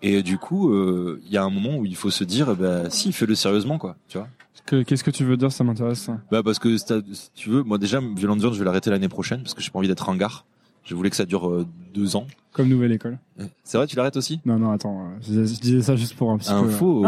et 0.03 0.23
du 0.23 0.39
coup 0.39 0.73
euh, 0.73 1.21
il 1.27 1.31
y 1.33 1.37
a 1.37 1.43
un 1.45 1.51
moment 1.51 1.77
où 1.77 1.85
il 1.87 1.97
faut 1.97 2.11
se 2.11 2.25
dire 2.25 2.55
bah 2.57 2.91
si 2.91 3.13
fais-le 3.13 3.35
sérieusement 3.35 3.79
quoi 3.79 3.97
tu 4.09 4.19
vois 4.19 4.29
Que- 4.67 4.83
Qu'est-ce 4.83 5.03
que 5.05 5.11
tu 5.11 5.25
veux 5.25 5.37
dire 5.37 5.51
Ça 5.51 5.65
m'intéresse. 5.65 6.01
ça? 6.01 6.19
bah 6.31 6.43
parce 6.43 6.59
que 6.59 6.77
si 6.77 7.31
tu 7.35 7.49
veux, 7.51 7.63
moi 7.63 7.79
déjà 7.79 7.99
Violent 8.01 8.37
Viande, 8.37 8.55
je 8.55 8.59
vais 8.59 8.65
l'arrêter 8.65 8.91
l'année 8.91 9.09
prochaine 9.09 9.43
parce 9.43 9.55
que 9.55 9.61
j'ai 9.63 9.71
pas 9.71 9.79
envie 9.79 9.89
d'être 9.89 10.09
un 10.09 10.17
gars. 10.17 10.45
Je 10.85 10.95
voulais 10.95 11.11
que 11.11 11.17
ça 11.17 11.25
dure 11.27 11.49
euh, 11.49 11.67
deux 11.95 12.15
ans. 12.17 12.27
Comme 12.53 12.69
nouvelle 12.69 12.93
école. 12.93 13.19
C'est 13.65 13.77
vrai, 13.79 13.87
tu 13.87 13.97
l'arrêtes 13.97 14.17
aussi? 14.17 14.41
Non, 14.45 14.59
non, 14.59 14.71
attends. 14.71 15.07
euh, 15.07 15.19
Je, 15.23 15.61
disais 15.61 15.83
ça 15.83 15.95
juste 15.97 16.15
pour 16.17 16.31
un 16.31 16.39
petit 16.39 16.51
peu. 16.51 16.55
Info. 16.67 17.07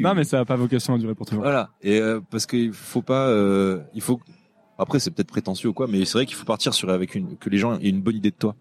Non, 0.00 0.14
mais 0.14 0.24
ça 0.24 0.38
n'a 0.38 0.44
pas 0.44 0.56
vocation 0.56 0.94
à 0.94 0.98
durer 0.98 1.14
pour 1.14 1.26
toujours. 1.26 1.42
voilà. 1.42 1.70
Et 1.82 2.00
euh, 2.00 2.20
parce 2.30 2.46
qu'il 2.46 2.72
faut 2.72 3.02
pas, 3.02 3.28
euh, 3.28 3.80
il 3.94 4.00
faut. 4.00 4.20
Après, 4.78 4.98
c'est 4.98 5.10
peut-être 5.10 5.28
prétentieux 5.28 5.68
ou 5.68 5.72
quoi, 5.74 5.86
mais 5.86 6.04
c'est 6.06 6.14
vrai 6.14 6.24
qu'il 6.26 6.36
faut 6.36 6.46
partir 6.46 6.72
sur 6.72 6.88
avec 6.88 7.14
une 7.14 7.36
que 7.36 7.50
les 7.50 7.58
gens 7.58 7.78
aient 7.78 7.90
une 7.90 8.00
bonne 8.00 8.16
idée 8.16 8.30
de 8.30 8.36
toi. 8.36 8.56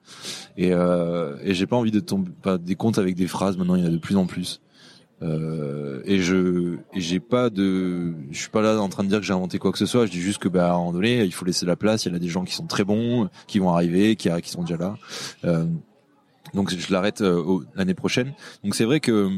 Et, 0.58 0.74
euh, 0.74 1.38
et 1.44 1.54
j'ai 1.54 1.66
pas 1.66 1.78
envie 1.78 1.92
de 1.92 2.02
tomber 2.02 2.32
pas 2.42 2.58
des 2.58 2.76
comptes 2.76 2.98
avec 2.98 3.16
des 3.16 3.28
phrases. 3.28 3.58
Maintenant, 3.58 3.76
il 3.76 3.82
y 3.82 3.86
en 3.86 3.88
a 3.88 3.92
de 3.92 3.98
plus 3.98 4.18
en 4.18 4.26
plus. 4.26 4.62
Euh, 5.22 6.02
et 6.06 6.20
je 6.20 6.78
et 6.94 7.02
j'ai 7.02 7.20
pas 7.20 7.50
de 7.50 8.14
je 8.32 8.40
suis 8.40 8.50
pas 8.50 8.62
là 8.62 8.80
en 8.80 8.88
train 8.88 9.04
de 9.04 9.10
dire 9.10 9.20
que 9.20 9.26
j'ai 9.26 9.34
inventé 9.34 9.60
quoi 9.60 9.74
que 9.74 9.78
ce 9.78 9.86
soit 9.86 10.06
je 10.06 10.12
dis 10.12 10.22
juste 10.22 10.38
que 10.38 10.48
bah 10.48 10.70
à 10.70 10.76
un 10.76 10.78
moment 10.78 10.94
donné 10.94 11.26
il 11.26 11.34
faut 11.34 11.44
laisser 11.44 11.66
la 11.66 11.76
place 11.76 12.06
il 12.06 12.10
y 12.10 12.12
en 12.14 12.16
a 12.16 12.20
des 12.20 12.30
gens 12.30 12.46
qui 12.46 12.54
sont 12.56 12.68
très 12.68 12.86
bons 12.86 13.28
qui 13.46 13.60
vont 13.60 13.70
arriver 13.70 14.16
qui 14.16 14.30
qui 14.42 14.50
sont 14.50 14.62
déjà 14.64 14.78
là 14.78 14.96
euh, 15.44 15.66
donc 16.54 16.74
je 16.74 16.94
l'arrête 16.94 17.20
euh, 17.20 17.60
l'année 17.76 17.96
prochaine 17.96 18.32
donc 18.64 18.76
c'est 18.76 18.86
vrai 18.86 19.02
que 19.02 19.12
euh, 19.12 19.30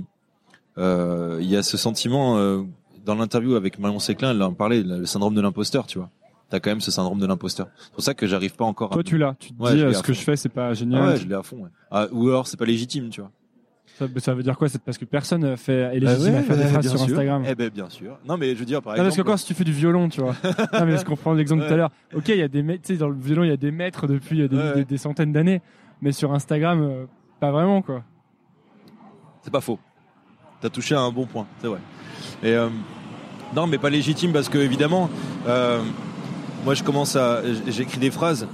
il 1.39 1.45
y 1.47 1.55
a 1.55 1.63
ce 1.63 1.77
sentiment 1.77 2.37
euh, 2.37 2.61
dans 3.05 3.15
l'interview 3.15 3.55
avec 3.55 3.79
Marion 3.79 3.99
Séclin 3.99 4.31
elle 4.31 4.41
en 4.43 4.53
parlait 4.53 4.83
le 4.83 5.05
syndrome 5.05 5.33
de 5.35 5.41
l'imposteur 5.41 5.85
tu 5.87 5.97
vois 5.99 6.09
t'as 6.49 6.59
quand 6.59 6.69
même 6.71 6.81
ce 6.81 6.91
syndrome 6.91 7.19
de 7.19 7.25
l'imposteur 7.25 7.67
c'est 7.77 7.93
pour 7.93 8.03
ça 8.03 8.13
que 8.13 8.27
j'arrive 8.27 8.55
pas 8.55 8.65
encore 8.65 8.91
à 8.91 8.93
Toi, 8.93 9.03
tu 9.03 9.17
l'as. 9.17 9.35
Tu 9.39 9.53
te 9.53 9.61
Ouais, 9.63 9.73
dis, 9.75 9.81
euh, 9.81 9.93
ce 9.93 10.03
que 10.03 10.13
je 10.13 10.19
fais, 10.21 10.35
c'est 10.35 10.49
pas 10.49 10.67
ah 10.67 10.73
génial. 10.73 11.07
ouais 11.07 11.17
je 11.17 11.27
l'ai 11.27 11.35
à 11.35 11.43
fond 11.43 11.57
ouais. 11.63 11.69
Ah, 11.91 12.07
ou 12.11 12.27
alors 12.29 12.47
c'est 12.47 12.57
pas 12.57 12.65
légitime 12.65 13.09
tu 13.09 13.21
vois 13.21 13.31
ça, 13.99 14.07
ça 14.17 14.33
veut 14.33 14.41
dire 14.41 14.57
quoi 14.57 14.69
C'est 14.69 14.81
parce 14.81 14.97
que 14.97 15.03
personne 15.05 15.43
euh, 15.43 15.57
fait, 15.57 15.73
est 15.95 15.99
légitime 15.99 16.35
à 16.35 16.41
faire 16.43 16.55
des 16.57 16.63
ouais, 16.63 16.69
phrases 16.69 16.87
sur 16.89 16.97
sûr. 16.97 17.07
Instagram. 17.09 17.43
Eh 17.47 17.55
ben 17.55 17.69
bien 17.69 17.89
sûr. 17.89 18.17
Non 18.27 18.37
mais 18.37 18.53
je 18.55 18.59
veux 18.59 18.65
dire 18.65 18.81
par 18.81 18.93
Non, 18.93 19.03
parce 19.03 19.09
que 19.09 19.21
exemple. 19.21 19.29
quand 19.31 19.37
si 19.37 19.45
tu 19.45 19.53
fais 19.53 19.65
du 19.65 19.73
violon, 19.73 20.07
tu 20.09 20.21
vois. 20.21 20.33
non, 20.73 20.85
mais 20.85 20.97
je 20.97 21.03
comprends 21.05 21.33
l'exemple 21.33 21.61
tout 21.63 21.67
à 21.67 21.71
Ouais. 21.71 21.77
l'heure. 21.77 21.91
Ok, 22.15 22.29
il 22.29 22.37
y 22.37 22.41
a 22.41 22.47
des 22.47 22.63
maîtres, 22.63 22.83
tu 22.87 22.93
sais, 22.93 22.99
dans 22.99 23.09
le 23.09 23.19
violon, 23.19 23.43
il 23.43 23.49
y 23.49 23.53
a 23.53 23.57
des 23.57 23.69
maîtres 23.71 24.07
depuis 24.07 24.41
euh, 24.41 24.47
des, 24.47 24.55
Ouais. 24.55 24.73
des- 24.75 24.85
des 24.85 24.97
centaines 24.97 25.33
d'années. 25.33 25.61
Mais 26.01 26.13
sur 26.13 26.33
Instagram, 26.33 26.81
euh, 26.81 27.05
pas 27.41 27.51
vraiment, 27.51 27.81
quoi. 27.81 28.03
C'est 29.41 29.51
pas 29.51 29.61
faux. 29.61 29.77
T'as 30.61 30.69
touché 30.69 30.95
à 30.95 31.01
un 31.01 31.11
bon 31.11 31.25
point, 31.25 31.47
c'est 31.61 31.67
vrai. 31.67 31.79
Et 32.43 32.53
euh, 32.53 32.69
non 33.55 33.67
mais 33.67 33.77
pas 33.77 33.89
légitime 33.89 34.31
parce 34.31 34.47
que 34.49 34.57
évidemment, 34.59 35.09
euh, 35.47 35.81
moi 36.65 36.73
je 36.75 36.83
commence 36.83 37.15
à, 37.15 37.41
j'écris 37.67 37.99
des 37.99 38.11
phrases. 38.11 38.47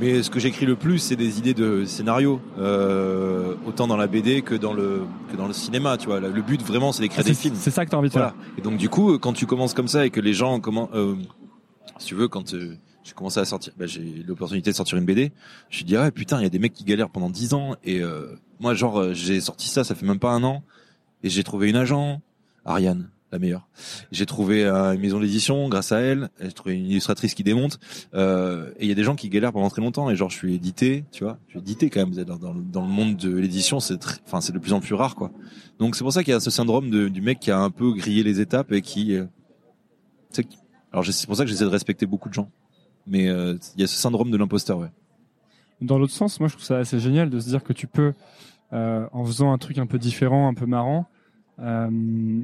Mais 0.00 0.24
ce 0.24 0.28
que 0.30 0.40
j'écris 0.40 0.66
le 0.66 0.74
plus, 0.74 0.98
c'est 0.98 1.14
des 1.14 1.38
idées 1.38 1.54
de 1.54 1.84
scénario, 1.84 2.40
euh, 2.58 3.54
autant 3.64 3.86
dans 3.86 3.96
la 3.96 4.08
BD 4.08 4.42
que 4.42 4.56
dans 4.56 4.72
le 4.72 5.02
que 5.30 5.36
dans 5.36 5.46
le 5.46 5.52
cinéma. 5.52 5.96
Tu 5.96 6.06
vois, 6.06 6.18
le 6.18 6.42
but 6.42 6.60
vraiment, 6.62 6.90
c'est 6.90 7.02
d'écrire 7.02 7.20
Ah, 7.24 7.28
des 7.28 7.32
films. 7.34 7.54
c'est 7.56 7.70
ça 7.70 7.84
que 7.86 7.90
t'as 7.92 7.96
envie 7.96 8.08
de 8.08 8.12
Voilà. 8.12 8.30
faire. 8.30 8.36
Et 8.58 8.60
donc 8.60 8.76
du 8.76 8.88
coup, 8.88 9.16
quand 9.20 9.32
tu 9.32 9.46
commences 9.46 9.72
comme 9.72 9.86
ça 9.86 10.04
et 10.04 10.10
que 10.10 10.20
les 10.20 10.34
gens 10.34 10.58
comment, 10.58 10.90
euh, 10.94 11.14
si 11.98 12.06
tu 12.06 12.16
veux, 12.16 12.26
quand 12.26 12.54
euh, 12.54 12.74
j'ai 13.04 13.12
commencé 13.12 13.38
à 13.38 13.44
sortir, 13.44 13.72
bah, 13.78 13.86
j'ai 13.86 14.00
eu 14.00 14.24
l'opportunité 14.26 14.72
de 14.72 14.76
sortir 14.76 14.98
une 14.98 15.04
BD, 15.04 15.30
je 15.70 15.82
me 15.84 15.86
dis 15.86 15.96
ah 15.96 16.10
putain, 16.10 16.38
il 16.40 16.42
y 16.42 16.46
a 16.46 16.50
des 16.50 16.58
mecs 16.58 16.72
qui 16.74 16.82
galèrent 16.84 17.10
pendant 17.10 17.30
10 17.30 17.54
ans 17.54 17.76
et 17.84 18.02
euh, 18.02 18.34
moi 18.58 18.74
genre 18.74 18.98
euh, 18.98 19.12
j'ai 19.14 19.40
sorti 19.40 19.68
ça, 19.68 19.84
ça 19.84 19.94
fait 19.94 20.06
même 20.06 20.18
pas 20.18 20.32
un 20.32 20.42
an 20.42 20.64
et 21.24 21.28
j'ai 21.28 21.42
trouvé 21.42 21.70
une 21.70 21.76
agent, 21.76 22.20
Ariane, 22.64 23.08
la 23.32 23.40
meilleure. 23.40 23.66
J'ai 24.12 24.26
trouvé 24.26 24.64
euh, 24.64 24.92
une 24.92 25.00
maison 25.00 25.18
d'édition 25.18 25.68
grâce 25.68 25.90
à 25.90 25.98
elle, 25.98 26.28
j'ai 26.40 26.52
trouvé 26.52 26.76
une 26.78 26.86
illustratrice 26.86 27.34
qui 27.34 27.42
démonte 27.42 27.80
euh, 28.14 28.70
et 28.78 28.84
il 28.84 28.88
y 28.88 28.92
a 28.92 28.94
des 28.94 29.02
gens 29.02 29.16
qui 29.16 29.28
galèrent 29.28 29.52
pendant 29.52 29.70
très 29.70 29.82
longtemps 29.82 30.08
et 30.10 30.14
genre 30.14 30.30
je 30.30 30.36
suis 30.36 30.54
édité, 30.54 31.04
tu 31.10 31.24
vois, 31.24 31.38
je 31.48 31.52
suis 31.52 31.58
édité 31.58 31.90
quand 31.90 32.06
même 32.06 32.14
dans, 32.24 32.52
le- 32.52 32.86
monde 32.86 33.16
de 33.16 33.34
l'édition, 33.34 33.80
c'est 33.80 33.98
enfin 34.24 34.40
c'est 34.40 34.52
de 34.52 34.58
plus 34.60 34.72
en 34.72 34.80
plus 34.80 34.94
rare 34.94 35.16
quoi. 35.16 35.32
Donc 35.80 35.96
c'est 35.96 36.04
pour 36.04 36.12
ça 36.12 36.22
qu'il 36.22 36.32
y 36.32 36.36
a 36.36 36.40
ce 36.40 36.50
syndrome 36.50 37.08
du 37.10 37.20
mec 37.20 37.40
qui 37.40 37.50
a 37.50 37.58
un 37.58 37.70
peu 37.70 37.92
grillé 37.92 38.22
les 38.22 38.40
étapes 38.40 38.70
et 38.70 38.82
qui, 38.82 39.16
euh, 39.16 39.24
alors 40.92 41.04
c'est 41.04 41.26
pour 41.26 41.36
ça 41.36 41.44
que 41.44 41.50
j'essaie 41.50 41.64
de 41.64 41.70
respecter 41.70 42.06
beaucoup 42.06 42.28
de 42.28 42.34
gens. 42.34 42.50
Mais 43.06 43.28
euh, 43.28 43.56
il 43.76 43.80
y 43.80 43.84
a 43.84 43.86
ce 43.86 43.96
syndrome 43.96 44.30
de 44.30 44.36
l'imposteur, 44.36 44.78
ouais. 44.78 44.90
Dans 45.80 45.98
l'autre 45.98 46.12
sens, 46.12 46.40
moi, 46.40 46.48
je 46.48 46.54
trouve 46.54 46.64
ça 46.64 46.78
assez 46.78 46.98
génial 46.98 47.28
de 47.28 47.38
se 47.40 47.48
dire 47.48 47.62
que 47.62 47.72
tu 47.72 47.86
peux, 47.86 48.14
euh, 48.72 49.06
en 49.12 49.24
faisant 49.24 49.52
un 49.52 49.58
truc 49.58 49.76
un 49.78 49.86
peu 49.86 49.98
différent, 49.98 50.48
un 50.48 50.54
peu 50.54 50.66
marrant, 50.66 51.06
euh, 51.60 52.40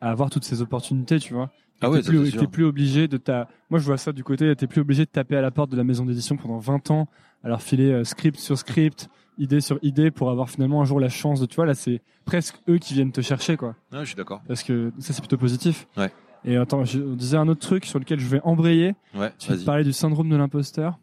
avoir 0.00 0.30
toutes 0.30 0.44
ces 0.44 0.62
opportunités, 0.62 1.18
tu 1.18 1.34
vois. 1.34 1.50
Ah 1.80 1.90
ouais, 1.90 2.00
t'es 2.02 2.08
plus, 2.10 2.32
t'es 2.32 2.62
obligé 2.62 3.08
de 3.08 3.16
ta. 3.16 3.48
Moi, 3.68 3.78
je 3.80 3.84
vois 3.84 3.98
ça 3.98 4.12
du 4.12 4.24
côté. 4.24 4.54
T'es 4.56 4.66
plus 4.66 4.80
obligé 4.80 5.04
de 5.04 5.10
taper 5.10 5.36
à 5.36 5.42
la 5.42 5.50
porte 5.50 5.70
de 5.70 5.76
la 5.76 5.84
maison 5.84 6.04
d'édition 6.06 6.36
pendant 6.36 6.58
20 6.58 6.90
ans, 6.90 7.08
à 7.42 7.48
leur 7.48 7.60
filer 7.62 7.90
euh, 7.90 8.04
script 8.04 8.38
sur 8.38 8.56
script, 8.56 9.08
idée 9.38 9.60
sur 9.60 9.78
idée, 9.82 10.10
pour 10.10 10.30
avoir 10.30 10.48
finalement 10.48 10.80
un 10.80 10.84
jour 10.84 11.00
la 11.00 11.08
chance 11.10 11.40
de. 11.40 11.46
Tu 11.46 11.56
vois, 11.56 11.66
là, 11.66 11.74
c'est 11.74 12.00
presque 12.24 12.56
eux 12.68 12.78
qui 12.78 12.94
viennent 12.94 13.12
te 13.12 13.20
chercher, 13.20 13.56
quoi. 13.56 13.74
Ouais, 13.92 14.00
je 14.00 14.04
suis 14.06 14.14
d'accord. 14.14 14.40
Parce 14.48 14.62
que 14.62 14.92
ça, 14.98 15.12
c'est 15.12 15.20
plutôt 15.20 15.36
positif. 15.36 15.86
Ouais. 15.96 16.12
Et 16.46 16.56
attends, 16.56 16.84
je 16.84 17.00
on 17.00 17.14
disait 17.16 17.36
un 17.38 17.48
autre 17.48 17.60
truc 17.60 17.84
sur 17.86 17.98
lequel 17.98 18.18
je 18.20 18.28
vais 18.28 18.40
embrayer. 18.44 18.94
Ouais, 19.14 19.32
Tu 19.38 19.52
parlais 19.64 19.84
du 19.84 19.92
syndrome 19.92 20.28
de 20.28 20.36
l'imposteur. 20.36 20.98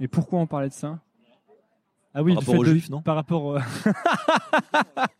Et 0.00 0.08
pourquoi 0.08 0.40
on 0.40 0.46
parlait 0.46 0.68
de 0.68 0.74
ça? 0.74 0.98
Ah 2.14 2.22
oui, 2.22 2.32
Par 2.34 2.42
du 2.42 2.48
rapport 2.50 2.54
fait 2.54 2.58
aux 2.60 2.64
de- 2.64 2.78
Juifs, 2.78 2.90
non? 2.90 3.00
Par 3.02 3.14
rapport. 3.14 3.44
au- 3.44 3.58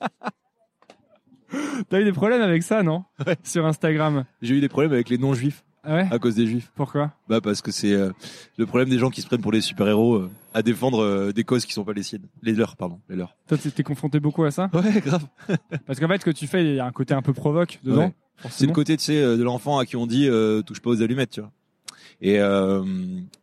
T'as 1.96 2.02
eu 2.02 2.04
des 2.04 2.12
problèmes 2.12 2.42
avec 2.42 2.62
ça, 2.62 2.82
non 2.82 3.04
Ouais. 3.26 3.36
Sur 3.42 3.64
Instagram. 3.64 4.24
J'ai 4.42 4.54
eu 4.56 4.60
des 4.60 4.68
problèmes 4.68 4.92
avec 4.92 5.08
les 5.08 5.16
non-juifs 5.16 5.64
Ah 5.82 5.94
ouais 5.94 6.08
à 6.10 6.18
cause 6.18 6.34
des 6.34 6.46
juifs. 6.46 6.70
Pourquoi 6.74 7.12
Bah 7.26 7.40
parce 7.40 7.62
que 7.62 7.70
c'est 7.72 7.94
euh, 7.94 8.10
le 8.58 8.66
problème 8.66 8.90
des 8.90 8.98
gens 8.98 9.08
qui 9.08 9.22
se 9.22 9.26
prennent 9.26 9.40
pour 9.40 9.50
les 9.52 9.62
super-héros 9.62 10.16
euh, 10.16 10.30
à 10.52 10.60
défendre 10.60 11.02
euh, 11.02 11.32
des 11.32 11.42
causes 11.42 11.64
qui 11.64 11.72
sont 11.72 11.84
pas 11.84 11.94
les 11.94 12.02
siennes. 12.02 12.26
Les 12.42 12.52
leurs, 12.52 12.76
pardon, 12.76 13.00
les 13.08 13.16
leurs. 13.16 13.34
Toi, 13.48 13.56
t'es 13.56 13.82
confronté 13.82 14.20
beaucoup 14.20 14.44
à 14.44 14.50
ça 14.50 14.68
Ouais, 14.74 15.00
grave. 15.00 15.26
Parce 15.86 15.98
qu'en 15.98 16.08
fait, 16.08 16.18
ce 16.20 16.24
que 16.26 16.30
tu 16.32 16.46
fais, 16.46 16.62
il 16.66 16.74
y 16.74 16.80
a 16.80 16.84
un 16.84 16.92
côté 16.92 17.14
un 17.14 17.22
peu 17.22 17.32
provoque 17.32 17.80
dedans. 17.82 17.98
Ouais. 18.00 18.14
C'est 18.50 18.66
le 18.66 18.72
côté, 18.74 18.94
tu 18.98 19.04
sais, 19.04 19.18
de 19.22 19.42
l'enfant 19.42 19.78
à 19.78 19.86
qui 19.86 19.96
on 19.96 20.06
dit 20.06 20.28
touche 20.66 20.80
pas 20.80 20.90
aux 20.90 21.00
allumettes, 21.00 21.30
tu 21.30 21.40
vois. 21.40 21.50
Et, 22.20 22.34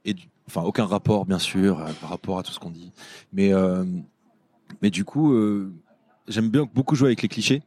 et 0.06 0.14
du- 0.14 0.28
enfin 0.45 0.62
aucun 0.62 0.86
rapport 0.86 1.26
bien 1.26 1.39
sûr 1.39 1.78
par 2.01 2.12
rapport 2.12 2.38
à 2.38 2.43
tout 2.43 2.51
ce 2.51 2.60
qu'on 2.60 2.70
dit, 2.70 2.91
mais 3.32 3.51
mais 4.84 4.91
du 4.91 5.06
coup 5.06 5.34
j'aime 6.28 6.49
bien 6.49 6.68
beaucoup 6.72 6.95
jouer 6.95 7.08
avec 7.08 7.22
les 7.24 7.28
clichés. 7.28 7.64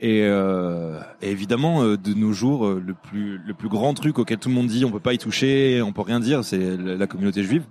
Et, 0.00 0.22
euh, 0.24 1.00
et 1.22 1.30
évidemment, 1.30 1.82
euh, 1.82 1.96
de 1.96 2.12
nos 2.12 2.32
jours, 2.32 2.66
euh, 2.66 2.82
le 2.84 2.92
plus 2.92 3.38
le 3.38 3.54
plus 3.54 3.68
grand 3.70 3.94
truc 3.94 4.18
auquel 4.18 4.36
tout 4.38 4.50
le 4.50 4.54
monde 4.54 4.66
dit 4.66 4.84
on 4.84 4.90
peut 4.90 5.00
pas 5.00 5.14
y 5.14 5.18
toucher, 5.18 5.80
on 5.82 5.92
peut 5.92 6.02
rien 6.02 6.20
dire, 6.20 6.44
c'est 6.44 6.76
la 6.76 7.06
communauté 7.06 7.42
juive. 7.42 7.64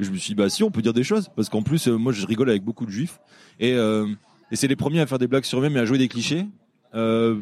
Je 0.00 0.10
me 0.10 0.16
suis 0.16 0.30
dit 0.30 0.34
bah 0.34 0.50
si 0.50 0.62
on 0.62 0.70
peut 0.70 0.82
dire 0.82 0.92
des 0.92 1.04
choses 1.04 1.30
parce 1.34 1.48
qu'en 1.48 1.62
plus 1.62 1.88
euh, 1.88 1.96
moi 1.96 2.12
je 2.12 2.26
rigole 2.26 2.50
avec 2.50 2.62
beaucoup 2.62 2.84
de 2.86 2.90
juifs 2.90 3.20
et 3.60 3.72
euh, 3.74 4.06
et 4.50 4.56
c'est 4.56 4.66
les 4.68 4.76
premiers 4.76 5.00
à 5.00 5.06
faire 5.06 5.18
des 5.18 5.28
blagues 5.28 5.44
sur 5.44 5.58
eux-mêmes 5.60 5.76
à 5.76 5.84
jouer 5.84 5.98
des 5.98 6.08
clichés 6.08 6.46
euh, 6.94 7.38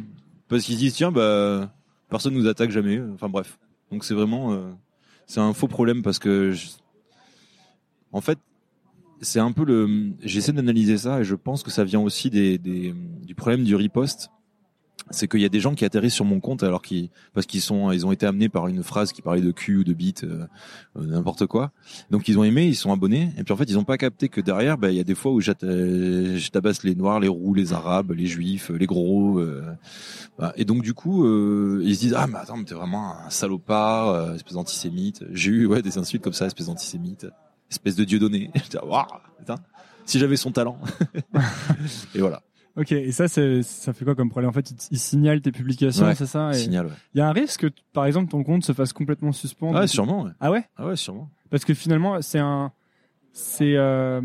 parce 0.49 0.63
qu'ils 0.65 0.75
se 0.75 0.81
disent 0.81 0.95
tiens 0.95 1.11
bah 1.11 1.73
personne 2.09 2.35
nous 2.35 2.47
attaque 2.47 2.71
jamais. 2.71 3.01
Enfin 3.15 3.29
bref, 3.29 3.59
donc 3.91 4.05
c'est 4.05 4.15
vraiment 4.15 4.57
c'est 5.27 5.41
un 5.41 5.53
faux 5.55 5.69
problème 5.69 6.03
parce 6.03 6.19
que 6.21 6.53
je- 6.53 6.69
en 8.13 8.21
fait 8.21 8.39
c'est 9.21 9.41
un 9.41 9.53
peu 9.53 9.65
le. 9.65 10.13
J'essaie 10.23 10.53
d'analyser 10.53 10.99
ça 10.99 11.21
et 11.21 11.25
je 11.25 11.35
pense 11.35 11.63
que 11.63 11.71
ça 11.71 11.85
vient 11.85 12.01
aussi 12.01 12.31
des, 12.31 12.59
des 12.59 12.95
du 13.23 13.35
problème 13.35 13.65
du 13.65 13.75
riposte. 13.75 14.31
C'est 15.13 15.27
qu'il 15.27 15.41
y 15.41 15.45
a 15.45 15.49
des 15.49 15.59
gens 15.59 15.75
qui 15.75 15.85
atterrissent 15.85 16.15
sur 16.15 16.25
mon 16.25 16.39
compte 16.39 16.63
alors 16.63 16.83
qu'ils 16.83 17.09
parce 17.35 17.45
qu'ils 17.45 17.63
sont 17.63 17.91
ils 17.91 18.07
ont 18.07 18.13
été 18.13 18.27
amenés 18.27 18.49
par 18.49 18.69
une 18.69 18.85
phrase 18.85 19.13
qui 19.13 19.23
parlait 19.23 19.41
de 19.41 19.51
cul 19.51 19.79
ou 19.79 19.85
de 19.85 19.93
bite 19.93 20.23
euh, 20.23 20.47
euh, 20.97 21.05
n'importe 21.05 21.47
quoi. 21.47 21.73
Donc 22.13 22.29
ils 22.29 22.39
ont 22.39 22.45
aimé, 22.45 22.67
ils 22.67 22.77
sont 22.77 22.93
abonnés 22.93 23.33
et 23.37 23.43
puis 23.43 23.53
en 23.53 23.57
fait 23.57 23.65
ils 23.65 23.77
ont 23.77 23.83
pas 23.83 23.99
capté 23.99 24.29
que 24.29 24.41
derrière 24.41 24.79
bah, 24.79 24.91
il 24.91 24.97
y 24.97 25.01
a 25.01 25.05
des 25.05 25.17
fois 25.17 25.33
où 25.33 25.41
je 25.41 26.51
tabasse 26.51 26.85
les 26.85 26.95
noirs, 26.95 27.19
les 27.19 27.27
roux, 27.27 27.55
les 27.55 27.73
arabes, 27.73 28.13
les 28.13 28.27
juifs, 28.27 28.71
les 28.71 28.87
gros 28.87 29.41
euh, 29.41 29.65
voilà. 30.39 30.53
et 30.57 30.65
donc 30.65 30.83
du 30.83 30.95
coup 30.95 31.27
euh, 31.27 31.81
ils 31.83 31.97
se 31.97 32.01
disent 32.01 32.15
ah 32.17 32.29
mais 32.29 32.39
attends 32.39 32.59
mais 32.59 32.65
t'es 32.65 32.77
vraiment 32.77 33.17
un 33.27 33.31
salopard, 33.31 34.11
euh, 34.11 34.35
espèce 34.35 34.55
d'antisémite. 34.55 35.25
J'ai 35.33 35.51
eu 35.51 35.67
ouais 35.67 35.83
des 35.83 35.99
insultes 35.99 36.23
comme 36.23 36.35
ça, 36.35 36.47
espèce 36.47 36.67
d'antisémite 36.67 37.27
espèce 37.71 37.97
de 37.97 38.05
dieu 38.05 38.19
donné. 38.19 38.51
Putain, 39.39 39.57
si 40.05 40.19
j'avais 40.19 40.37
son 40.37 40.53
talent. 40.53 40.79
et 42.15 42.21
voilà, 42.21 42.43
Ok, 42.77 42.93
et 42.93 43.13
ça, 43.13 43.27
ça 43.29 43.93
fait 43.93 44.05
quoi 44.05 44.15
comme 44.15 44.31
problème? 44.31 44.49
En 44.49 44.53
fait, 44.53 44.73
il, 44.91 44.99
signale 44.99 45.41
tes 45.41 45.53
publications, 45.53 46.07
Ouais, 46.07 46.15
c'est 46.15 46.27
ça? 46.27 46.49
Ouais. 46.49 46.61
Il 46.63 47.19
y 47.19 47.21
a 47.21 47.29
un 47.29 47.33
risque 47.33 47.69
que, 47.69 47.75
par 47.93 48.07
exemple, 48.07 48.31
ton 48.31 48.43
compte 48.45 48.65
se 48.65 48.73
fasse 48.73 48.93
complètement 48.93 49.33
suspendre? 49.33 49.77
Ah 49.77 49.81
ouais, 49.81 49.87
sûrement. 49.87 50.23
Ouais. 50.23 50.31
Ah 50.41 50.51
ouais? 50.51 50.65
Ah 50.77 50.87
ouais, 50.87 50.97
sûrement. 50.97 51.31
Parce 51.51 51.65
que 51.65 51.75
finalement, 51.75 52.23
c'est 52.23 52.39
un. 52.39 52.73
C'est. 53.33 53.77
euh, 53.77 54.21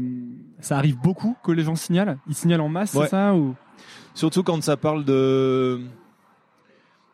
ça 0.59 0.77
arrive 0.77 0.97
beaucoup 0.97 1.35
que 1.43 1.51
les 1.51 1.63
gens 1.63 1.75
signalent 1.75 2.17
Ils 2.27 2.35
signalent 2.35 2.61
en 2.61 2.69
masse, 2.69 2.91
c'est 2.91 3.07
ça 3.07 3.35
ou... 3.35 3.55
Surtout 4.15 4.41
quand 4.43 4.63
ça 4.63 4.77
parle 4.77 5.03
de, 5.05 5.81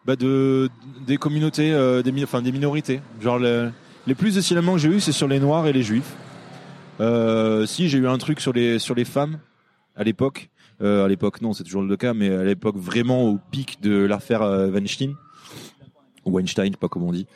bah 0.06 0.16
de 0.16 0.70
des 1.06 1.18
communautés, 1.18 1.72
euh, 1.74 2.02
des, 2.02 2.24
enfin 2.24 2.42
des 2.42 2.52
minorités. 2.52 3.02
Genre 3.20 3.40
le- 3.40 3.72
les 4.08 4.16
plus 4.16 4.36
de 4.36 4.42
signalements 4.42 4.74
que 4.74 4.80
j'ai 4.80 4.90
eu, 4.90 5.00
c'est 5.00 5.12
sur 5.12 5.28
les 5.28 5.40
noirs 5.40 5.68
et 5.68 5.74
les 5.74 5.84
juifs. 5.84 6.16
Euh, 7.00 7.66
si 7.66 7.90
j'ai 7.90 7.98
eu 7.98 8.08
un 8.08 8.18
truc 8.18 8.40
sur 8.40 8.54
les 8.54 8.80
sur 8.80 8.96
les 8.96 9.06
femmes 9.06 9.40
à 9.96 10.04
l'époque. 10.04 10.50
Euh, 10.82 11.06
à 11.06 11.08
l'époque, 11.08 11.42
non, 11.42 11.54
c'est 11.54 11.64
toujours 11.64 11.84
le 11.84 11.98
cas, 11.98 12.14
mais 12.14 12.30
à 12.30 12.44
l'époque 12.44 12.76
vraiment 12.76 13.24
au 13.24 13.40
pic 13.52 13.82
de 13.82 14.04
l'affaire 14.04 14.42
euh, 14.42 14.70
Weinstein 14.72 15.14
ou 16.26 16.32
Weinstein, 16.32 16.76
pas 16.76 16.88
comment 16.88 17.08
on 17.08 17.12
dit. 17.12 17.28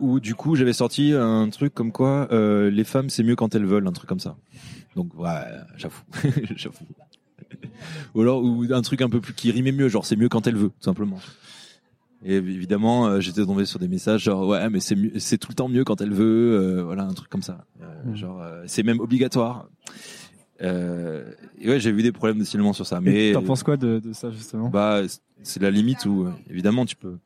Où 0.00 0.18
du 0.18 0.34
coup 0.34 0.56
j'avais 0.56 0.72
sorti 0.72 1.12
un 1.12 1.48
truc 1.50 1.74
comme 1.74 1.92
quoi 1.92 2.28
les 2.32 2.84
femmes 2.84 3.08
c'est 3.08 3.22
mieux 3.22 3.36
quand 3.36 3.54
elles 3.54 3.66
veulent, 3.66 3.86
un 3.86 3.92
truc 3.92 4.08
comme 4.08 4.20
ça. 4.20 4.36
Donc 4.96 5.14
ouais, 5.18 5.30
j'avoue, 5.76 6.02
j'avoue. 6.56 6.86
Ou 8.14 8.20
alors 8.20 8.42
ou 8.42 8.66
un 8.70 8.82
truc 8.82 9.02
un 9.02 9.08
peu 9.08 9.20
plus 9.20 9.34
qui 9.34 9.50
rimait 9.50 9.72
mieux, 9.72 9.88
genre 9.88 10.06
c'est 10.06 10.16
mieux 10.16 10.28
quand 10.28 10.46
elle 10.46 10.56
veut, 10.56 10.68
tout 10.68 10.84
simplement. 10.84 11.18
Et 12.24 12.36
évidemment, 12.36 13.06
euh, 13.06 13.20
j'étais 13.20 13.44
tombé 13.44 13.64
sur 13.64 13.78
des 13.80 13.88
messages 13.88 14.22
genre 14.24 14.46
ouais, 14.46 14.70
mais 14.70 14.78
c'est 14.80 14.96
c'est 15.18 15.38
tout 15.38 15.48
le 15.50 15.54
temps 15.54 15.68
mieux 15.68 15.82
quand 15.84 16.00
elle 16.00 16.12
veut, 16.12 16.52
euh, 16.78 16.82
voilà 16.84 17.02
un 17.04 17.12
truc 17.14 17.28
comme 17.28 17.42
ça. 17.42 17.64
Euh, 17.82 17.86
Mhm. 18.06 18.16
Genre 18.16 18.42
c'est 18.66 18.82
même 18.82 19.00
obligatoire. 19.00 19.68
Et 20.60 21.68
ouais, 21.68 21.80
j'ai 21.80 21.90
vu 21.92 22.02
des 22.02 22.12
problèmes 22.12 22.38
de 22.38 22.44
signalement 22.44 22.72
sur 22.72 22.86
ça, 22.86 23.00
mais 23.00 23.32
T'en 23.32 23.42
penses 23.42 23.62
quoi 23.64 23.76
de, 23.76 23.98
de 23.98 24.12
ça, 24.12 24.30
justement? 24.30 24.68
Bah 24.68 25.00
c'est 25.42 25.60
la 25.60 25.70
limite 25.70 26.06
où 26.06 26.28
évidemment 26.48 26.86
tu 26.86 26.94
peux. 26.96 27.16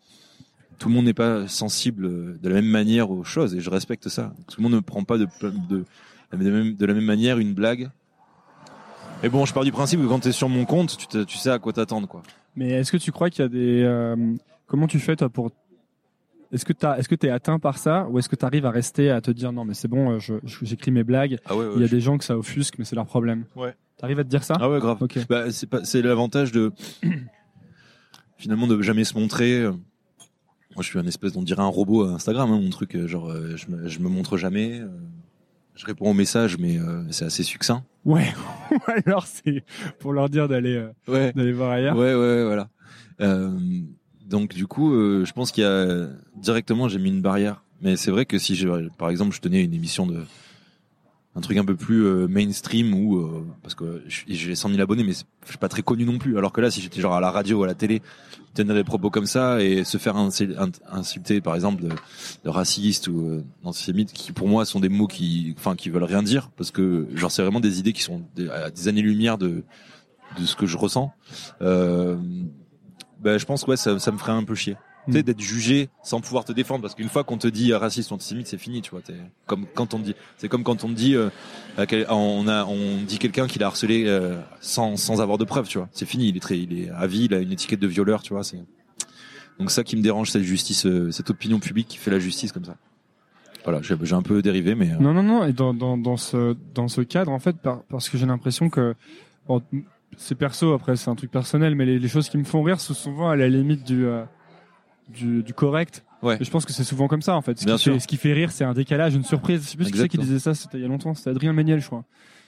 Tout 0.78 0.88
le 0.88 0.94
monde 0.94 1.04
n'est 1.06 1.14
pas 1.14 1.46
sensible 1.48 2.38
de 2.40 2.48
la 2.48 2.54
même 2.56 2.66
manière 2.66 3.10
aux 3.10 3.24
choses 3.24 3.54
et 3.54 3.60
je 3.60 3.68
respecte 3.70 4.08
ça. 4.08 4.32
Tout 4.48 4.60
le 4.60 4.62
monde 4.62 4.72
ne 4.74 4.80
prend 4.80 5.04
pas 5.04 5.18
de 5.18 5.26
de, 5.42 5.50
de, 5.68 5.84
la 6.32 6.38
même- 6.38 6.74
de 6.74 6.86
la 6.86 6.94
même 6.94 7.04
manière 7.04 7.38
une 7.38 7.52
blague. 7.54 7.90
Mais 9.22 9.28
bon, 9.30 9.44
je 9.46 9.54
pars 9.54 9.64
du 9.64 9.72
principe 9.72 10.00
que 10.00 10.06
quand 10.06 10.20
tu 10.20 10.28
es 10.28 10.32
sur 10.32 10.48
mon 10.50 10.64
compte, 10.66 10.96
tu, 10.98 11.24
tu 11.26 11.38
sais 11.38 11.50
à 11.50 11.58
quoi 11.58 11.72
t'attendre 11.72 12.06
quoi. 12.08 12.22
Mais 12.56 12.70
est-ce 12.70 12.92
que 12.92 12.96
tu 12.98 13.12
crois 13.12 13.28
qu'il 13.30 13.42
y 13.42 13.46
a 13.46 13.48
des. 13.48 13.82
Comment 14.66 14.86
tu 14.86 14.98
fais, 14.98 15.16
toi, 15.16 15.28
pour. 15.28 15.50
Est-ce 16.52 16.64
que 16.64 16.72
t'as, 16.72 16.96
est-ce 16.98 17.08
que 17.08 17.16
t'es 17.16 17.28
atteint 17.28 17.58
par 17.58 17.76
ça 17.76 18.06
ou 18.08 18.18
est-ce 18.20 18.28
que 18.28 18.36
t'arrives 18.36 18.66
à 18.66 18.70
rester 18.70 19.10
à 19.10 19.20
te 19.20 19.32
dire 19.32 19.50
non 19.52 19.64
mais 19.64 19.74
c'est 19.74 19.88
bon, 19.88 20.12
euh, 20.12 20.18
je, 20.20 20.34
je- 20.44 20.64
j'écris 20.64 20.92
mes 20.92 21.02
blagues. 21.02 21.38
Ah 21.46 21.56
ouais, 21.56 21.66
Il 21.74 21.82
y 21.82 21.84
a 21.84 21.88
des 21.88 22.00
gens 22.00 22.18
que 22.18 22.24
ça 22.24 22.38
offusque, 22.38 22.76
mais 22.78 22.84
c'est 22.84 22.94
leur 22.94 23.06
problème. 23.06 23.46
Ouais. 23.56 23.74
T'arrives 23.98 24.20
à 24.20 24.24
te 24.24 24.28
dire 24.28 24.44
ça? 24.44 24.54
Ah 24.60 24.70
ouais, 24.70 24.78
grave. 24.78 24.98
Ok. 25.02 25.18
Bah, 25.28 25.50
c'est 25.50 25.66
pas, 25.68 25.82
c'est 25.84 26.02
l'avantage 26.02 26.52
de 26.52 26.72
finalement 28.36 28.66
de 28.66 28.80
jamais 28.82 29.04
se 29.04 29.18
montrer. 29.18 29.62
Moi, 29.64 30.82
je 30.82 30.88
suis 30.88 30.98
un 30.98 31.06
espèce, 31.06 31.34
on 31.36 31.42
dirait 31.42 31.62
un 31.62 31.66
robot 31.68 32.04
à 32.04 32.10
Instagram, 32.12 32.50
hein, 32.52 32.60
mon 32.60 32.70
truc. 32.70 32.94
euh, 32.94 33.06
Genre, 33.08 33.30
euh, 33.30 33.56
je 33.56 33.68
me, 33.70 33.88
je 33.88 33.98
me 33.98 34.08
montre 34.08 34.36
jamais. 34.36 34.82
je 35.74 35.86
réponds 35.86 36.10
aux 36.10 36.14
messages, 36.14 36.58
mais 36.58 36.78
euh, 36.78 37.02
c'est 37.10 37.24
assez 37.24 37.42
succinct. 37.42 37.84
Ouais. 38.04 38.32
Ou 38.70 38.76
alors 39.06 39.26
c'est 39.26 39.64
pour 39.98 40.12
leur 40.12 40.28
dire 40.28 40.48
d'aller 40.48 40.76
euh, 40.76 40.90
Ouais. 41.08 41.32
d'aller 41.32 41.52
voir 41.52 41.70
ailleurs. 41.72 41.96
Ouais, 41.96 42.14
ouais, 42.14 42.20
ouais, 42.20 42.44
voilà. 42.44 42.68
Euh, 43.20 43.58
donc 44.28 44.54
du 44.54 44.66
coup, 44.66 44.92
euh, 44.94 45.24
je 45.24 45.32
pense 45.32 45.52
qu'il 45.52 45.62
y 45.64 45.66
a 45.66 46.08
directement 46.36 46.88
j'ai 46.88 46.98
mis 46.98 47.10
une 47.10 47.22
barrière. 47.22 47.62
Mais 47.82 47.96
c'est 47.96 48.10
vrai 48.10 48.24
que 48.24 48.38
si 48.38 48.54
je, 48.56 48.88
par 48.96 49.10
exemple, 49.10 49.34
je 49.34 49.40
tenais 49.40 49.62
une 49.62 49.74
émission 49.74 50.06
de 50.06 50.22
un 51.34 51.40
truc 51.42 51.58
un 51.58 51.64
peu 51.66 51.76
plus 51.76 52.02
euh, 52.06 52.26
mainstream 52.26 52.94
ou 52.94 53.18
euh, 53.18 53.44
parce 53.62 53.74
que 53.74 54.02
j'ai 54.08 54.54
100 54.54 54.70
000 54.70 54.80
abonnés, 54.80 55.04
mais 55.04 55.12
je 55.12 55.48
suis 55.50 55.58
pas 55.58 55.68
très 55.68 55.82
connu 55.82 56.06
non 56.06 56.16
plus. 56.16 56.38
Alors 56.38 56.50
que 56.50 56.62
là, 56.62 56.70
si 56.70 56.80
j'étais 56.80 57.02
genre 57.02 57.12
à 57.14 57.20
la 57.20 57.30
radio 57.30 57.58
ou 57.60 57.64
à 57.64 57.66
la 57.66 57.74
télé, 57.74 58.00
tenir 58.54 58.74
des 58.74 58.84
propos 58.84 59.10
comme 59.10 59.26
ça 59.26 59.62
et 59.62 59.84
se 59.84 59.98
faire 59.98 60.16
insulter, 60.16 61.42
par 61.42 61.54
exemple, 61.54 61.82
de, 61.82 61.90
de 61.90 62.48
raciste 62.48 63.08
ou 63.08 63.20
euh, 63.28 63.44
d'antisémite, 63.62 64.14
qui 64.14 64.32
pour 64.32 64.48
moi 64.48 64.64
sont 64.64 64.80
des 64.80 64.88
mots 64.88 65.06
qui, 65.08 65.54
enfin, 65.58 65.76
qui 65.76 65.90
veulent 65.90 66.04
rien 66.04 66.22
dire, 66.22 66.48
parce 66.56 66.70
que 66.70 67.06
genre 67.14 67.30
c'est 67.30 67.42
vraiment 67.42 67.60
des 67.60 67.78
idées 67.80 67.92
qui 67.92 68.00
sont 68.02 68.22
des- 68.34 68.48
à 68.48 68.70
des 68.70 68.88
années-lumière 68.88 69.36
de 69.36 69.62
de 70.40 70.44
ce 70.46 70.56
que 70.56 70.64
je 70.66 70.76
ressens. 70.78 71.12
Ben, 73.26 73.38
je 73.38 73.44
pense 73.44 73.64
que 73.64 73.70
ouais, 73.72 73.76
ça, 73.76 73.98
ça 73.98 74.12
me 74.12 74.18
ferait 74.18 74.32
un 74.32 74.44
peu 74.44 74.54
chier. 74.54 74.76
Tu 75.06 75.12
sais, 75.12 75.18
Mm. 75.18 75.22
d'être 75.22 75.40
jugé 75.40 75.88
sans 76.02 76.20
pouvoir 76.20 76.44
te 76.44 76.52
défendre, 76.52 76.82
parce 76.82 76.94
qu'une 76.94 77.08
fois 77.08 77.22
qu'on 77.24 77.38
te 77.38 77.46
dit 77.48 77.72
euh, 77.72 77.78
raciste 77.78 78.10
ou 78.10 78.14
antisémite, 78.14 78.46
c'est 78.46 78.58
fini, 78.58 78.82
tu 78.82 78.90
vois. 78.92 79.00
T'es 79.02 79.14
comme 79.46 79.66
quand 79.74 79.94
on 79.94 79.98
dit, 79.98 80.14
c'est 80.36 80.48
comme 80.48 80.62
quand 80.64 80.82
on 80.84 80.88
dit, 80.88 81.14
euh, 81.14 81.28
on 82.08 82.48
a, 82.48 82.64
on 82.64 83.02
dit 83.02 83.18
quelqu'un 83.18 83.46
qui 83.46 83.58
l'a 83.58 83.66
harcelé 83.66 84.04
euh, 84.06 84.36
sans, 84.60 84.96
sans 84.96 85.20
avoir 85.20 85.38
de 85.38 85.44
preuves, 85.44 85.68
tu 85.68 85.78
vois. 85.78 85.88
C'est 85.92 86.06
fini, 86.06 86.28
il 86.28 86.36
est 86.36 86.40
très, 86.40 86.58
il 86.58 86.72
est 86.78 86.90
à 86.90 87.06
vie, 87.06 87.24
il 87.24 87.34
a 87.34 87.38
une 87.38 87.52
étiquette 87.52 87.80
de 87.80 87.86
violeur, 87.86 88.22
tu 88.22 88.32
vois. 88.32 88.42
C'est 88.44 88.58
donc 89.58 89.70
ça 89.70 89.84
qui 89.84 89.96
me 89.96 90.02
dérange, 90.02 90.30
cette 90.30 90.42
justice, 90.42 90.86
euh, 90.86 91.10
cette 91.10 91.30
opinion 91.30 91.58
publique 91.60 91.88
qui 91.88 91.98
fait 91.98 92.10
la 92.10 92.18
justice 92.18 92.52
comme 92.52 92.64
ça. 92.64 92.76
Voilà, 93.64 93.82
j'ai 93.82 93.96
j'ai 94.02 94.14
un 94.14 94.22
peu 94.22 94.42
dérivé, 94.42 94.74
mais 94.76 94.88
Non, 95.00 95.12
non, 95.14 95.22
non. 95.22 95.44
Et 95.44 95.52
dans, 95.52 95.74
dans, 95.74 95.96
dans, 95.98 96.16
ce, 96.16 96.56
dans 96.74 96.88
ce 96.88 97.00
cadre, 97.00 97.32
en 97.32 97.38
fait, 97.40 97.56
par- 97.56 97.82
parce 97.88 98.08
que 98.08 98.18
j'ai 98.18 98.26
l'impression 98.26 98.70
que. 98.70 98.94
Bon, 99.48 99.62
c'est 100.16 100.34
perso, 100.34 100.72
après, 100.72 100.96
c'est 100.96 101.10
un 101.10 101.14
truc 101.14 101.30
personnel, 101.30 101.74
mais 101.74 101.84
les, 101.84 101.98
les 101.98 102.08
choses 102.08 102.28
qui 102.28 102.38
me 102.38 102.44
font 102.44 102.62
rire 102.62 102.80
sont 102.80 102.94
souvent 102.94 103.28
à 103.30 103.36
la 103.36 103.48
limite 103.48 103.84
du, 103.86 104.06
euh, 104.06 104.24
du, 105.08 105.42
du 105.42 105.52
correct. 105.54 106.04
Ouais. 106.22 106.38
Et 106.40 106.44
je 106.44 106.50
pense 106.50 106.64
que 106.64 106.72
c'est 106.72 106.84
souvent 106.84 107.08
comme 107.08 107.22
ça, 107.22 107.36
en 107.36 107.42
fait. 107.42 107.58
Ce, 107.58 107.64
Bien 107.64 107.76
qui, 107.76 107.82
sûr. 107.82 107.92
fait, 107.94 108.00
ce 108.00 108.06
qui 108.08 108.16
fait 108.16 108.32
rire, 108.32 108.50
c'est 108.50 108.64
un 108.64 108.72
décalage, 108.72 109.14
une 109.14 109.24
surprise. 109.24 109.62
Je 109.64 109.68
sais 109.70 109.76
plus 109.76 109.90
qui 109.90 109.98
c'est 109.98 110.08
qui 110.08 110.18
disait 110.18 110.38
ça, 110.38 110.54
c'était 110.54 110.78
il 110.78 110.82
y 110.82 110.84
a 110.84 110.88
longtemps. 110.88 111.14
C'était 111.14 111.30
Adrien 111.30 111.52
Méniel, 111.52 111.80
je 111.80 111.86
crois. 111.86 112.04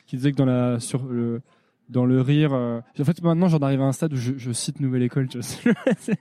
Qui 0.07 0.17
disait 0.17 0.33
que 0.33 0.37
dans, 0.37 0.47
la, 0.47 0.81
sur 0.81 1.05
le, 1.05 1.43
dans 1.91 2.07
le 2.07 2.21
rire. 2.23 2.55
euh, 2.55 2.81
En 2.99 3.05
fait, 3.05 3.23
maintenant, 3.23 3.49
j'en 3.49 3.59
arrive 3.59 3.83
à 3.83 3.85
un 3.85 3.93
stade 3.93 4.15
où 4.15 4.17
je, 4.17 4.33
je 4.39 4.53
cite 4.53 4.81
Nouvelle 4.81 5.03
École, 5.03 5.29
tu 5.29 5.39
vois. 5.39 5.75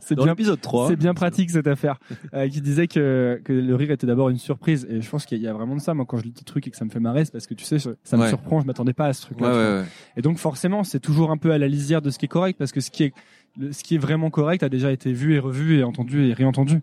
C'est- 0.00 0.14
bien 0.14 0.26
l'épisode 0.26 0.60
3, 0.60 0.88
c'est 0.88 0.96
bien 0.96 1.14
pratique 1.14 1.50
cette 1.50 1.66
affaire. 1.66 1.98
Euh, 2.34 2.48
qui 2.48 2.60
disait 2.60 2.86
que, 2.88 3.40
que 3.44 3.52
le 3.52 3.74
rire 3.74 3.90
était 3.90 4.06
d'abord 4.06 4.28
une 4.30 4.38
surprise. 4.38 4.86
Et 4.90 5.00
je 5.00 5.08
pense 5.10 5.26
qu'il 5.26 5.38
y 5.40 5.46
a 5.48 5.52
vraiment 5.52 5.76
de 5.76 5.80
ça. 5.80 5.94
Moi, 5.94 6.04
quand 6.06 6.18
je 6.18 6.24
lis 6.24 6.32
des 6.32 6.42
trucs 6.44 6.66
et 6.66 6.70
que 6.70 6.76
ça 6.76 6.84
me 6.84 6.90
fait 6.90 7.00
marrer, 7.00 7.24
c'est 7.24 7.32
parce 7.32 7.46
que 7.46 7.54
tu 7.54 7.64
sais, 7.64 7.78
ça 7.78 8.16
me 8.16 8.22
Ouais. 8.22 8.28
surprend. 8.28 8.60
Je 8.60 8.66
m'attendais 8.66 8.92
pas 8.92 9.06
à 9.06 9.12
ce 9.12 9.22
truc-là. 9.22 9.48
ouais, 9.48 9.80
ouais. 9.80 9.84
Et 10.16 10.22
donc, 10.22 10.38
forcément, 10.38 10.84
c'est 10.84 11.00
toujours 11.00 11.30
un 11.30 11.36
peu 11.36 11.50
à 11.52 11.58
la 11.58 11.68
lisière 11.68 12.02
de 12.02 12.10
ce 12.10 12.18
qui 12.18 12.24
est 12.26 12.28
correct 12.28 12.56
parce 12.58 12.72
que 12.72 12.80
ce 12.80 12.90
qui 12.90 13.04
est, 13.04 13.12
le- 13.58 13.72
ce 13.72 13.82
qui 13.82 13.94
est 13.94 13.98
vraiment 13.98 14.28
correct 14.30 14.62
a 14.62 14.68
déjà 14.68 14.92
été 14.92 15.12
vu 15.12 15.34
et 15.34 15.38
revu 15.38 15.78
et 15.78 15.84
entendu 15.84 16.26
et 16.26 16.32
réentendu. 16.34 16.80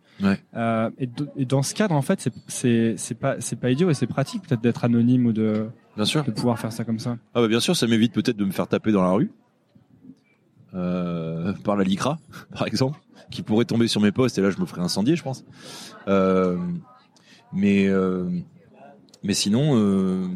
Euh, 0.56 0.89
et, 0.98 1.08
de- 1.08 1.30
et 1.36 1.46
dans 1.46 1.62
ce 1.64 1.74
cadre, 1.74 1.94
en 1.96 2.02
fait, 2.02 2.20
c'est, 2.22 2.34
c'est, 2.48 2.96
c'est 2.98 3.16
pas, 3.16 3.36
c'est 3.39 3.60
pas 3.60 3.70
idiot 3.72 3.89
et 3.89 3.94
c'est 3.94 4.08
pratique 4.08 4.41
peut-être 4.48 4.62
d'être 4.62 4.84
anonyme 4.84 5.26
ou 5.28 5.34
de, 5.34 5.68
Bien 5.96 6.06
sûr. 6.06 6.24
de 6.24 6.32
pouvoir 6.32 6.58
faire 6.60 6.72
ça 6.72 6.84
comme 6.84 7.00
ça. 7.00 7.18
Ah 7.36 7.41
bah 7.41 7.48
bien 7.48 7.60
sûr, 7.60 7.76
ça 7.76 7.86
m'évite 7.88 8.14
peut-être 8.14 8.38
de 8.38 8.46
me 8.46 8.52
faire 8.52 8.68
taper 8.68 8.91
dans 8.91 9.04
la 9.04 9.12
rue. 9.12 9.32
Euh, 10.76 11.53
par 11.63 11.76
la 11.76 11.84
LICRA, 11.84 12.17
par 12.51 12.67
exemple, 12.67 12.99
qui 13.30 13.43
pourrait 13.43 13.65
tomber 13.65 13.88
sur 13.88 14.01
mes 14.01 14.11
postes 14.11 14.38
et 14.38 14.41
là 14.41 14.49
je 14.49 14.59
me 14.59 14.65
ferais 14.65 14.82
incendier, 14.82 15.15
je 15.15 15.24
pense. 15.24 15.45
Euh, 16.07 16.57
mais 17.51 17.88
euh, 17.88 18.30
mais 19.24 19.36
sinon, 19.36 20.30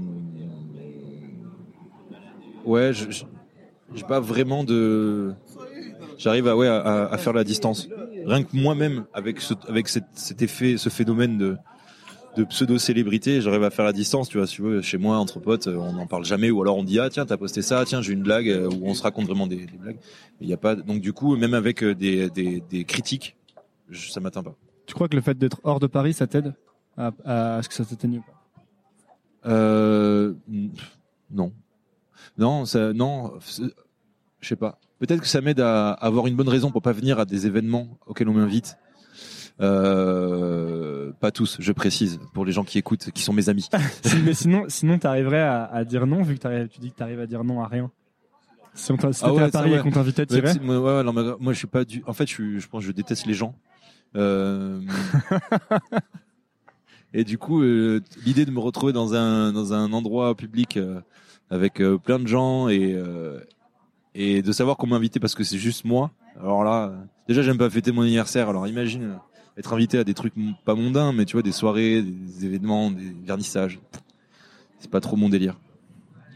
ouais, 2.66 2.92
j'ai 2.94 4.04
pas 4.08 4.20
vraiment 4.20 4.64
de. 4.64 5.34
J'arrive 6.20 6.48
à 6.48 6.56
ouais 6.56 6.68
à, 6.68 7.18
faire 7.18 7.34
la 7.34 7.44
distance. 7.44 7.90
rien 8.26 8.44
que 8.44 8.56
moi-même 8.56 9.06
avec 9.14 9.40
avec 9.68 9.88
cet 9.88 10.42
effet, 10.42 10.78
ce 10.78 10.90
phénomène 10.90 11.38
de 11.38 11.58
de 12.38 12.44
pseudo-célébrité, 12.46 13.42
j'arrive 13.42 13.64
à 13.64 13.70
faire 13.70 13.84
la 13.86 13.94
distance, 13.94 14.30
tu 14.30 14.38
vois, 14.38 14.48
si 14.48 14.56
tu 14.56 14.62
veux, 14.62 14.82
chez 14.82 14.98
moi, 14.98 15.18
entre 15.18 15.40
potes, 15.40 15.68
on 15.68 15.94
n'en 15.94 16.08
parle 16.08 16.24
jamais, 16.24 16.52
ou 16.52 16.62
alors 16.62 16.78
on 16.78 16.84
dit, 16.84 17.00
ah 17.00 17.10
tiens, 17.10 17.26
t'as 17.26 17.36
posté 17.38 17.62
ça, 17.62 17.84
tiens, 17.86 18.02
j'ai 18.02 18.14
une 18.14 18.22
blague, 18.24 18.48
euh, 18.50 18.70
où 18.70 18.86
on 18.88 18.94
se 18.94 19.04
raconte 19.04 19.26
vraiment 19.26 19.48
des, 19.48 19.66
des 19.66 19.78
blagues. 19.78 19.98
Il 20.40 20.48
y 20.48 20.54
a 20.54 20.58
pas, 20.58 20.76
donc 20.76 21.02
du 21.02 21.12
coup, 21.14 21.36
même 21.36 21.54
avec 21.54 21.84
euh, 21.84 21.96
des, 21.96 22.30
des, 22.30 22.62
des 22.70 22.84
critiques, 22.86 23.36
je- 23.90 24.12
ça 24.12 24.20
m'atteint 24.20 24.44
pas. 24.44 24.56
Tu 24.86 24.94
crois 24.94 25.10
que 25.10 25.16
le 25.16 25.22
fait 25.22 25.38
d'être 25.38 25.60
hors 25.64 25.80
de 25.80 25.88
Paris, 25.88 26.14
ça 26.14 26.28
t'aide 26.28 26.54
à, 26.98 27.12
à, 27.26 27.56
à 27.58 27.62
ce 27.64 27.68
que 27.70 27.76
ça 27.76 27.84
t'atteigne 27.84 28.22
pas? 28.22 29.50
Euh, 29.50 30.34
non. 31.32 31.52
Non, 32.38 32.66
ça, 32.66 32.94
non, 32.94 33.34
je 34.40 34.48
sais 34.48 34.56
pas. 34.56 34.80
Peut-être 35.00 35.22
que 35.22 35.28
ça 35.28 35.42
m'aide 35.42 35.60
à 35.60 35.92
avoir 35.92 36.28
une 36.28 36.36
bonne 36.36 36.50
raison 36.50 36.72
pour 36.72 36.82
pas 36.82 36.92
venir 36.92 37.20
à 37.20 37.26
des 37.26 37.46
événements 37.48 37.98
auxquels 38.08 38.30
on 38.30 38.34
m'invite. 38.34 38.78
Euh, 39.60 41.12
pas 41.20 41.32
tous, 41.32 41.58
je 41.60 41.72
précise, 41.72 42.20
pour 42.34 42.46
les 42.46 42.52
gens 42.52 42.64
qui 42.64 42.78
écoutent, 42.78 43.10
qui 43.12 43.24
sont 43.24 43.34
mes 43.34 43.50
amis. 43.50 43.68
Si- 44.04 44.18
Mais 44.24 44.34
sinon, 44.34 44.66
sinon 44.68 45.00
t'arriverais 45.00 45.42
à, 45.42 45.66
à 45.66 45.84
dire 45.84 46.06
non, 46.06 46.22
vu 46.22 46.38
que 46.38 46.66
tu 46.68 46.80
dis 46.80 46.92
que 46.92 46.96
t'arrives 46.98 47.20
à 47.20 47.26
dire 47.28 47.44
non 47.44 47.62
à 47.62 47.68
rien. 47.68 47.90
Si 48.76 48.92
on 48.92 49.12
si 49.12 49.22
Ah 49.24 49.34
ouais, 49.34 49.44
à 49.44 49.50
Paris 49.50 49.72
ouais. 49.72 49.80
et 49.80 49.82
qu'on 49.82 49.90
t'invitait, 49.90 50.32
Ouais, 50.32 50.54
moi, 50.62 50.98
ouais, 50.98 51.04
non, 51.04 51.12
mais 51.12 51.24
moi, 51.40 51.54
je 51.54 51.58
suis 51.58 51.68
pas 51.68 51.84
du. 51.84 52.04
En 52.06 52.14
fait, 52.14 52.28
je, 52.28 52.34
suis, 52.34 52.60
je 52.60 52.68
pense, 52.68 52.82
que 52.84 52.88
je 52.88 52.92
déteste 52.92 53.26
les 53.26 53.34
gens. 53.34 53.56
Euh, 54.16 54.80
Et 57.14 57.24
du 57.24 57.38
coup, 57.38 57.62
euh, 57.64 58.02
l'idée 58.26 58.46
de 58.46 58.52
me 58.52 58.60
retrouver 58.60 58.94
dans 58.94 59.14
un 59.14 59.52
dans 59.54 59.74
un 59.74 59.92
endroit 59.94 60.36
public 60.36 60.78
euh, 60.78 61.00
avec 61.50 61.82
plein 62.04 62.20
de 62.20 62.28
gens 62.28 62.68
et 62.70 62.96
et 64.14 64.42
de 64.42 64.52
savoir 64.52 64.78
qu'on 64.78 64.88
m'a 64.88 64.96
invité 64.98 65.20
parce 65.20 65.36
que 65.36 65.44
c'est 65.44 65.58
juste 65.58 65.86
moi. 65.86 66.12
Alors 66.40 66.64
là, 66.64 66.94
déjà, 67.28 67.42
j'aime 67.42 67.58
pas 67.58 67.70
fêter 67.70 67.92
mon 67.92 68.02
anniversaire. 68.04 68.50
Alors 68.50 68.68
imagine 68.68 69.18
être 69.58 69.74
invité 69.74 69.98
à 70.00 70.04
des 70.04 70.14
trucs 70.14 70.34
pas 70.66 70.76
mondains, 70.76 71.12
mais 71.14 71.26
tu 71.26 71.34
vois, 71.34 71.42
des 71.44 71.52
soirées, 71.52 72.02
des 72.02 72.46
événements, 72.46 72.92
des 72.92 73.14
vernissages. 73.26 73.80
C'est 74.80 74.92
pas 74.92 75.00
trop 75.02 75.16
mon 75.16 75.30
délire. 75.30 75.58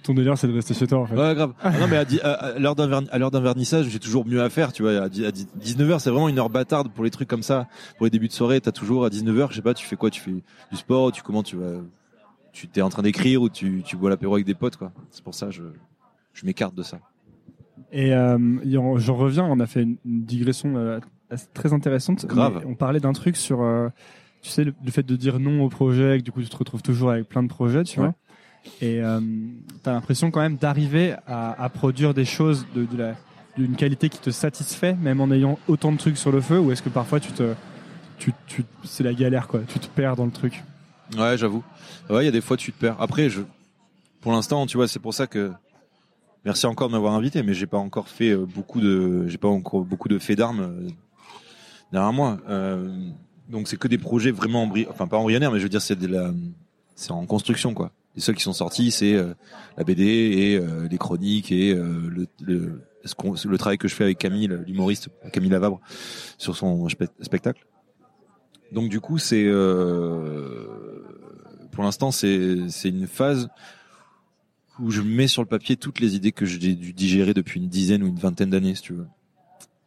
Ton 0.04 0.16
délire, 0.16 0.36
c'est 0.36 0.48
de 0.48 0.54
rester 0.54 0.74
chez 0.74 0.88
toi, 0.88 0.98
en 1.00 1.06
fait. 1.06 1.16
Ouais, 1.16 1.36
grave. 1.36 1.54
Ah 1.62 1.78
non, 1.78 1.88
mais 1.88 1.98
à, 1.98 2.06
à- 2.28 2.32
à 2.56 2.58
l'heure 2.60 2.76
d'un 2.76 3.40
vernissage, 3.40 3.88
j'ai 3.88 4.00
toujours 4.00 4.26
mieux 4.26 4.42
à 4.42 4.50
faire, 4.50 4.74
tu 4.74 4.82
vois. 4.82 4.94
À, 5.04 5.10
di- 5.10 5.24
à 5.24 5.32
di- 5.32 5.46
19h, 5.64 6.00
c'est 6.00 6.10
vraiment 6.10 6.28
une 6.28 6.40
heure 6.40 6.50
bâtarde 6.50 6.90
pour 6.92 7.04
les 7.04 7.12
trucs 7.12 7.28
comme 7.28 7.44
ça. 7.44 7.68
Pour 7.98 8.08
les 8.08 8.10
débuts 8.10 8.28
de 8.28 8.34
soirée, 8.34 8.60
t'as 8.60 8.72
toujours 8.72 9.06
à 9.06 9.10
19h, 9.10 9.50
je 9.52 9.58
sais 9.58 9.62
pas, 9.62 9.76
tu 9.76 9.86
fais 9.86 9.96
quoi? 9.96 10.10
Tu 10.10 10.20
fais 10.20 10.32
du 10.32 10.78
sport, 10.78 11.12
tu 11.12 11.22
comment 11.22 11.44
tu 11.44 11.56
vas 11.56 11.82
Tu 12.52 12.68
t'es 12.68 12.82
en 12.82 12.90
train 12.90 13.04
d'écrire 13.04 13.44
ou 13.44 13.50
tu, 13.50 13.84
tu 13.86 13.96
bois 13.96 14.10
l'apéro 14.10 14.34
avec 14.34 14.48
des 14.48 14.56
potes, 14.56 14.76
quoi. 14.78 14.92
C'est 15.12 15.24
pour 15.24 15.36
ça 15.36 15.52
je 15.52 15.62
je 16.34 16.46
m'écarte 16.48 16.74
de 16.74 16.82
ça. 16.82 16.98
Et 17.92 18.14
euh, 18.16 18.38
j'en 18.98 19.16
reviens, 19.16 19.44
on 19.46 19.60
a 19.60 19.68
fait 19.68 19.84
une 19.84 19.98
digression 20.06 20.78
euh, 20.78 21.00
très 21.54 21.74
intéressante. 21.74 22.26
Grave. 22.26 22.64
On 22.66 22.76
parlait 22.76 23.00
d'un 23.00 23.14
truc 23.14 23.36
sur, 23.38 23.62
euh, 23.62 23.90
tu 24.42 24.50
sais, 24.50 24.64
le, 24.64 24.74
le 24.84 24.92
fait 24.92 25.04
de 25.06 25.16
dire 25.16 25.40
non 25.40 25.64
au 25.64 25.70
projet, 25.70 26.18
que 26.20 26.24
du 26.24 26.32
coup 26.32 26.42
tu 26.42 26.50
te 26.50 26.58
retrouves 26.58 26.82
toujours 26.82 27.12
avec 27.12 27.28
plein 27.30 27.44
de 27.44 27.48
projets, 27.48 27.84
tu 27.84 28.00
Ouais. 28.00 28.06
vois. 28.08 28.16
Et 28.82 29.02
euh, 29.02 29.20
t'as 29.84 29.94
l'impression 29.94 30.30
quand 30.30 30.40
même 30.42 30.58
d'arriver 30.58 31.16
à, 31.26 31.62
à 31.64 31.70
produire 31.70 32.14
des 32.14 32.26
choses 32.26 32.66
de, 32.76 32.86
de 32.86 32.98
la 32.98 33.16
d'une 33.58 33.76
qualité 33.76 34.08
qui 34.08 34.20
te 34.20 34.30
satisfait, 34.30 34.94
même 35.02 35.20
en 35.20 35.30
ayant 35.30 35.60
autant 35.68 35.92
de 35.92 35.98
trucs 35.98 36.18
sur 36.18 36.32
le 36.32 36.40
feu, 36.40 36.58
ou 36.58 36.72
est-ce 36.72 36.82
que 36.82 36.88
parfois 36.90 37.20
tu 37.20 37.34
te, 37.34 37.54
tu, 38.18 38.32
tu, 38.48 38.64
c'est 38.86 39.04
la 39.04 39.14
galère 39.14 39.48
quoi, 39.50 39.60
tu 39.68 39.78
te 39.78 39.88
perds 39.88 40.16
dans 40.16 40.24
le 40.26 40.32
truc. 40.32 40.64
Ouais, 41.18 41.38
j'avoue. 41.38 41.62
Ouais, 42.10 42.22
il 42.24 42.26
y 42.26 42.30
a 42.30 42.32
des 42.32 42.40
fois 42.40 42.56
tu 42.56 42.72
te 42.72 42.80
perds. 42.80 42.96
Après, 43.02 43.30
je, 43.30 43.42
pour 44.22 44.32
l'instant, 44.32 44.66
tu 44.68 44.78
vois, 44.78 44.88
c'est 44.88 45.00
pour 45.00 45.14
ça 45.14 45.28
que 45.28 45.52
merci 46.46 46.66
encore 46.66 46.88
de 46.88 46.94
m'avoir 46.94 47.14
invité, 47.14 47.44
mais 47.44 47.54
j'ai 47.54 47.68
pas 47.68 47.78
encore 47.78 48.08
fait 48.08 48.30
euh, 48.30 48.46
beaucoup 48.46 48.80
de, 48.80 49.26
j'ai 49.28 49.38
pas 49.38 49.50
encore 49.50 49.82
beaucoup 49.82 50.08
de 50.08 50.18
faits 50.18 50.38
d'armes 50.38 50.62
euh, 50.62 50.88
derrière 51.92 52.14
moi. 52.14 52.38
Euh, 52.50 52.89
donc 53.50 53.68
c'est 53.68 53.78
que 53.78 53.88
des 53.88 53.98
projets 53.98 54.32
vraiment 54.32 54.72
enfin 54.89 55.08
pas 55.08 55.18
embryonnaires, 55.18 55.52
mais 55.52 55.60
je 55.60 55.64
veux 55.64 55.70
dire 55.70 55.82
c'est 55.82 55.98
de 56.00 56.08
la, 56.08 56.32
c'est 56.96 57.12
en 57.12 57.26
construction 57.26 57.74
quoi. 57.74 57.92
Les 58.16 58.22
seuls 58.22 58.36
qui 58.36 58.44
sont 58.44 58.54
sortis, 58.54 58.92
c'est 58.92 59.14
euh, 59.16 59.34
la 59.78 59.84
BD 59.86 60.04
et 60.04 60.58
euh, 60.58 60.88
les 60.89 60.98
chroniques 60.98 61.52
et 61.52 61.74
euh, 61.74 62.10
le, 62.10 62.28
le, 62.42 62.82
le 63.46 63.58
travail 63.58 63.78
que 63.78 63.88
je 63.88 63.96
fais 63.96 64.04
avec 64.04 64.18
Camille, 64.18 64.50
l'humoriste 64.68 65.08
Camille 65.32 65.50
Lavabre, 65.50 65.80
sur 66.38 66.56
son 66.58 66.88
spe- 66.88 67.08
spectacle. 67.22 67.66
Donc 68.74 68.89
du 68.89 69.00
coup, 69.00 69.18
c'est 69.18 69.46
euh, 69.46 70.66
pour 71.72 71.84
l'instant, 71.84 72.12
c'est 72.12 72.70
c'est 72.70 72.89
une 72.89 73.08
phase 73.08 73.50
où 74.80 74.92
je 74.92 75.02
mets 75.02 75.28
sur 75.28 75.42
le 75.42 75.48
papier 75.48 75.78
toutes 75.78 76.00
les 76.00 76.16
idées 76.16 76.32
que 76.32 76.46
j'ai 76.46 76.76
dû 76.76 76.94
digérer 76.94 77.34
depuis 77.34 77.60
une 77.62 77.68
dizaine 77.70 78.04
ou 78.04 78.08
une 78.08 78.20
vingtaine 78.20 78.50
d'années, 78.50 78.76
si 78.76 78.82
tu 78.82 78.94
veux. 78.94 79.08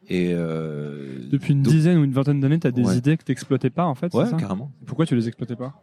Et 0.08 0.32
euh, 0.34 1.18
Depuis 1.30 1.52
une 1.54 1.62
donc- 1.62 1.72
dizaine 1.72 1.98
ou 1.98 2.04
une 2.04 2.12
vingtaine 2.12 2.40
d'années, 2.40 2.58
t'as 2.58 2.70
des 2.70 2.82
Ouais. 2.82 2.98
idées 2.98 3.16
que 3.16 3.24
t'exploitais 3.24 3.70
pas 3.70 3.84
en 3.86 3.94
fait. 3.94 4.12
ouais, 4.14 4.26
ça? 4.26 4.36
carrément. 4.36 4.70
Pourquoi 4.86 5.06
tu 5.06 5.16
les 5.16 5.26
exploitais 5.28 5.56
pas? 5.56 5.74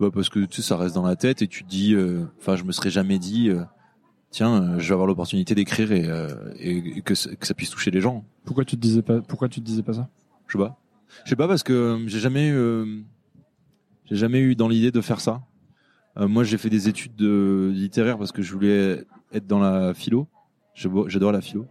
Bah 0.00 0.08
parce 0.12 0.28
que 0.28 0.40
tu 0.40 0.56
sais, 0.56 0.62
ça 0.68 0.76
reste 0.76 0.94
dans 0.96 1.04
la 1.06 1.14
tête 1.16 1.42
et 1.42 1.46
tu 1.48 1.62
te 1.64 1.68
dis, 1.68 1.94
euh, 1.94 2.24
enfin, 2.40 2.56
je 2.56 2.64
me 2.64 2.72
serais 2.72 2.90
jamais 2.90 3.18
dit, 3.20 3.50
euh, 3.50 3.62
tiens, 4.30 4.62
euh, 4.62 4.78
je 4.80 4.88
vais 4.88 4.94
avoir 4.94 5.06
l'opportunité 5.06 5.54
d'écrire 5.54 5.92
et, 5.92 6.06
euh, 6.08 6.28
et, 6.58 7.02
que, 7.02 7.14
ça- 7.14 7.32
que 7.36 7.46
ça 7.46 7.54
puisse 7.54 7.70
toucher 7.70 7.90
les 7.92 8.00
gens. 8.00 8.24
Pourquoi 8.44 8.64
tu 8.64 8.74
te 8.76 8.80
disais 8.80 9.02
pas 9.02 9.20
Pourquoi 9.20 9.48
tu 9.48 9.60
te 9.60 9.64
disais 9.66 9.82
pas 9.82 9.92
ça? 9.92 10.08
Je 10.48 10.52
sais 10.54 10.64
pas. 10.64 10.76
Je 11.24 11.30
sais 11.30 11.36
pas 11.36 11.46
parce 11.46 11.62
que 11.62 11.72
euh, 11.72 12.08
j'ai 12.08 12.18
jamais, 12.18 12.50
euh, 12.50 13.00
j'ai 14.06 14.16
jamais 14.16 14.40
eu 14.40 14.56
dans 14.56 14.66
l'idée 14.68 14.90
de 14.90 15.00
faire 15.00 15.20
ça. 15.20 15.42
Euh, 16.16 16.26
moi, 16.26 16.42
j'ai 16.42 16.58
fait 16.58 16.70
des 16.70 16.88
études 16.88 17.14
de 17.14 17.70
littéraires 17.72 18.18
parce 18.18 18.32
que 18.32 18.42
je 18.42 18.52
voulais 18.52 19.04
être 19.32 19.46
dans 19.46 19.60
la 19.60 19.94
philo. 19.94 20.26
J'adore 20.74 21.32
la 21.32 21.40
philo. 21.40 21.66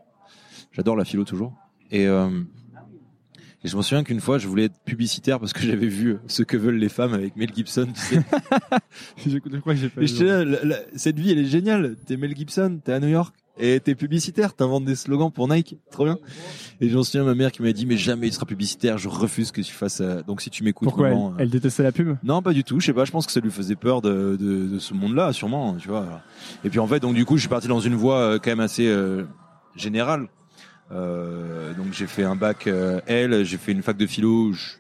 J'adore 0.72 0.96
la 0.96 1.04
philo 1.06 1.26
toujours. 1.26 1.54
Et, 1.92 2.08
euh, 2.08 2.30
et 3.64 3.68
je 3.68 3.78
me 3.78 3.82
souviens 3.82 4.04
qu'une 4.04 4.22
fois, 4.22 4.38
je 4.40 4.48
voulais 4.48 4.66
être 4.66 4.80
publicitaire 4.86 5.40
parce 5.40 5.54
que 5.54 5.60
j'avais 5.66 5.88
vu 5.88 6.18
ce 6.28 6.42
que 6.44 6.58
veulent 6.58 6.78
les 6.80 6.90
femmes 6.90 7.14
avec 7.14 7.36
Mel 7.36 7.50
Gibson. 7.54 7.88
Tu 7.94 8.02
sais. 8.16 8.22
je, 9.26 9.30
je 9.30 9.58
crois 9.60 9.74
que 9.74 9.80
j'ai 9.80 9.90
pas. 9.90 10.02
Et 10.02 10.06
vu. 10.06 10.08
j'étais 10.12 10.26
là, 10.26 10.44
la- 10.44 10.64
la- 10.64 10.80
cette 10.96 11.20
vie, 11.20 11.32
elle 11.32 11.40
est 11.40 11.46
géniale. 11.46 11.96
T'es 12.06 12.18
Mel 12.18 12.36
Gibson, 12.36 12.80
t'es 12.84 12.94
à 12.94 13.00
New 13.00 13.10
York 13.10 13.36
et 13.60 13.80
t'es 13.82 13.94
publicitaire. 13.94 14.56
T'inventes 14.56 14.86
des 14.86 14.96
slogans 14.96 15.30
pour 15.32 15.48
Nike, 15.48 15.78
trop 15.92 16.06
bien. 16.06 16.18
Et 16.80 16.90
j'en 16.90 17.04
souviens 17.04 17.24
ma 17.26 17.36
mère 17.36 17.52
qui 17.52 17.62
m'a 17.62 17.72
dit 17.74 17.86
mais 17.86 17.98
jamais 17.98 18.28
il 18.28 18.34
sera 18.34 18.46
publicitaire. 18.48 18.98
Je 18.98 19.10
refuse 19.10 19.52
que 19.52 19.62
tu 19.62 19.74
fasses. 19.74 19.96
ça. 19.98 20.24
Donc 20.24 20.42
si 20.42 20.50
tu 20.50 20.64
m'écoutes, 20.64 20.88
Pourquoi 20.88 21.10
maman, 21.10 21.32
euh, 21.34 21.36
elle 21.40 21.50
détestait 21.52 21.84
la 21.84 21.92
pub 21.92 22.16
non, 22.24 22.42
pas 22.42 22.54
du 22.54 22.64
tout. 22.64 22.80
Je 22.80 22.88
sais 22.88 22.94
pas. 22.94 23.06
Je 23.06 23.12
pense 23.12 23.28
que 23.28 23.32
ça 23.32 23.42
lui 23.42 23.52
faisait 23.52 23.76
peur 23.76 24.02
de, 24.02 24.38
de, 24.40 24.66
de 24.68 24.80
ce 24.80 24.94
monde-là, 24.96 25.34
sûrement. 25.34 25.76
Tu 25.76 25.88
vois. 25.90 26.24
Et 26.64 26.70
puis 26.72 26.80
en 26.80 26.88
fait, 26.88 27.00
donc 27.02 27.14
du 27.14 27.26
coup, 27.26 27.36
je 27.36 27.42
suis 27.42 27.50
parti 27.50 27.68
dans 27.68 27.82
une 27.82 27.96
voie 27.96 28.18
euh, 28.22 28.40
quand 28.42 28.50
même 28.50 28.60
assez 28.62 28.88
euh, 28.88 29.26
générale. 29.76 30.28
Euh, 30.92 31.74
donc 31.74 31.94
j'ai 31.94 32.08
fait 32.08 32.24
un 32.24 32.36
bac 32.36 32.68
euh, 32.68 33.00
L, 33.08 33.44
j'ai 33.44 33.58
fait 33.58 33.72
une 33.72 33.82
fac 33.82 33.98
de 33.98 34.06
philo. 34.06 34.54
Je, 34.54 34.72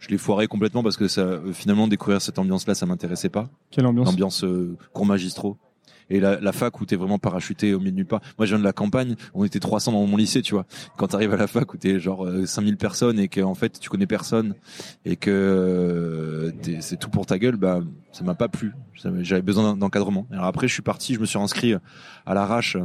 je 0.00 0.08
l'ai 0.10 0.18
foiré 0.18 0.46
complètement 0.46 0.82
parce 0.82 0.96
que 0.96 1.08
ça, 1.08 1.22
euh, 1.22 1.52
finalement, 1.52 1.88
découvrir 1.88 2.20
cette 2.20 2.38
ambiance-là, 2.38 2.74
ça 2.74 2.84
m'intéressait 2.86 3.30
pas. 3.30 3.48
Quelle 3.70 3.86
ambiance 3.86 4.06
L'ambiance 4.06 4.44
euh, 4.44 4.76
cours 4.92 5.06
magistraux. 5.06 5.56
Et 6.10 6.20
la, 6.20 6.38
la 6.38 6.52
fac 6.52 6.78
où 6.82 6.84
t'es 6.84 6.96
vraiment 6.96 7.18
parachuté 7.18 7.72
au 7.72 7.78
milieu 7.78 7.92
de 7.92 7.96
nulle 7.96 8.06
part. 8.06 8.20
Moi, 8.36 8.44
je 8.44 8.50
viens 8.50 8.58
de 8.58 8.64
la 8.64 8.74
campagne. 8.74 9.16
On 9.32 9.42
était 9.42 9.58
300 9.60 9.92
dans 9.92 10.04
mon 10.06 10.18
lycée, 10.18 10.42
tu 10.42 10.52
vois. 10.52 10.66
Quand 10.98 11.06
t'arrives 11.06 11.32
à 11.32 11.38
la 11.38 11.46
fac 11.46 11.72
où 11.72 11.78
t'es 11.78 11.98
genre 11.98 12.26
euh, 12.26 12.44
5000 12.44 12.76
personnes 12.76 13.18
et 13.18 13.28
que 13.28 13.40
en 13.40 13.54
fait 13.54 13.80
tu 13.80 13.88
connais 13.88 14.06
personne 14.06 14.54
et 15.06 15.16
que 15.16 15.30
euh, 15.30 16.50
c'est 16.80 16.98
tout 16.98 17.08
pour 17.08 17.24
ta 17.24 17.38
gueule, 17.38 17.56
bah 17.56 17.80
ça 18.12 18.22
m'a 18.22 18.34
pas 18.34 18.48
plu. 18.48 18.74
J'avais 19.22 19.40
besoin 19.40 19.76
d'encadrement. 19.78 20.26
Alors 20.30 20.44
après, 20.44 20.68
je 20.68 20.74
suis 20.74 20.82
parti. 20.82 21.14
Je 21.14 21.20
me 21.20 21.24
suis 21.24 21.38
inscrit 21.38 21.72
à 22.26 22.34
l'arrache 22.34 22.76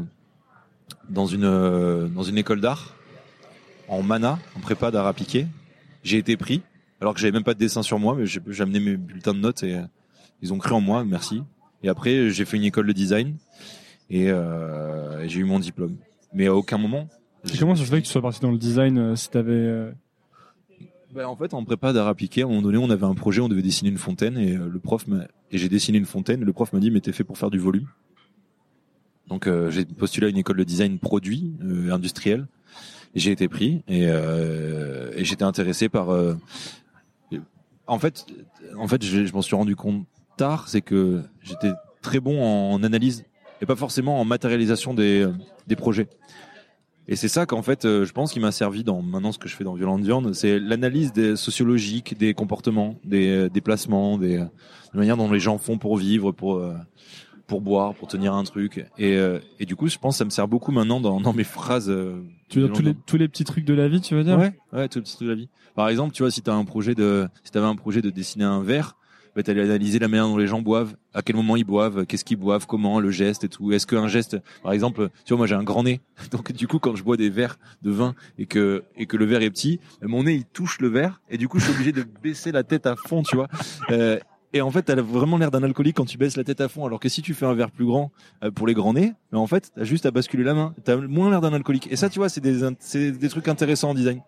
dans 1.10 1.26
une 1.26 1.46
euh, 1.46 2.08
dans 2.08 2.24
une 2.24 2.38
école 2.38 2.62
d'art 2.62 2.96
en 3.88 4.04
mana, 4.04 4.40
en 4.56 4.60
prépa 4.60 4.92
d'art 4.92 5.08
appliqué. 5.08 5.48
J'ai 6.04 6.18
été 6.18 6.38
pris 6.38 6.62
alors 7.02 7.14
que 7.14 7.20
j'avais 7.20 7.32
même 7.32 7.44
pas 7.44 7.54
de 7.54 7.60
dessin 7.60 7.82
sur 7.82 8.00
moi, 8.00 8.16
mais 8.18 8.26
j'ai 8.26 8.42
amené 8.62 8.80
mes 8.80 8.98
bulletins 8.98 9.34
de 9.34 9.40
notes 9.40 9.64
et 9.64 9.76
euh, 9.76 9.84
ils 10.42 10.54
ont 10.54 10.58
cru 10.58 10.74
en 10.74 10.82
moi, 10.82 11.04
merci. 11.04 11.42
Et 11.84 11.90
après, 11.90 12.30
j'ai 12.30 12.46
fait 12.46 12.58
une 12.58 12.64
école 12.64 12.88
de 12.88 12.94
design 12.94 13.36
et, 14.10 14.30
euh, 14.30 15.22
et 15.22 15.30
j'ai 15.30 15.40
eu 15.40 15.46
mon 15.46 15.60
diplôme. 15.60 15.96
Mais 16.34 16.48
à 16.48 16.56
aucun 16.56 16.78
moment. 16.78 17.08
Et 17.54 17.58
comment 17.58 17.76
ça 17.76 17.86
se 17.86 17.90
fait 17.90 18.02
que 18.02 18.06
tu 18.06 18.12
sois 18.12 18.22
parti 18.22 18.42
dans 18.42 18.52
le 18.52 18.58
design 18.58 18.98
euh, 18.98 19.16
si 19.16 19.30
t'avais 19.30 19.54
euh, 19.54 19.92
Ben, 21.14 21.26
en 21.26 21.36
fait, 21.36 21.54
en 21.54 21.64
prépa 21.64 21.94
d'art 21.94 22.08
appliqué, 22.08 22.42
à 22.42 22.46
un 22.46 22.50
moment 22.50 22.62
donné, 22.62 22.78
on 22.78 22.90
avait 22.90 23.06
un 23.06 23.16
projet, 23.16 23.42
on 23.42 23.48
devait 23.48 23.62
dessiner 23.62 23.90
une 23.90 23.98
fontaine 23.98 24.38
et 24.38 24.54
le 24.54 24.80
prof 24.80 25.08
m'a 25.08 25.26
et 25.52 25.58
j'ai 25.58 25.70
dessiné 25.70 25.98
une 25.98 26.06
fontaine. 26.06 26.44
Le 26.44 26.54
prof 26.54 26.74
m'a 26.74 26.80
dit, 26.80 26.92
mais 26.92 27.02
t'es 27.02 27.12
fait 27.12 27.24
pour 27.24 27.38
faire 27.38 27.50
du 27.50 27.58
volume. 27.58 27.88
Donc 29.30 29.48
euh, 29.48 29.70
j'ai 29.70 29.86
postulé 29.86 30.28
à 30.28 30.30
une 30.30 30.38
école 30.38 30.58
de 30.58 30.64
design 30.64 31.00
produit 31.00 31.54
euh, 31.64 31.92
industriel 31.92 32.48
j'ai 33.16 33.32
été 33.32 33.48
pris 33.48 33.84
et, 33.88 34.08
euh, 34.08 35.12
j'étais 35.24 35.44
intéressé 35.44 35.90
par. 35.90 36.10
euh, 36.10 36.36
en 37.88 37.98
fait, 37.98 38.28
en 38.78 38.88
fait, 38.88 39.04
je, 39.04 39.34
m'en 39.34 39.42
suis 39.42 39.56
rendu 39.56 39.76
compte 39.76 40.06
tard, 40.38 40.68
c'est 40.68 40.82
que 40.82 41.24
j'étais 41.42 41.72
très 42.02 42.20
bon 42.20 42.44
en 42.44 42.84
analyse 42.84 43.26
et 43.62 43.66
pas 43.66 43.76
forcément 43.76 44.22
en 44.22 44.26
matérialisation 44.26 44.94
des 44.94 45.28
des 45.68 45.76
projets. 45.76 46.08
Et 47.08 47.16
c'est 47.16 47.28
ça 47.28 47.48
qu'en 47.48 47.64
fait, 47.64 47.86
je 47.86 48.12
pense 48.12 48.32
qui 48.32 48.40
m'a 48.40 48.52
servi 48.52 48.84
dans 48.84 49.02
maintenant 49.02 49.32
ce 49.32 49.40
que 49.40 49.50
je 49.50 49.56
fais 49.56 49.64
dans 49.64 49.74
Violent 49.74 49.98
Viande, 49.98 50.34
c'est 50.34 50.60
l'analyse 50.60 51.12
des 51.12 51.36
sociologiques, 51.36 52.16
des 52.16 52.36
comportements, 52.36 53.00
des 53.04 53.50
déplacements, 53.50 54.20
des, 54.20 54.38
des 54.38 55.00
manières 55.00 55.18
dont 55.18 55.32
les 55.32 55.40
gens 55.40 55.58
font 55.58 55.80
pour 55.80 55.98
vivre, 55.98 56.32
pour 56.32 56.64
pour 57.50 57.60
boire, 57.62 57.94
pour 57.96 58.08
tenir 58.08 58.34
un 58.34 58.44
truc. 58.46 58.86
Et, 58.98 59.18
euh, 59.18 59.40
et 59.60 59.66
du 59.66 59.76
coup, 59.76 59.88
je 59.90 59.98
pense 59.98 60.14
que 60.16 60.18
ça 60.20 60.26
me 60.26 60.30
sert 60.30 60.48
beaucoup 60.48 60.72
maintenant 60.72 61.02
dans, 61.02 61.20
dans 61.20 61.34
mes 61.34 61.44
phrases. 61.44 61.90
euh, 61.90 62.22
Tu 62.48 62.60
veux 62.62 62.68
dire 62.68 62.76
tous 62.78 62.82
les, 62.84 62.94
tous 62.94 63.18
les 63.18 63.28
petits 63.28 63.44
trucs 63.44 63.66
de 63.66 63.74
la 63.74 63.90
vie, 63.90 64.00
tu 64.00 64.16
veux 64.16 64.24
dire? 64.24 64.38
Ouais, 64.38 64.54
ouais, 64.72 64.88
tout 64.88 65.00
le 65.00 65.04
petit 65.04 65.16
truc 65.16 65.28
de 65.28 65.34
la 65.34 65.38
vie. 65.40 65.50
Par 65.76 65.90
exemple, 65.90 66.14
tu 66.14 66.24
vois, 66.24 66.32
si 66.32 66.42
t'as 66.42 66.54
un 66.54 66.64
projet 66.66 66.96
de, 66.96 67.28
si 67.44 67.52
t'avais 67.52 67.66
un 67.68 67.76
projet 67.76 68.02
de 68.02 68.10
dessiner 68.12 68.46
un 68.46 68.62
verre, 68.62 68.96
bah, 69.36 69.44
t'allais 69.44 69.62
analyser 69.62 70.00
la 70.00 70.08
manière 70.08 70.28
dont 70.28 70.38
les 70.38 70.48
gens 70.48 70.62
boivent, 70.62 70.96
à 71.14 71.22
quel 71.22 71.36
moment 71.36 71.56
ils 71.56 71.64
boivent, 71.64 72.06
qu'est-ce 72.06 72.26
qu'ils 72.26 72.38
boivent, 72.38 72.66
comment, 72.68 73.00
le 73.00 73.12
geste 73.12 73.44
et 73.44 73.48
tout. 73.50 73.72
Est-ce 73.72 73.86
qu'un 73.88 74.08
geste, 74.08 74.38
par 74.64 74.72
exemple, 74.74 75.10
tu 75.24 75.30
vois, 75.34 75.38
moi 75.38 75.48
j'ai 75.48 75.56
un 75.56 75.64
grand 75.64 75.84
nez, 75.84 76.02
donc 76.32 76.52
du 76.52 76.68
coup 76.68 76.80
quand 76.80 76.96
je 76.96 77.04
bois 77.04 77.16
des 77.16 77.30
verres 77.30 77.58
de 77.84 77.92
vin 77.92 78.16
et 78.40 78.46
que 78.48 78.84
et 78.98 79.06
que 79.06 79.18
le 79.18 79.26
verre 79.26 79.42
est 79.44 79.52
petit, 79.52 79.80
bah, 80.02 80.08
mon 80.08 80.24
nez 80.24 80.34
il 80.34 80.46
touche 80.46 80.80
le 80.82 80.88
verre 80.88 81.22
et 81.30 81.38
du 81.38 81.48
coup 81.48 81.60
je 81.60 81.66
suis 81.66 81.74
obligé 81.74 81.92
de 81.92 82.04
baisser 82.24 82.52
la 82.52 82.64
tête 82.64 82.86
à 82.88 82.96
fond, 82.96 83.22
tu 83.24 83.36
vois. 83.36 83.48
Euh, 83.92 84.20
et 84.54 84.62
en 84.62 84.72
fait, 84.72 84.84
t'as 84.84 84.96
vraiment 84.96 85.38
l'air 85.38 85.52
d'un 85.52 85.64
alcoolique 85.64 85.96
quand 85.98 86.06
tu 86.06 86.18
baisses 86.18 86.38
la 86.38 86.44
tête 86.44 86.62
à 86.62 86.68
fond, 86.68 86.86
alors 86.86 87.00
que 87.00 87.10
si 87.10 87.22
tu 87.22 87.34
fais 87.34 87.46
un 87.46 87.54
verre 87.54 87.72
plus 87.72 87.86
grand 87.86 88.12
euh, 88.44 88.52
pour 88.52 88.66
les 88.68 88.74
grands 88.74 88.94
nez, 88.94 89.14
mais 89.32 89.38
en 89.38 89.48
fait, 89.48 89.72
t'as 89.76 89.84
juste 89.84 90.06
à 90.06 90.12
basculer 90.12 90.44
la 90.44 90.54
main. 90.54 90.74
T'as 90.84 90.96
moins 90.98 91.30
l'air 91.30 91.42
d'un 91.42 91.54
alcoolique. 91.54 91.88
Et 91.92 91.96
ça, 91.96 92.10
tu 92.10 92.20
vois, 92.20 92.30
c'est 92.30 92.42
des, 92.42 92.62
c'est 92.80 93.12
des 93.12 93.30
trucs 93.30 93.48
intéressants 93.48 93.90
en 93.92 93.94
design. 93.94 94.22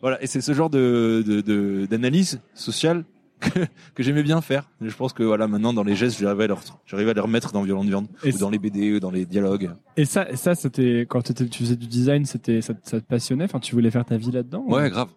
Voilà. 0.00 0.22
Et 0.22 0.26
c'est 0.26 0.40
ce 0.40 0.52
genre 0.54 0.70
de, 0.70 1.22
de, 1.26 1.40
de- 1.40 1.86
d'analyse 1.86 2.40
sociale 2.54 3.04
que, 3.40 3.60
que 3.94 4.02
j'aimais 4.02 4.22
bien 4.22 4.40
faire. 4.40 4.68
Et 4.84 4.88
je 4.88 4.96
pense 4.96 5.12
que 5.12 5.22
voilà, 5.22 5.46
maintenant, 5.46 5.72
dans 5.72 5.84
les 5.84 5.94
gestes, 5.94 6.18
j'arrive 6.18 6.40
à 6.40 6.46
les, 6.48 6.52
re- 6.54 6.72
j'arrive 6.86 7.08
à 7.08 7.12
les 7.12 7.20
remettre 7.20 7.52
dans 7.52 7.62
Violent 7.62 7.84
de 7.84 7.88
Viande, 7.90 8.08
Et 8.24 8.32
ou 8.34 8.38
dans 8.38 8.50
les 8.50 8.58
BD, 8.58 8.94
ou 8.94 9.00
dans 9.00 9.10
les 9.12 9.26
dialogues. 9.26 9.70
Et 9.96 10.04
ça, 10.06 10.28
et 10.30 10.36
ça, 10.36 10.54
c'était 10.56 11.06
quand 11.08 11.22
t'étais- 11.22 11.46
tu 11.46 11.62
faisais 11.62 11.76
du 11.76 11.86
design, 11.86 12.24
c'était 12.24 12.62
ça, 12.62 12.74
te- 12.74 12.88
ça 12.88 13.00
te 13.00 13.06
passionnait? 13.06 13.44
Enfin, 13.44 13.60
tu 13.60 13.74
voulais 13.74 13.90
faire 13.90 14.04
ta 14.04 14.16
vie 14.16 14.30
là-dedans. 14.32 14.64
ou- 14.66 14.74
Ouais, 14.74 14.88
grave. 14.90 15.08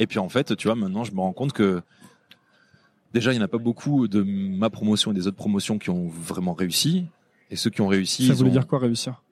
Et 0.00 0.06
puis 0.06 0.18
en 0.20 0.28
fait, 0.28 0.56
tu 0.56 0.68
vois, 0.68 0.76
maintenant, 0.76 1.02
je 1.04 1.12
me 1.12 1.18
rends 1.20 1.32
compte 1.32 1.52
que 1.52 1.82
déjà, 3.14 3.32
il 3.32 3.36
n'y 3.36 3.42
en 3.42 3.44
a 3.44 3.48
pas 3.48 3.58
beaucoup 3.58 4.08
de 4.08 4.22
ma 4.22 4.70
promotion 4.70 5.12
et 5.12 5.14
des 5.14 5.26
autres 5.26 5.36
promotions 5.36 5.78
qui 5.78 5.90
ont 5.90 6.08
vraiment 6.08 6.52
réussi. 6.54 7.06
Et 7.50 7.56
ceux 7.56 7.70
qui 7.70 7.80
ont 7.80 7.88
réussi, 7.88 8.26
Ça 8.26 8.34
voulait 8.34 8.50
ont- 8.50 8.52
dire 8.52 8.66
quoi 8.66 8.78
réussir? 8.78 9.22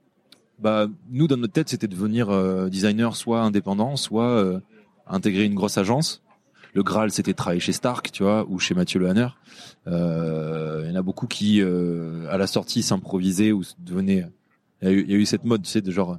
Bah 0.59 0.87
nous 1.11 1.27
dans 1.29 1.37
notre 1.37 1.53
tête 1.53 1.69
c'était 1.69 1.87
devenir 1.87 2.31
euh, 2.31 2.71
designer 2.71 3.15
soit 3.15 3.43
indépendant 3.43 3.97
soit 3.97 4.31
euh, 4.31 4.59
intégrer 5.07 5.45
une 5.45 5.55
grosse 5.55 5.77
agence. 5.77 6.23
Le 6.73 6.83
Graal 6.83 7.11
c'était 7.11 7.35
travailler 7.35 7.61
chez 7.61 7.73
Stark 7.73 8.11
tu 8.11 8.23
vois 8.23 8.47
ou 8.49 8.59
chez 8.59 8.73
Mathieu 8.75 8.99
Lehanner 9.01 9.29
euh, 9.87 10.83
il 10.87 10.91
y 10.91 10.93
en 10.93 10.99
a 10.99 11.03
beaucoup 11.03 11.27
qui 11.27 11.61
euh, 11.61 12.27
à 12.31 12.39
la 12.39 12.47
sortie 12.47 12.83
s'improvisaient 12.83 13.53
ou 13.53 13.63
devenaient 13.79 14.27
il 14.83 14.89
y, 14.89 14.91
a 14.91 14.95
eu, 14.95 15.03
il 15.03 15.11
y 15.11 15.15
a 15.15 15.19
eu 15.19 15.27
cette 15.27 15.45
mode 15.45 15.63
tu 15.63 15.69
sais 15.71 15.83
de 15.83 15.91
genre 15.91 16.17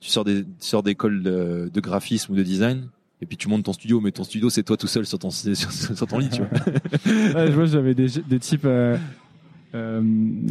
tu 0.00 0.10
sors 0.10 0.24
des 0.24 0.42
tu 0.42 0.48
sors 0.66 0.82
d'école 0.82 1.22
de, 1.22 1.70
de 1.72 1.80
graphisme 1.80 2.32
ou 2.32 2.36
de 2.36 2.42
design 2.42 2.88
et 3.22 3.26
puis 3.26 3.36
tu 3.36 3.48
montes 3.48 3.64
ton 3.64 3.72
studio 3.72 4.00
mais 4.00 4.10
ton 4.12 4.24
studio 4.24 4.50
c'est 4.50 4.62
toi 4.62 4.76
tout 4.76 4.86
seul 4.86 5.06
sur 5.06 5.18
ton 5.18 5.30
sur, 5.30 5.54
sur 5.54 6.06
ton 6.06 6.18
lit 6.18 6.28
tu 6.30 6.42
vois 6.42 6.50
Ouais, 7.34 7.46
je 7.48 7.52
vois, 7.52 7.64
j'avais 7.66 7.94
des, 7.94 8.06
des 8.28 8.38
types. 8.38 8.64
Euh, 8.64 8.96
euh, 9.74 10.02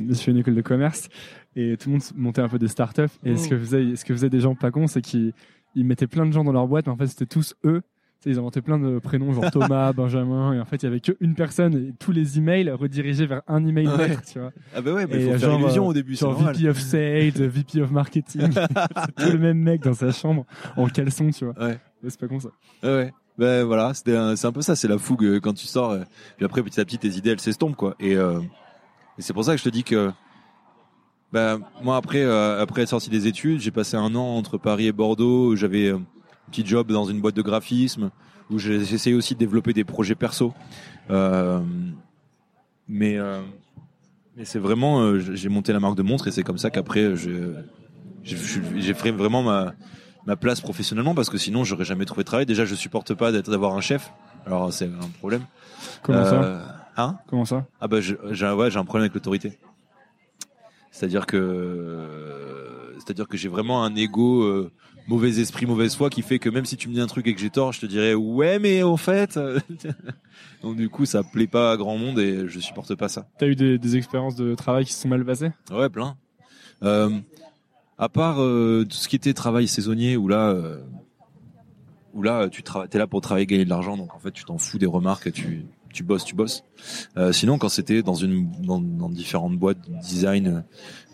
je 0.10 0.14
suis 0.14 0.32
une 0.32 0.38
école 0.38 0.56
de 0.56 0.62
commerce 0.62 1.10
et 1.56 1.78
tout 1.78 1.90
le 1.90 1.94
monde 1.94 2.04
montait 2.16 2.42
un 2.42 2.50
peu 2.50 2.60
des 2.60 2.68
startups. 2.68 3.04
Et 3.24 3.38
ce 3.38 3.48
que 3.48 3.58
faisaient, 3.58 3.96
ce 3.96 4.04
que 4.06 4.14
faisaient 4.14 4.30
des 4.30 4.40
gens 4.42 4.56
pas 4.56 4.72
cons, 4.72 4.88
c'est 4.88 5.02
qu'ils 5.02 5.34
ils 5.76 5.86
mettaient 5.86 6.08
plein 6.08 6.26
de 6.26 6.32
gens 6.32 6.44
dans 6.44 6.52
leur 6.52 6.68
boîte, 6.68 6.86
mais 6.88 6.92
en 6.92 6.98
fait 6.98 7.08
c'était 7.08 7.26
tous 7.26 7.54
eux. 7.66 7.82
Ils 8.28 8.40
inventaient 8.40 8.62
plein 8.64 8.80
de 8.80 8.98
prénoms, 8.98 9.32
genre 9.34 9.52
Thomas, 9.52 9.94
Benjamin, 9.94 10.54
et 10.54 10.60
en 10.60 10.66
fait 10.66 10.78
il 10.82 10.86
y 10.86 10.88
avait 10.88 11.00
qu'une 11.00 11.36
personne 11.36 11.76
et 11.76 11.94
tous 12.00 12.12
les 12.12 12.40
emails 12.40 12.72
redirigés 12.72 13.28
vers 13.28 13.44
un 13.48 13.64
email 13.66 13.88
Ouais. 13.88 14.10
maître, 14.10 14.24
tu 14.32 14.40
vois. 14.40 14.52
ah 14.76 14.82
bah 14.82 14.94
ouais 14.94 15.06
mais 15.06 15.18
Et 15.18 15.26
il 15.28 15.32
faut 15.34 15.38
genre, 15.38 15.52
faire 15.52 15.60
illusion 15.62 15.86
euh, 15.86 15.90
au 15.90 15.94
début 15.94 16.16
c'est 16.16 16.26
Genre 16.26 16.34
VP 16.54 16.68
of 16.70 16.80
Sales, 16.80 17.30
VP 17.48 17.82
of 17.82 17.92
Marketing, 17.92 18.50
tout 18.52 19.32
le 19.32 19.38
même 19.38 19.60
mec 19.60 19.84
dans 19.84 19.94
sa 19.94 20.12
chambre 20.12 20.44
en 20.76 20.88
caleçon, 20.88 21.30
tu 21.30 21.46
vois. 21.46 21.54
ouais 21.60 21.68
Ouais, 21.68 21.78
C'est 22.08 22.20
pas 22.20 22.28
con 22.28 22.40
ça. 22.40 22.50
Ouais. 22.84 23.12
Ben 23.38 23.66
voilà, 23.66 23.94
c'est 23.94 24.46
un 24.46 24.52
peu 24.54 24.62
ça, 24.62 24.78
c'est 24.78 24.88
la 24.88 24.98
fougue 24.98 25.26
euh, 25.26 25.40
quand 25.42 25.54
tu 25.54 25.68
sors. 25.68 25.92
euh, 25.92 26.04
Puis 26.38 26.46
après, 26.46 26.64
petit 26.64 26.80
à 26.80 26.86
petit, 26.86 26.98
tes 26.98 27.10
idées, 27.10 27.32
elles 27.32 27.42
s'estompent, 27.42 27.76
quoi. 27.76 27.96
Et, 28.00 28.16
euh, 28.16 28.40
et 29.18 29.22
c'est 29.22 29.34
pour 29.34 29.44
ça 29.44 29.52
que 29.52 29.58
je 29.58 29.64
te 29.64 29.70
dis 29.70 29.84
que, 29.84 30.10
ben 31.34 31.60
moi 31.84 31.98
après, 31.98 32.24
euh, 32.24 32.62
après 32.62 32.84
être 32.84 32.90
sorti 32.90 33.10
des 33.10 33.28
études, 33.28 33.60
j'ai 33.60 33.72
passé 33.72 33.98
un 33.98 34.16
an 34.16 34.38
entre 34.38 34.58
Paris 34.58 34.88
et 34.88 34.94
Bordeaux. 34.94 35.56
J'avais 35.58 35.90
un 35.90 36.04
petit 36.50 36.66
job 36.66 36.92
dans 36.92 37.06
une 37.06 37.20
boîte 37.20 37.36
de 37.36 37.42
graphisme 37.42 38.10
où 38.50 38.58
j'ai 38.58 38.76
essayé 38.76 39.16
aussi 39.16 39.34
de 39.34 39.40
développer 39.40 39.74
des 39.74 39.84
projets 39.84 40.16
perso. 40.16 40.54
Mais 41.10 43.18
mais 44.38 44.46
c'est 44.46 44.60
vraiment, 44.60 45.18
j'ai 45.20 45.50
monté 45.50 45.74
la 45.74 45.80
marque 45.80 45.98
de 45.98 46.04
montre 46.04 46.28
et 46.28 46.32
c'est 46.32 46.44
comme 46.44 46.58
ça 46.58 46.70
qu'après, 46.70 47.16
j'ai 48.24 48.94
fait 48.94 49.12
vraiment 49.12 49.44
ma 49.44 49.74
ma 50.26 50.36
place 50.36 50.62
professionnellement 50.62 51.14
parce 51.16 51.30
que 51.30 51.38
sinon 51.38 51.64
j'aurais 51.64 51.86
jamais 51.86 52.06
trouvé 52.06 52.24
de 52.24 52.28
travail. 52.28 52.46
Déjà, 52.46 52.66
je 52.66 52.76
supporte 52.76 53.14
pas 53.14 53.32
d'être 53.32 53.50
d'avoir 53.52 53.74
un 53.76 53.82
chef. 53.82 54.12
Alors 54.46 54.72
c'est 54.74 54.86
un 54.86 55.10
problème. 55.20 55.44
Comment 56.02 56.26
ça 56.26 56.44
Euh, 56.44 56.66
Hein 56.98 57.18
Comment 57.28 57.44
ça 57.46 57.66
Ah 57.82 57.88
bah 57.90 58.00
j'ai 58.00 58.16
ouais, 58.16 58.72
j'ai 58.72 58.78
un 58.80 58.86
problème 58.86 59.04
avec 59.04 59.14
l'autorité. 59.14 59.58
C'est-à-dire 60.92 61.26
que 61.26 62.94
c'est-à-dire 62.98 63.28
que 63.28 63.36
j'ai 63.38 63.50
vraiment 63.50 63.84
un 63.84 63.94
ego 63.96 64.44
euh, 64.44 64.72
mauvais 65.08 65.40
esprit, 65.40 65.66
mauvaise 65.66 65.94
foi 65.96 66.10
qui 66.10 66.22
fait 66.22 66.40
que 66.40 66.50
même 66.50 66.64
si 66.66 66.78
tu 66.78 66.88
me 66.88 66.94
dis 66.94 67.02
un 67.02 67.08
truc 67.08 67.28
et 67.28 67.36
que 67.36 67.42
j'ai 67.42 67.50
tort, 67.50 67.74
je 67.74 67.82
te 67.82 67.86
dirais 67.86 68.14
ouais 68.14 68.60
mais 68.60 68.82
au 68.82 68.96
fait 68.96 69.38
donc 70.64 70.78
du 70.78 70.88
coup 70.90 71.06
ça 71.06 71.22
plaît 71.24 71.48
pas 71.48 71.72
à 71.74 71.78
grand 71.78 71.98
monde 71.98 72.18
et 72.20 72.48
je 72.48 72.60
supporte 72.62 72.96
pas 72.96 73.10
ça. 73.10 73.28
T'as 73.38 73.48
eu 73.48 73.56
des, 73.56 73.78
des 73.78 73.98
expériences 73.98 74.36
de 74.36 74.56
travail 74.56 74.86
qui 74.86 74.94
se 74.94 75.02
sont 75.02 75.10
mal 75.10 75.26
passées? 75.26 75.52
Ouais, 75.72 75.90
plein. 75.90 76.16
Euh, 76.84 77.10
à 77.98 78.10
part 78.10 78.42
euh, 78.42 78.86
tout 78.90 78.96
ce 78.96 79.08
qui 79.08 79.16
était 79.16 79.34
travail 79.34 79.68
saisonnier, 79.68 80.18
où 80.18 80.28
là, 80.28 80.50
euh, 80.50 80.80
où 82.14 82.22
là, 82.22 82.50
tu 82.50 82.64
t'es 82.64 82.98
là 82.98 83.08
pour 83.08 83.22
travailler, 83.22 83.46
gagner 83.46 83.66
de 83.66 83.70
l'argent, 83.70 83.98
donc 83.98 84.14
en 84.16 84.20
fait, 84.20 84.32
tu 84.32 84.44
t'en 84.44 84.58
fous 84.58 84.78
des 84.78 84.86
remarques, 84.86 85.32
tu, 85.32 85.66
tu 85.94 86.04
bosses, 86.04 86.26
tu 86.26 86.36
bosses. 86.36 86.64
Euh, 87.18 87.32
sinon, 87.32 87.58
quand 87.58 87.70
c'était 87.70 88.04
dans 88.04 88.16
une, 88.16 88.50
dans, 88.62 88.80
dans 88.80 89.10
différentes 89.10 89.58
boîtes 89.58 89.90
de 89.90 89.98
design 90.00 90.64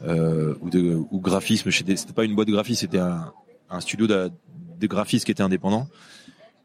euh, 0.03 0.55
ou 0.61 0.69
de 0.69 0.99
ou 1.11 1.19
graphisme, 1.19 1.69
chez 1.69 1.83
des, 1.83 1.95
c'était 1.95 2.13
pas 2.13 2.23
une 2.23 2.35
boîte 2.35 2.47
de 2.47 2.53
graphisme, 2.53 2.81
c'était 2.81 2.99
un, 2.99 3.31
un 3.69 3.79
studio 3.79 4.07
de, 4.07 4.31
de 4.79 4.87
graphisme 4.87 5.25
qui 5.25 5.31
était 5.31 5.43
indépendant. 5.43 5.87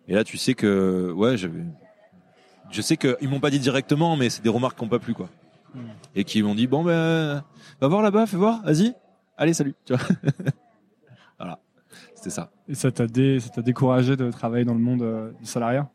Et 0.09 0.15
là, 0.15 0.25
tu 0.25 0.39
sais 0.39 0.55
que, 0.55 1.13
ouais, 1.13 1.37
j'avais, 1.37 1.65
je 2.71 2.81
sais 2.81 2.97
que 2.97 3.17
ils 3.21 3.29
m'ont 3.29 3.41
pas 3.41 3.51
dit 3.51 3.59
directement, 3.59 4.17
mais 4.17 4.31
c'est 4.31 4.43
des 4.43 4.49
remarques 4.49 4.79
qui 4.79 4.85
n'ont 4.85 4.91
pas 4.91 4.99
plu, 4.99 5.15
quoi 5.15 5.29
et 6.15 6.25
qui 6.25 6.43
m'ont 6.43 6.55
dit 6.55 6.67
bon 6.67 6.85
ben 6.85 7.45
va 7.81 7.89
voir 7.89 8.03
là-bas, 8.03 8.27
fais 8.27 8.37
voir, 8.37 8.63
vas-y, 8.63 8.95
allez 9.37 9.55
salut, 9.55 9.75
tu 9.85 9.95
vois. 9.95 10.03
voilà, 11.39 11.59
c'était 12.15 12.31
ça. 12.31 12.51
Et 12.69 12.75
ça 12.75 12.91
t'a 12.91 13.07
dé, 13.07 13.41
ça 13.41 13.51
t'a 13.51 13.63
découragé 13.63 14.17
de 14.17 14.31
travailler 14.31 14.65
dans 14.65 14.75
le 14.75 14.81
monde 14.81 15.03
euh, 15.03 15.33
du 15.41 15.47
salariat? 15.47 15.91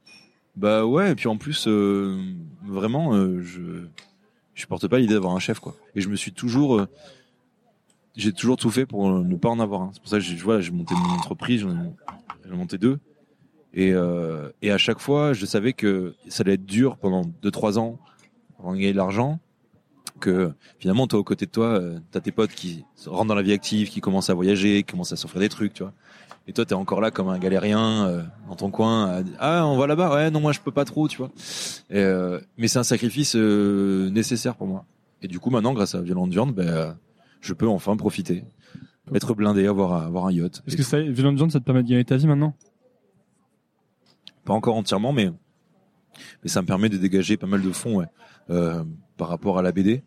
Bah 0.56 0.86
ouais, 0.86 1.12
et 1.12 1.16
puis 1.16 1.28
en 1.28 1.38
plus 1.38 1.66
euh, 1.68 2.20
vraiment 2.64 3.14
euh, 3.14 3.42
je 3.42 3.62
je 4.54 4.62
supporte 4.62 4.88
pas 4.88 5.00
l'idée 5.00 5.14
d'avoir 5.14 5.34
un 5.34 5.40
chef 5.40 5.60
quoi. 5.60 5.76
Et 5.96 6.02
je 6.02 6.10
me 6.10 6.16
suis 6.16 6.34
toujours 6.34 6.78
euh, 6.78 6.88
j'ai 8.18 8.34
toujours 8.34 8.58
tout 8.58 8.70
fait 8.70 8.86
pour 8.86 9.10
ne 9.10 9.36
pas 9.38 9.50
en 9.50 9.60
avoir 9.60 9.82
un. 9.82 9.92
C'est 9.94 10.02
pour 10.02 10.10
ça 10.10 10.18
que 10.18 10.24
j'ai 10.24 10.38
j'ai 10.38 10.72
monté 10.72 10.94
mon 10.94 11.14
entreprise, 11.14 11.62
j'en 11.62 11.72
ai, 11.72 12.56
monté 12.56 12.78
deux. 12.78 13.00
Et, 13.74 13.94
et 14.62 14.70
à 14.72 14.78
chaque 14.78 15.00
fois, 15.00 15.32
je 15.32 15.46
savais 15.46 15.72
que 15.72 16.14
ça 16.28 16.44
allait 16.44 16.56
être 16.56 16.66
dur 16.66 16.98
pendant 16.98 17.22
2-3 17.42 17.80
ans 17.80 18.00
avant 18.60 18.74
de 18.74 18.78
gagner 18.78 18.92
de 18.92 18.98
l'argent. 18.98 19.40
Que 20.22 20.54
finalement, 20.80 21.08
toi, 21.08 21.20
aux 21.20 21.24
côtés 21.26 21.46
de 21.48 21.52
toi, 21.52 21.66
euh, 21.68 22.00
t'as 22.12 22.22
tes 22.22 22.32
potes 22.32 22.52
qui 22.52 22.86
rentrent 23.06 23.26
dans 23.28 23.36
la 23.36 23.42
vie 23.42 23.52
active, 23.52 23.90
qui 23.90 24.00
commencent 24.00 24.30
à 24.30 24.34
voyager, 24.34 24.84
qui 24.84 24.92
commencent 24.94 25.12
à 25.12 25.18
s'offrir 25.18 25.42
des 25.42 25.50
trucs, 25.50 25.74
tu 25.74 25.84
vois. 25.84 25.92
Et 26.48 26.54
toi, 26.54 26.66
t'es 26.66 26.74
encore 26.76 27.02
là 27.02 27.12
comme 27.12 27.28
un 27.30 27.38
galérien 27.40 28.08
euh, 28.08 28.24
dans 28.48 28.56
ton 28.56 28.72
coin. 28.72 29.08
à 29.10 29.24
dire, 29.24 29.36
ah, 29.40 29.66
on 29.68 29.78
va 29.78 29.88
là-bas. 29.88 30.14
Ouais, 30.14 30.32
non, 30.32 30.40
moi, 30.40 30.54
je 30.54 30.60
peux 30.60 30.72
pas 30.72 30.86
trop, 30.86 31.08
tu 31.08 31.18
vois. 31.18 31.30
Et, 31.90 31.98
euh, 32.00 32.40
mais 32.58 32.68
c'est 32.68 32.80
un 32.80 32.84
sacrifice 32.84 33.36
euh, 33.36 34.10
nécessaire 34.10 34.56
pour 34.56 34.68
moi. 34.68 34.86
Et 35.22 35.28
du 35.28 35.40
coup, 35.40 35.50
maintenant, 35.50 35.74
grâce 35.74 35.94
à 35.96 36.02
Violente 36.02 36.32
Viande, 36.32 36.54
ben, 36.56 36.98
je 37.42 37.54
peux 37.54 37.68
enfin 37.68 37.96
profiter, 37.98 38.44
être 39.14 39.34
blindé, 39.36 39.68
avoir, 39.68 39.94
un- 39.94 40.06
avoir 40.08 40.26
un 40.28 40.32
yacht. 40.32 40.64
Est-ce 40.68 40.78
que 40.78 40.84
ça, 40.84 41.00
Violent 41.02 41.34
Viande, 41.34 41.52
ça 41.52 41.60
te 41.60 41.66
permet 41.66 41.84
de 41.84 41.90
gagner 41.90 42.06
ta 42.06 42.16
vie 42.18 42.28
maintenant? 42.28 42.56
Pas 44.46 44.54
encore 44.54 44.76
entièrement, 44.76 45.14
mais 45.14 45.32
mais 46.44 46.50
ça 46.50 46.62
me 46.62 46.68
permet 46.68 46.90
de 46.90 46.98
dégager 46.98 47.38
pas 47.38 47.48
mal 47.48 47.62
de 47.62 47.72
fonds 47.72 47.98
ouais, 47.98 48.08
par 49.18 49.30
rapport 49.30 49.58
à 49.60 49.62
la 49.62 49.72
BD, 49.72 50.04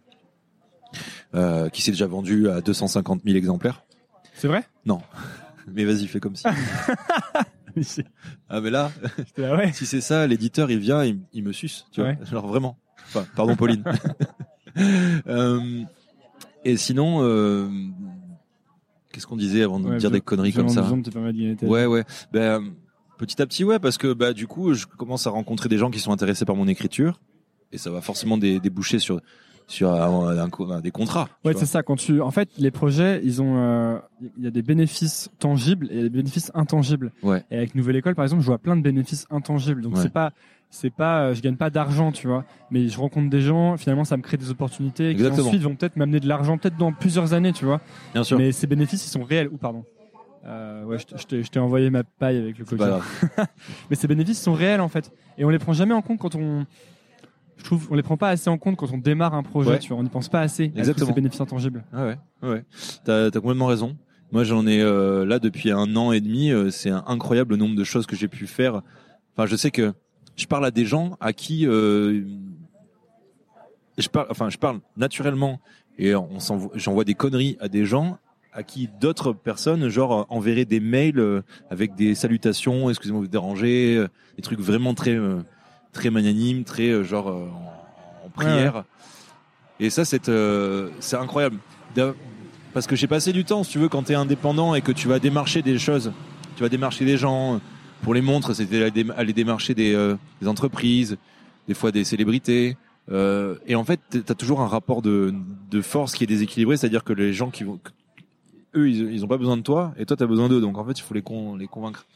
euh, 1.35 1.69
qui 1.69 1.83
s'est 1.83 1.91
déjà 1.91 2.07
vendu 2.07 2.49
à 2.49 2.61
250 2.61 3.23
000 3.25 3.37
exemplaires. 3.37 3.83
C'est 4.35 4.49
vrai? 4.49 4.65
Mais 5.73 5.85
vas-y, 5.85 6.07
fais 6.07 6.21
comme 6.21 6.37
si. 6.37 6.45
Ah 8.49 8.61
mais 8.61 8.71
là, 8.71 8.93
là, 9.37 9.57
ouais. 9.57 9.73
si 9.73 9.85
c'est 9.85 10.01
ça, 10.01 10.29
l'éditeur 10.29 10.71
il 10.71 10.79
vient, 10.79 11.05
il, 11.05 11.19
il 11.33 11.43
me 11.43 11.51
suce, 11.53 11.87
tu 11.91 12.01
vois. 12.03 12.11
Ouais. 12.11 12.19
Genre 12.31 12.47
vraiment. 12.47 12.79
Enfin, 13.09 13.27
pardon 13.35 13.57
Pauline. 13.57 13.83
Euh, 14.77 15.83
et 16.65 16.77
sinon, 16.77 17.21
euh, 17.23 17.69
qu'est-ce 19.13 19.27
qu'on 19.27 19.37
disait 19.37 19.63
avant 19.63 19.79
de 19.79 19.89
Ouais, 19.89 19.99
dire 19.99 20.11
des 20.11 20.21
conneries 20.21 20.53
comme 20.53 20.69
ça? 20.69 20.81
de. 20.83 21.67
Ouais, 21.69 21.87
ouais. 21.87 22.05
Ben, 22.33 22.73
petit 23.19 23.41
à 23.41 23.47
petit, 23.47 23.63
ouais, 23.63 23.79
parce 23.79 23.99
que 23.99 24.13
bah 24.13 24.33
du 24.33 24.47
coup, 24.49 24.75
je 24.75 24.87
commence 24.87 25.27
à 25.29 25.31
rencontrer 25.31 25.69
des 25.69 25.79
gens 25.79 25.91
qui 25.91 26.01
sont 26.01 26.11
intéressés 26.13 26.45
par 26.45 26.57
mon 26.57 26.67
écriture, 26.67 27.21
et 27.71 27.79
ça 27.79 27.91
va 27.91 28.01
forcément 28.01 28.37
dé- 28.37 28.59
déboucher 28.59 28.99
sur 28.99 29.21
sur 29.67 29.93
un- 29.93 30.37
un 30.39 30.81
des 30.81 30.91
contrats. 30.91 31.29
Ouais, 31.45 31.55
c'est 31.55 31.67
ça. 31.67 31.83
Quand 31.83 31.97
tu, 31.97 32.21
en 32.21 32.31
fait, 32.31 32.49
les 32.59 32.71
projets, 32.71 33.21
ils 33.25 33.41
ont, 33.43 33.57
euh, 33.57 33.99
il 34.37 34.45
y 34.45 34.47
a 34.47 34.51
des 34.51 34.63
bénéfices 34.63 35.31
tangibles 35.39 35.89
et 35.91 36.03
des 36.03 36.11
bénéfices 36.11 36.51
intangibles. 36.55 37.13
Ouais. 37.23 37.43
Et 37.51 37.57
avec 37.57 37.75
Nouvelle 37.75 37.97
École, 37.97 38.15
par 38.15 38.25
exemple, 38.25 38.43
je 38.43 38.47
vois 38.47 38.59
plein 38.59 38.77
de 38.77 38.83
bénéfices 38.83 39.27
intangibles. 39.31 39.81
Donc 39.83 39.97
Ouais. 39.97 40.03
c'est 40.03 40.13
pas, 40.13 40.33
c'est 40.71 40.91
pas, 40.91 41.33
je 41.33 41.41
gagne 41.41 41.57
pas 41.57 41.71
d'argent, 41.71 42.13
tu 42.13 42.27
vois, 42.27 42.45
mais 42.71 42.89
je 42.89 42.99
rencontre 42.99 43.31
des 43.31 43.41
gens, 43.41 43.77
finalement, 43.77 44.05
ça 44.05 44.17
me 44.17 44.23
crée 44.23 44.37
des 44.37 44.51
opportunités 44.51 45.15
qui 45.15 45.21
Exactement. 45.23 45.47
ensuite 45.47 45.63
vont 45.63 45.77
peut-être 45.77 45.97
m'amener 45.97 46.21
de 46.21 46.29
l'argent, 46.29 46.59
peut-être 46.59 46.77
dans 46.77 46.93
plusieurs 46.93 47.33
années, 47.33 47.53
tu 47.53 47.65
vois. 47.65 47.81
Bien 48.13 48.25
sûr. 48.25 48.37
Mais 48.39 48.53
ces 48.53 48.67
bénéfices, 48.67 49.07
ils 49.07 49.11
sont 49.11 49.23
réels. 49.25 49.49
Ou 49.53 49.57
pardon. 49.57 49.85
Euh, 50.47 50.85
ouais, 50.85 50.99
je 50.99 51.49
t'ai 51.49 51.59
envoyé 51.59 51.89
ma 51.89 52.05
paille 52.05 52.37
avec 52.37 52.59
le 52.59 52.67
coca. 52.67 53.01
Mais 53.89 53.97
ces 53.97 54.07
bénéfices 54.07 54.43
sont 54.43 54.53
réels 54.53 54.83
en 54.83 54.89
fait, 54.89 55.11
et 55.39 55.45
on 55.47 55.49
les 55.49 55.59
prend 55.59 55.73
jamais 55.73 55.95
en 55.95 56.03
compte 56.03 56.19
quand 56.19 56.35
on. 56.35 56.67
Je 57.57 57.65
trouve, 57.65 57.87
on 57.91 57.95
les 57.95 58.03
prend 58.03 58.17
pas 58.17 58.29
assez 58.31 58.51
en 58.51 58.59
compte 58.59 58.77
quand 58.77 58.91
on 58.93 58.99
démarre 58.99 59.35
un 59.35 59.43
projet. 59.43 59.71
Ouais. 59.71 59.79
Tu 59.79 59.89
vois, 59.89 59.99
on 59.99 60.03
n'y 60.03 60.09
pense 60.09 60.29
pas 60.29 60.41
assez. 60.41 60.73
à 60.75 60.79
Exactement. 60.79 61.07
ces 61.09 61.13
bénéfices 61.13 61.41
intangibles. 61.41 61.85
Ah 61.93 62.05
ouais, 62.07 62.19
ouais, 62.43 62.49
ouais. 62.51 62.65
T'as, 63.05 63.31
t'as 63.31 63.41
complètement 63.41 63.67
raison. 63.67 63.97
Moi, 64.33 64.43
j'en 64.45 64.67
ai 64.67 64.81
euh, 64.83 65.25
là 65.25 65.39
depuis 65.39 65.71
un 65.71 65.95
an 65.97 66.11
et 66.13 66.21
demi. 66.21 66.51
euh, 66.51 66.71
c'est 66.71 66.91
un 66.91 67.05
incroyable 67.07 67.53
le 67.53 67.57
nombre 67.59 67.77
de 67.77 67.85
choses 67.85 68.07
que 68.07 68.17
j'ai 68.17 68.29
pu 68.29 68.47
faire. 68.47 68.83
Enfin, 69.37 69.47
je 69.47 69.55
sais 69.57 69.71
que 69.71 69.93
je 70.37 70.47
parle 70.47 70.67
à 70.67 70.71
des 70.71 70.85
gens 70.85 71.17
à 71.21 71.33
qui 71.33 71.67
euh, 71.67 72.23
je 73.99 74.09
parle. 74.09 74.27
Enfin, 74.31 74.51
je 74.51 74.59
parle 74.59 74.81
naturellement 74.97 75.61
et 75.99 76.15
on 76.17 76.29
j'envoie 76.75 77.05
des 77.05 77.15
conneries 77.15 77.57
à 77.61 77.69
des 77.69 77.85
gens 77.85 78.19
à 78.57 78.63
qui 78.63 78.89
d'autres 79.01 79.33
personnes, 79.33 79.89
genre, 79.89 80.13
euh, 80.21 80.25
enverraient 80.29 80.65
des 80.65 80.79
mails 80.79 81.43
avec 81.71 81.97
des 81.97 82.15
salutations, 82.15 82.89
excusez-moi 82.89 83.21
de 83.21 83.27
vous 83.27 83.31
déranger, 83.31 84.07
des 84.37 84.43
trucs 84.43 84.61
vraiment 84.61 84.95
très, 84.95 85.11
euh, 85.17 85.41
très 85.95 86.11
magnanimes, 86.11 86.65
très 86.65 86.91
euh, 86.91 87.05
genre 87.05 87.29
euh, 87.29 87.47
en, 87.49 88.27
en 88.27 88.29
prière. 88.29 88.85
Et 89.81 89.89
ça, 89.91 90.05
c'est, 90.05 90.29
euh, 90.29 90.91
c'est 91.01 91.17
incroyable. 91.17 91.57
Parce 92.75 92.87
que 92.87 92.97
j'ai 92.97 93.07
passé 93.07 93.33
du 93.33 93.45
temps, 93.45 93.63
si 93.65 93.73
tu 93.73 93.79
veux, 93.79 93.89
quand 93.89 94.03
tu 94.03 94.13
es 94.13 94.15
indépendant 94.17 94.75
et 94.75 94.83
que 94.83 94.93
tu 94.93 95.09
vas 95.09 95.19
démarcher 95.19 95.63
des 95.63 95.79
choses, 95.79 96.13
tu 96.57 96.63
vas 96.63 96.69
démarcher 96.69 97.05
des 97.05 97.17
gens. 97.17 97.61
Pour 98.03 98.13
les 98.15 98.21
montres, 98.21 98.55
c'était 98.55 98.83
aller 98.83 98.91
dé- 98.91 99.13
aller 99.17 99.33
démarcher 99.33 99.75
des, 99.75 99.95
euh, 99.95 100.17
des 100.43 100.49
entreprises, 100.49 101.17
des 101.69 101.75
fois 101.75 101.91
des 101.91 102.05
célébrités. 102.05 102.77
Euh, 103.11 103.57
et 103.67 103.75
en 103.77 103.85
fait, 103.85 104.01
tu 104.11 104.23
as 104.29 104.35
toujours 104.35 104.61
un 104.61 104.67
rapport 104.67 105.03
de, 105.03 105.33
de 105.71 105.81
force 105.81 106.15
qui 106.15 106.25
est 106.25 106.27
déséquilibré, 106.27 106.77
c'est-à-dire 106.77 107.05
que 107.05 107.13
les 107.13 107.33
gens 107.33 107.51
qui 107.51 107.65
vont, 107.65 107.79
eux, 108.75 108.89
ils, 108.91 109.13
ils 109.13 109.25
ont 109.25 109.29
pas 109.29 109.39
besoin 109.39 109.57
de 109.57 109.63
toi, 109.63 109.95
et 109.99 110.05
toi, 110.05 110.17
tu 110.17 110.23
as 110.23 110.27
besoin 110.27 110.49
d'eux. 110.49 110.61
Donc 110.61 110.77
en 110.79 110.85
fait, 110.85 110.99
il 110.99 111.03
faut 111.03 111.15
les, 111.15 111.23
con, 111.23 111.57
les 111.57 111.67
convaincre. 111.67 112.07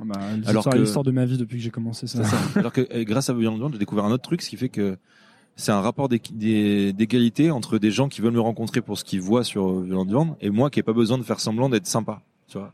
Ah 0.00 0.04
bah, 0.06 0.20
Alors 0.46 0.64
que- 0.68 0.76
l'histoire 0.78 1.04
de 1.04 1.10
ma 1.12 1.24
vie 1.24 1.38
depuis 1.38 1.58
que 1.58 1.62
j'ai 1.62 1.70
commencé 1.70 2.06
ça. 2.06 2.24
Ça. 2.24 2.36
Alors 2.56 2.72
que 2.72 2.80
euh, 2.92 3.04
grâce 3.04 3.30
à 3.30 3.34
Beyond 3.34 3.56
Beyond, 3.56 3.70
j'ai 3.72 3.78
découvert 3.78 4.04
un 4.04 4.10
autre 4.10 4.24
truc, 4.24 4.42
ce 4.42 4.50
qui 4.50 4.56
fait 4.56 4.68
que 4.68 4.96
c'est 5.56 5.70
un 5.72 5.80
rapport 5.80 6.08
d'égalité 6.08 7.50
entre 7.52 7.78
des 7.78 7.90
gens 7.92 8.08
qui 8.08 8.20
veulent 8.20 8.32
me 8.32 8.40
rencontrer 8.40 8.80
pour 8.80 8.98
ce 8.98 9.04
qu'ils 9.04 9.20
voient 9.20 9.44
sur 9.44 9.70
euh, 9.70 9.84
Beyond 9.88 10.04
Beyond 10.04 10.36
et 10.40 10.50
moi 10.50 10.68
qui 10.70 10.80
ai 10.80 10.82
pas 10.82 10.92
besoin 10.92 11.16
de 11.18 11.22
faire 11.22 11.38
semblant 11.40 11.68
d'être 11.68 11.86
sympa, 11.86 12.22
tu 12.48 12.58
vois. 12.58 12.72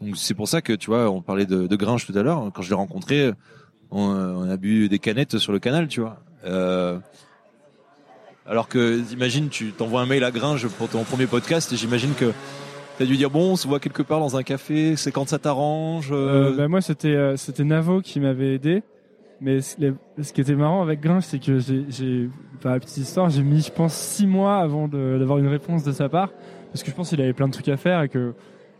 Donc 0.00 0.16
c'est 0.16 0.34
pour 0.34 0.46
ça 0.48 0.62
que 0.62 0.72
tu 0.72 0.86
vois, 0.86 1.10
on 1.10 1.20
parlait 1.20 1.46
de, 1.46 1.66
de 1.66 1.76
Gringe 1.76 2.06
tout 2.06 2.16
à 2.16 2.22
l'heure. 2.22 2.50
Quand 2.54 2.62
je 2.62 2.70
l'ai 2.70 2.76
rencontré, 2.76 3.32
on, 3.90 4.00
on 4.00 4.48
a 4.48 4.56
bu 4.56 4.88
des 4.88 4.98
canettes 5.00 5.36
sur 5.38 5.52
le 5.52 5.58
canal, 5.58 5.88
tu 5.88 6.00
vois. 6.00 6.20
Euh, 6.46 6.98
alors 8.46 8.68
que, 8.68 9.02
imagine, 9.12 9.48
tu 9.48 9.72
t'envoies 9.72 10.00
un 10.00 10.06
mail 10.06 10.24
à 10.24 10.30
Gringe 10.30 10.66
pour 10.68 10.88
ton 10.88 11.04
premier 11.04 11.26
podcast, 11.26 11.72
et 11.72 11.76
j'imagine 11.76 12.14
que 12.14 12.32
t'as 13.00 13.06
dû 13.06 13.16
dire 13.16 13.30
bon, 13.30 13.52
on 13.52 13.56
se 13.56 13.66
voit 13.66 13.80
quelque 13.80 14.02
part 14.02 14.20
dans 14.20 14.36
un 14.36 14.42
café, 14.42 14.94
c'est 14.94 15.10
quand 15.10 15.26
ça 15.26 15.38
t'arrange. 15.38 16.10
euh, 16.12 16.52
Euh, 16.52 16.56
bah, 16.56 16.68
moi, 16.68 16.82
c'était 16.82 17.08
euh, 17.08 17.34
c'était 17.36 17.64
Navo 17.64 18.02
qui 18.02 18.20
m'avait 18.20 18.54
aidé. 18.54 18.82
Mais 19.40 19.62
ce 19.62 20.32
qui 20.34 20.40
était 20.42 20.54
marrant 20.54 20.82
avec 20.82 21.00
Gringe, 21.00 21.22
c'est 21.24 21.38
que 21.38 21.58
j'ai, 21.60 21.86
j'ai, 21.88 22.28
par 22.60 22.72
la 22.72 22.78
petite 22.80 22.98
histoire, 22.98 23.30
j'ai 23.30 23.42
mis, 23.42 23.62
je 23.62 23.72
pense, 23.72 23.94
six 23.94 24.26
mois 24.26 24.58
avant 24.58 24.86
d'avoir 24.86 25.38
une 25.38 25.46
réponse 25.48 25.82
de 25.82 25.92
sa 25.92 26.10
part, 26.10 26.30
parce 26.70 26.82
que 26.82 26.90
je 26.90 26.94
pense 26.94 27.08
qu'il 27.08 27.22
avait 27.22 27.32
plein 27.32 27.48
de 27.48 27.52
trucs 27.54 27.68
à 27.70 27.78
faire 27.78 28.02
et 28.02 28.10
que 28.10 28.34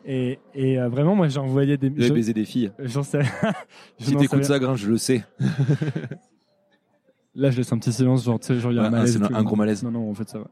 et, 0.04 0.38
et 0.54 0.78
euh, 0.78 0.88
vraiment, 0.90 1.14
moi, 1.16 1.28
j'ai 1.28 1.38
envoyé 1.40 1.78
des. 1.78 1.86
avez 1.86 2.08
je- 2.08 2.12
baisé 2.12 2.34
des 2.34 2.44
filles. 2.44 2.72
J'en 2.78 3.02
sais. 3.02 3.22
Si 4.00 4.14
t'écoutes 4.16 4.44
ça, 4.44 4.58
Gringe, 4.58 4.80
je 4.80 4.90
le 4.90 4.98
sais. 4.98 5.24
Là, 7.36 7.50
je 7.50 7.56
laisse 7.58 7.72
un 7.72 7.78
petit 7.78 7.92
silence, 7.92 8.24
genre, 8.24 8.40
tu 8.40 8.48
sais, 8.48 8.58
genre, 8.58 8.72
il 8.72 8.76
y 8.76 8.78
a 8.78 8.84
un 8.84 8.90
malaise. 8.90 9.18
tout. 9.20 9.34
un 9.34 9.42
gros 9.44 9.54
malaise. 9.56 9.82
Non, 9.84 9.90
non, 9.92 10.10
en 10.10 10.14
fait, 10.14 10.28
ça 10.28 10.38
va. 10.40 10.46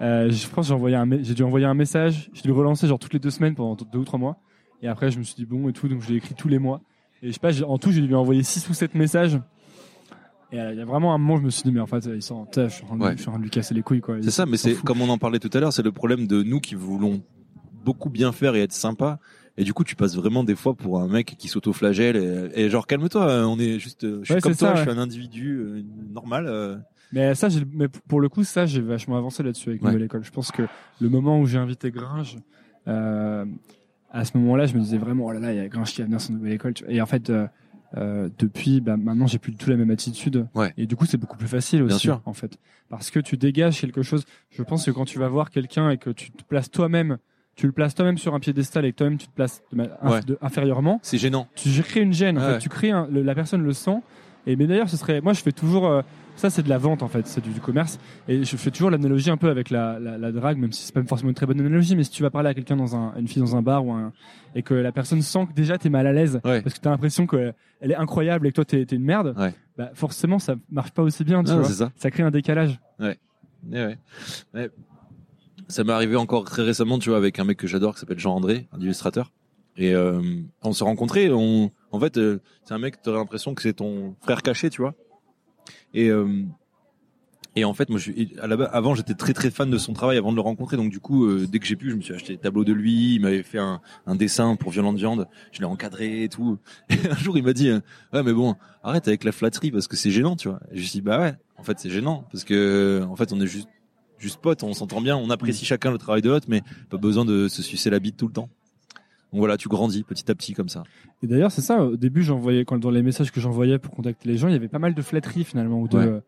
Euh, 0.00 0.30
je 0.30 0.48
pense 0.48 0.64
que 0.64 0.68
j'ai 0.68 0.74
envoyé 0.74 0.96
un, 0.96 1.06
j'ai 1.22 1.34
dû 1.34 1.42
envoyer 1.42 1.66
un 1.66 1.74
message, 1.74 2.30
j'ai 2.32 2.42
dû 2.42 2.48
le 2.48 2.54
relancer, 2.54 2.86
genre, 2.86 2.98
toutes 2.98 3.12
les 3.12 3.18
deux 3.18 3.30
semaines 3.30 3.54
pendant 3.54 3.74
deux 3.74 3.98
ou 3.98 4.04
trois 4.04 4.18
mois. 4.18 4.38
Et 4.80 4.88
après, 4.88 5.10
je 5.10 5.18
me 5.18 5.24
suis 5.24 5.34
dit, 5.34 5.44
bon, 5.44 5.68
et 5.68 5.72
tout, 5.74 5.88
donc 5.88 6.00
je 6.00 6.08
l'ai 6.08 6.16
écrit 6.16 6.34
tous 6.34 6.48
les 6.48 6.58
mois. 6.58 6.80
Et 7.22 7.28
je 7.28 7.32
sais 7.32 7.38
pas, 7.38 7.52
en 7.64 7.76
tout, 7.78 7.92
j'ai 7.92 8.00
dû 8.00 8.06
lui 8.08 8.14
envoyer 8.14 8.42
six 8.42 8.66
ou 8.68 8.72
sept 8.74 8.94
messages. 8.94 9.38
Et 10.50 10.58
euh, 10.60 10.72
il 10.72 10.78
y 10.78 10.82
a 10.82 10.84
vraiment 10.84 11.14
un 11.14 11.18
moment, 11.18 11.36
je 11.38 11.42
me 11.44 11.50
suis 11.50 11.62
dit, 11.64 11.72
mais 11.72 11.80
en 11.80 11.86
fait, 11.86 12.04
il 12.06 12.22
s'en, 12.22 12.46
je 12.54 12.68
suis 12.68 12.84
en 12.84 12.86
train 12.88 12.96
de- 12.96 13.02
Ouais. 13.02 13.12
je 13.16 13.20
suis 13.20 13.28
en 13.28 13.32
train 13.32 13.38
de 13.38 13.44
lui 13.44 13.50
casser 13.50 13.74
les 13.74 13.82
couilles, 13.82 14.00
quoi. 14.00 14.16
C'est 14.22 14.30
ça, 14.30 14.46
mais 14.46 14.56
c'est 14.56 14.74
comme 14.74 15.00
on 15.02 15.08
en 15.10 15.18
parlait 15.18 15.38
tout 15.38 15.50
à 15.52 15.60
l'heure, 15.60 15.72
c'est 15.72 15.82
le 15.82 15.92
problème 15.92 16.26
de 16.26 16.42
nous 16.42 16.60
qui 16.60 16.74
voulons 16.74 17.22
beaucoup 17.84 18.10
bien 18.10 18.32
faire 18.32 18.54
et 18.54 18.62
être 18.62 18.72
sympa. 18.72 19.18
Et 19.58 19.64
du 19.64 19.74
coup, 19.74 19.84
tu 19.84 19.96
passes 19.96 20.16
vraiment 20.16 20.44
des 20.44 20.54
fois 20.56 20.74
pour 20.74 21.00
un 21.00 21.08
mec 21.08 21.34
qui 21.38 21.48
s'auto-flagelle 21.48 22.16
et, 22.16 22.62
et 22.64 22.70
genre 22.70 22.86
calme-toi, 22.86 23.28
euh, 23.28 23.44
on 23.44 23.58
est 23.58 23.78
juste, 23.78 24.04
euh, 24.04 24.20
je 24.20 24.24
suis 24.26 24.34
Ouais, 24.34 24.40
comme 24.40 24.56
toi, 24.56 24.68
ça, 24.70 24.74
je 24.76 24.80
suis 24.82 24.90
un 24.90 24.98
individu 24.98 25.58
euh, 25.58 25.82
normal. 26.12 26.46
euh. 26.46 26.76
Mais 27.12 27.34
ça, 27.34 27.48
mais 27.74 27.88
pour 28.08 28.20
le 28.22 28.30
coup, 28.30 28.42
ça, 28.44 28.64
j'ai 28.64 28.80
vachement 28.80 29.18
avancé 29.18 29.42
là-dessus 29.42 29.68
avec. 29.70 29.82
Nouvelle 29.82 30.02
École. 30.04 30.24
Je 30.24 30.30
pense 30.30 30.50
que 30.50 30.62
le 31.00 31.08
moment 31.10 31.38
où 31.38 31.46
j'ai 31.46 31.58
invité 31.58 31.90
Gringe, 31.90 32.38
euh, 32.88 33.44
à 34.10 34.24
ce 34.24 34.36
moment-là, 34.38 34.64
je 34.66 34.74
me 34.74 34.80
disais 34.80 34.96
vraiment, 34.96 35.26
oh 35.26 35.32
là 35.32 35.40
là, 35.40 35.52
il 35.52 35.56
y 35.56 35.60
a 35.60 35.68
Gringe 35.68 35.92
qui 35.92 36.00
va 36.00 36.06
venir 36.06 36.20
sur 36.20 36.32
Nouvelle 36.32 36.52
École. 36.54 36.72
Et 36.88 37.02
en 37.02 37.06
fait, 37.06 37.30
euh, 37.30 38.28
depuis, 38.38 38.80
bah, 38.80 38.96
maintenant, 38.96 39.26
j'ai 39.26 39.38
plus 39.38 39.52
du 39.52 39.58
tout 39.58 39.68
la 39.68 39.76
même 39.76 39.90
attitude. 39.90 40.46
Ouais. 40.54 40.72
Et 40.78 40.86
du 40.86 40.96
coup, 40.96 41.04
c'est 41.04 41.18
beaucoup 41.18 41.36
plus 41.36 41.48
facile 41.48 41.82
aussi, 41.82 42.08
en 42.24 42.32
fait. 42.32 42.58
Parce 42.88 43.10
que 43.10 43.20
tu 43.20 43.36
dégages 43.36 43.78
quelque 43.80 44.02
chose. 44.02 44.24
Je 44.50 44.62
pense 44.62 44.86
que 44.86 44.90
quand 44.90 45.04
tu 45.04 45.18
vas 45.18 45.28
voir 45.28 45.50
quelqu'un 45.50 45.90
et 45.90 45.98
que 45.98 46.08
tu 46.08 46.30
te 46.30 46.42
places 46.44 46.70
toi-même, 46.70 47.18
tu 47.54 47.66
le 47.66 47.72
places 47.72 47.94
toi-même 47.94 48.18
sur 48.18 48.34
un 48.34 48.40
piédestal 48.40 48.84
et 48.84 48.92
que 48.92 48.96
toi-même 48.98 49.18
tu 49.18 49.26
te 49.28 49.32
places 49.34 49.62
de 49.72 49.76
ma- 49.76 49.84
inf- 49.84 50.10
Ouais. 50.10 50.20
de- 50.22 50.38
inférieurement, 50.40 51.00
C'est 51.02 51.18
gênant. 51.18 51.48
tu 51.54 51.68
crées 51.82 52.00
une 52.00 52.12
gêne. 52.12 52.38
En 52.38 52.40
Ouais. 52.42 52.52
fait, 52.54 52.58
tu 52.60 52.68
crées 52.68 52.90
un- 52.90 53.06
le- 53.10 53.22
la 53.22 53.34
personne 53.34 53.62
le 53.62 53.72
sent. 53.72 53.98
Et 54.46 54.56
mais 54.56 54.66
d'ailleurs, 54.66 54.88
ce 54.90 54.96
serait, 54.96 55.20
moi, 55.20 55.34
je 55.34 55.40
fais 55.40 55.52
toujours, 55.52 55.86
euh, 55.86 56.02
ça, 56.34 56.50
c'est 56.50 56.62
de 56.64 56.68
la 56.68 56.78
vente 56.78 57.04
en 57.04 57.08
fait, 57.08 57.26
c'est 57.28 57.40
du, 57.40 57.50
du 57.50 57.60
commerce. 57.60 58.00
Et 58.26 58.42
je 58.42 58.56
fais 58.56 58.72
toujours 58.72 58.90
l'analogie 58.90 59.30
un 59.30 59.36
peu 59.36 59.48
avec 59.50 59.70
la, 59.70 60.00
la, 60.00 60.18
la 60.18 60.32
drague, 60.32 60.58
même 60.58 60.72
si 60.72 60.82
c'est 60.84 60.92
pas 60.94 61.04
forcément 61.04 61.28
une 61.28 61.34
très 61.36 61.46
bonne 61.46 61.60
analogie. 61.60 61.94
Mais 61.94 62.02
si 62.02 62.10
tu 62.10 62.22
vas 62.24 62.30
parler 62.30 62.48
à 62.48 62.54
quelqu'un 62.54 62.74
dans 62.74 62.96
un, 62.96 63.14
une 63.18 63.28
fille 63.28 63.40
dans 63.42 63.54
un 63.54 63.62
bar 63.62 63.86
ou 63.86 63.92
un, 63.92 64.12
et 64.56 64.62
que 64.62 64.74
la 64.74 64.90
personne 64.90 65.22
sent 65.22 65.46
que 65.48 65.52
déjà 65.52 65.78
t'es 65.78 65.90
mal 65.90 66.06
à 66.08 66.12
l'aise 66.12 66.40
Ouais. 66.44 66.60
parce 66.62 66.74
que 66.74 66.80
t'as 66.80 66.90
l'impression 66.90 67.26
qu'elle 67.28 67.54
est 67.82 67.94
incroyable 67.94 68.46
et 68.48 68.50
que 68.50 68.56
toi 68.56 68.64
t'es 68.64 68.84
t'es 68.84 68.96
une 68.96 69.04
merde, 69.04 69.34
Ouais. 69.38 69.54
bah 69.78 69.90
forcément 69.94 70.40
ça 70.40 70.56
marche 70.72 70.90
pas 70.90 71.02
aussi 71.02 71.22
bien, 71.22 71.44
tu 71.44 71.52
vois. 71.52 71.62
c'est 71.64 71.74
ça. 71.74 71.92
Ça 71.94 72.10
crée 72.10 72.24
un 72.24 72.32
décalage. 72.32 72.80
Ouais, 72.98 73.18
ouais. 73.70 73.96
Ouais. 74.54 74.70
Ça 75.72 75.84
m'est 75.84 75.92
arrivé 75.92 76.16
encore 76.16 76.44
très 76.44 76.62
récemment, 76.62 76.98
tu 76.98 77.08
vois, 77.08 77.16
avec 77.16 77.38
un 77.38 77.44
mec 77.44 77.56
que 77.56 77.66
j'adore 77.66 77.94
qui 77.94 78.00
s'appelle 78.00 78.18
Jean-André, 78.18 78.68
un 78.72 78.80
illustrateur. 78.80 79.32
Et 79.78 79.94
euh, 79.94 80.20
on 80.60 80.74
s'est 80.74 80.84
rencontrés. 80.84 81.30
On, 81.32 81.70
en 81.92 81.98
fait, 81.98 82.18
euh, 82.18 82.40
c'est 82.62 82.74
un 82.74 82.78
mec, 82.78 83.00
t'aurais 83.00 83.16
l'impression 83.16 83.54
que 83.54 83.62
c'est 83.62 83.72
ton 83.72 84.14
frère 84.20 84.42
caché, 84.42 84.68
tu 84.68 84.82
vois. 84.82 84.92
Et 85.94 86.10
euh, 86.10 86.44
et 87.56 87.64
en 87.64 87.72
fait, 87.72 87.88
moi, 87.88 87.98
je, 87.98 88.12
à 88.38 88.46
la 88.46 88.62
avant, 88.66 88.94
j'étais 88.94 89.14
très 89.14 89.32
très 89.32 89.50
fan 89.50 89.70
de 89.70 89.78
son 89.78 89.94
travail 89.94 90.18
avant 90.18 90.30
de 90.30 90.36
le 90.36 90.42
rencontrer. 90.42 90.76
Donc 90.76 90.90
du 90.90 91.00
coup, 91.00 91.24
euh, 91.24 91.46
dès 91.46 91.58
que 91.58 91.66
j'ai 91.66 91.76
pu, 91.76 91.90
je 91.90 91.96
me 91.96 92.02
suis 92.02 92.12
acheté 92.12 92.34
des 92.34 92.38
tableaux 92.38 92.64
de 92.64 92.74
lui. 92.74 93.14
Il 93.14 93.20
m'avait 93.20 93.42
fait 93.42 93.58
un, 93.58 93.80
un 94.06 94.14
dessin 94.14 94.56
pour 94.56 94.72
Violente 94.72 94.96
Viande. 94.96 95.26
Je 95.52 95.60
l'ai 95.60 95.64
encadré 95.64 96.24
et 96.24 96.28
tout. 96.28 96.58
Et 96.90 97.08
un 97.10 97.16
jour, 97.16 97.38
il 97.38 97.44
m'a 97.44 97.54
dit, 97.54 97.70
euh, 97.70 97.80
ouais, 98.12 98.22
mais 98.22 98.34
bon, 98.34 98.56
arrête 98.82 99.08
avec 99.08 99.24
la 99.24 99.32
flatterie 99.32 99.70
parce 99.70 99.88
que 99.88 99.96
c'est 99.96 100.10
gênant, 100.10 100.36
tu 100.36 100.48
vois. 100.48 100.60
Et 100.70 100.76
je 100.76 100.80
lui 100.80 100.86
ai 100.86 100.90
dit, 100.90 101.00
bah 101.00 101.18
ouais, 101.18 101.34
en 101.56 101.62
fait, 101.62 101.78
c'est 101.78 101.90
gênant 101.90 102.26
parce 102.30 102.44
que 102.44 103.02
en 103.08 103.16
fait, 103.16 103.32
on 103.32 103.40
est 103.40 103.46
juste 103.46 103.68
juste 104.22 104.40
potes, 104.40 104.62
on 104.62 104.72
s'entend 104.72 105.00
bien, 105.00 105.16
on 105.16 105.28
apprécie 105.30 105.64
chacun 105.64 105.90
le 105.90 105.98
travail 105.98 106.22
de 106.22 106.30
l'autre, 106.30 106.46
mais 106.48 106.62
pas 106.90 106.96
besoin 106.96 107.24
de 107.24 107.48
se 107.48 107.62
sucer 107.62 107.90
la 107.90 107.98
bite 107.98 108.16
tout 108.16 108.26
le 108.28 108.32
temps. 108.32 108.48
Donc 109.32 109.38
voilà, 109.40 109.56
tu 109.56 109.68
grandis 109.68 110.02
petit 110.02 110.30
à 110.30 110.34
petit 110.34 110.52
comme 110.52 110.68
ça. 110.68 110.82
Et 111.22 111.26
d'ailleurs, 111.26 111.50
c'est 111.50 111.62
ça. 111.62 111.82
Au 111.84 111.96
début, 111.96 112.22
j'envoyais 112.22 112.64
quand 112.64 112.78
dans 112.78 112.90
les 112.90 113.02
messages 113.02 113.32
que 113.32 113.40
j'envoyais 113.40 113.78
pour 113.78 113.94
contacter 113.94 114.28
les 114.28 114.36
gens, 114.36 114.48
il 114.48 114.52
y 114.52 114.56
avait 114.56 114.68
pas 114.68 114.78
mal 114.78 114.94
de 114.94 115.02
flatteries 115.02 115.44
finalement 115.44 115.80
ou 115.80 115.88
de, 115.88 115.96
Ouais. 115.98 116.20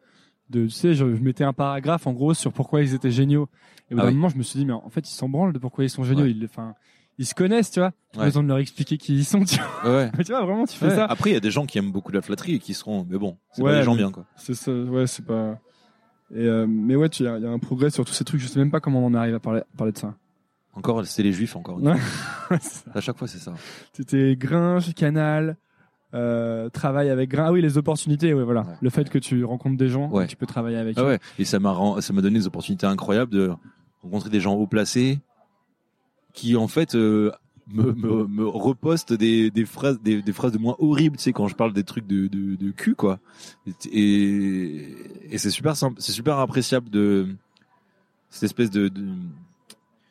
de 0.51 0.65
tu 0.65 0.71
sais, 0.71 0.95
je, 0.95 1.15
je 1.15 1.23
mettais 1.23 1.45
un 1.45 1.53
paragraphe 1.53 2.07
en 2.07 2.13
gros 2.13 2.33
sur 2.35 2.53
pourquoi 2.53 2.83
ils 2.83 2.95
étaient 2.95 3.11
géniaux. 3.11 3.49
Et 3.91 3.95
au 3.95 3.97
bout 3.97 4.03
Ah 4.03 4.05
d'un 4.07 4.09
oui. 4.09 4.15
moment, 4.15 4.29
je 4.31 4.39
me 4.39 4.43
suis 4.43 4.59
dit, 4.59 4.65
mais 4.65 4.73
en 4.73 4.89
fait, 4.89 5.07
ils 5.09 5.13
s'en 5.15 5.29
branlent 5.29 5.53
de 5.53 5.59
pourquoi 5.59 5.85
ils 5.85 5.91
sont 5.91 6.03
géniaux. 6.05 6.25
Ouais. 6.25 6.31
Ils, 6.31 6.45
enfin, 6.47 6.73
ils 7.19 7.27
se 7.27 7.35
connaissent, 7.35 7.71
tu 7.71 7.81
vois. 7.81 7.93
Pas 8.15 8.21
Ouais. 8.21 8.25
besoin 8.27 8.43
de 8.43 8.49
leur 8.49 8.57
expliquer 8.59 8.97
qui 8.97 9.15
ils 9.17 9.25
sont. 9.27 9.45
Tu 9.45 9.59
vois, 9.83 9.93
Ouais. 9.97 10.11
Mais 10.17 10.25
tu 10.25 10.33
vois 10.33 10.43
vraiment, 10.43 10.65
tu 10.65 10.75
fais 10.79 10.87
Ouais. 10.87 10.95
ça. 10.95 11.05
Après, 11.05 11.29
il 11.29 11.35
y 11.35 11.37
a 11.37 11.41
des 11.41 11.51
gens 11.51 11.67
qui 11.67 11.77
aiment 11.77 11.93
beaucoup 11.93 12.11
la 12.11 12.23
flatterie 12.23 12.55
et 12.55 12.59
qui 12.59 12.73
seront, 12.73 13.07
mais 13.09 13.19
bon, 13.19 13.37
c'est 13.53 13.61
Ouais, 13.63 13.73
pas 13.73 13.79
des 13.81 13.85
gens 13.85 13.95
bien 13.97 14.11
quoi. 14.11 14.25
C'est 14.37 14.55
ça, 14.55 14.73
ouais, 14.73 15.07
c'est 15.07 15.27
pas. 15.27 15.59
Et 16.33 16.47
euh, 16.49 16.67
mais 16.69 16.97
ouais, 16.97 17.09
il 17.09 17.25
y, 17.25 17.29
a 17.29 17.37
il 17.39 17.45
y 17.45 17.47
a 17.47 17.51
un 17.51 17.59
progrès 17.59 17.91
sur 17.91 18.05
tous 18.05 18.13
ces 18.15 18.25
trucs. 18.25 18.41
Je 18.41 18.47
sais 18.47 18.59
même 18.59 18.71
pas 18.71 18.81
comment 18.81 19.01
on 19.01 19.07
en 19.09 19.15
arrive 19.15 19.35
à 19.35 19.41
parler, 19.41 19.61
à 19.61 19.77
parler 19.77 19.93
de 19.93 19.99
ça. 19.99 20.15
Encore, 20.73 21.05
c'est 21.07 21.23
les 21.23 21.33
juifs 21.33 21.55
encore. 21.57 21.79
une 21.79 21.97
fois. 21.97 22.59
À 22.95 23.01
chaque 23.01 23.17
fois, 23.19 23.29
c'est 23.29 23.39
ça. 23.39 23.53
C'était 23.93 24.35
Gringe, 24.37 24.93
Canal, 24.95 25.57
euh, 26.15 26.69
travail 26.71 27.11
avec 27.11 27.31
Gringe. 27.31 27.47
Ah 27.49 27.53
oui, 27.53 27.61
les 27.63 27.79
opportunités, 27.79 28.35
ouais, 28.35 28.43
voilà. 28.43 28.63
Ouais. 28.63 28.75
Le 28.81 28.91
fait 28.91 29.09
que 29.09 29.19
tu 29.19 29.45
rencontres 29.45 29.77
des 29.77 29.89
gens, 29.89 30.11
Ouais. 30.11 30.27
tu 30.27 30.35
peux 30.37 30.47
travailler 30.47 30.79
avec 30.79 30.99
Ah 30.99 31.03
eux. 31.05 31.19
Et 31.39 31.45
ça 31.45 31.61
m'a 31.61 31.77
ça 32.01 32.13
m'a 32.13 32.23
donné 32.23 32.39
des 32.41 32.47
opportunités 32.47 32.87
incroyables 32.87 33.31
de 33.31 33.53
rencontrer 34.03 34.31
des 34.31 34.41
gens 34.41 34.55
haut 34.55 34.67
placés 34.67 35.21
qui 36.33 36.57
en 36.57 36.67
fait 36.67 36.95
euh, 36.97 37.31
me, 37.69 37.93
me, 37.93 38.27
me 38.27 38.47
repostent 38.47 39.13
des, 39.13 39.51
des 39.51 39.65
phrases 39.65 40.01
des, 40.01 40.21
des 40.23 40.33
phrases 40.33 40.53
de 40.53 40.59
moi 40.59 40.77
horribles, 40.79 41.17
tu 41.17 41.23
sais 41.23 41.33
quand 41.33 41.49
je 41.49 41.55
parle 41.55 41.73
des 41.73 41.85
trucs 41.85 42.07
de 42.07 42.27
de, 42.27 42.57
de 42.57 42.71
cul 42.71 42.95
quoi. 42.95 43.19
Et, 43.91 44.95
et 45.31 45.39
c'est 45.39 45.51
super 45.51 45.77
simple, 45.77 45.97
c'est 46.01 46.13
super 46.13 46.39
appréciable 46.39 46.91
de 46.91 47.29
cette 48.31 48.45
espèce 48.45 48.71
de, 48.71 48.89
de 48.89 49.05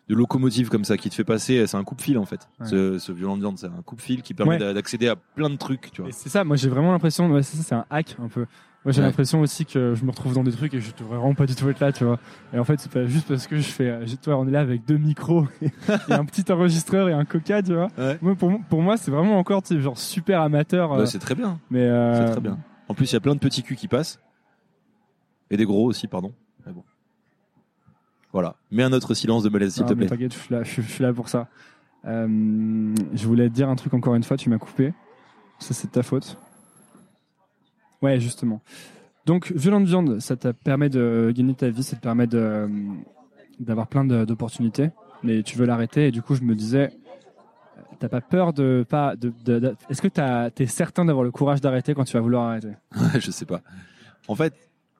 de 0.10 0.16
locomotive 0.16 0.68
comme 0.70 0.84
ça 0.84 0.98
qui 0.98 1.10
te 1.10 1.16
fait 1.16 1.24
passer. 1.24 1.66
C'est 1.66 1.78
un 1.78 1.84
coupe-fil 1.86 2.18
en 2.18 2.26
fait. 2.26 2.48
Ouais. 2.60 2.68
Ce, 2.68 2.98
ce 3.00 3.12
violent 3.14 3.38
de 3.38 3.42
viande, 3.42 3.58
c'est 3.58 3.68
un 3.68 3.82
coupe-fil 3.86 4.22
qui 4.22 4.34
permet 4.34 4.62
Ouais. 4.62 4.74
d'accéder 4.74 5.08
à 5.08 5.16
plein 5.16 5.50
de 5.50 5.56
trucs. 5.56 5.92
Tu 5.94 6.02
vois. 6.02 6.12
C'est 6.12 6.28
ça, 6.30 6.44
moi 6.44 6.58
j'ai 6.58 6.68
vraiment 6.70 6.92
l'impression, 6.92 7.32
ouais, 7.32 7.42
c'est 7.44 7.74
un 7.74 7.86
hack 7.90 8.18
un 8.20 8.28
peu. 8.28 8.46
Moi 8.86 8.92
j'ai 8.92 9.00
Ouais. 9.02 9.08
l'impression 9.08 9.40
aussi 9.40 9.66
que 9.66 9.96
je 9.96 10.04
me 10.04 10.12
retrouve 10.12 10.34
dans 10.34 10.44
des 10.44 10.52
trucs 10.52 10.74
et 10.74 10.82
je 10.82 10.92
devrais 10.94 11.18
vraiment 11.18 11.34
pas 11.36 11.46
du 11.46 11.56
tout 11.56 11.70
être 11.70 11.80
là, 11.80 11.94
tu 11.94 12.04
vois. 12.04 12.20
Et 12.54 12.60
en 12.60 12.66
fait, 12.66 12.80
c'est 12.82 12.92
pas 12.92 13.06
juste 13.06 13.28
parce 13.30 13.48
que 13.48 13.56
je 13.58 13.62
fais, 13.64 13.88
euh, 13.90 14.06
toi, 14.22 14.38
on 14.38 14.46
est 14.48 14.52
là 14.52 14.60
avec 14.60 14.84
deux 14.86 14.98
micros 14.98 15.48
et 15.62 15.72
un 16.14 16.26
petit 16.26 16.52
enregistreur 16.52 17.08
et 17.08 17.14
un 17.14 17.24
coca, 17.24 17.64
tu 17.64 17.74
vois. 17.74 17.88
Ouais. 17.98 18.18
Moi, 18.22 18.36
pour, 18.36 18.52
pour 18.70 18.82
moi, 18.82 18.98
c'est 18.98 19.10
vraiment 19.12 19.40
encore, 19.40 19.62
tu 19.64 19.76
sais, 19.76 19.80
genre 19.82 19.98
super 19.98 20.42
amateur. 20.42 20.92
euh, 20.94 21.06
c'est 21.06 21.20
très 21.20 21.36
bien. 21.36 21.60
mais 21.72 21.82
euh, 21.84 22.26
C'est 22.28 22.32
très 22.34 22.42
bien. 22.42 22.58
En 22.90 22.94
plus, 22.94 23.10
il 23.10 23.14
y 23.14 23.18
a 23.18 23.22
plein 23.22 23.36
de 23.36 23.40
petits 23.40 23.64
culs 23.64 23.78
qui 23.78 23.88
passent. 23.88 24.20
Et 25.50 25.56
des 25.56 25.66
gros 25.66 25.86
aussi, 25.86 26.08
pardon. 26.08 26.34
Mais 26.66 26.74
bon. 26.74 26.84
Voilà. 28.34 28.56
Mets 28.72 28.84
un 28.84 28.92
autre 28.92 29.14
silence 29.14 29.44
de 29.44 29.50
malaise, 29.50 29.76
s'il 29.76 29.84
ah, 29.84 29.88
te 29.88 29.94
mais 29.94 30.00
plaît. 30.08 30.08
T'inquiète, 30.10 30.34
je 30.34 30.40
suis 30.40 30.54
là, 30.54 30.64
je, 30.64 30.70
suis- 30.72 30.82
je 30.82 30.92
suis 30.92 31.04
là 31.04 31.14
pour 31.14 31.30
ça. 31.30 31.48
Euh, 32.06 32.28
je 33.14 33.28
voulais 33.28 33.48
te 33.48 33.54
dire 33.54 33.70
un 33.70 33.76
truc 33.76 33.94
encore 33.94 34.16
une 34.16 34.24
fois, 34.24 34.36
tu 34.36 34.50
m'as 34.50 34.58
coupé. 34.58 34.94
Ça, 35.60 35.74
c'est 35.74 35.88
de 35.88 35.92
ta 35.94 36.04
faute. 36.04 36.38
Ouais, 38.04 38.20
justement. 38.20 38.62
Donc, 39.26 39.52
Violente 39.56 39.86
Viande, 39.86 40.20
ça 40.20 40.36
te 40.36 40.50
permet 40.50 40.90
de 40.90 41.32
gagner 41.34 41.54
ta 41.56 41.70
vie, 41.70 41.84
ça 41.84 41.96
te 41.96 42.02
permet 42.02 42.28
d'avoir 42.28 43.88
plein 43.88 44.04
d'opportunités, 44.04 44.90
mais 45.24 45.42
tu 45.42 45.58
veux 45.58 45.66
l'arrêter, 45.66 46.08
et 46.08 46.12
du 46.12 46.22
coup, 46.22 46.36
je 46.36 46.44
me 46.44 46.54
disais, 46.54 46.92
t'as 48.00 48.10
pas 48.10 48.20
peur 48.20 48.52
de 48.52 48.86
pas. 48.88 49.16
De, 49.16 49.32
est-ce 49.90 50.02
que 50.02 50.50
t'es 50.50 50.66
certain 50.66 51.06
d'avoir 51.06 51.24
le 51.24 51.32
courage 51.32 51.62
d'arrêter 51.62 51.94
quand 51.94 52.04
tu 52.04 52.14
vas 52.14 52.20
vouloir 52.20 52.50
arrêter? 52.50 52.74
Je 53.20 53.32
sais 53.32 53.46
pas. 53.46 53.62
En 54.28 54.36
fait, 54.36 54.54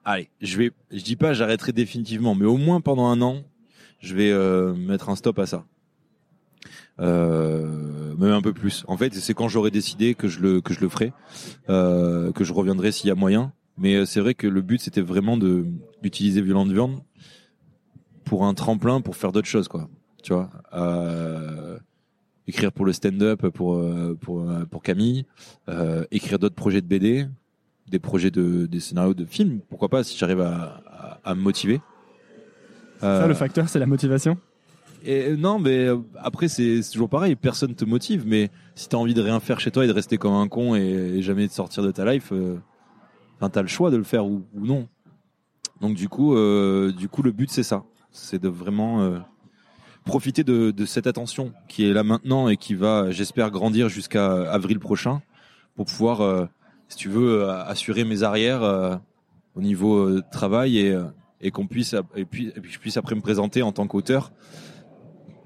allez, 0.04 0.30
je 0.40 0.56
vais, 0.56 0.72
je 0.90 1.02
dis 1.02 1.16
pas 1.16 1.34
j'arrêterai 1.34 1.72
définitivement, 1.72 2.34
mais 2.34 2.46
au 2.46 2.56
moins 2.56 2.80
pendant 2.80 3.06
un 3.06 3.20
an, 3.20 3.42
je 4.00 4.14
vais 4.14 4.30
euh, 4.30 4.74
mettre 4.74 5.10
un 5.10 5.16
stop 5.16 5.38
à 5.38 5.46
ça. 5.46 5.64
Euh, 7.00 8.03
même 8.18 8.32
un 8.32 8.42
peu 8.42 8.52
plus. 8.52 8.84
En 8.88 8.96
fait, 8.96 9.14
c'est 9.14 9.34
quand 9.34 9.48
j'aurai 9.48 9.70
décidé 9.70 10.14
que 10.14 10.28
je 10.28 10.40
le 10.40 10.60
que 10.60 10.72
je 10.74 10.80
le 10.80 10.88
ferai, 10.88 11.12
euh, 11.68 12.32
que 12.32 12.44
je 12.44 12.52
reviendrai 12.52 12.92
s'il 12.92 13.08
y 13.08 13.10
a 13.10 13.14
moyen. 13.14 13.52
Mais 13.76 13.96
euh, 13.96 14.04
c'est 14.06 14.20
vrai 14.20 14.34
que 14.34 14.46
le 14.46 14.62
but 14.62 14.80
c'était 14.80 15.00
vraiment 15.00 15.36
de 15.36 15.66
d'utiliser 16.02 16.40
Violente 16.42 16.70
Viande 16.70 17.00
pour 18.24 18.44
un 18.44 18.54
tremplin 18.54 19.00
pour 19.00 19.16
faire 19.16 19.32
d'autres 19.32 19.48
choses, 19.48 19.68
quoi. 19.68 19.88
Tu 20.22 20.32
vois, 20.32 20.48
euh, 20.72 21.78
écrire 22.46 22.72
pour 22.72 22.86
le 22.86 22.92
stand-up 22.92 23.46
pour 23.48 23.74
euh, 23.74 24.16
pour 24.20 24.48
euh, 24.48 24.64
pour 24.64 24.82
Camille, 24.82 25.26
euh, 25.68 26.04
écrire 26.10 26.38
d'autres 26.38 26.54
projets 26.54 26.80
de 26.80 26.86
BD, 26.86 27.26
des 27.88 27.98
projets 27.98 28.30
de 28.30 28.66
des 28.66 28.80
scénarios 28.80 29.14
de 29.14 29.24
films. 29.24 29.60
Pourquoi 29.68 29.88
pas 29.88 30.02
si 30.04 30.16
j'arrive 30.16 30.40
à, 30.40 30.82
à, 30.86 31.20
à 31.24 31.34
me 31.34 31.40
motiver. 31.42 31.80
Ça, 33.00 33.06
Euh, 33.24 33.26
le 33.26 33.34
facteur, 33.34 33.68
c'est 33.68 33.78
la 33.80 33.86
motivation? 33.86 34.38
Euh, 35.06 35.36
non, 35.36 35.58
mais 35.58 35.86
euh, 35.86 35.98
après 36.18 36.48
c'est 36.48 36.80
toujours 36.92 37.08
pareil. 37.08 37.36
Personne 37.36 37.74
te 37.74 37.84
motive, 37.84 38.24
mais 38.26 38.50
si 38.74 38.88
t'as 38.88 38.96
envie 38.96 39.14
de 39.14 39.22
rien 39.22 39.40
faire 39.40 39.60
chez 39.60 39.70
toi 39.70 39.84
et 39.84 39.88
de 39.88 39.92
rester 39.92 40.18
comme 40.18 40.34
un 40.34 40.48
con 40.48 40.74
et, 40.74 41.20
jamais 41.22 41.46
de 41.46 41.52
sortir 41.52 41.82
de 41.82 41.90
ta 41.90 42.10
life, 42.10 42.30
euh, 42.32 42.56
enfin 43.36 43.50
t'as 43.50 43.62
le 43.62 43.68
choix 43.68 43.90
de 43.90 43.96
le 43.96 44.04
faire 44.04 44.26
ou, 44.26 44.44
non. 44.54 44.88
Donc 45.80 45.94
du 45.94 46.08
coup, 46.08 46.34
euh, 46.34 46.92
du 46.92 47.08
coup 47.08 47.22
le 47.22 47.32
but 47.32 47.50
c'est 47.50 47.62
ça, 47.62 47.84
c'est 48.10 48.40
de 48.40 48.48
vraiment 48.48 49.20
profiter 50.04 50.44
de, 50.44 50.84
cette 50.86 51.06
attention 51.06 51.52
qui 51.68 51.88
est 51.88 51.92
là 51.92 52.04
maintenant 52.04 52.48
et 52.48 52.56
qui 52.56 52.74
va, 52.74 53.10
j'espère, 53.10 53.50
grandir 53.50 53.88
jusqu'à 53.88 54.50
avril 54.50 54.78
prochain 54.78 55.22
pour 55.74 55.86
pouvoir, 55.86 56.48
si 56.88 56.96
tu 56.96 57.08
veux, 57.08 57.48
assurer 57.48 58.04
mes 58.04 58.22
arrières 58.22 59.00
au 59.54 59.60
niveau 59.60 60.20
travail 60.30 60.78
et 60.78 60.96
et 61.40 61.50
qu'on 61.50 61.66
puisse 61.66 61.94
puis 62.30 62.52
et 62.56 62.60
puis 62.60 62.72
je 62.72 62.78
puisse 62.78 62.96
après 62.96 63.14
me 63.14 63.20
présenter 63.20 63.60
en 63.60 63.72
tant 63.72 63.86
qu'auteur 63.86 64.32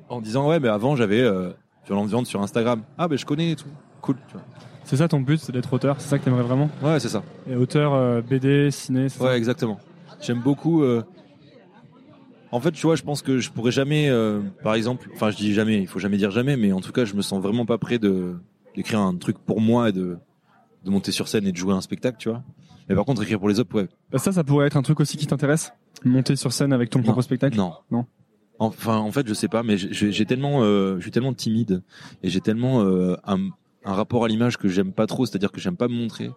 en 0.09 0.21
disant 0.21 0.49
ouais 0.49 0.61
mais 0.61 0.69
avant 0.69 0.97
j'avais 0.97 1.21
euh, 1.21 1.51
Violente 1.87 2.09
Viande 2.09 2.27
sur 2.27 2.43
Instagram. 2.43 2.83
Ah 2.97 3.09
ben 3.09 3.17
je 3.19 3.25
connais 3.27 3.53
et 3.53 3.57
tout. 3.57 3.69
Cool 4.01 4.17
tu 4.29 4.37
C'est 4.85 4.97
ça 4.97 5.09
ton 5.09 5.21
but, 5.21 5.39
c'est 5.39 5.53
d'être 5.53 5.73
auteur 5.73 6.01
C'est 6.01 6.09
ça 6.09 6.19
que 6.19 6.25
t'aimerais 6.25 6.43
vraiment? 6.43 6.69
Vois. 6.81 6.93
ouais 6.95 7.01
c'est 7.01 7.09
ça. 7.09 7.23
Et 7.49 7.57
auteur, 7.57 7.95
euh, 7.95 8.21
BD, 8.23 8.71
ciné, 8.71 9.09
c'est 9.09 9.19
ça? 9.19 9.25
Ouais 9.25 9.37
exactement. 9.37 9.79
J'aime 10.21 10.41
beaucoup 10.41 10.83
euh, 10.83 11.03
en 12.51 12.61
fait 12.61 12.73
tu 12.73 12.83
vois 12.87 12.97
je 12.97 13.03
pense 13.03 13.23
que 13.23 13.39
je 13.39 13.51
pourrais 13.51 13.73
jamais 13.73 14.09
euh, 14.09 14.41
par 14.63 14.75
exemple 14.75 15.09
enfin 15.15 15.31
je 15.31 15.37
dis 15.37 15.53
jamais 15.55 15.79
il 15.79 15.87
faut 15.87 15.99
jamais 15.99 16.17
dire 16.17 16.31
jamais 16.31 16.57
mais 16.57 16.73
en 16.73 16.81
tout 16.81 16.93
cas 16.93 17.05
je 17.05 17.15
me 17.15 17.23
sens 17.23 17.43
vraiment 17.43 17.67
pas 17.67 17.79
prêt 17.79 17.99
de 17.99 18.37
d'écrire 18.75 19.01
un 19.01 19.15
truc 19.17 19.39
pour 19.39 19.61
moi 19.61 19.91
et 19.91 19.93
de 19.93 20.19
de 20.85 20.91
monter 20.91 21.13
sur 21.13 21.29
scène 21.29 21.47
et 21.47 21.53
de 21.53 21.57
jouer 21.57 21.75
un 21.75 21.81
spectacle 21.81 22.17
tu 22.19 22.29
vois. 22.31 22.43
Mais 22.89 22.95
par 22.95 23.05
contre 23.05 23.23
écrire 23.23 23.39
pour 23.39 23.49
les 23.49 23.61
autres 23.61 23.75
ouais. 23.77 23.89
Bah, 24.11 24.19
ça, 24.19 24.33
ça 24.33 24.45
pourrait 24.45 24.67
être 24.67 24.77
un 24.79 24.83
truc 24.83 24.99
aussi 25.01 25.17
qui 25.19 25.27
t'intéresse? 25.27 25.73
Monter 26.05 26.37
sur 26.37 26.53
scène 26.53 26.73
avec 26.73 26.89
ton 26.89 27.03
propre 27.03 27.21
spectacle? 27.21 27.57
Non. 27.57 27.75
Non. 27.91 28.07
Enfin, 28.59 28.97
en 28.97 29.13
fait, 29.13 29.27
je 29.29 29.35
sais 29.35 29.49
pas, 29.49 29.63
mais 29.63 29.77
j'ai 29.79 30.27
tellement, 30.27 30.63
euh, 30.63 30.97
je 30.97 31.03
suis 31.03 31.11
tellement 31.11 31.33
timide 31.33 31.83
et 32.23 32.29
j'ai 32.29 32.41
tellement 32.41 32.83
euh, 32.83 33.15
un 33.25 33.53
rapport 33.85 34.25
à 34.25 34.29
l'image 34.29 34.57
que 34.57 34.69
j'aime 34.69 34.93
pas 34.93 35.07
trop, 35.07 35.27
c'est-à-dire 35.27 35.53
que 35.53 35.61
j'aime 35.61 35.77
pas 35.77 35.89
me 35.89 35.95
montrer, 35.95 36.31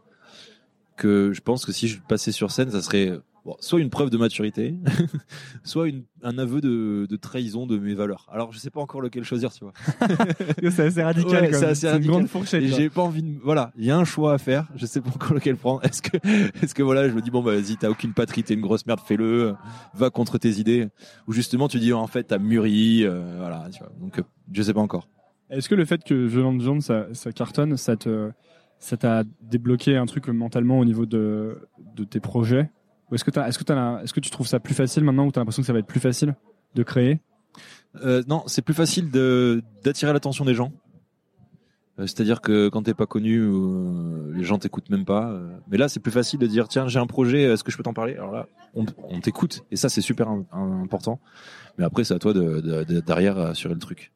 que 0.98 1.34
je 1.34 1.42
pense 1.42 1.66
que 1.66 1.72
si 1.72 1.88
je 1.88 2.00
passais 2.00 2.32
sur 2.32 2.52
scène, 2.52 2.70
ça 2.70 2.82
serait 2.82 3.20
bon, 3.46 3.56
soit 3.60 3.80
une 3.80 3.90
preuve 3.90 4.10
de 4.10 4.18
maturité, 4.18 4.76
soit 5.64 5.88
une, 5.90 6.04
un 6.24 6.38
aveu 6.38 6.62
de, 6.62 7.06
de 7.10 7.16
trahison 7.16 7.66
de 7.66 7.78
mes 7.78 7.94
valeurs. 7.94 8.28
Alors, 8.32 8.52
je 8.52 8.60
sais 8.60 8.70
pas 8.70 8.82
encore 8.82 9.02
lequel 9.02 9.24
choisir, 9.24 9.52
tu 9.52 9.64
vois. 9.64 9.74
C'est 10.72 10.80
assez 10.86 11.04
radical, 11.04 11.44
Ouais, 11.44 11.50
quand 11.52 11.56
c'est 11.58 11.62
même. 11.62 11.70
assez 11.72 11.82
C'est 11.82 11.88
une 11.88 11.94
radical. 11.94 12.12
grande 12.16 12.28
fourchette. 12.28 12.64
J'ai 12.66 12.90
pas 12.90 13.02
envie 13.02 13.24
de, 13.24 13.40
voilà, 13.44 13.72
il 13.78 13.86
y 13.86 13.92
a 13.92 13.98
un 13.98 14.04
choix 14.06 14.34
à 14.34 14.38
faire. 14.38 14.68
Je 14.76 14.86
sais 14.86 15.02
pas 15.02 15.10
encore 15.10 15.34
lequel 15.34 15.56
prendre. 15.58 15.84
Est-ce 15.84 16.02
que, 16.02 16.18
est-ce 16.64 16.74
que 16.76 16.84
voilà, 16.84 17.08
je 17.10 17.14
me 17.14 17.22
dis 17.22 17.32
bon 17.32 17.42
bah 17.42 17.54
vas-y, 17.56 17.78
t'as 17.78 17.90
aucune 17.90 18.14
patrie, 18.14 18.44
t'es 18.44 18.54
une 18.54 18.62
grosse 18.62 18.86
merde, 18.86 19.00
fais-le, 19.06 19.56
va 19.94 20.10
contre 20.10 20.38
tes 20.38 20.52
idées. 20.60 20.90
Ou 21.28 21.34
justement 21.34 21.68
tu 21.68 21.80
dis 21.80 21.94
en 21.94 22.08
fait 22.08 22.24
t'as 22.26 22.38
mûri, 22.40 23.04
euh, 23.04 23.36
voilà, 23.38 23.68
tu 23.72 23.80
vois. 23.80 23.92
Donc 24.00 24.20
euh, 24.20 24.24
je 24.52 24.62
sais 24.62 24.74
pas 24.74 24.82
encore. 24.82 25.08
Est-ce 25.50 25.68
que 25.68 25.76
le 25.76 25.84
fait 25.86 26.04
que 26.04 26.14
Violent 26.14 26.58
Viande, 26.58 26.82
ça, 26.82 27.08
ça 27.14 27.32
cartonne, 27.34 27.76
ça 27.76 27.98
te, 27.98 28.32
ça 28.80 28.96
t'a 28.96 29.24
débloqué 29.42 29.98
un 29.98 30.06
truc 30.06 30.28
mentalement 30.30 30.80
au 30.80 30.86
niveau 30.86 31.06
de, 31.06 31.58
de 31.96 32.04
tes 32.06 32.20
projets? 32.22 32.70
Est-ce 33.16 34.14
que 34.14 34.20
tu 34.20 34.30
trouves 34.30 34.48
ça 34.48 34.60
plus 34.60 34.74
facile 34.74 35.04
maintenant 35.04 35.26
ou 35.26 35.32
t'as 35.32 35.42
l'impression 35.42 35.62
que 35.64 35.68
ça 35.68 35.74
va 35.74 35.80
être 35.80 35.88
plus 35.88 36.00
facile 36.00 36.36
de 36.76 36.84
créer? 36.84 37.20
Euh, 38.04 38.24
non, 38.28 38.44
c'est 38.48 38.62
plus 38.62 38.74
facile 38.74 39.10
d'attirer 39.84 40.14
l'attention 40.14 40.46
des 40.46 40.54
gens. 40.54 40.72
Euh, 42.00 42.08
C'est-à-dire 42.08 42.40
que 42.40 42.70
quand 42.70 42.84
t'es 42.84 42.94
pas 42.94 43.06
connu, 43.06 43.40
euh, 43.42 44.32
les 44.34 44.44
gens 44.46 44.58
t'écoutent 44.58 44.90
même 44.90 45.04
pas. 45.04 45.38
Mais 45.70 45.78
là, 45.78 45.90
c'est 45.90 46.00
plus 46.00 46.12
facile 46.12 46.40
de 46.40 46.48
dire 46.48 46.68
tiens, 46.70 46.88
j'ai 46.88 47.00
un 47.00 47.08
projet, 47.08 47.42
est-ce 47.44 47.64
que 47.66 47.72
je 47.72 47.78
peux 47.78 47.84
t'en 47.84 47.94
parler? 47.94 48.14
Alors 48.14 48.32
là, 48.32 48.48
on, 48.76 48.86
t'écoute 49.20 49.66
et 49.72 49.76
ça, 49.76 49.90
c'est 49.90 50.00
super 50.02 50.30
im- 50.30 50.46
im- 50.54 50.82
important. 50.84 51.20
Mais 51.78 51.84
après, 51.84 52.06
c'est 52.06 52.14
à 52.14 52.20
toi 52.20 52.34
de, 52.34 52.62
de- 52.62 52.84
de- 52.86 53.00
derrière 53.02 53.38
assurer 53.38 53.74
le 53.74 53.80
truc. 53.82 54.14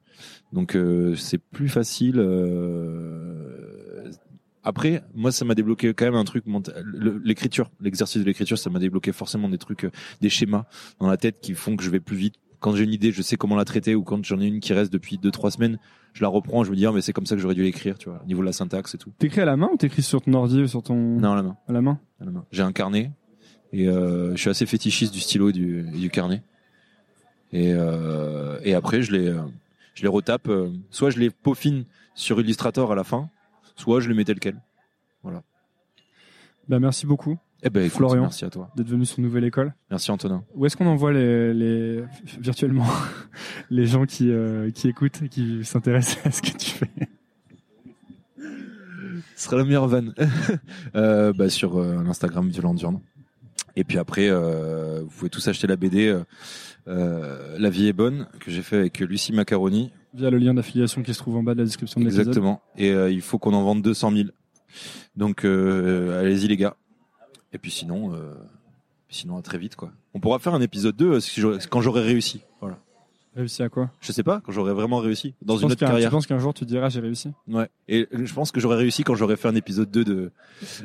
Donc 0.53 0.77
c'est 1.17 1.37
plus 1.39 1.67
facile. 1.67 2.15
Après, 4.65 5.03
moi, 5.13 5.31
ça 5.31 5.45
m'a 5.45 5.55
débloqué 5.55 5.93
quand 5.93 6.05
même 6.05 6.15
un 6.15 6.25
truc. 6.25 6.43
L'écriture, 7.23 7.69
l'exercice 7.79 8.21
de 8.21 8.25
l'écriture, 8.25 8.57
ça 8.57 8.69
m'a 8.69 8.79
débloqué 8.79 9.11
forcément 9.13 9.47
des 9.47 9.57
trucs, 9.59 9.85
euh, 9.85 9.91
des 10.21 10.29
schémas 10.29 10.65
dans 10.99 11.07
la 11.07 11.17
tête 11.17 11.39
qui 11.39 11.53
font 11.53 11.75
que 11.75 11.83
je 11.83 11.89
vais 11.89 11.99
plus 11.99 12.17
vite. 12.17 12.35
Quand 12.59 12.75
j'ai 12.75 12.83
une 12.83 12.93
idée, 12.93 13.11
je 13.11 13.21
sais 13.21 13.37
comment 13.37 13.55
la 13.55 13.65
traiter, 13.65 13.93
ou 13.93 14.03
quand 14.03 14.25
j'en 14.25 14.39
ai 14.41 14.47
une 14.47 14.59
qui 14.59 14.73
reste 14.73 14.91
depuis 14.91 15.17
deux 15.19 15.29
trois 15.29 15.51
semaines, 15.51 15.77
je 16.13 16.23
la 16.23 16.29
reprends, 16.29 16.63
je 16.63 16.71
me 16.71 16.75
dis 16.75 16.85
ah, 16.85 16.91
mais 16.91 17.01
c'est 17.01 17.13
comme 17.13 17.27
ça 17.27 17.35
que 17.35 17.41
j'aurais 17.41 17.53
dû 17.53 17.61
l'écrire, 17.61 17.97
tu 17.97 18.09
vois, 18.09 18.21
au 18.23 18.25
niveau 18.25 18.41
de 18.41 18.45
la 18.47 18.53
syntaxe 18.53 18.95
et 18.95 18.97
tout. 18.97 19.11
T'écris 19.19 19.41
à 19.41 19.45
la 19.45 19.55
main 19.55 19.69
ou 19.71 19.77
t'écris 19.77 20.01
sur 20.01 20.21
ton 20.21 20.33
ordi 20.33 20.61
ou 20.61 20.67
sur 20.67 20.81
ton 20.81 20.95
Non, 20.95 21.33
à 21.33 21.35
la 21.35 21.43
main, 21.43 21.57
à 21.67 21.73
la 21.73 21.81
main 21.81 21.99
à 22.19 22.25
la 22.25 22.31
main. 22.31 22.45
J'ai 22.51 22.63
un 22.63 22.71
carnet 22.71 23.11
et 23.71 23.87
euh, 23.87 24.31
je 24.35 24.41
suis 24.41 24.49
assez 24.49 24.65
fétichiste 24.65 25.13
du 25.13 25.19
stylo 25.19 25.49
et 25.49 25.53
du, 25.53 25.79
et 25.93 25.99
du 25.99 26.09
carnet. 26.09 26.41
Et, 27.51 27.73
euh, 27.73 28.57
et 28.63 28.73
après, 28.73 29.01
je 29.03 29.11
les, 29.11 29.27
euh, 29.27 29.41
je 29.93 30.01
les 30.01 30.07
retape. 30.07 30.47
euh, 30.47 30.69
soit 30.89 31.09
je 31.11 31.19
les 31.19 31.29
peaufine 31.29 31.85
sur 32.15 32.39
Illustrator 32.39 32.91
à 32.91 32.95
la 32.95 33.03
fin, 33.03 33.29
soit 33.75 33.99
je 33.99 34.09
les 34.09 34.15
mets 34.15 34.25
tel 34.25 34.39
quel. 34.39 34.61
Bah 36.67 36.79
merci 36.79 37.05
beaucoup 37.05 37.37
Eh 37.61 37.69
ben, 37.69 37.81
écoute, 37.81 37.97
Florian. 37.97 38.21
merci 38.23 38.43
à 38.43 38.49
toi. 38.49 38.71
d'être 38.75 38.87
venu 38.89 39.05
sur 39.05 39.19
Nouvelle 39.21 39.43
École. 39.43 39.75
Merci 39.91 40.09
Antonin. 40.09 40.43
Où 40.55 40.65
est-ce 40.65 40.75
qu'on 40.75 40.87
envoie 40.87 41.11
les, 41.13 41.53
les 41.53 42.03
virtuellement 42.39 42.87
les 43.69 43.85
gens 43.85 44.05
qui 44.05 44.31
euh, 44.31 44.71
qui 44.71 44.87
écoutent 44.87 45.21
et 45.21 45.29
qui 45.29 45.63
s'intéressent 45.63 46.25
à 46.25 46.31
ce 46.31 46.41
que 46.41 46.57
tu 46.57 46.71
fais? 46.71 46.89
Ce 49.35 49.45
sera 49.45 49.57
la 49.57 49.63
meilleure 49.63 49.87
vanne. 49.87 50.15
euh, 50.95 51.33
bah, 51.33 51.49
sur 51.49 51.77
euh, 51.77 52.01
l'Instagram 52.03 52.49
Violente 52.49 52.79
Viande. 52.79 52.99
Et 53.75 53.83
puis 53.83 53.97
après, 53.97 54.31
vous 54.31 55.09
pouvez 55.17 55.29
tous 55.29 55.45
acheter 55.47 55.67
la 55.67 55.75
BD 55.75 56.17
La 56.87 57.69
vie 57.69 57.87
est 57.87 57.93
bonne 57.93 58.27
que 58.39 58.49
j'ai 58.49 58.61
fait 58.61 58.77
avec 58.77 58.99
Lucie 58.99 59.33
Macaroni. 59.33 59.91
Via 60.15 60.29
le 60.29 60.37
lien 60.37 60.53
d'affiliation 60.53 61.03
qui 61.03 61.13
se 61.13 61.19
trouve 61.19 61.35
en 61.37 61.43
bas 61.43 61.53
de 61.53 61.59
la 61.59 61.65
description 61.65 61.99
de 61.99 62.05
l'épisode. 62.05 62.27
Exactement. 62.27 62.61
Et 62.77 62.91
euh, 62.91 63.11
il 63.11 63.21
faut 63.21 63.37
qu'on 63.39 63.53
en 63.53 63.63
vende 63.63 63.81
200 63.81 64.11
000. 64.11 64.29
Donc 65.15 65.45
euh, 65.45 66.19
allez-y 66.19 66.47
les 66.47 66.57
gars. 66.57 66.75
Et 67.53 67.57
puis 67.57 67.71
sinon, 67.71 68.13
euh, 68.13 68.33
sinon 69.09 69.37
à 69.37 69.41
très 69.41 69.57
vite 69.57 69.75
quoi. 69.75 69.91
On 70.13 70.19
pourra 70.19 70.39
faire 70.39 70.53
un 70.53 70.61
épisode 70.61 70.95
2 70.95 71.05
euh, 71.13 71.19
si 71.19 71.39
j'aurais- 71.39 71.59
quand 71.69 71.81
j'aurai 71.81 72.01
réussi. 72.01 72.41
Voilà. 72.59 72.77
Réussi 73.35 73.63
à 73.63 73.69
quoi? 73.69 73.91
Je 73.99 74.11
sais 74.13 74.23
pas 74.23 74.41
quand 74.41 74.51
j'aurai 74.53 74.73
vraiment 74.73 74.99
réussi 74.99 75.33
dans 75.41 75.57
Tu 75.57 75.63
une 75.65 75.71
autre 75.71 75.79
carrière. 75.79 76.09
penses 76.09 76.25
qu'un 76.27 76.37
jour 76.39 76.53
tu 76.53 76.65
diras 76.65 76.87
j'ai 76.89 77.01
réussi 77.01 77.31
Ouais. 77.47 77.67
Et 77.89 78.07
je 78.11 78.33
pense 78.33 78.51
que 78.51 78.59
j'aurais 78.61 78.77
réussi 78.77 79.03
quand 79.03 79.15
j'aurais 79.15 79.35
fait 79.35 79.47
un 79.49 79.55
épisode 79.55 79.91
2 79.91 80.03
de 80.05 80.31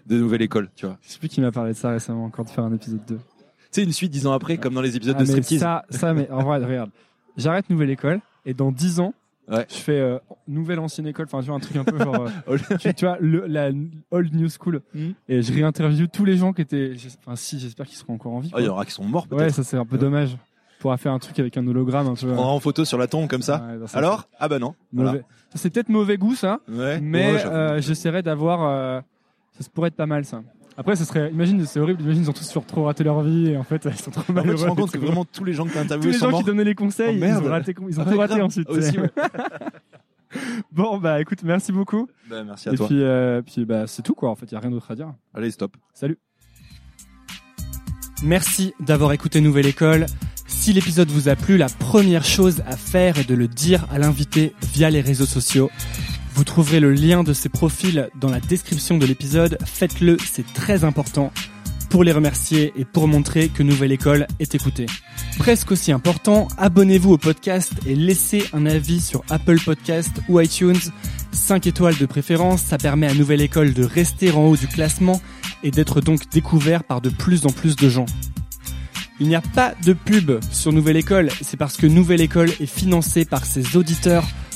de 0.07 0.17
Nouvelle 0.19 0.43
École, 0.43 0.69
tu 0.75 0.87
vois. 0.87 0.99
Je 1.03 1.11
sais 1.11 1.19
plus 1.21 1.29
qui 1.29 1.41
m'a 1.41 1.53
parlé 1.53 1.73
de 1.73 1.77
ça 1.77 1.91
récemment, 1.91 2.25
encore 2.25 2.45
de 2.45 2.51
faire 2.51 2.65
un 2.65 2.75
épisode 2.75 3.05
2. 3.07 3.17
Tu 3.17 3.23
sais 3.71 3.83
une 3.85 3.93
suite 3.93 4.11
dix 4.11 4.27
ans 4.27 4.33
après 4.33 4.59
comme 4.59 4.75
dans 4.75 4.81
les 4.83 4.97
épisodes 4.97 5.15
Ah, 5.17 5.23
de 5.23 5.27
mais 5.29 5.43
striptease. 5.43 5.61
ça, 5.61 5.85
ça, 5.91 6.13
mais 6.13 6.29
en 6.31 6.43
vrai, 6.43 6.59
regarde. 6.65 6.91
j'arrête 7.37 7.71
nouvelle 7.71 7.91
école 7.91 8.21
et 8.47 8.53
dans 8.55 8.73
10 8.73 8.99
ans, 8.99 9.15
Ouais. 9.51 9.67
je 9.69 9.75
fais 9.75 9.99
euh, 9.99 10.19
nouvelle 10.47 10.79
ancienne 10.79 11.07
école, 11.09 11.27
enfin 11.27 11.41
tu 11.41 11.47
vois 11.47 11.57
un 11.57 11.61
truc 11.61 11.77
un 11.77 11.85
peu 11.85 11.99
genre, 11.99 12.29
euh, 12.49 12.57
tu, 12.79 12.95
tu 12.95 13.05
vois 13.05 13.17
le, 13.21 13.47
la 13.47 13.71
old 14.13 14.35
new 14.35 14.49
school 14.49 14.81
Mhm. 14.95 15.15
et 15.29 15.43
je 15.43 15.53
réinterviewe 15.53 16.07
tous 16.07 16.25
les 16.25 16.37
gens 16.37 16.53
qui 16.53 16.63
étaient, 16.63 16.93
enfin 17.25 17.35
si 17.37 17.59
j'espère 17.59 17.87
qu'ils 17.87 17.97
seront 17.99 18.15
encore 18.15 18.33
en 18.33 18.39
vie. 18.41 18.51
Ah, 18.55 18.61
il 18.61 18.67
y 18.67 18.69
en 18.69 18.73
aura 18.73 18.85
qui 18.85 18.93
sont 18.93 19.05
morts 19.05 19.27
ouais, 19.31 19.37
peut-être. 19.39 19.55
ça 19.55 19.65
c'est 19.65 19.77
un 19.77 19.85
peu 19.85 19.99
dommage. 19.99 20.37
On 20.79 20.83
pourra 20.83 20.97
faire 20.97 21.13
un 21.13 21.19
truc 21.19 21.39
avec 21.39 21.57
un 21.59 21.67
hologramme 21.67 22.07
un 22.07 22.15
peu. 22.15 22.31
On 22.31 22.35
prendra 22.35 22.53
en 22.53 22.61
photo 22.61 22.85
sur 22.87 22.97
la 22.97 23.07
tombe 23.07 23.29
comme 23.29 23.43
ça. 23.43 23.67
Ouais, 23.79 23.87
Alors 23.93 24.29
Ah 24.39 24.49
bah 24.49 24.59
non. 24.59 24.75
c'est 25.55 25.69
peut-être 25.71 25.89
mauvais 25.91 26.17
goût 26.17 26.35
ça. 26.35 26.61
Ouais. 26.69 27.01
mais 27.03 27.33
Ouais, 27.35 27.47
euh, 27.47 27.81
j'essaierai 27.83 28.23
d'avoir. 28.23 28.63
euh, 28.63 29.01
ça 29.59 29.69
pourrait 29.75 29.89
être 29.89 29.97
pas 29.97 30.07
mal 30.07 30.25
ça. 30.25 30.43
Après, 30.81 30.97
ça 30.97 31.05
serait. 31.05 31.31
Imagine, 31.31 31.65
c'est 31.67 31.79
horrible. 31.79 32.01
Imagine, 32.03 32.23
ils 32.23 32.31
ont 32.31 32.33
tous 32.33 32.49
sur 32.49 32.65
trop 32.65 32.85
raté 32.85 33.05
leur 33.05 33.21
vie 33.23 33.51
et 33.51 33.57
en 33.59 33.63
fait, 33.65 33.85
ils 33.91 33.95
sont 34.01 34.11
trop 34.11 34.23
En 34.23 34.25
fait, 34.25 34.33
malheureux. 34.33 34.57
tu 34.57 34.63
te 34.65 34.69
rends 34.69 34.75
compte 34.75 34.91
que 34.91 34.97
et 34.97 35.01
vraiment 35.01 35.25
tous 35.27 35.45
les 35.45 35.53
gens 35.53 35.67
que 35.67 35.79
interviewés 35.79 36.13
les 36.15 36.19
gens 36.19 36.31
morts. 36.31 36.41
qui 36.41 36.47
donnaient 36.47 36.65
les 36.65 36.75
conseils, 36.75 37.21
Oh, 37.23 37.27
ils 37.27 37.35
ont 37.47 37.51
raté, 37.51 37.75
ils 37.89 38.01
ont 38.01 38.05
Ah, 38.07 38.11
tout 38.11 38.19
raté 38.19 38.35
grave. 38.35 38.47
ensuite. 38.47 38.69
Aussi, 38.71 38.99
ouais. 38.99 39.11
bon, 40.73 40.97
bah 40.99 41.21
écoute, 41.21 41.43
merci 41.45 41.71
beaucoup. 41.71 42.09
Bah, 42.31 42.43
merci 42.45 42.69
à 42.71 42.73
et 42.73 42.77
toi. 42.77 42.87
puis, 42.87 43.03
euh, 43.03 43.43
puis 43.43 43.65
bah, 43.67 43.87
c'est 43.87 44.03
tout 44.03 44.15
quoi. 44.15 44.31
En 44.31 44.37
fait, 44.37 44.47
il 44.47 44.55
y 44.55 44.57
a 44.57 44.61
rien 44.61 44.71
d'autre 44.71 44.91
à 44.91 44.95
dire. 44.97 45.13
Allez, 45.35 45.51
stop. 45.51 45.77
Salut. 45.93 46.19
Merci 48.23 48.75
d'avoir 48.81 49.13
écouté 49.13 49.41
Nouvelle 49.41 49.67
École. 49.67 50.07
Si 50.47 50.73
l'épisode 50.73 51.09
vous 51.11 51.29
a 51.29 51.37
plu, 51.37 51.57
la 51.57 51.69
première 51.69 52.25
chose 52.25 52.63
à 52.67 52.77
faire 52.77 53.19
est 53.19 53.29
de 53.29 53.35
le 53.35 53.49
dire 53.49 53.87
à 53.91 53.99
l'invité 53.99 54.53
via 54.75 54.91
les 54.91 55.01
réseaux 55.01 55.25
sociaux. 55.27 55.71
Vous 56.41 56.45
trouverez 56.45 56.81
le 56.81 56.95
lien 56.95 57.23
de 57.23 57.35
ses 57.35 57.51
profils 57.51 58.09
dans 58.19 58.31
la 58.31 58.41
description 58.41 58.97
de 58.97 59.05
l'épisode. 59.05 59.59
Faites-le, 59.67 60.17
c'est 60.25 60.51
très 60.55 60.85
important 60.85 61.35
pour 61.91 62.03
les 62.03 62.13
remercier 62.13 62.73
et 62.77 62.87
pour 62.87 63.09
montrer 63.09 63.51
que 63.51 63.63
Nouvelle 63.63 63.93
École 63.93 64.27
est 64.39 64.55
écoutée. 64.55 64.87
Presque 65.37 65.71
aussi 65.71 65.93
important, 65.93 66.49
abonnez-vous 66.57 67.13
au 67.13 67.19
podcast 67.19 67.75
et 67.87 67.95
laissez 67.95 68.47
un 68.55 68.65
avis 68.65 69.03
sur 69.03 69.23
Apple 69.29 69.61
Podcast 69.63 70.13
ou 70.31 70.41
iTunes. 70.41 70.81
5 71.33 71.67
étoiles 71.67 71.99
de 71.99 72.07
préférence, 72.07 72.63
ça 72.63 72.79
permet 72.79 73.07
à 73.07 73.13
Nouvelle 73.13 73.43
École 73.43 73.75
de 73.75 73.85
rester 73.85 74.31
en 74.31 74.47
haut 74.47 74.57
du 74.57 74.67
classement 74.67 75.21
et 75.63 75.71
d'être 75.71 76.01
donc 76.01 76.31
découvert 76.31 76.85
par 76.85 77.03
de 77.03 77.11
plus 77.11 77.45
en 77.45 77.51
plus 77.51 77.77
de 77.77 77.91
gens. 77.91 78.07
Il 79.21 79.29
n'y 79.29 79.37
a 79.37 79.43
pas 79.43 79.75
de 79.85 79.93
pub 79.93 80.41
sur 80.51 80.73
Nouvelle 80.73 80.97
École, 80.97 81.29
c'est 81.43 81.59
parce 81.59 81.77
que 81.77 81.87
Nouvelle 81.87 82.23
École 82.23 82.49
est 82.49 82.65
financée 82.65 83.27
par 83.27 83.45
ses 83.45 83.77
auditeurs 83.77 84.27